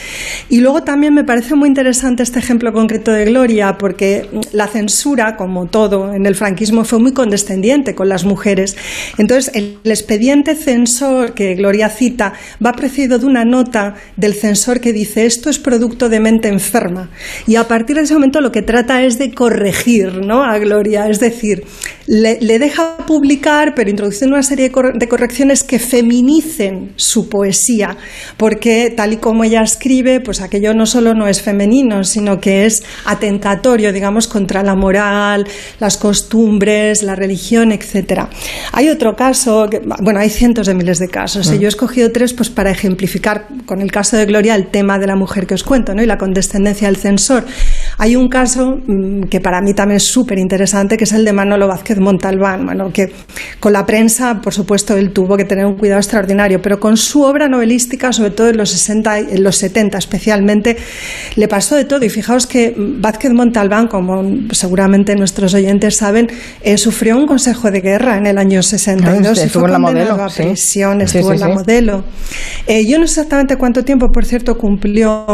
Y 0.50 0.62
luego 0.62 0.84
también 0.84 1.14
me 1.14 1.24
parece 1.24 1.56
muy 1.56 1.68
interesante 1.68 2.24
este 2.24 2.40
ejemplo 2.40 2.74
concreto 2.74 3.12
de 3.12 3.26
Gloria, 3.26 3.78
porque 3.78 4.30
la 4.52 4.68
censura, 4.68 5.36
como 5.36 5.68
todo 5.68 6.14
en 6.14 6.26
el 6.26 6.36
franquismo, 6.36 6.84
fue 6.84 7.00
muy 7.00 7.14
condescendiente 7.14 7.96
con 7.96 8.10
las 8.10 8.26
mujeres. 8.26 8.76
Entonces, 9.18 9.29
el, 9.38 9.80
expediente 9.84 10.56
censor 10.56 11.34
que 11.34 11.56
Gloria 11.56 11.90
cita 11.90 12.34
va 12.64 12.74
precedido 12.74 13.20
de 13.20 13.26
una 13.26 13.46
nota 13.46 13.96
del 14.16 14.34
censor 14.34 14.80
que 14.80 14.94
dice 14.94 15.26
esto 15.26 15.50
es 15.50 15.60
producto 15.60 16.10
de 16.10 16.20
mente 16.20 16.48
enferma. 16.48 17.10
Y 17.48 17.56
a 17.56 17.68
partir 17.68 17.96
de 17.98 18.04
ese 18.04 18.14
momento 18.14 18.42
lo 18.42 18.52
que 18.52 18.62
trata 18.62 19.04
es 19.04 19.20
de 19.20 19.34
corregir 19.34 20.26
¿no? 20.26 20.44
a 20.44 20.58
Gloria, 20.58 21.08
es 21.10 21.20
decir, 21.20 21.64
le, 22.10 22.58
deja 22.58 22.98
publicar, 23.06 23.74
pero 23.76 23.92
introduciendo 23.92 24.36
una 24.36 24.42
serie 24.42 24.72
de, 24.72 25.08
correcciones 25.08 25.64
que 25.64 25.78
feminicen 25.78 26.94
su 26.96 27.30
poesía, 27.30 27.98
porque 28.36 28.92
tal 28.96 29.14
y 29.14 29.18
como 29.18 29.44
ella 29.44 29.62
escribe, 29.62 30.20
pues 30.20 30.42
aquello 30.42 30.74
no 30.74 30.88
solo 30.88 31.14
no 31.14 31.28
es 31.28 31.44
femenino, 31.44 32.04
sino 32.04 32.40
que 32.40 32.66
es 32.66 32.84
atentatorio, 33.06 33.94
digamos, 33.94 34.28
contra 34.28 34.64
la 34.64 34.74
moral, 34.74 35.48
las 35.80 35.98
costumbres, 35.98 37.04
la 37.04 37.14
religión, 37.16 37.72
etc. 37.72 38.24
Hay 38.72 38.90
otro 38.90 39.16
caso, 39.16 39.70
bueno, 40.02 40.20
hay 40.20 40.32
cientos 40.32 40.66
de 40.66 40.74
miles 40.74 40.98
de 40.98 41.10
casos. 41.10 41.52
y 41.52 41.58
mm. 41.58 41.60
Yo 41.60 41.68
he 41.68 41.70
escogido 41.70 42.12
tres 42.12 42.34
pues, 42.34 42.50
para 42.50 42.72
ejemplificar 42.72 43.46
con 43.68 43.82
el 43.82 43.92
caso 43.92 44.18
de 44.18 44.26
Gloria 44.26 44.56
el 44.56 44.72
tema 44.72 44.98
de 44.98 45.06
la 45.06 45.16
mujer 45.16 45.46
que 45.46 45.54
os 45.54 45.64
cuento 45.64 45.94
¿no? 45.94 46.02
y 46.02 46.08
la 46.08 46.18
condescendencia 46.18 46.88
del 46.88 46.98
censor. 46.98 47.46
Hay 48.00 48.16
un 48.16 48.30
caso 48.30 48.80
mm, 48.88 49.28
que 49.30 49.40
para 49.40 49.62
mí 49.62 49.76
también 49.76 49.98
es 49.98 50.06
súper 50.06 50.40
interesante, 50.40 50.98
que 50.98 51.04
es 51.04 51.12
el 51.12 51.24
de 51.24 51.34
Manolo 51.34 51.68
Vázquez 51.68 51.99
Montalbán, 52.00 52.66
bueno, 52.66 52.92
que 52.92 53.12
con 53.60 53.74
la 53.74 53.86
prensa, 53.86 54.40
por 54.42 54.54
supuesto, 54.54 54.96
él 54.98 55.12
tuvo 55.12 55.38
que 55.38 55.46
tener 55.46 55.66
un 55.66 55.76
cuidado 55.76 56.00
extraordinario, 56.00 56.62
pero 56.62 56.80
con 56.80 56.98
su 56.98 57.24
obra 57.24 57.48
novelística, 57.48 58.12
sobre 58.12 58.32
todo 58.32 58.50
en 58.50 58.58
los 58.58 58.70
60 58.70 59.20
en 59.20 59.44
los 59.44 59.58
70 59.58 59.98
especialmente, 59.98 60.78
le 61.36 61.48
pasó 61.48 61.76
de 61.76 61.86
todo. 61.86 62.04
Y 62.06 62.10
fijaos 62.10 62.48
que 62.48 62.74
Vázquez 62.78 63.32
Montalbán, 63.34 63.88
como 63.88 64.24
seguramente 64.52 65.16
nuestros 65.16 65.54
oyentes 65.54 65.98
saben, 65.98 66.30
eh, 66.62 66.78
sufrió 66.78 67.18
un 67.18 67.28
consejo 67.28 67.72
de 67.72 67.82
guerra 67.82 68.18
en 68.18 68.28
el 68.28 68.38
año 68.38 68.62
62 68.62 69.38
estuvo 69.38 69.66
en 69.66 69.72
la 69.72 69.80
modelo. 69.80 70.14
A 70.16 70.28
prisión, 70.28 71.02
estuvo 71.02 71.34
en 71.34 71.40
la 71.40 71.50
modelo. 71.50 72.04
Eh, 72.68 72.86
yo 72.86 73.00
no 73.00 73.08
sé 73.08 73.20
exactamente 73.20 73.58
cuánto 73.58 73.84
tiempo, 73.84 74.08
por 74.12 74.26
cierto, 74.26 74.58
cumplió 74.58 75.26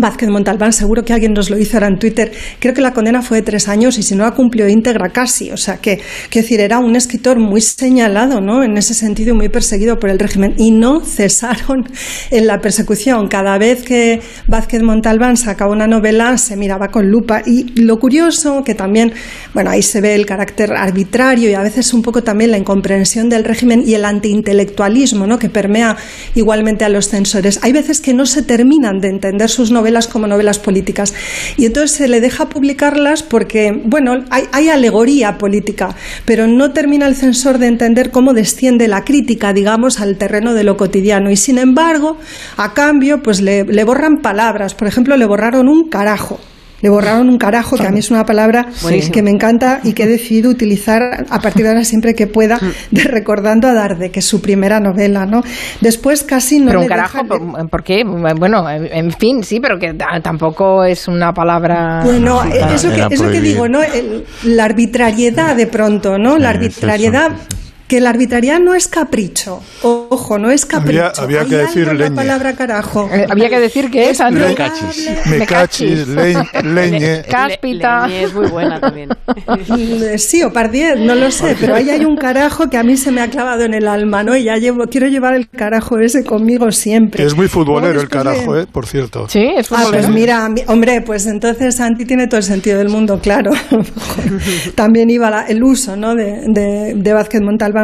Vázquez 0.00 0.28
Montalbán, 0.28 0.72
seguro 0.72 1.04
que 1.04 1.12
alguien 1.12 1.32
nos 1.32 1.50
lo 1.50 1.58
hizo 1.58 1.76
ahora 1.76 1.88
en 1.88 1.98
Twitter. 1.98 2.32
Creo 2.58 2.74
que 2.74 2.80
la 2.80 2.92
condena 2.92 3.22
fue 3.22 3.38
de 3.38 3.42
tres 3.42 3.68
años 3.68 3.98
y 3.98 4.02
si 4.02 4.14
no 4.14 4.24
la 4.24 4.32
cumplió 4.32 4.68
íntegra 4.68 5.10
casi. 5.10 5.50
O 5.50 5.56
sea 5.56 5.78
que, 5.78 6.00
quiero 6.30 6.44
decir, 6.44 6.60
era 6.60 6.78
un 6.78 6.96
escritor 6.96 7.38
muy 7.38 7.60
señalado, 7.60 8.40
¿no? 8.40 8.62
En 8.62 8.76
ese 8.76 8.94
sentido, 8.94 9.34
muy 9.34 9.48
perseguido 9.48 9.98
por 9.98 10.10
el 10.10 10.18
régimen. 10.18 10.54
Y 10.58 10.70
no 10.70 11.00
cesaron 11.00 11.84
en 12.30 12.46
la 12.46 12.60
persecución. 12.60 13.28
Cada 13.28 13.58
vez 13.58 13.82
que 13.82 14.20
Vázquez 14.46 14.82
Montalbán 14.82 15.36
sacaba 15.36 15.72
una 15.72 15.86
novela, 15.86 16.38
se 16.38 16.56
miraba 16.56 16.88
con 16.88 17.10
lupa. 17.10 17.42
Y 17.46 17.80
lo 17.80 17.98
curioso, 17.98 18.62
que 18.64 18.74
también, 18.74 19.12
bueno, 19.54 19.70
ahí 19.70 19.82
se 19.82 20.00
ve 20.00 20.14
el 20.14 20.26
carácter 20.26 20.72
arbitrario 20.72 21.50
y 21.50 21.54
a 21.54 21.62
veces 21.62 21.92
un 21.94 22.02
poco 22.02 22.22
también 22.22 22.50
la 22.50 22.58
incomprensión 22.58 23.28
del 23.28 23.44
régimen 23.44 23.82
y 23.86 23.94
el 23.94 24.04
antiintelectualismo, 24.04 25.26
¿no? 25.26 25.38
Que 25.38 25.48
permea 25.48 25.96
igualmente 26.34 26.84
a 26.84 26.88
los 26.88 27.08
censores. 27.08 27.58
Hay 27.62 27.72
veces 27.72 28.00
que 28.00 28.14
no 28.14 28.26
se 28.26 28.42
terminan 28.42 28.98
de 29.00 29.08
entender 29.08 29.48
sus 29.48 29.70
novelas 29.70 29.85
como 30.08 30.26
novelas 30.26 30.58
políticas. 30.58 31.14
Y 31.56 31.66
entonces 31.66 31.92
se 31.92 32.08
le 32.08 32.20
deja 32.20 32.48
publicarlas 32.48 33.22
porque, 33.22 33.72
bueno, 33.84 34.24
hay, 34.30 34.68
alegoría 34.68 35.38
política, 35.38 35.94
pero 36.24 36.46
no 36.46 36.72
termina 36.72 37.06
el 37.06 37.14
censor 37.14 37.58
de 37.58 37.68
entender 37.68 38.10
cómo 38.10 38.34
desciende 38.34 38.88
la 38.88 39.04
crítica, 39.04 39.52
digamos, 39.52 40.00
al 40.00 40.16
terreno 40.16 40.54
de 40.54 40.64
lo 40.64 40.76
cotidiano. 40.76 41.30
Y 41.30 41.36
sin 41.36 41.58
embargo, 41.58 42.18
a 42.56 42.74
cambio, 42.74 43.22
pues 43.22 43.40
le 43.40 43.84
borran 43.84 44.22
palabras. 44.22 44.74
Por 44.74 44.88
ejemplo, 44.88 45.16
le 45.16 45.26
borraron 45.26 45.68
un 45.68 45.88
carajo. 45.88 46.40
Le 46.82 46.88
borraron 46.88 47.28
un 47.28 47.38
carajo, 47.38 47.76
que 47.76 47.86
a 47.86 47.90
mí 47.90 48.00
es 48.00 48.10
una 48.10 48.24
palabra 48.24 48.66
que 49.12 49.22
me 49.22 49.30
encanta 49.30 49.80
y 49.82 49.92
que 49.92 50.04
he 50.04 50.06
decidido 50.06 50.50
utilizar 50.50 51.26
a 51.30 51.40
partir 51.40 51.64
de 51.64 51.70
ahora 51.70 51.84
siempre 51.84 52.14
que 52.14 52.26
pueda, 52.26 52.56
mm. 52.56 52.94
de 52.94 53.02
recordando 53.04 53.68
a 53.68 53.72
Darde, 53.72 54.10
que 54.10 54.20
es 54.20 54.26
su 54.26 54.40
primera 54.40 54.80
novela, 54.80 55.26
¿no? 55.26 55.42
Después 55.80 56.22
casi 56.22 56.60
no 56.60 56.66
Pero 56.66 56.80
un 56.80 56.86
carajo, 56.86 57.18
¿por 57.70 57.82
qué? 57.82 58.02
Bueno, 58.04 58.68
en 58.68 59.10
fin, 59.12 59.42
sí, 59.42 59.60
pero 59.60 59.78
que 59.78 59.94
tampoco 60.22 60.84
es 60.84 61.08
una 61.08 61.32
palabra... 61.32 62.02
Bueno, 62.04 62.42
eso 62.44 62.90
que, 62.90 63.14
eso 63.14 63.30
que 63.30 63.40
digo, 63.40 63.68
¿no? 63.68 63.80
la 64.44 64.64
arbitrariedad 64.64 65.56
de 65.56 65.66
pronto, 65.66 66.18
¿no? 66.18 66.38
La 66.38 66.50
arbitrariedad 66.50 67.32
que 67.86 68.00
la 68.00 68.10
arbitrariedad 68.10 68.58
no 68.58 68.74
es 68.74 68.88
capricho. 68.88 69.62
Ojo, 69.82 70.38
no 70.38 70.50
es 70.50 70.66
capricho. 70.66 71.12
Había, 71.18 71.44
que 71.44 71.56
decir 71.56 71.86
leñe. 71.86 72.10
La 72.10 72.14
palabra 72.14 72.54
carajo. 72.54 73.08
Eh, 73.12 73.26
había 73.28 73.48
que 73.48 73.60
decir 73.60 73.90
que 73.90 74.10
es 74.10 74.20
Me 74.30 74.54
cachis. 74.54 75.08
Me 75.26 75.46
cachis, 75.46 76.08
leñe. 76.08 77.22
Cáspita. 77.22 78.08
es 78.10 78.34
muy 78.34 78.48
buena 78.48 78.80
también. 78.80 79.10
sí, 80.16 80.42
o 80.42 80.52
pardiez, 80.52 80.98
no 80.98 81.14
lo 81.14 81.30
sé, 81.30 81.56
pero 81.60 81.74
ahí 81.74 81.90
hay 81.90 82.04
un 82.04 82.16
carajo 82.16 82.68
que 82.68 82.76
a 82.76 82.82
mí 82.82 82.96
se 82.96 83.12
me 83.12 83.20
ha 83.20 83.28
clavado 83.28 83.62
en 83.64 83.74
el 83.74 83.86
alma, 83.86 84.22
¿no? 84.22 84.36
Y 84.36 84.44
ya 84.44 84.56
llevo, 84.56 84.86
quiero 84.86 85.06
llevar 85.06 85.34
el 85.34 85.48
carajo 85.48 85.98
ese 85.98 86.24
conmigo 86.24 86.72
siempre. 86.72 87.24
es 87.24 87.36
muy 87.36 87.48
futbolero 87.48 88.00
el 88.00 88.08
carajo, 88.08 88.58
¿eh? 88.58 88.66
Por 88.66 88.86
cierto. 88.86 89.28
Sí, 89.28 89.44
es 89.56 89.68
futbolero. 89.68 89.90
Ah, 89.90 89.92
pues 89.92 90.08
mira, 90.08 90.50
hombre, 90.66 91.02
pues 91.02 91.26
entonces 91.26 91.76
Santi 91.76 92.04
tiene 92.04 92.26
todo 92.26 92.38
el 92.38 92.44
sentido 92.44 92.78
del 92.78 92.88
mundo, 92.88 93.20
claro. 93.20 93.52
También 94.74 95.08
iba 95.10 95.44
el 95.46 95.62
uso, 95.62 95.96
¿no? 95.96 96.14
De, 96.14 96.42
de, 96.48 96.94
de 96.96 97.12
Vázquez 97.12 97.42
Montalbán 97.42 97.75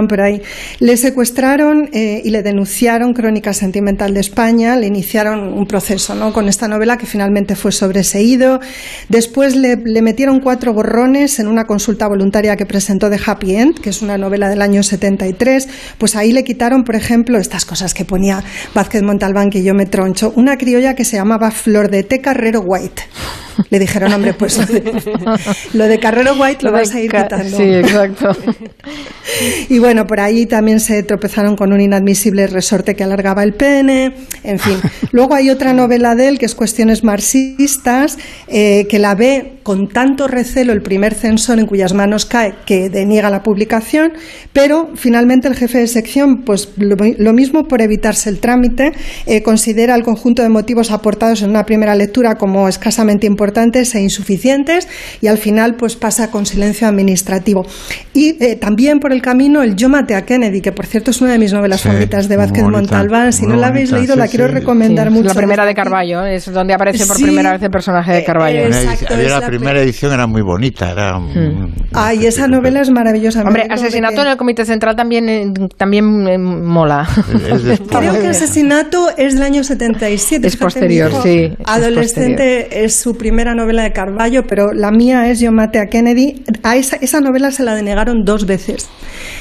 Le 0.80 0.96
secuestraron 0.96 1.88
eh, 1.92 2.22
y 2.24 2.30
le 2.30 2.42
denunciaron 2.42 3.14
Crónica 3.14 3.52
Sentimental 3.52 4.14
de 4.14 4.20
España, 4.20 4.76
le 4.76 4.86
iniciaron 4.86 5.52
un 5.52 5.66
proceso 5.66 6.14
¿no? 6.14 6.32
con 6.32 6.48
esta 6.48 6.68
novela 6.68 6.96
que 6.96 7.06
finalmente 7.06 7.56
fue 7.56 7.72
sobreseído. 7.72 8.60
Después 9.08 9.56
le, 9.56 9.76
le 9.76 10.02
metieron 10.02 10.40
cuatro 10.40 10.72
borrones 10.72 11.38
en 11.38 11.48
una 11.48 11.64
consulta 11.64 12.08
voluntaria 12.08 12.56
que 12.56 12.66
presentó 12.66 13.10
de 13.10 13.20
Happy 13.24 13.54
End, 13.54 13.80
que 13.80 13.90
es 13.90 14.02
una 14.02 14.18
novela 14.18 14.48
del 14.48 14.62
año 14.62 14.82
73. 14.82 15.68
Pues 15.98 16.16
ahí 16.16 16.32
le 16.32 16.44
quitaron, 16.44 16.84
por 16.84 16.96
ejemplo, 16.96 17.38
estas 17.38 17.64
cosas 17.64 17.94
que 17.94 18.04
ponía 18.04 18.42
Vázquez 18.74 19.02
Montalbán, 19.02 19.50
que 19.50 19.62
yo 19.62 19.74
me 19.74 19.86
troncho, 19.86 20.32
una 20.36 20.56
criolla 20.56 20.94
que 20.94 21.04
se 21.04 21.16
llamaba 21.16 21.50
Flor 21.50 21.90
de 21.90 22.02
Té 22.02 22.20
Carrero 22.20 22.60
White. 22.60 23.02
Le 23.70 23.78
dijeron, 23.78 24.12
hombre, 24.12 24.34
pues 24.34 24.58
lo 25.74 25.84
de 25.86 25.98
Carrero 25.98 26.34
White 26.34 26.64
lo, 26.64 26.72
vas 26.72 26.94
a 26.94 27.00
ir 27.00 27.10
quitando. 27.10 27.56
Sí, 27.56 27.62
exacto. 27.62 28.36
y 29.68 29.78
bueno, 29.78 30.06
por 30.06 30.20
ahí 30.20 30.46
también 30.46 30.80
se 30.80 31.02
tropezaron 31.02 31.56
con 31.56 31.72
un 31.72 31.80
inadmisible 31.80 32.46
resorte 32.46 32.94
que 32.94 33.04
alargaba 33.04 33.42
el 33.42 33.54
pene, 33.54 34.14
en 34.44 34.58
fin. 34.58 34.78
Luego 35.12 35.34
hay 35.34 35.50
otra 35.50 35.72
novela 35.72 36.14
de 36.14 36.28
él 36.28 36.38
que 36.38 36.46
es 36.46 36.54
Cuestiones 36.54 37.04
marxistas, 37.04 38.18
eh, 38.48 38.86
que 38.88 38.98
la 38.98 39.14
ve 39.14 39.58
con 39.62 39.88
tanto 39.88 40.28
recelo 40.28 40.72
el 40.72 40.82
primer 40.82 41.14
censor 41.14 41.58
en 41.58 41.66
cuyas 41.66 41.94
manos 41.94 42.26
cae 42.26 42.54
que 42.66 42.88
deniega 42.88 43.30
la 43.30 43.42
publicación, 43.42 44.12
pero 44.52 44.90
finalmente 44.94 45.48
el 45.48 45.54
jefe 45.54 45.78
de 45.78 45.86
sección, 45.86 46.42
pues 46.44 46.70
lo, 46.76 47.32
mismo 47.32 47.64
por 47.64 47.80
evitarse 47.80 48.28
el 48.28 48.40
trámite, 48.40 48.92
eh, 49.26 49.42
considera 49.42 49.94
el 49.94 50.02
conjunto 50.02 50.42
de 50.42 50.48
motivos 50.48 50.90
aportados 50.90 51.42
en 51.42 51.50
una 51.50 51.64
primera 51.64 51.94
lectura 51.94 52.36
como 52.36 52.68
escasamente 52.68 53.26
importantes 53.42 53.92
e 53.96 54.00
insuficientes 54.00 54.86
y 55.20 55.26
al 55.26 55.36
final 55.36 55.74
pues 55.74 55.96
pasa 55.96 56.30
con 56.30 56.46
silencio 56.46 56.86
administrativo. 56.86 57.66
Y 58.14 58.36
eh, 58.40 58.54
también 58.54 59.00
por 59.00 59.12
el 59.12 59.20
camino 59.20 59.62
el 59.62 59.74
Yo 59.74 59.88
maté 59.88 60.14
a 60.14 60.24
Kennedy, 60.24 60.60
que 60.60 60.70
por 60.70 60.86
cierto 60.86 61.10
es 61.10 61.20
una 61.20 61.32
de 61.32 61.38
mis 61.38 61.52
novelas 61.52 61.82
favoritas 61.82 62.28
de 62.28 62.36
Vázquez 62.36 62.62
Montalbán. 62.62 63.32
Si 63.32 63.44
no 63.46 63.56
la 63.56 63.68
habéis 63.68 63.90
leído, 63.90 64.14
la 64.14 64.28
quiero 64.28 64.46
recomendar 64.46 65.10
mucho. 65.10 65.28
La 65.28 65.34
primera 65.34 65.66
de 65.66 65.74
Carballo, 65.74 66.24
es 66.24 66.52
donde 66.52 66.72
aparece 66.72 67.04
por 67.04 67.16
primera 67.16 67.52
vez 67.52 67.62
el 67.62 67.70
personaje 67.70 68.12
de 68.12 68.24
Carballo. 68.24 68.60
Exacto, 68.60 69.16
la, 69.16 69.46
primera 69.46 69.80
edición 69.80 70.12
era 70.12 70.28
muy 70.28 70.42
bonita. 70.42 70.92
Era 70.92 71.18
hmm. 71.18 71.74
Ay, 71.92 72.26
esa 72.26 72.46
novela 72.46 72.80
es 72.80 72.90
maravillosa. 72.90 73.42
Hombre, 73.42 73.66
Asesinato 73.68 74.22
en 74.22 74.28
el 74.28 74.36
Comité 74.36 74.64
Central 74.64 74.94
también, 74.94 75.28
eh, 75.28 75.52
también 75.76 76.28
eh, 76.28 76.38
mola. 76.38 77.08
Creo 77.88 78.20
que 78.20 78.28
Asesinato 78.28 79.08
es 79.16 79.34
del 79.34 79.42
año 79.42 79.64
77. 79.64 80.46
Es 80.46 80.56
posterior, 80.56 81.10
sí. 81.22 81.52
Adolescente 81.64 82.84
es, 82.84 82.96
su 82.96 83.16
primera 83.32 83.54
novela 83.54 83.82
de 83.82 83.92
Carballo, 83.92 84.42
pero 84.46 84.74
la 84.74 84.90
mía 84.90 85.30
es 85.30 85.40
Yo 85.40 85.52
maté 85.52 85.80
a 85.80 85.86
Kennedy. 85.86 86.44
A 86.62 86.76
esa, 86.76 86.96
esa 86.96 87.18
novela 87.22 87.50
se 87.50 87.62
la 87.62 87.74
denegaron 87.74 88.24
dos 88.26 88.44
veces 88.44 88.90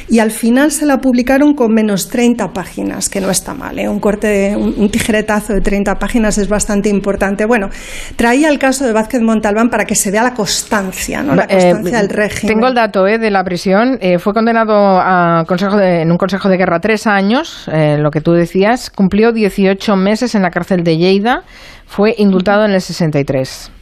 y 0.07 0.19
al 0.19 0.31
final 0.31 0.71
se 0.71 0.85
la 0.85 0.99
publicaron 0.99 1.53
con 1.53 1.73
menos 1.73 2.07
30 2.09 2.53
páginas, 2.53 3.09
que 3.09 3.19
no 3.19 3.29
está 3.29 3.53
mal, 3.53 3.77
¿eh? 3.79 3.89
un 3.89 3.99
corte, 3.99 4.55
un, 4.55 4.89
tijeretazo 4.89 5.53
de 5.53 5.61
30 5.61 5.95
páginas 5.95 6.37
es 6.37 6.47
bastante 6.47 6.89
importante. 6.89 7.45
Bueno, 7.45 7.69
traía 8.15 8.49
el 8.49 8.59
caso 8.59 8.85
de 8.85 8.93
Vázquez 8.93 9.21
Montalbán 9.21 9.69
para 9.69 9.85
que 9.85 9.95
se 9.95 10.09
vea 10.09 10.23
la 10.23 10.33
constancia, 10.33 11.21
¿no? 11.21 11.35
la 11.35 11.43
eh, 11.43 11.71
constancia 11.71 11.97
del 11.97 12.09
régimen. 12.09 12.55
Tengo 12.55 12.67
el 12.67 12.75
dato 12.75 13.07
¿eh? 13.07 13.17
de 13.17 13.29
la 13.29 13.43
prisión, 13.43 13.97
eh, 14.01 14.19
fue 14.19 14.33
condenado 14.33 14.73
a 14.73 15.43
consejo 15.47 15.79
en 15.79 16.09
un 16.11 16.17
consejo 16.17 16.47
de 16.47 16.57
guerra 16.57 16.79
tres 16.79 17.07
años, 17.07 17.69
lo 17.69 18.09
que 18.09 18.21
tú 18.21 18.31
decías, 18.31 18.89
cumplió 18.89 19.31
18 19.31 19.95
meses 19.95 20.35
en 20.35 20.41
la 20.43 20.49
cárcel 20.49 20.83
de 20.83 20.97
Lleida, 20.97 21.43
fue 21.85 22.15
indultado 22.17 22.65
en 22.65 22.71
el 22.71 22.81
63. 22.81 23.80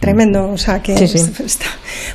Tremendo, 0.00 0.50
o 0.50 0.56
sea 0.56 0.80
que 0.80 0.94
está 0.94 1.66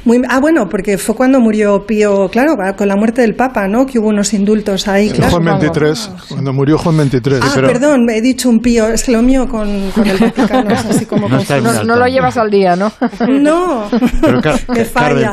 muy 0.06 0.22
ah 0.30 0.40
bueno 0.40 0.70
porque 0.70 0.98
fue 0.98 1.16
cuando 1.16 1.42
murió 1.42 1.86
Pío 1.86 2.30
claro 2.30 2.56
con 2.78 2.88
la 2.88 2.96
muerte 2.96 3.22
del 3.22 3.36
Papa 3.36 3.68
no 3.68 3.86
que 3.86 4.00
hubo 4.00 4.08
unos 4.08 4.34
indultos 4.34 4.88
ahí 4.88 5.10
claro. 5.10 5.32
Juan 5.32 5.60
23 5.60 6.12
cuando 6.30 6.54
murió 6.54 6.78
Juan 6.78 6.98
23 6.98 7.42
ah 7.42 7.52
perdón 7.56 8.10
he 8.10 8.22
dicho 8.22 8.50
un 8.50 8.60
Pío 8.60 8.88
es 8.88 9.04
que 9.04 9.12
lo 9.12 9.22
mío 9.22 9.48
con, 9.48 9.92
con 9.92 10.08
el 10.08 10.18
Vaticano 10.18 10.70
es 10.72 10.86
así 10.86 11.06
como 11.06 11.28
no, 11.28 11.40
no, 11.84 11.96
lo 11.98 12.08
llevas 12.08 12.38
al 12.38 12.50
día 12.50 12.76
no 12.76 12.92
no. 13.28 13.90
Pero, 14.22 14.42
me 14.70 14.86
falla. 14.86 15.32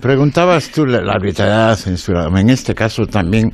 preguntabas 0.00 0.70
tú 0.70 0.86
la, 0.86 0.98
arbitrariedad 1.12 1.68
la 1.68 1.76
censura 1.76 2.26
en 2.34 2.50
este 2.50 2.74
caso 2.74 3.06
también 3.06 3.52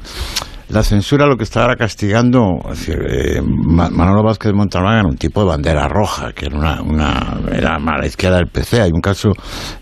la 0.70 0.82
censura 0.84 1.26
lo 1.26 1.36
que 1.36 1.44
estaba 1.44 1.74
castigando, 1.74 2.60
eh, 2.88 3.40
Manolo 3.42 4.22
Vázquez 4.22 4.52
Montalbán 4.52 4.98
era 5.00 5.08
un 5.08 5.16
tipo 5.16 5.40
de 5.40 5.48
bandera 5.48 5.88
roja, 5.88 6.32
que 6.32 6.46
era 6.46 6.56
una, 6.56 6.80
una 6.82 7.40
era 7.52 7.76
a 7.76 8.06
izquierda 8.06 8.36
del 8.36 8.46
PC. 8.46 8.82
Hay 8.82 8.90
un 8.92 9.00
caso 9.00 9.32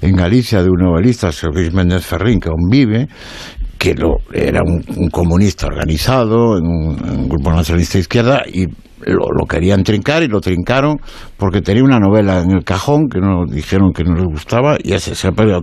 en 0.00 0.16
Galicia 0.16 0.62
de 0.62 0.70
un 0.70 0.78
novelista, 0.78 1.30
Luis 1.52 1.72
Méndez 1.74 2.06
Ferrín, 2.06 2.40
que 2.40 2.48
aún 2.48 2.68
vive, 2.70 3.06
que 3.76 3.94
lo, 3.94 4.16
era 4.32 4.62
un, 4.62 5.10
comunista 5.10 5.66
organizado 5.66 6.56
en 6.56 6.66
un, 6.66 7.28
grupo 7.28 7.52
nacionalista 7.52 7.94
de 7.94 8.00
izquierda 8.00 8.42
y 8.46 8.66
lo, 9.06 9.46
querían 9.46 9.82
trincar 9.82 10.22
y 10.22 10.28
lo 10.28 10.40
trincaron 10.40 10.96
porque 11.36 11.60
tenía 11.60 11.82
una 11.82 11.98
novela 11.98 12.40
en 12.40 12.50
el 12.50 12.64
cajón 12.64 13.08
que 13.08 13.20
no 13.20 13.44
dijeron 13.46 13.92
que 13.92 14.04
no 14.04 14.14
les 14.14 14.24
gustaba 14.24 14.76
y 14.82 14.92
ese 14.92 15.14
se 15.14 15.28
ha 15.28 15.32
perdido, 15.32 15.62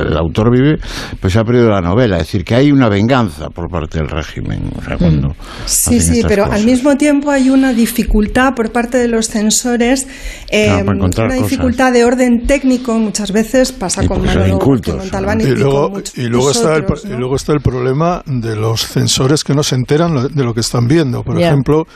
el 0.00 0.16
autor 0.16 0.50
vive, 0.50 0.78
pues 1.20 1.32
se 1.32 1.38
ha 1.38 1.44
perdido 1.44 1.68
la 1.68 1.80
novela, 1.80 2.16
es 2.16 2.24
decir, 2.24 2.44
que 2.44 2.54
hay 2.54 2.70
una 2.70 2.88
venganza 2.88 3.48
por 3.50 3.68
parte 3.70 3.98
del 3.98 4.08
régimen. 4.08 4.64
Mm. 4.66 5.30
sí, 5.66 6.00
sí, 6.00 6.22
pero 6.26 6.50
al 6.50 6.64
mismo 6.64 6.96
tiempo 6.96 7.30
hay 7.30 7.50
una 7.50 7.72
dificultad 7.72 8.54
por 8.54 8.70
parte 8.70 8.98
de 8.98 9.08
los 9.08 9.28
censores, 9.28 10.06
eh, 10.50 10.84
una 10.84 11.34
dificultad 11.34 11.92
de 11.92 12.04
orden 12.04 12.46
técnico, 12.46 12.98
muchas 12.98 13.32
veces 13.32 13.72
pasa 13.72 14.06
con 14.06 14.24
Manolo 14.24 14.58
Montalbán 14.58 15.40
y, 15.40 15.46
luego, 15.46 16.00
y, 16.14 16.22
luego 16.28 16.50
está 16.50 16.76
el, 16.76 16.84
y 17.04 17.16
luego 17.16 17.36
está 17.36 17.52
el 17.52 17.60
problema 17.60 18.22
de 18.26 18.56
los 18.56 18.86
censores 18.86 19.44
que 19.44 19.54
no 19.54 19.62
se 19.62 19.74
enteran 19.74 20.28
de 20.32 20.44
lo 20.44 20.54
que 20.54 20.60
están 20.60 20.86
viendo. 20.86 21.22
Por 21.22 21.40
ejemplo, 21.40 21.86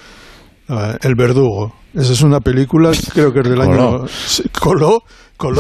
El 1.03 1.15
Verdugo. 1.15 1.73
Esa 1.95 2.13
es 2.13 2.23
una 2.23 2.41
película, 2.41 2.93
creo 3.13 3.33
que 3.33 3.41
es 3.41 3.49
del 3.49 3.61
año... 3.61 3.77
Coló 3.77 4.07
coló 4.61 5.03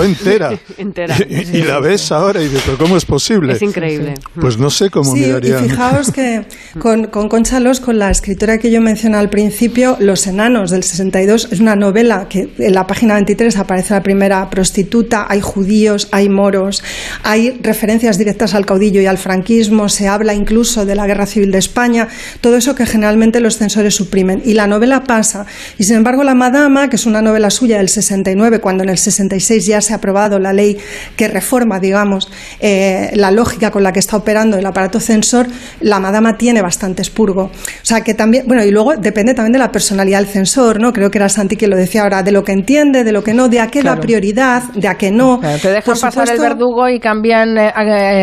entera. 0.04 0.58
entera. 0.78 1.16
Y, 1.28 1.62
la 1.62 1.80
ves 1.80 2.12
ahora 2.12 2.42
y 2.42 2.48
dices, 2.48 2.76
¿cómo 2.78 2.96
es 2.96 3.04
posible? 3.04 3.54
Es 3.54 3.62
increíble. 3.62 4.14
Pues 4.40 4.58
no 4.58 4.70
sé 4.70 4.90
cómo 4.90 5.14
sí, 5.14 5.24
Y 5.24 5.52
fijaos 5.52 6.10
que 6.10 6.44
con, 6.78 7.06
con 7.06 7.28
Concha 7.28 7.60
Los, 7.60 7.80
con 7.80 7.98
la 7.98 8.10
escritora 8.10 8.58
que 8.58 8.70
yo 8.70 8.80
mencioné 8.80 9.16
al 9.16 9.30
principio, 9.30 9.96
Los 10.00 10.26
Enanos 10.26 10.70
del 10.70 10.82
62, 10.82 11.48
es 11.50 11.60
una 11.60 11.76
novela 11.76 12.26
que 12.28 12.50
en 12.58 12.74
la 12.74 12.86
página 12.86 13.14
23 13.14 13.56
aparece 13.56 13.94
la 13.94 14.02
primera 14.02 14.48
prostituta, 14.50 15.26
hay 15.28 15.40
judíos, 15.40 16.08
hay 16.12 16.28
moros, 16.28 16.82
hay 17.22 17.58
referencias 17.62 18.18
directas 18.18 18.54
al 18.54 18.66
caudillo 18.66 19.00
y 19.00 19.06
al 19.06 19.18
franquismo, 19.18 19.88
se 19.88 20.08
habla 20.08 20.34
incluso 20.34 20.84
de 20.84 20.94
la 20.94 21.06
guerra 21.06 21.26
civil 21.26 21.50
de 21.50 21.58
España, 21.58 22.08
todo 22.40 22.56
eso 22.56 22.74
que 22.74 22.86
generalmente 22.86 23.40
los 23.40 23.56
censores 23.56 23.94
suprimen. 23.94 24.42
Y 24.44 24.54
la 24.54 24.66
novela 24.66 25.04
pasa. 25.04 25.46
Y 25.78 25.84
sin 25.84 25.96
embargo, 25.96 26.24
La 26.24 26.34
Madama, 26.34 26.88
que 26.88 26.96
es 26.96 27.06
una 27.06 27.22
novela 27.22 27.50
suya 27.50 27.78
del 27.78 27.88
69, 27.88 28.60
cuando 28.60 28.82
en 28.82 28.90
el 28.90 28.98
66 28.98 29.69
ya 29.70 29.80
se 29.80 29.92
ha 29.92 29.96
aprobado 29.96 30.38
la 30.38 30.52
ley 30.52 30.78
que 31.16 31.28
reforma, 31.28 31.80
digamos, 31.80 32.30
eh, 32.60 33.10
la 33.14 33.30
lógica 33.30 33.70
con 33.70 33.82
la 33.82 33.92
que 33.92 33.98
está 33.98 34.16
operando 34.16 34.56
el 34.56 34.66
aparato 34.66 35.00
censor, 35.00 35.46
la 35.80 35.98
madama 35.98 36.36
tiene 36.36 36.62
bastante 36.62 37.02
expurgo. 37.02 37.44
O 37.44 37.50
sea 37.82 38.02
que 38.02 38.14
también, 38.14 38.46
bueno, 38.46 38.64
y 38.64 38.70
luego 38.70 38.94
depende 38.96 39.34
también 39.34 39.52
de 39.52 39.58
la 39.58 39.72
personalidad 39.72 40.18
del 40.18 40.28
censor, 40.28 40.80
¿no? 40.80 40.92
Creo 40.92 41.10
que 41.10 41.18
era 41.18 41.28
Santi 41.28 41.56
quien 41.56 41.70
lo 41.70 41.76
decía 41.76 42.02
ahora, 42.02 42.22
de 42.22 42.32
lo 42.32 42.44
que 42.44 42.52
entiende, 42.52 43.04
de 43.04 43.12
lo 43.12 43.22
que 43.22 43.34
no, 43.34 43.48
de 43.48 43.60
a 43.60 43.68
qué 43.68 43.82
da 43.82 43.96
prioridad, 43.96 44.62
de 44.74 44.88
a 44.88 44.94
qué 44.94 45.10
no. 45.10 45.40
te 45.62 45.70
dejan 45.70 45.98
pasar 45.98 46.28
el 46.30 46.38
verdugo 46.38 46.88
y 46.88 47.00
cambian 47.00 47.56
eh, 47.56 47.72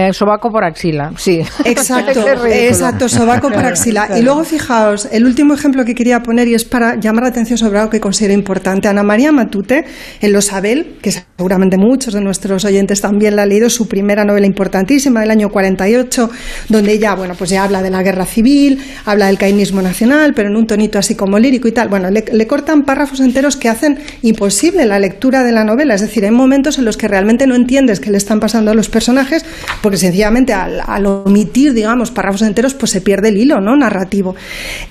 eh, 0.08 0.14
sobaco 0.14 0.50
por 0.50 0.64
axila. 0.64 1.12
Sí. 1.18 1.42
Exacto, 1.66 2.26
exacto, 2.48 3.10
sobaco 3.10 3.50
por 3.50 3.66
axila. 3.66 4.10
Y 4.18 4.22
luego 4.22 4.44
fijaos, 4.44 5.08
el 5.12 5.26
último 5.26 5.54
ejemplo 5.54 5.86
que 5.86 5.96
quería 5.96 6.22
poner 6.22 6.48
y 6.48 6.56
es 6.56 6.66
para 6.66 6.96
llamar 6.96 7.24
la 7.24 7.30
atención 7.30 7.58
sobre 7.58 7.80
algo 7.80 7.90
que 7.90 8.00
considero 8.00 8.34
importante. 8.34 8.88
Ana 8.88 9.04
María 9.04 9.32
Matute, 9.32 9.86
en 10.22 10.34
Los 10.34 10.54
Abel, 10.54 10.98
que 11.02 11.10
es 11.10 11.26
seguramente 11.38 11.78
muchos 11.78 12.16
de 12.16 12.22
nuestros 12.22 12.66
oyentes 12.66 13.00
también 13.00 13.36
la 13.36 13.44
han 13.44 13.50
leído, 13.50 13.70
su 13.70 13.88
primera 13.88 14.26
novela 14.26 14.48
importantísima 14.48 15.20
del 15.20 15.30
año 15.30 15.50
48, 15.50 16.32
donde 16.68 16.94
ella, 16.94 17.14
bueno, 17.14 17.36
pues 17.38 17.52
ya 17.52 17.64
habla 17.64 17.84
de 17.84 17.92
la 17.92 18.02
guerra 18.02 18.26
civil, 18.26 18.82
habla 19.06 19.28
del 19.28 19.38
cainismo 19.38 19.84
nacional, 19.84 20.34
pero 20.34 20.50
en 20.50 20.56
un 20.56 20.66
tonito 20.66 20.98
así 20.98 21.14
como 21.14 21.38
lírico 21.38 21.68
y 21.68 21.74
tal. 21.74 21.90
Bueno, 21.90 22.10
le, 22.10 22.48
cortan 22.48 22.86
párrafos 22.86 23.20
enteros 23.20 23.56
que 23.56 23.70
hacen 23.70 24.00
imposible 24.24 24.88
la 24.88 24.98
lectura 24.98 25.44
de 25.44 25.52
la 25.52 25.64
novela, 25.64 25.94
es 25.94 26.02
decir, 26.02 26.26
hay 26.26 26.32
momentos 26.32 26.80
en 26.80 26.86
los 26.86 26.98
que 26.98 27.08
realmente 27.08 27.46
no 27.46 27.54
entiendes 27.54 28.00
qué 28.00 28.10
le 28.10 28.18
están 28.18 28.40
pasando 28.40 28.72
a 28.72 28.74
los 28.74 28.90
personajes, 28.90 29.46
porque 29.84 29.98
sencillamente 29.98 30.54
al, 30.54 31.06
omitir, 31.06 31.74
digamos, 31.74 32.10
párrafos 32.10 32.42
enteros, 32.42 32.74
pues 32.74 32.92
se 32.92 33.02
pierde 33.02 33.30
el 33.30 33.38
hilo, 33.38 33.62
¿no? 33.62 33.76
Narrativo. 33.76 34.36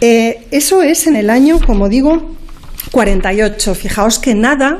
Eh, 0.00 0.46
eso 0.52 0.84
es 0.84 1.08
en 1.08 1.16
el 1.16 1.28
año, 1.28 1.58
como 1.66 1.88
digo, 1.88 2.36
48. 2.92 3.74
Fijaos 3.74 4.20
que 4.20 4.36
nada 4.36 4.78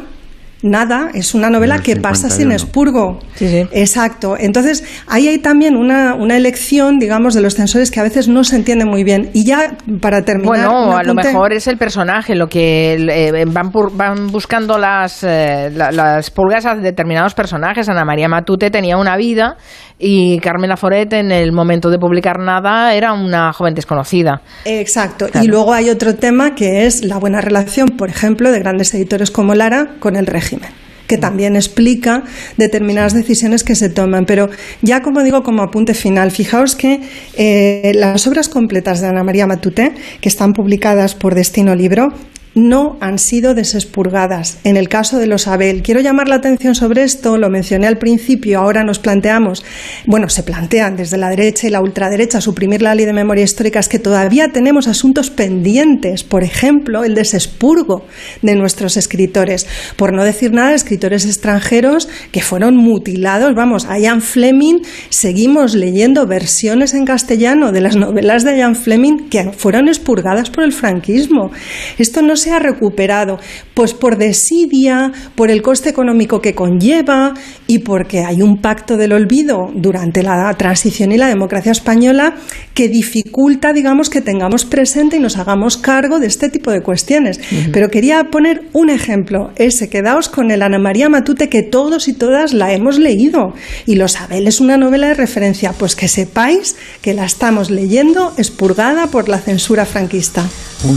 Nada 0.67 1.11
es 1.15 1.35
una 1.35 1.49
novela 1.49 1.79
que 1.79 1.97
pasa 1.97 2.29
sin 2.29 2.51
expurgo. 2.51 3.21
Sí, 3.35 3.49
sí. 3.49 3.69
Exacto. 3.73 4.37
Entonces, 4.39 4.85
ahí 5.07 5.29
hay 5.29 5.39
también 5.39 5.77
una, 5.77 6.15
una 6.15 6.37
elección, 6.37 6.99
digamos, 6.99 7.35
de 7.35 7.41
los 7.41 7.55
censores 7.55 7.91
que 7.91 8.01
a 8.01 8.03
veces 8.03 8.27
no 8.27 8.43
se 8.43 8.57
entiende 8.57 8.85
muy 8.85 9.05
bien. 9.05 9.31
Y 9.33 9.45
ya, 9.45 9.77
para 10.01 10.23
terminar... 10.23 10.69
Bueno, 10.69 10.97
a 10.97 11.05
lo 11.05 11.15
mejor 11.15 11.53
es 11.53 11.69
el 11.69 11.79
personaje, 11.79 12.35
lo 12.35 12.49
que 12.49 12.95
eh, 12.95 13.45
van, 13.47 13.71
van 13.93 14.27
buscando 14.27 14.77
las, 14.77 15.23
eh, 15.23 15.71
las 15.73 16.31
pulgas 16.31 16.67
a 16.67 16.75
determinados 16.75 17.35
personajes. 17.35 17.89
Ana 17.89 18.05
María 18.05 18.29
Matute 18.29 18.71
tenía 18.71 18.97
una 18.97 19.17
vida 19.17 19.57
y 19.99 20.39
Carmen 20.41 20.69
Laforet 20.69 21.13
en 21.15 21.33
el 21.33 21.53
momento 21.53 21.91
de 21.91 21.99
publicar 21.99 22.39
nada 22.39 22.95
era 22.95 23.13
una 23.13 23.53
joven 23.53 23.75
desconocida. 23.75 24.43
Exacto. 24.65 25.27
Y 25.43 25.47
luego 25.47 25.73
hay 25.73 25.91
otro 25.91 26.15
tema 26.15 26.55
que 26.55 26.87
es 26.87 27.05
la 27.05 27.19
buena 27.19 27.41
relación, 27.41 27.91
por 27.91 28.09
ejemplo, 28.09 28.51
de 28.51 28.59
grandes 28.59 28.93
editores 28.95 29.31
como 29.31 29.55
Lara 29.55 29.97
con 29.99 30.17
el 30.17 30.27
régimen 30.27 30.71
que 31.07 31.19
también 31.19 31.55
explica 31.55 32.25
determinadas 32.57 33.15
decisiones 33.15 33.63
que 33.63 33.77
se 33.77 33.89
toman. 33.89 34.27
Pero 34.27 34.51
ya 34.83 35.03
como 35.03 35.23
digo, 35.23 35.45
como 35.45 35.63
apunte 35.63 35.95
final, 35.95 36.33
fijaos 36.33 36.75
que 36.75 37.01
eh, 37.37 37.93
las 37.95 38.27
obras 38.27 38.49
completas 38.49 39.01
de 39.01 39.07
Ana 39.07 39.23
María 39.23 39.47
Matute, 39.47 39.95
que 40.21 40.29
están 40.29 40.53
publicadas 40.53 41.15
por 41.15 41.37
Destino 41.37 41.77
Libro, 41.77 42.13
no 42.57 42.97
han 43.01 43.19
sido 43.19 43.55
desespurgadas. 43.55 44.59
En 44.65 44.79
el 44.79 44.89
caso 44.89 45.19
de 45.19 45.27
los 45.27 45.47
Abel, 45.47 45.83
quiero 45.83 46.01
llamar 46.01 46.27
la 46.27 46.37
atención 46.37 46.75
sobre 46.75 47.03
esto, 47.03 47.37
lo 47.37 47.51
mencioné 47.51 47.87
al 47.87 47.99
principio, 47.99 48.59
ahora 48.59 48.83
nos 48.83 48.99
planteamos, 48.99 49.63
bueno, 50.07 50.31
se 50.31 50.43
plantean 50.43 50.97
desde 50.97 51.19
la 51.19 51.29
derecha 51.29 51.67
y 51.67 51.71
la 51.71 51.83
ultraderecha 51.83 52.41
suprimir 52.41 52.81
la 52.81 52.95
ley 52.95 53.05
de 53.05 53.13
memoria 53.13 53.45
histórica, 53.45 53.79
es 53.79 53.89
que 53.89 53.99
todavía 53.99 54.53
tenemos 54.53 54.89
asuntos 54.89 55.29
pendientes, 55.31 56.25
por 56.25 56.43
ejemplo, 56.43 57.05
el 57.05 57.15
desespurgo 57.15 58.07
de 58.41 58.55
nuestros 58.55 58.97
escritores, 58.97 59.67
por 59.97 60.15
no 60.15 60.25
decir 60.25 60.53
nada 60.53 60.75
escritores 60.75 61.27
extranjeros 61.27 62.09
que 62.33 62.41
fueron 62.41 62.77
mutilados, 62.77 63.55
vamos, 63.55 63.85
a 63.85 63.99
Ian 63.99 64.23
Fleming 64.23 64.81
seguimos 65.11 65.75
leyendo 65.75 66.27
versiones 66.27 66.95
en 66.95 67.05
castellano 67.05 67.71
de 67.71 67.83
las 67.83 67.97
novelas 67.97 68.45
de 68.45 68.57
Ian 68.57 68.77
Fleming 68.77 69.29
que 69.29 69.53
fueron 69.53 69.89
expurgadas 69.89 70.49
por 70.49 70.65
el 70.65 70.73
franquismo. 70.73 71.51
Esto 71.99 72.23
no 72.23 72.37
se 72.37 72.46
ha 72.53 72.59
recuperado, 72.59 73.39
pues 73.75 73.95
por 73.95 74.17
desidia, 74.17 75.13
por 75.35 75.51
el 75.51 75.63
coste 75.63 75.89
económico 75.89 76.41
que 76.41 76.55
conlleva 76.55 77.35
y 77.67 77.81
porque 77.81 78.21
hay 78.21 78.43
un 78.43 78.61
pacto 78.61 78.97
del 78.97 79.13
olvido 79.13 79.71
durante 79.75 80.23
la 80.23 80.53
transición 80.55 81.13
y 81.13 81.17
la 81.17 81.29
democracia 81.29 81.73
española 81.73 82.35
que 82.75 82.89
dificulta, 82.89 83.73
digamos, 83.73 84.11
que 84.11 84.21
tengamos 84.21 84.65
presente 84.65 85.17
y 85.17 85.21
nos 85.21 85.37
hagamos 85.37 85.77
cargo 85.77 86.19
de 86.19 86.27
este 86.27 86.49
tipo 86.49 86.71
de 86.71 86.83
cuestiones. 86.83 87.41
Pero 87.73 87.89
quería 87.91 88.25
poner 88.31 88.63
un 88.73 88.91
ejemplo, 88.91 89.51
ese, 89.57 89.89
quedaos 89.89 90.29
con 90.29 90.51
el 90.51 90.63
Ana 90.63 90.79
María 90.79 91.09
Matute 91.09 91.49
que 91.49 91.63
todos 91.63 92.09
y 92.09 92.13
todas 92.13 92.53
la 92.53 92.73
hemos 92.73 92.99
leído 92.99 93.55
y 93.87 93.97
lo 93.97 94.09
sabéis, 94.09 94.47
es 94.49 94.61
una 94.61 94.77
novela 94.77 95.09
de 95.09 95.15
referencia, 95.15 95.73
pues 95.73 95.97
que 95.97 96.09
sepáis 96.09 96.77
que 97.03 97.15
la 97.15 97.25
estamos 97.25 97.71
leyendo 97.71 98.33
expurgada 98.37 99.09
por 99.09 99.29
la 99.29 99.39
censura 99.39 99.85
franquista. 99.85 100.45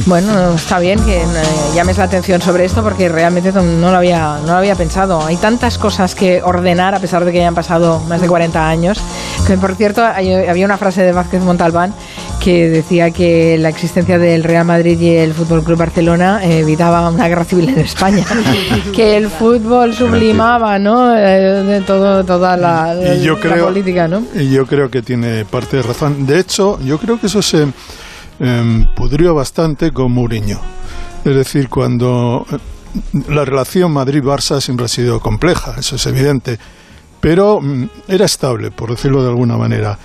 Bueno, 0.05 0.55
está 0.55 0.80
bien 0.80 0.99
que 1.03 1.21
eh, 1.41 1.76
llames 1.76 1.98
la 1.98 2.06
atención 2.06 2.41
sobre 2.41 2.66
esto 2.66 2.84
porque 2.84 3.10
realmente 3.10 3.52
no 3.52 3.91
lo, 3.91 3.98
había, 3.98 4.40
no 4.41 4.48
lo 4.48 4.57
había 4.57 4.76
pensado. 4.76 5.26
Hay 5.26 5.38
tantas 5.38 5.78
cosas 5.78 6.16
que 6.16 6.41
ordenar 6.44 6.95
a 6.95 6.99
pesar 6.99 7.26
de 7.26 7.32
que 7.32 7.40
hayan 7.40 7.56
pasado 7.56 7.99
más 8.07 8.22
de 8.22 8.28
40 8.28 8.68
años. 8.68 8.99
Que, 9.48 9.57
por 9.57 9.76
cierto, 9.76 10.03
había 10.03 10.66
una 10.66 10.78
frase 10.78 11.03
de 11.03 11.11
Vázquez 11.11 11.41
Montalbán 11.41 11.94
que 12.40 12.70
decía 12.70 13.11
que 13.11 13.57
la 13.57 13.70
existencia 13.70 14.18
del 14.18 14.44
Real 14.44 14.66
Madrid 14.66 14.99
y 14.99 15.16
el 15.16 15.34
Fútbol 15.34 15.64
Club 15.64 15.78
Barcelona 15.78 16.44
evitaba 16.44 17.10
una 17.10 17.28
guerra 17.28 17.44
civil 17.44 17.70
en 17.70 17.80
España. 17.80 18.26
que 18.95 19.18
el 19.18 19.30
fútbol 19.30 19.94
sublimaba, 19.94 20.80
¿no? 20.80 21.16
Eh, 21.16 21.64
de 21.64 21.82
todo, 21.82 22.24
toda 22.24 22.56
la, 22.57 22.95
política, 23.60 24.07
¿no? 24.07 24.24
Y 24.34 24.49
yo 24.49 24.66
creo 24.66 24.90
que 24.90 25.02
tiene 25.02 25.45
parte 25.45 25.78
de 25.78 25.84
razón. 25.84 26.26
De 26.26 26.40
hecho, 26.40 26.80
yo 26.82 26.98
creo 26.98 27.20
que 27.20 27.28
eso 27.28 27.41
se 27.41 27.68
eh, 28.40 28.86
pudrió 28.95 29.36
bastante 29.36 29.91
con 29.91 30.11
Mourinho. 30.11 30.60
Es 31.25 31.35
decir, 31.35 31.69
cuando 31.69 32.45
eh, 32.51 32.57
la 33.27 33.45
relación 33.45 33.91
Madrid-Barça 33.91 34.61
siempre 34.61 34.85
ha 34.85 34.89
sido 34.89 35.19
compleja, 35.19 35.75
eso 35.77 35.95
es 35.95 36.05
evidente, 36.05 36.57
pero 37.19 37.59
mm, 37.61 37.89
era 38.07 38.25
estable, 38.25 38.71
por 38.71 38.91
decirlo 38.91 39.21
de 39.21 39.29
alguna 39.29 39.57
manera. 39.57 39.97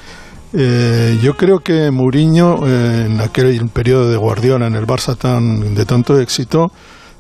Eh, 0.53 1.19
yo 1.23 1.37
creo 1.37 1.61
que 1.61 1.91
Mourinho, 1.91 2.67
eh, 2.67 3.07
en 3.07 3.21
aquel 3.21 3.69
periodo 3.69 4.11
de 4.11 4.17
Guardiola 4.17 4.67
en 4.67 4.75
el 4.75 4.87
Barça 4.87 5.17
tan, 5.17 5.75
de 5.75 5.85
tanto 5.85 6.19
éxito, 6.21 6.71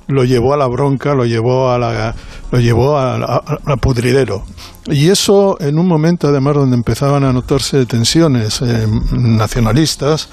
lo 0.06 0.24
llevó 0.24 0.54
a 0.54 0.56
la 0.56 0.66
bronca, 0.66 1.14
lo 1.14 1.24
llevó 1.24 1.70
a 1.70 1.78
la, 1.78 2.14
lo 2.50 2.60
llevó 2.60 2.98
a, 2.98 3.42
pudridero. 3.80 4.44
Y 4.86 5.08
eso 5.08 5.56
en 5.60 5.78
un 5.78 5.88
momento, 5.88 6.28
además, 6.28 6.56
donde 6.56 6.76
empezaban 6.76 7.24
a 7.24 7.32
notarse 7.32 7.86
tensiones 7.86 8.60
nacionalistas, 9.12 10.28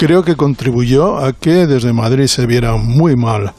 creo 0.00 0.22
que 0.22 0.34
contribuyó 0.34 1.18
a 1.18 1.34
que 1.34 1.66
desde 1.66 1.92
Madrid 1.92 2.26
se 2.26 2.46
viera 2.46 2.76
muy 2.76 3.16
mal 3.16 3.52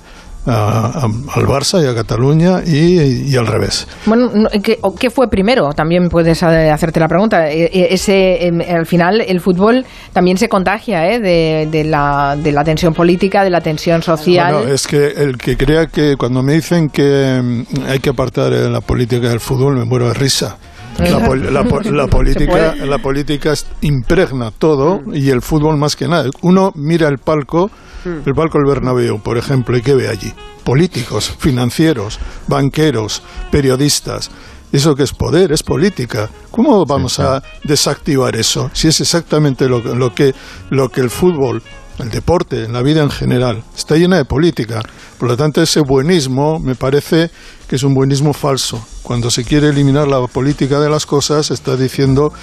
al 0.47 1.45
Barça 1.45 1.83
y 1.83 1.87
a 1.87 1.93
Cataluña 1.93 2.63
y, 2.65 3.35
al 3.35 3.45
revés. 3.45 3.87
Bueno, 4.07 4.31
¿qué, 4.63 5.09
fue 5.11 5.29
primero? 5.29 5.71
También 5.73 6.09
puedes 6.09 6.41
eh, 6.41 6.71
hacerte 6.71 6.99
la 6.99 7.07
pregunta. 7.07 7.47
E, 7.47 7.65
e, 7.65 7.93
ese, 7.93 8.47
em, 8.47 8.59
al 8.59 8.87
final, 8.87 9.21
el 9.21 9.39
fútbol 9.39 9.85
también 10.13 10.37
se 10.37 10.49
contagia 10.49 11.11
¿eh? 11.11 11.19
de, 11.19 11.83
la, 11.83 12.35
de 12.35 12.51
la 12.51 12.63
tensión 12.63 12.95
política, 12.95 13.43
de 13.43 13.51
la 13.51 13.61
tensión 13.61 14.01
social. 14.01 14.55
Bueno, 14.55 14.73
es 14.73 14.87
que 14.87 15.09
el 15.09 15.37
que 15.37 15.55
crea 15.55 15.85
que 15.85 16.15
cuando 16.17 16.41
me 16.41 16.53
dicen 16.53 16.89
que 16.89 17.35
em, 17.35 17.63
hay 17.87 17.99
que 17.99 18.09
apartar 18.09 18.51
eh, 18.51 18.67
la 18.67 18.81
política 18.81 19.29
del 19.29 19.39
fútbol, 19.39 19.77
me 19.77 19.85
muero 19.85 20.07
de 20.07 20.15
risa. 20.15 20.57
La, 20.99 21.63
política, 22.07 22.75
la 22.75 22.97
política 22.99 23.53
impregna 23.81 24.51
todo 24.51 25.01
y 25.13 25.29
el 25.29 25.41
fútbol 25.41 25.77
más 25.77 25.95
que 25.95 26.07
nada. 26.07 26.29
Uno 26.41 26.71
mira 26.75 27.07
el 27.07 27.17
palco, 27.17 27.71
hmm. 28.05 28.27
el 28.27 28.33
palco 28.33 28.59
del 28.59 28.67
Bernabéu, 28.67 29.19
por 29.21 29.37
ejemplo, 29.37 29.77
y 29.77 29.81
¿qué 29.81 29.95
ve 29.95 30.09
allí? 30.09 30.33
Políticos, 30.63 31.33
financieros, 31.39 32.19
banqueros, 32.47 33.23
periodistas. 33.51 34.29
¿Eso 34.71 34.95
que 34.95 35.03
es 35.03 35.11
poder? 35.11 35.51
Es 35.51 35.63
política. 35.63 36.29
¿Cómo 36.49 36.85
vamos 36.85 37.19
a 37.19 37.43
desactivar 37.63 38.35
eso? 38.35 38.69
Si 38.73 38.87
es 38.87 39.01
exactamente 39.01 39.67
lo, 39.67 39.79
lo, 39.79 40.13
que, 40.13 40.33
lo 40.69 40.87
que 40.89 41.01
el 41.01 41.09
fútbol, 41.09 41.61
el 41.99 42.09
deporte, 42.09 42.69
la 42.69 42.81
vida 42.81 43.03
en 43.03 43.09
general, 43.09 43.63
está 43.75 43.95
llena 43.95 44.17
de 44.17 44.25
política. 44.25 44.81
Por 45.17 45.27
lo 45.27 45.35
tanto, 45.35 45.61
ese 45.61 45.81
buenismo 45.81 46.57
me 46.59 46.75
parece 46.75 47.29
que 47.71 47.77
es 47.77 47.83
un 47.83 47.93
buenismo 47.93 48.33
falso. 48.33 48.85
Cuando 49.01 49.31
se 49.31 49.45
quiere 49.45 49.69
eliminar 49.69 50.05
la 50.05 50.27
política 50.27 50.81
de 50.81 50.89
las 50.89 51.05
cosas, 51.05 51.51
está 51.51 51.77
diciendo 51.77 52.33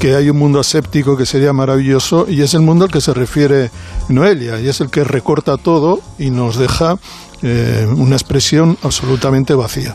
que 0.00 0.16
hay 0.16 0.28
un 0.30 0.36
mundo 0.36 0.58
aséptico 0.58 1.16
que 1.16 1.26
sería 1.26 1.52
maravilloso 1.52 2.26
y 2.28 2.42
es 2.42 2.54
el 2.54 2.62
mundo 2.62 2.86
al 2.86 2.90
que 2.90 3.00
se 3.00 3.14
refiere 3.14 3.70
Noelia 4.08 4.60
y 4.60 4.66
es 4.66 4.80
el 4.80 4.90
que 4.90 5.04
recorta 5.04 5.58
todo 5.58 6.00
y 6.18 6.30
nos 6.30 6.56
deja 6.56 6.98
eh, 7.42 7.86
una 7.96 8.16
expresión 8.16 8.76
absolutamente 8.82 9.54
vacía. 9.54 9.94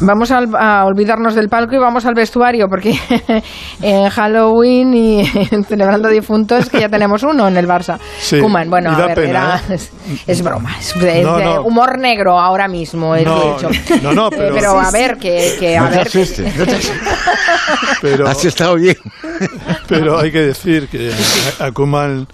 Vamos 0.00 0.30
a, 0.30 0.84
olvidarnos 0.84 1.34
del 1.34 1.48
palco 1.48 1.74
y 1.74 1.78
vamos 1.78 2.06
al 2.06 2.14
vestuario, 2.14 2.68
porque 2.68 2.94
en 3.82 4.08
Halloween 4.08 4.94
y 4.94 5.26
celebrando 5.66 6.08
difuntos 6.08 6.70
que 6.70 6.80
ya 6.80 6.88
tenemos 6.88 7.22
uno 7.22 7.48
en 7.48 7.56
el 7.56 7.66
Barça. 7.66 7.98
Sí, 8.18 8.40
bueno, 8.40 8.90
a 8.90 9.06
ver, 9.06 9.18
¿eh? 9.18 9.78
es, 10.26 10.42
broma, 10.42 10.76
es, 10.78 10.94
humor 11.64 11.98
negro 11.98 12.38
ahora 12.38 12.68
mismo, 12.68 13.14
es 13.14 13.24
no, 13.24 13.56
hecho. 13.56 13.70
No, 14.02 14.12
no, 14.12 14.30
pero, 14.30 14.54
pero 14.54 14.78
a 14.78 14.90
ver, 14.90 15.16
que, 15.18 15.56
que 15.58 15.76
a 15.76 15.88
ver. 15.88 16.08
pero, 18.00 18.28
Has 18.28 18.44
estado 18.44 18.76
bien. 18.76 18.96
Pero 19.88 20.18
hay 20.18 20.30
que 20.30 20.40
decir 20.40 20.88
que 20.88 21.10
a 21.58 21.70
Kuman 21.70 22.26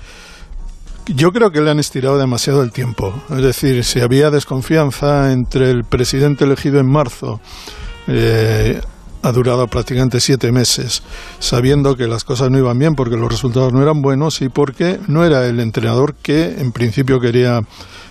yo 1.06 1.32
creo 1.32 1.50
que 1.50 1.60
le 1.60 1.70
han 1.70 1.78
estirado 1.78 2.18
demasiado 2.18 2.62
el 2.62 2.72
tiempo. 2.72 3.14
Es 3.30 3.42
decir, 3.42 3.84
si 3.84 4.00
había 4.00 4.30
desconfianza 4.30 5.32
entre 5.32 5.70
el 5.70 5.84
presidente 5.84 6.44
elegido 6.44 6.80
en 6.80 6.90
marzo, 6.90 7.40
eh, 8.06 8.80
ha 9.22 9.32
durado 9.32 9.66
prácticamente 9.66 10.20
siete 10.20 10.52
meses, 10.52 11.02
sabiendo 11.38 11.96
que 11.96 12.06
las 12.06 12.24
cosas 12.24 12.50
no 12.50 12.58
iban 12.58 12.78
bien 12.78 12.94
porque 12.94 13.16
los 13.16 13.30
resultados 13.30 13.72
no 13.72 13.82
eran 13.82 14.02
buenos 14.02 14.42
y 14.42 14.50
porque 14.50 15.00
no 15.08 15.24
era 15.24 15.46
el 15.46 15.60
entrenador 15.60 16.14
que 16.14 16.56
en 16.58 16.72
principio 16.72 17.20
quería 17.20 17.60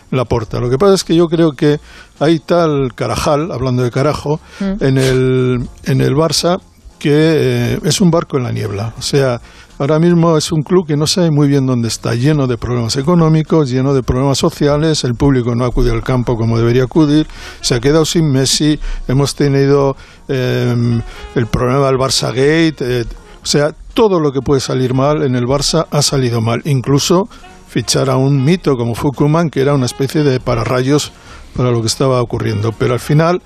la 0.10 0.26
porta. 0.26 0.60
Lo 0.60 0.70
que 0.70 0.78
pasa 0.78 0.95
es 0.95 1.03
que 1.03 1.15
yo 1.15 1.28
creo 1.28 1.52
que 1.52 1.80
hay 2.20 2.40
tal 2.40 2.94
carajal, 2.95 3.52
hablando 3.52 3.84
de 3.84 3.91
carajo, 3.91 4.40
mm. 4.60 4.84
en, 4.84 4.98
el, 4.98 5.70
en 5.86 6.02
el 6.02 6.15
Barça 6.15 6.61
que 7.04 7.12
eh, 7.12 7.80
es 7.84 8.00
un 8.00 8.10
barco 8.10 8.38
en 8.38 8.44
la 8.44 8.54
niebla. 8.54 8.94
O 8.98 9.02
sea, 9.02 9.42
Ahora 9.80 10.00
mismo 10.00 10.38
es 10.38 10.52
un 10.52 10.62
club 10.62 10.86
que 10.86 10.96
no 10.96 11.08
sabe 11.08 11.32
muy 11.32 11.48
bien 11.48 11.66
dónde 11.66 11.88
está, 11.88 12.14
lleno 12.14 12.46
de 12.46 12.58
problemas 12.58 12.96
económicos, 12.96 13.72
lleno 13.72 13.96
de 13.96 14.04
problemas 14.04 14.38
sociales, 14.38 15.04
el 15.04 15.16
público 15.16 15.56
no 15.56 15.66
acude 15.66 15.92
al 15.92 16.04
campo 16.04 16.38
como 16.38 16.60
debería 16.60 16.84
acudir, 16.84 17.26
se 17.60 17.74
ha 17.74 17.80
quedado 17.80 18.06
sin 18.06 18.32
Messi, 18.32 18.80
hemos 19.08 19.34
tenido 19.34 19.98
em, 20.28 21.02
el 21.34 21.48
problema 21.48 21.88
del 21.88 21.98
Barça 21.98 22.28
Gate, 22.28 22.76
eh, 22.82 23.06
o 23.42 23.46
sea, 23.46 23.72
todo 23.96 24.20
lo 24.20 24.32
que 24.32 24.42
puede 24.42 24.62
salir 24.62 24.94
mal 24.94 25.24
en 25.24 25.36
el 25.36 25.46
Barça 25.46 25.88
ha 25.90 26.02
salido 26.04 26.40
mal, 26.40 26.62
incluso 26.66 27.28
fichar 27.68 28.12
a 28.12 28.16
un 28.16 28.46
mito 28.46 28.78
como 28.78 28.94
Fukuman, 28.94 29.50
que 29.50 29.62
era 29.62 29.74
una 29.74 29.88
especie 29.88 30.22
de 30.22 30.40
pararrayos 30.40 31.12
para 31.58 31.72
lo 31.72 31.82
que 31.82 31.88
estaba 31.88 32.22
ocurriendo, 32.22 32.74
pero 32.78 32.94
al 32.94 33.00
final 33.00 33.42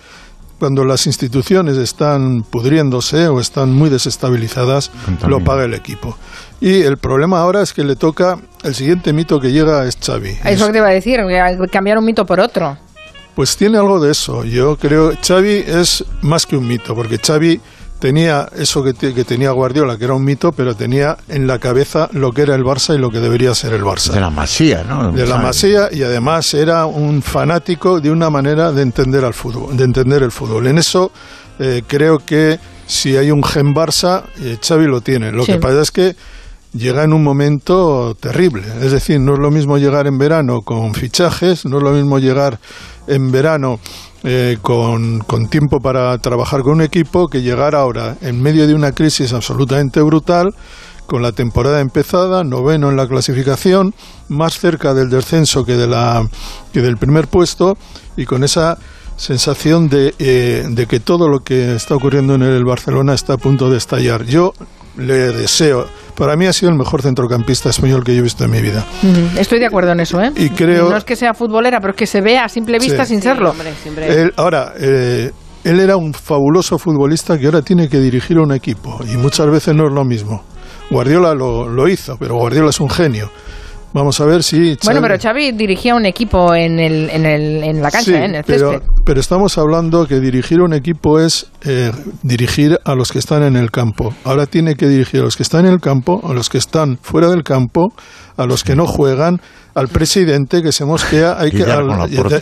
cuando 0.60 0.86
las 0.86 1.06
instituciones 1.08 1.78
están 1.78 2.44
pudriéndose 2.44 3.28
o 3.28 3.40
están 3.40 3.72
muy 3.74 3.90
desestabilizadas, 3.90 4.92
lo 5.28 5.44
paga 5.44 5.66
el 5.66 5.74
equipo. 5.74 6.18
Y 6.60 6.82
el 6.82 6.98
problema 6.98 7.40
ahora 7.40 7.62
es 7.62 7.74
que 7.74 7.84
le 7.84 7.96
toca, 7.96 8.40
el 8.64 8.74
siguiente 8.74 9.14
mito 9.14 9.40
que 9.40 9.52
llega 9.52 9.86
es 9.86 9.98
Xavi. 9.98 10.38
Eso 10.46 10.66
que 10.66 10.72
te 10.72 10.78
iba 10.80 10.88
a 10.88 10.92
decir, 10.92 11.20
cambiar 11.72 11.98
un 11.98 12.06
mito 12.06 12.26
por 12.26 12.40
otro. 12.40 12.78
Pues 13.36 13.56
tiene 13.56 13.78
algo 13.78 14.00
de 14.00 14.12
eso. 14.12 14.44
Yo 14.44 14.78
creo, 14.78 15.14
Xavi 15.22 15.64
es 15.68 16.04
más 16.22 16.48
que 16.48 16.58
un 16.58 16.68
mito, 16.68 16.96
porque 16.96 17.20
Xavi 17.20 17.62
tenía 18.00 18.50
eso 18.56 18.84
que, 18.84 18.94
tenía 18.94 19.52
Guardiola, 19.52 19.98
que 19.98 20.06
era 20.06 20.14
un 20.14 20.24
mito, 20.24 20.52
pero 20.52 20.76
tenía 20.76 21.18
en 21.28 21.48
la 21.48 21.60
cabeza 21.60 22.10
lo 22.14 22.32
que 22.32 22.44
era 22.44 22.56
el 22.56 22.64
Barça 22.64 22.96
y 22.96 22.98
lo 22.98 23.10
que 23.10 23.20
debería 23.20 23.54
ser 23.56 23.74
el 23.74 23.84
Barça. 23.84 24.12
De 24.12 24.20
la 24.20 24.30
masía, 24.30 24.84
¿no? 24.84 25.12
De 25.12 25.26
la 25.26 25.38
masía 25.38 25.90
y 25.92 26.04
además 26.04 26.54
era 26.54 26.86
un 26.86 27.22
fanático 27.22 28.00
de 28.00 28.12
una 28.12 28.30
manera 28.30 28.72
de 28.72 28.82
entender 28.82 29.26
al 29.26 29.34
fútbol, 29.34 29.76
de 29.76 29.84
entender 29.84 30.24
el 30.24 30.32
fútbol. 30.32 30.68
En 30.68 30.78
eso 30.78 31.12
eh, 31.60 31.84
creo 31.88 32.20
que 32.20 32.60
si 32.86 33.18
hay 33.18 33.32
un 33.32 33.44
gen 33.44 33.74
Barça, 33.74 34.24
eh, 34.40 34.58
Xavi 34.66 34.86
lo 34.86 35.02
tiene. 35.02 35.32
Lo 35.32 35.46
que 35.46 35.58
pasa 35.58 35.82
es 35.82 35.92
que 35.92 36.16
llega 36.74 37.04
en 37.04 37.14
un 37.14 37.24
momento 37.24 38.16
terrible. 38.20 38.64
Es 38.82 38.92
decir, 38.92 39.20
no 39.20 39.34
es 39.34 39.40
lo 39.40 39.52
mismo 39.52 39.78
llegar 39.78 40.08
en 40.08 40.18
verano 40.18 40.62
con 40.62 40.94
fichajes, 40.94 41.66
no 41.66 41.78
es 41.78 41.84
lo 41.84 41.92
mismo 41.92 42.20
llegar 42.20 42.60
en 43.08 43.32
verano 43.32 43.80
eh, 44.24 44.58
con, 44.62 45.22
tiempo 45.50 45.80
para 45.80 46.18
trabajar 46.18 46.62
con 46.62 46.74
un 46.74 46.82
equipo 46.82 47.28
que 47.28 47.42
llegar 47.42 47.76
ahora 47.76 48.18
en 48.22 48.42
medio 48.42 48.68
de 48.68 48.74
una 48.74 48.92
crisis 48.92 49.32
absolutamente 49.34 50.02
brutal 50.02 50.54
con 51.06 51.22
la 51.22 51.32
temporada 51.32 51.80
empezada, 51.80 52.44
noveno 52.44 52.90
en 52.90 52.98
la 52.98 53.08
clasificación, 53.08 53.94
más 54.28 54.60
cerca 54.60 54.94
del 54.94 55.10
descenso 55.10 55.64
que, 55.64 55.78
de 55.78 55.88
la, 55.88 56.28
que 56.74 56.82
del 56.82 56.98
primer 56.98 57.28
puesto 57.28 57.78
y 58.18 58.26
con 58.26 58.44
esa 58.44 58.78
sensación 59.16 59.88
de, 59.88 60.14
eh, 60.20 60.66
de 60.70 60.86
que 60.86 61.00
todo 61.00 61.30
lo 61.30 61.40
que 61.40 61.76
está 61.76 61.96
ocurriendo 61.96 62.36
en 62.36 62.42
el 62.42 62.66
Barcelona 62.66 63.14
está 63.14 63.34
a 63.34 63.38
punto 63.38 63.70
de 63.70 63.78
estallar. 63.78 64.26
Yo 64.26 64.52
le 64.98 65.32
deseo. 65.32 65.88
Para 66.18 66.36
mí 66.36 66.48
ha 66.48 66.54
sido 66.54 66.72
el 66.72 66.78
mejor 66.78 67.04
centrocampista 67.04 67.70
español 67.70 68.04
que 68.04 68.14
yo 68.14 68.20
he 68.20 68.24
visto 68.24 68.44
en 68.44 68.50
mi 68.50 68.60
vida. 68.60 68.84
Estoy 69.38 69.60
de 69.60 69.68
acuerdo 69.68 69.92
en 69.92 70.00
eso, 70.00 70.20
¿eh? 70.20 70.32
Y 70.36 70.50
creo... 70.50 70.90
No 70.90 70.98
es 70.98 71.04
que 71.04 71.16
sea 71.16 71.36
futbolera, 71.36 71.80
pero 71.80 71.92
es 71.92 71.98
que 71.98 72.08
se 72.08 72.22
vea 72.22 72.46
a 72.46 72.50
simple 72.50 72.80
vista 72.80 73.06
sin 73.06 73.22
serlo. 73.22 73.54
ahora, 74.36 74.74
eh, 74.80 75.32
él 75.64 75.80
era 75.80 75.96
un 75.96 76.16
fabuloso 76.16 76.80
futbolista 76.80 77.38
que 77.38 77.46
ahora 77.46 77.62
tiene 77.62 77.88
que 77.88 78.00
dirigir 78.00 78.38
a 78.38 78.42
un 78.42 78.52
equipo 78.52 79.00
y 79.08 79.16
muchas 79.16 79.46
veces 79.52 79.76
no 79.76 79.86
es 79.88 79.94
lo 79.94 80.04
mismo. 80.04 80.44
Guardiola 80.90 81.36
lo, 81.36 81.68
lo 81.70 81.88
hizo, 81.88 82.18
pero 82.18 82.36
Guardiola 82.36 82.72
es 82.72 82.80
un 82.80 82.90
genio. 82.90 83.30
Vamos 83.94 84.20
a 84.20 84.26
ver 84.26 84.44
si. 84.44 84.78
Bueno, 84.84 85.02
pero 85.02 85.18
Xavi 85.18 85.54
dirigía 85.54 85.96
un 85.96 86.06
equipo 86.06 86.54
en, 86.54 86.80
el, 86.80 87.10
en, 87.10 87.26
el, 87.26 87.64
en 87.64 87.82
la 87.82 87.90
cancha, 87.90 88.20
¿eh? 88.22 88.26
en 88.26 88.36
el 88.36 88.44
pero, 88.44 88.82
Pero 89.06 89.20
estamos 89.20 89.58
hablando 89.58 90.06
que 90.06 90.20
dirigir 90.20 90.62
un 90.62 90.74
equipo 90.74 91.20
es 91.20 91.50
eh, 91.66 91.92
dirigir 92.22 92.78
a 92.84 92.96
los 92.96 93.12
que 93.12 93.20
están 93.20 93.44
en 93.44 93.56
el 93.56 93.72
campo. 93.72 94.14
Ahora 94.24 94.46
tiene 94.46 94.76
que 94.76 94.88
dirigir 94.88 95.22
a 95.22 95.24
los 95.24 95.38
que 95.38 95.44
están 95.44 95.66
en 95.66 95.74
el 95.74 95.80
campo, 95.80 96.22
a 96.28 96.34
los 96.34 96.50
que 96.50 96.58
están 96.58 96.98
fuera 97.02 97.30
del 97.30 97.44
campo, 97.44 97.94
a 98.38 98.46
los 98.46 98.64
que 98.64 98.76
no 98.76 98.88
juegan, 98.88 99.42
al 99.74 99.88
presidente 99.90 100.64
que 100.64 100.72
se 100.72 100.86
mosquea, 100.86 101.40
hay 101.40 101.52
que, 101.52 101.66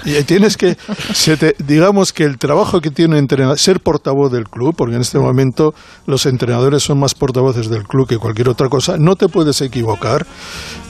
y, 0.05 0.23
tienes 0.23 0.55
que, 0.55 0.77
digamos 1.65 2.13
que 2.13 2.23
el 2.23 2.37
trabajo 2.37 2.79
que 2.79 2.91
tiene 2.91 3.15
un 3.15 3.19
entrenador, 3.19 3.59
ser 3.59 3.79
portavoz 3.81 4.31
del 4.31 4.47
club, 4.47 4.75
porque 4.75 4.95
en 4.95 5.01
este 5.01 5.19
momento 5.19 5.73
los 6.05 6.25
entrenadores 6.25 6.83
son 6.83 6.99
más 6.99 7.13
portavoces 7.13 7.69
del 7.69 7.83
club 7.83 8.07
que 8.07 8.17
cualquier 8.17 8.49
otra 8.49 8.69
cosa, 8.69 8.97
no 8.97 9.15
te 9.15 9.27
puedes 9.27 9.59
equivocar. 9.61 10.25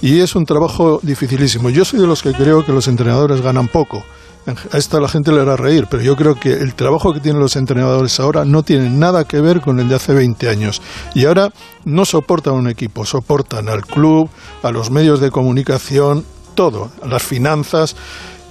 Y 0.02 0.20
es 0.20 0.36
un 0.36 0.46
trabajo 0.46 1.00
dificilísimo. 1.02 1.70
Yo 1.70 1.86
soy 1.86 2.00
de 2.00 2.08
los 2.08 2.22
que 2.22 2.34
creo 2.34 2.66
que 2.66 2.74
los 2.74 2.88
entrenadores 2.88 3.42
ganan 3.42 3.68
poco 3.68 4.04
a 4.46 4.78
esta 4.78 5.00
la 5.00 5.08
gente 5.08 5.32
le 5.32 5.42
hará 5.42 5.56
reír, 5.56 5.88
pero 5.90 6.04
yo 6.04 6.16
creo 6.16 6.36
que 6.40 6.54
el 6.54 6.76
trabajo 6.76 7.14
que 7.14 7.20
tienen 7.20 7.42
los 7.42 7.56
entrenadores 7.56 8.20
ahora 8.20 8.46
no 8.46 8.64
tiene 8.64 8.90
nada 8.90 9.26
que 9.26 9.42
ver 9.42 9.62
con 9.62 9.80
el 9.80 9.90
de 9.90 9.96
hace 9.96 10.14
20 10.14 10.50
años. 10.50 10.82
Y 11.14 11.26
ahora 11.26 11.52
no 11.84 12.06
soportan 12.06 12.54
un 12.54 12.68
equipo, 12.68 13.06
soportan 13.06 13.70
al 13.70 13.86
club, 13.86 14.30
a 14.62 14.72
los 14.72 14.92
medios 14.92 15.20
de 15.20 15.32
comunicación, 15.32 16.26
todo, 16.54 16.92
las 17.08 17.24
finanzas. 17.24 17.96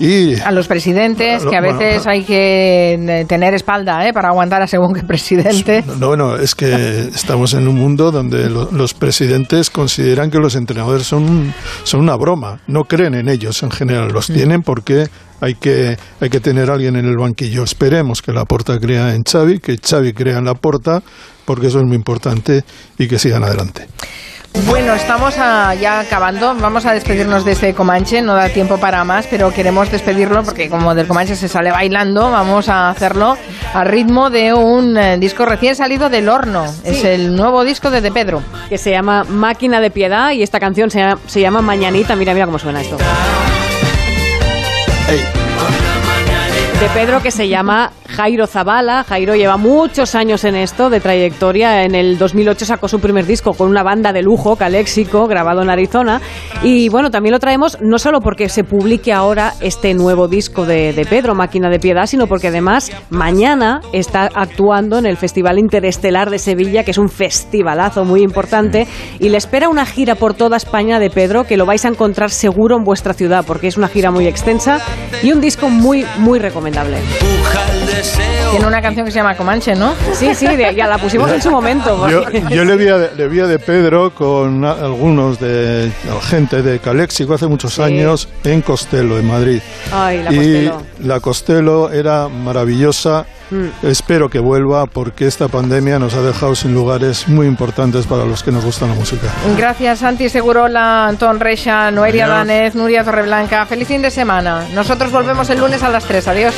Y 0.05 0.39
a 0.39 0.51
los 0.51 0.68
presidentes, 0.68 1.44
que 1.47 1.56
a 1.56 1.62
veces 1.62 2.06
hay 2.06 2.24
que 2.24 2.93
eh, 2.94 3.24
tener 3.26 3.55
espalda 3.55 4.06
¿eh? 4.06 4.12
para 4.12 4.28
aguantar 4.28 4.60
a 4.60 4.66
según 4.66 4.93
qué 4.93 5.02
presidente. 5.02 5.82
No, 6.05 6.09
bueno, 6.09 6.36
es 6.36 6.55
que 6.55 7.09
estamos 7.14 7.55
en 7.55 7.68
un 7.68 7.76
mundo 7.76 8.10
donde 8.10 8.51
los 8.51 8.94
presidentes 8.94 9.70
consideran 9.70 10.31
que 10.31 10.39
los 10.39 10.56
entrenadores 10.56 11.06
son, 11.06 11.55
son 11.85 12.01
una 12.01 12.16
broma, 12.16 12.60
no 12.66 12.85
creen 12.85 13.14
en 13.14 13.28
ellos 13.28 13.62
en 13.62 13.70
general, 13.70 14.09
los 14.12 14.28
mm. 14.28 14.35
tienen 14.35 14.62
porque 14.62 15.06
hay 15.40 15.55
que, 15.55 15.97
hay 16.20 16.31
que 16.31 16.40
tener 16.40 16.70
a 16.70 16.74
alguien 16.74 16.97
en 16.97 17.06
el 17.06 17.16
banquillo. 17.16 17.62
Esperemos 17.62 18.20
que 18.20 18.32
la 18.32 18.44
porta 18.44 18.78
crea 18.78 19.14
en 19.14 19.22
Xavi, 19.22 19.60
que 19.60 19.78
Xavi 19.78 20.12
crea 20.12 20.39
en 20.39 20.47
la 20.47 20.55
porta, 20.55 21.02
porque 21.44 21.68
eso 21.68 21.78
es 21.78 21.85
muy 21.85 21.97
importante 21.97 22.64
y 22.98 23.06
que 23.06 23.18
sigan 23.18 23.44
adelante. 23.44 23.86
Bueno, 24.62 24.94
estamos 24.94 25.35
ya 25.35 26.01
acabando. 26.01 26.55
Vamos 26.55 26.86
a 26.86 26.93
despedirnos 26.94 27.44
de 27.44 27.52
este 27.52 27.74
Comanche. 27.74 28.22
No 28.22 28.35
da 28.35 28.48
tiempo 28.48 28.78
para 28.78 29.02
más, 29.05 29.26
pero 29.26 29.52
queremos 29.52 29.90
despedirlo 29.90 30.43
porque 30.44 30.70
como 30.70 30.94
del 30.94 31.09
Comanche 31.09 31.35
se 31.35 31.48
sale 31.48 31.70
bailando, 31.72 32.31
vamos 32.31 32.68
a 32.68 32.89
hacerlo 32.89 33.36
a 33.74 33.85
ritmo 33.85 34.31
de 34.31 34.55
un 34.55 34.97
eh, 34.97 35.18
disco 35.18 35.44
recién 35.44 35.74
salido 35.74 36.09
del 36.09 36.28
horno. 36.28 36.64
Es 36.85 37.02
el 37.05 37.35
nuevo 37.35 37.64
disco 37.64 37.90
de 37.90 38.01
De 38.01 38.12
Pedro. 38.12 38.43
Que 38.68 38.78
se 38.78 38.90
llama 38.90 39.24
Máquina 39.24 39.81
de 39.81 39.90
Piedad 39.90 40.31
y 40.31 40.43
esta 40.43 40.60
canción 40.60 40.90
se 40.90 41.01
llama, 41.01 41.18
se 41.26 41.40
llama 41.40 41.60
Mañanita. 41.60 42.14
Mira, 42.14 42.32
mira 42.32 42.47
cómo 42.47 42.59
suena 42.59 42.81
esto. 42.81 42.97
De 46.81 46.89
Pedro 46.94 47.22
que 47.22 47.31
se 47.31 47.48
llama 47.48 47.90
Jairo 48.16 48.47
Zavala. 48.47 49.03
Jairo 49.03 49.35
lleva 49.35 49.57
muchos 49.57 50.15
años 50.15 50.45
en 50.45 50.55
esto 50.55 50.89
de 50.89 51.01
trayectoria. 51.01 51.82
En 51.82 51.97
el 51.97 52.16
2008 52.16 52.65
sacó 52.65 52.86
su 52.86 53.01
primer 53.01 53.27
disco 53.27 53.55
con 53.55 53.69
una 53.69 53.82
banda 53.82 54.12
de 54.12 54.23
lujo, 54.23 54.55
Caléxico, 54.55 55.27
grabado 55.27 55.62
en 55.62 55.70
Arizona. 55.70 56.20
Y 56.62 56.89
bueno, 56.91 57.11
también 57.11 57.32
lo 57.32 57.41
traemos 57.41 57.77
no 57.81 57.99
solo 57.99 58.20
porque 58.20 58.49
se 58.49 58.62
publique 58.62 59.12
ahora 59.12 59.55
este 59.61 59.95
nuevo 59.95 60.28
disco 60.28 60.65
de, 60.65 60.93
de 60.93 61.05
Pedro, 61.07 61.35
Máquina 61.35 61.69
de 61.70 61.81
Piedad, 61.81 62.07
sino 62.07 62.28
porque 62.28 62.49
además 62.49 62.93
mañana 63.11 63.81
está 63.93 64.31
actuando 64.32 64.99
en 64.99 65.07
el 65.07 65.16
Festival 65.16 65.59
Interestelar 65.59 66.31
de 66.31 66.39
Sevilla, 66.39 66.85
que 66.85 66.93
es 66.93 66.99
un 66.99 67.09
festivalazo 67.09 68.05
muy 68.05 68.23
importante. 68.23 68.86
Y 69.19 69.31
le 69.31 69.39
espera 69.39 69.69
una 69.69 69.86
gira 69.86 70.15
por 70.15 70.35
toda 70.35 70.57
España 70.57 71.01
de 71.01 71.11
Pedro, 71.11 71.45
que 71.45 71.57
lo 71.57 71.66
vais 71.66 71.85
a 71.85 71.89
encontrar 71.89 72.31
seguro 72.31 72.77
en 72.77 72.85
vuestra 72.85 73.12
ciudad, 73.12 73.45
porque 73.45 73.66
es 73.66 73.77
una 73.77 73.89
gira 73.89 74.12
muy 74.12 74.28
extensa 74.28 74.78
y 75.20 75.32
un 75.32 75.41
disco 75.41 75.69
muy, 75.69 76.07
muy 76.19 76.39
recomendable. 76.39 76.99
Tiene 78.51 78.66
una 78.66 78.82
canción 78.82 79.05
que 79.06 79.12
se 79.12 79.18
llama 79.18 79.36
Comanche, 79.36 79.74
¿no? 79.74 79.94
Sí, 80.12 80.35
sí, 80.35 80.47
ya 80.76 80.86
la 80.86 80.98
pusimos 80.98 81.31
en 81.31 81.43
su 81.43 81.51
momento. 81.51 82.09
Yo, 82.09 82.64
le, 82.64 82.76
vi 82.76 82.89
a, 82.89 82.98
le 83.16 83.28
vi 83.28 83.39
de 83.39 83.59
Pedro 83.59 84.14
con 84.14 84.64
algunos 84.64 85.40
de 85.40 85.90
gente 86.22 86.62
de 86.62 86.78
Caléxico 86.78 87.35
hace 87.35 87.47
muchos 87.47 87.78
años 87.78 88.28
en 88.44 88.62
Costello, 88.62 89.18
en 89.18 89.26
Madrid. 89.26 89.60
Ay, 89.93 90.22
la 90.22 90.32
y 90.32 90.36
Costello. 90.36 90.82
la 91.01 91.20
Costello 91.20 91.90
era 91.90 92.28
maravillosa. 92.28 93.26
Mm. 93.51 93.86
Espero 93.86 94.31
que 94.31 94.39
vuelva 94.39 94.86
porque 94.86 95.26
esta 95.26 95.48
pandemia 95.48 95.98
nos 95.98 96.14
ha 96.14 96.22
dejado 96.22 96.55
sin 96.55 96.74
lugares 96.74 97.28
muy 97.28 97.47
importantes 97.47 98.06
para 98.06 98.24
los 98.24 98.43
que 98.43 98.51
nos 98.51 98.64
gusta 98.64 98.86
la 98.86 98.94
música. 98.94 99.28
Gracias, 99.56 99.98
Santi 99.98 100.28
Segurola, 100.28 101.06
Antón 101.06 101.40
Reixa, 101.40 101.90
Noelia 101.90 102.26
Danez, 102.26 102.74
Nuria 102.74 103.05
Torreblanca. 103.05 103.66
Feliz 103.66 103.89
fin 103.89 104.02
de 104.02 104.10
semana. 104.10 104.66
Nosotros 104.74 105.10
volvemos 105.12 105.48
el 105.51 105.59
lunes 105.59 105.82
a 105.82 105.89
las 105.90 106.05
3. 106.05 106.28
Adiós. 106.28 106.55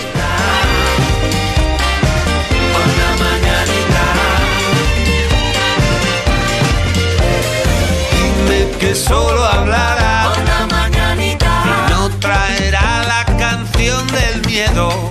Solo 9.07 9.45
hablará. 9.45 10.33
mañanita. 10.70 11.89
No 11.91 12.11
traerá 12.19 13.05
la 13.05 13.24
canción 13.39 14.07
del 14.09 14.47
miedo. 14.47 15.11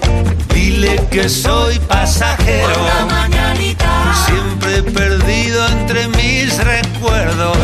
Dile 0.54 1.02
que 1.10 1.30
soy 1.30 1.80
pasajero. 1.80 2.76
mañanita. 3.10 3.88
Siempre 4.26 4.84
perdido 4.84 5.68
entre 5.68 6.08
mis 6.10 6.58
recuerdos. 6.58 7.58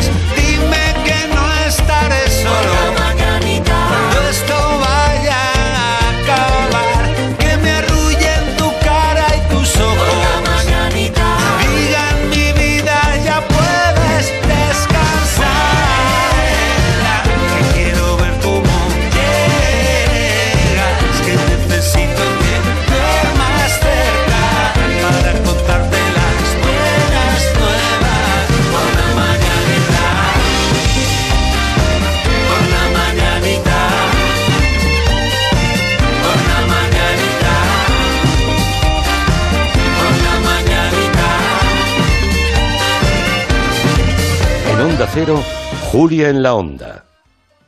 Julia 45.92 46.30
en 46.30 46.42
la 46.42 46.54
Onda. 46.54 47.11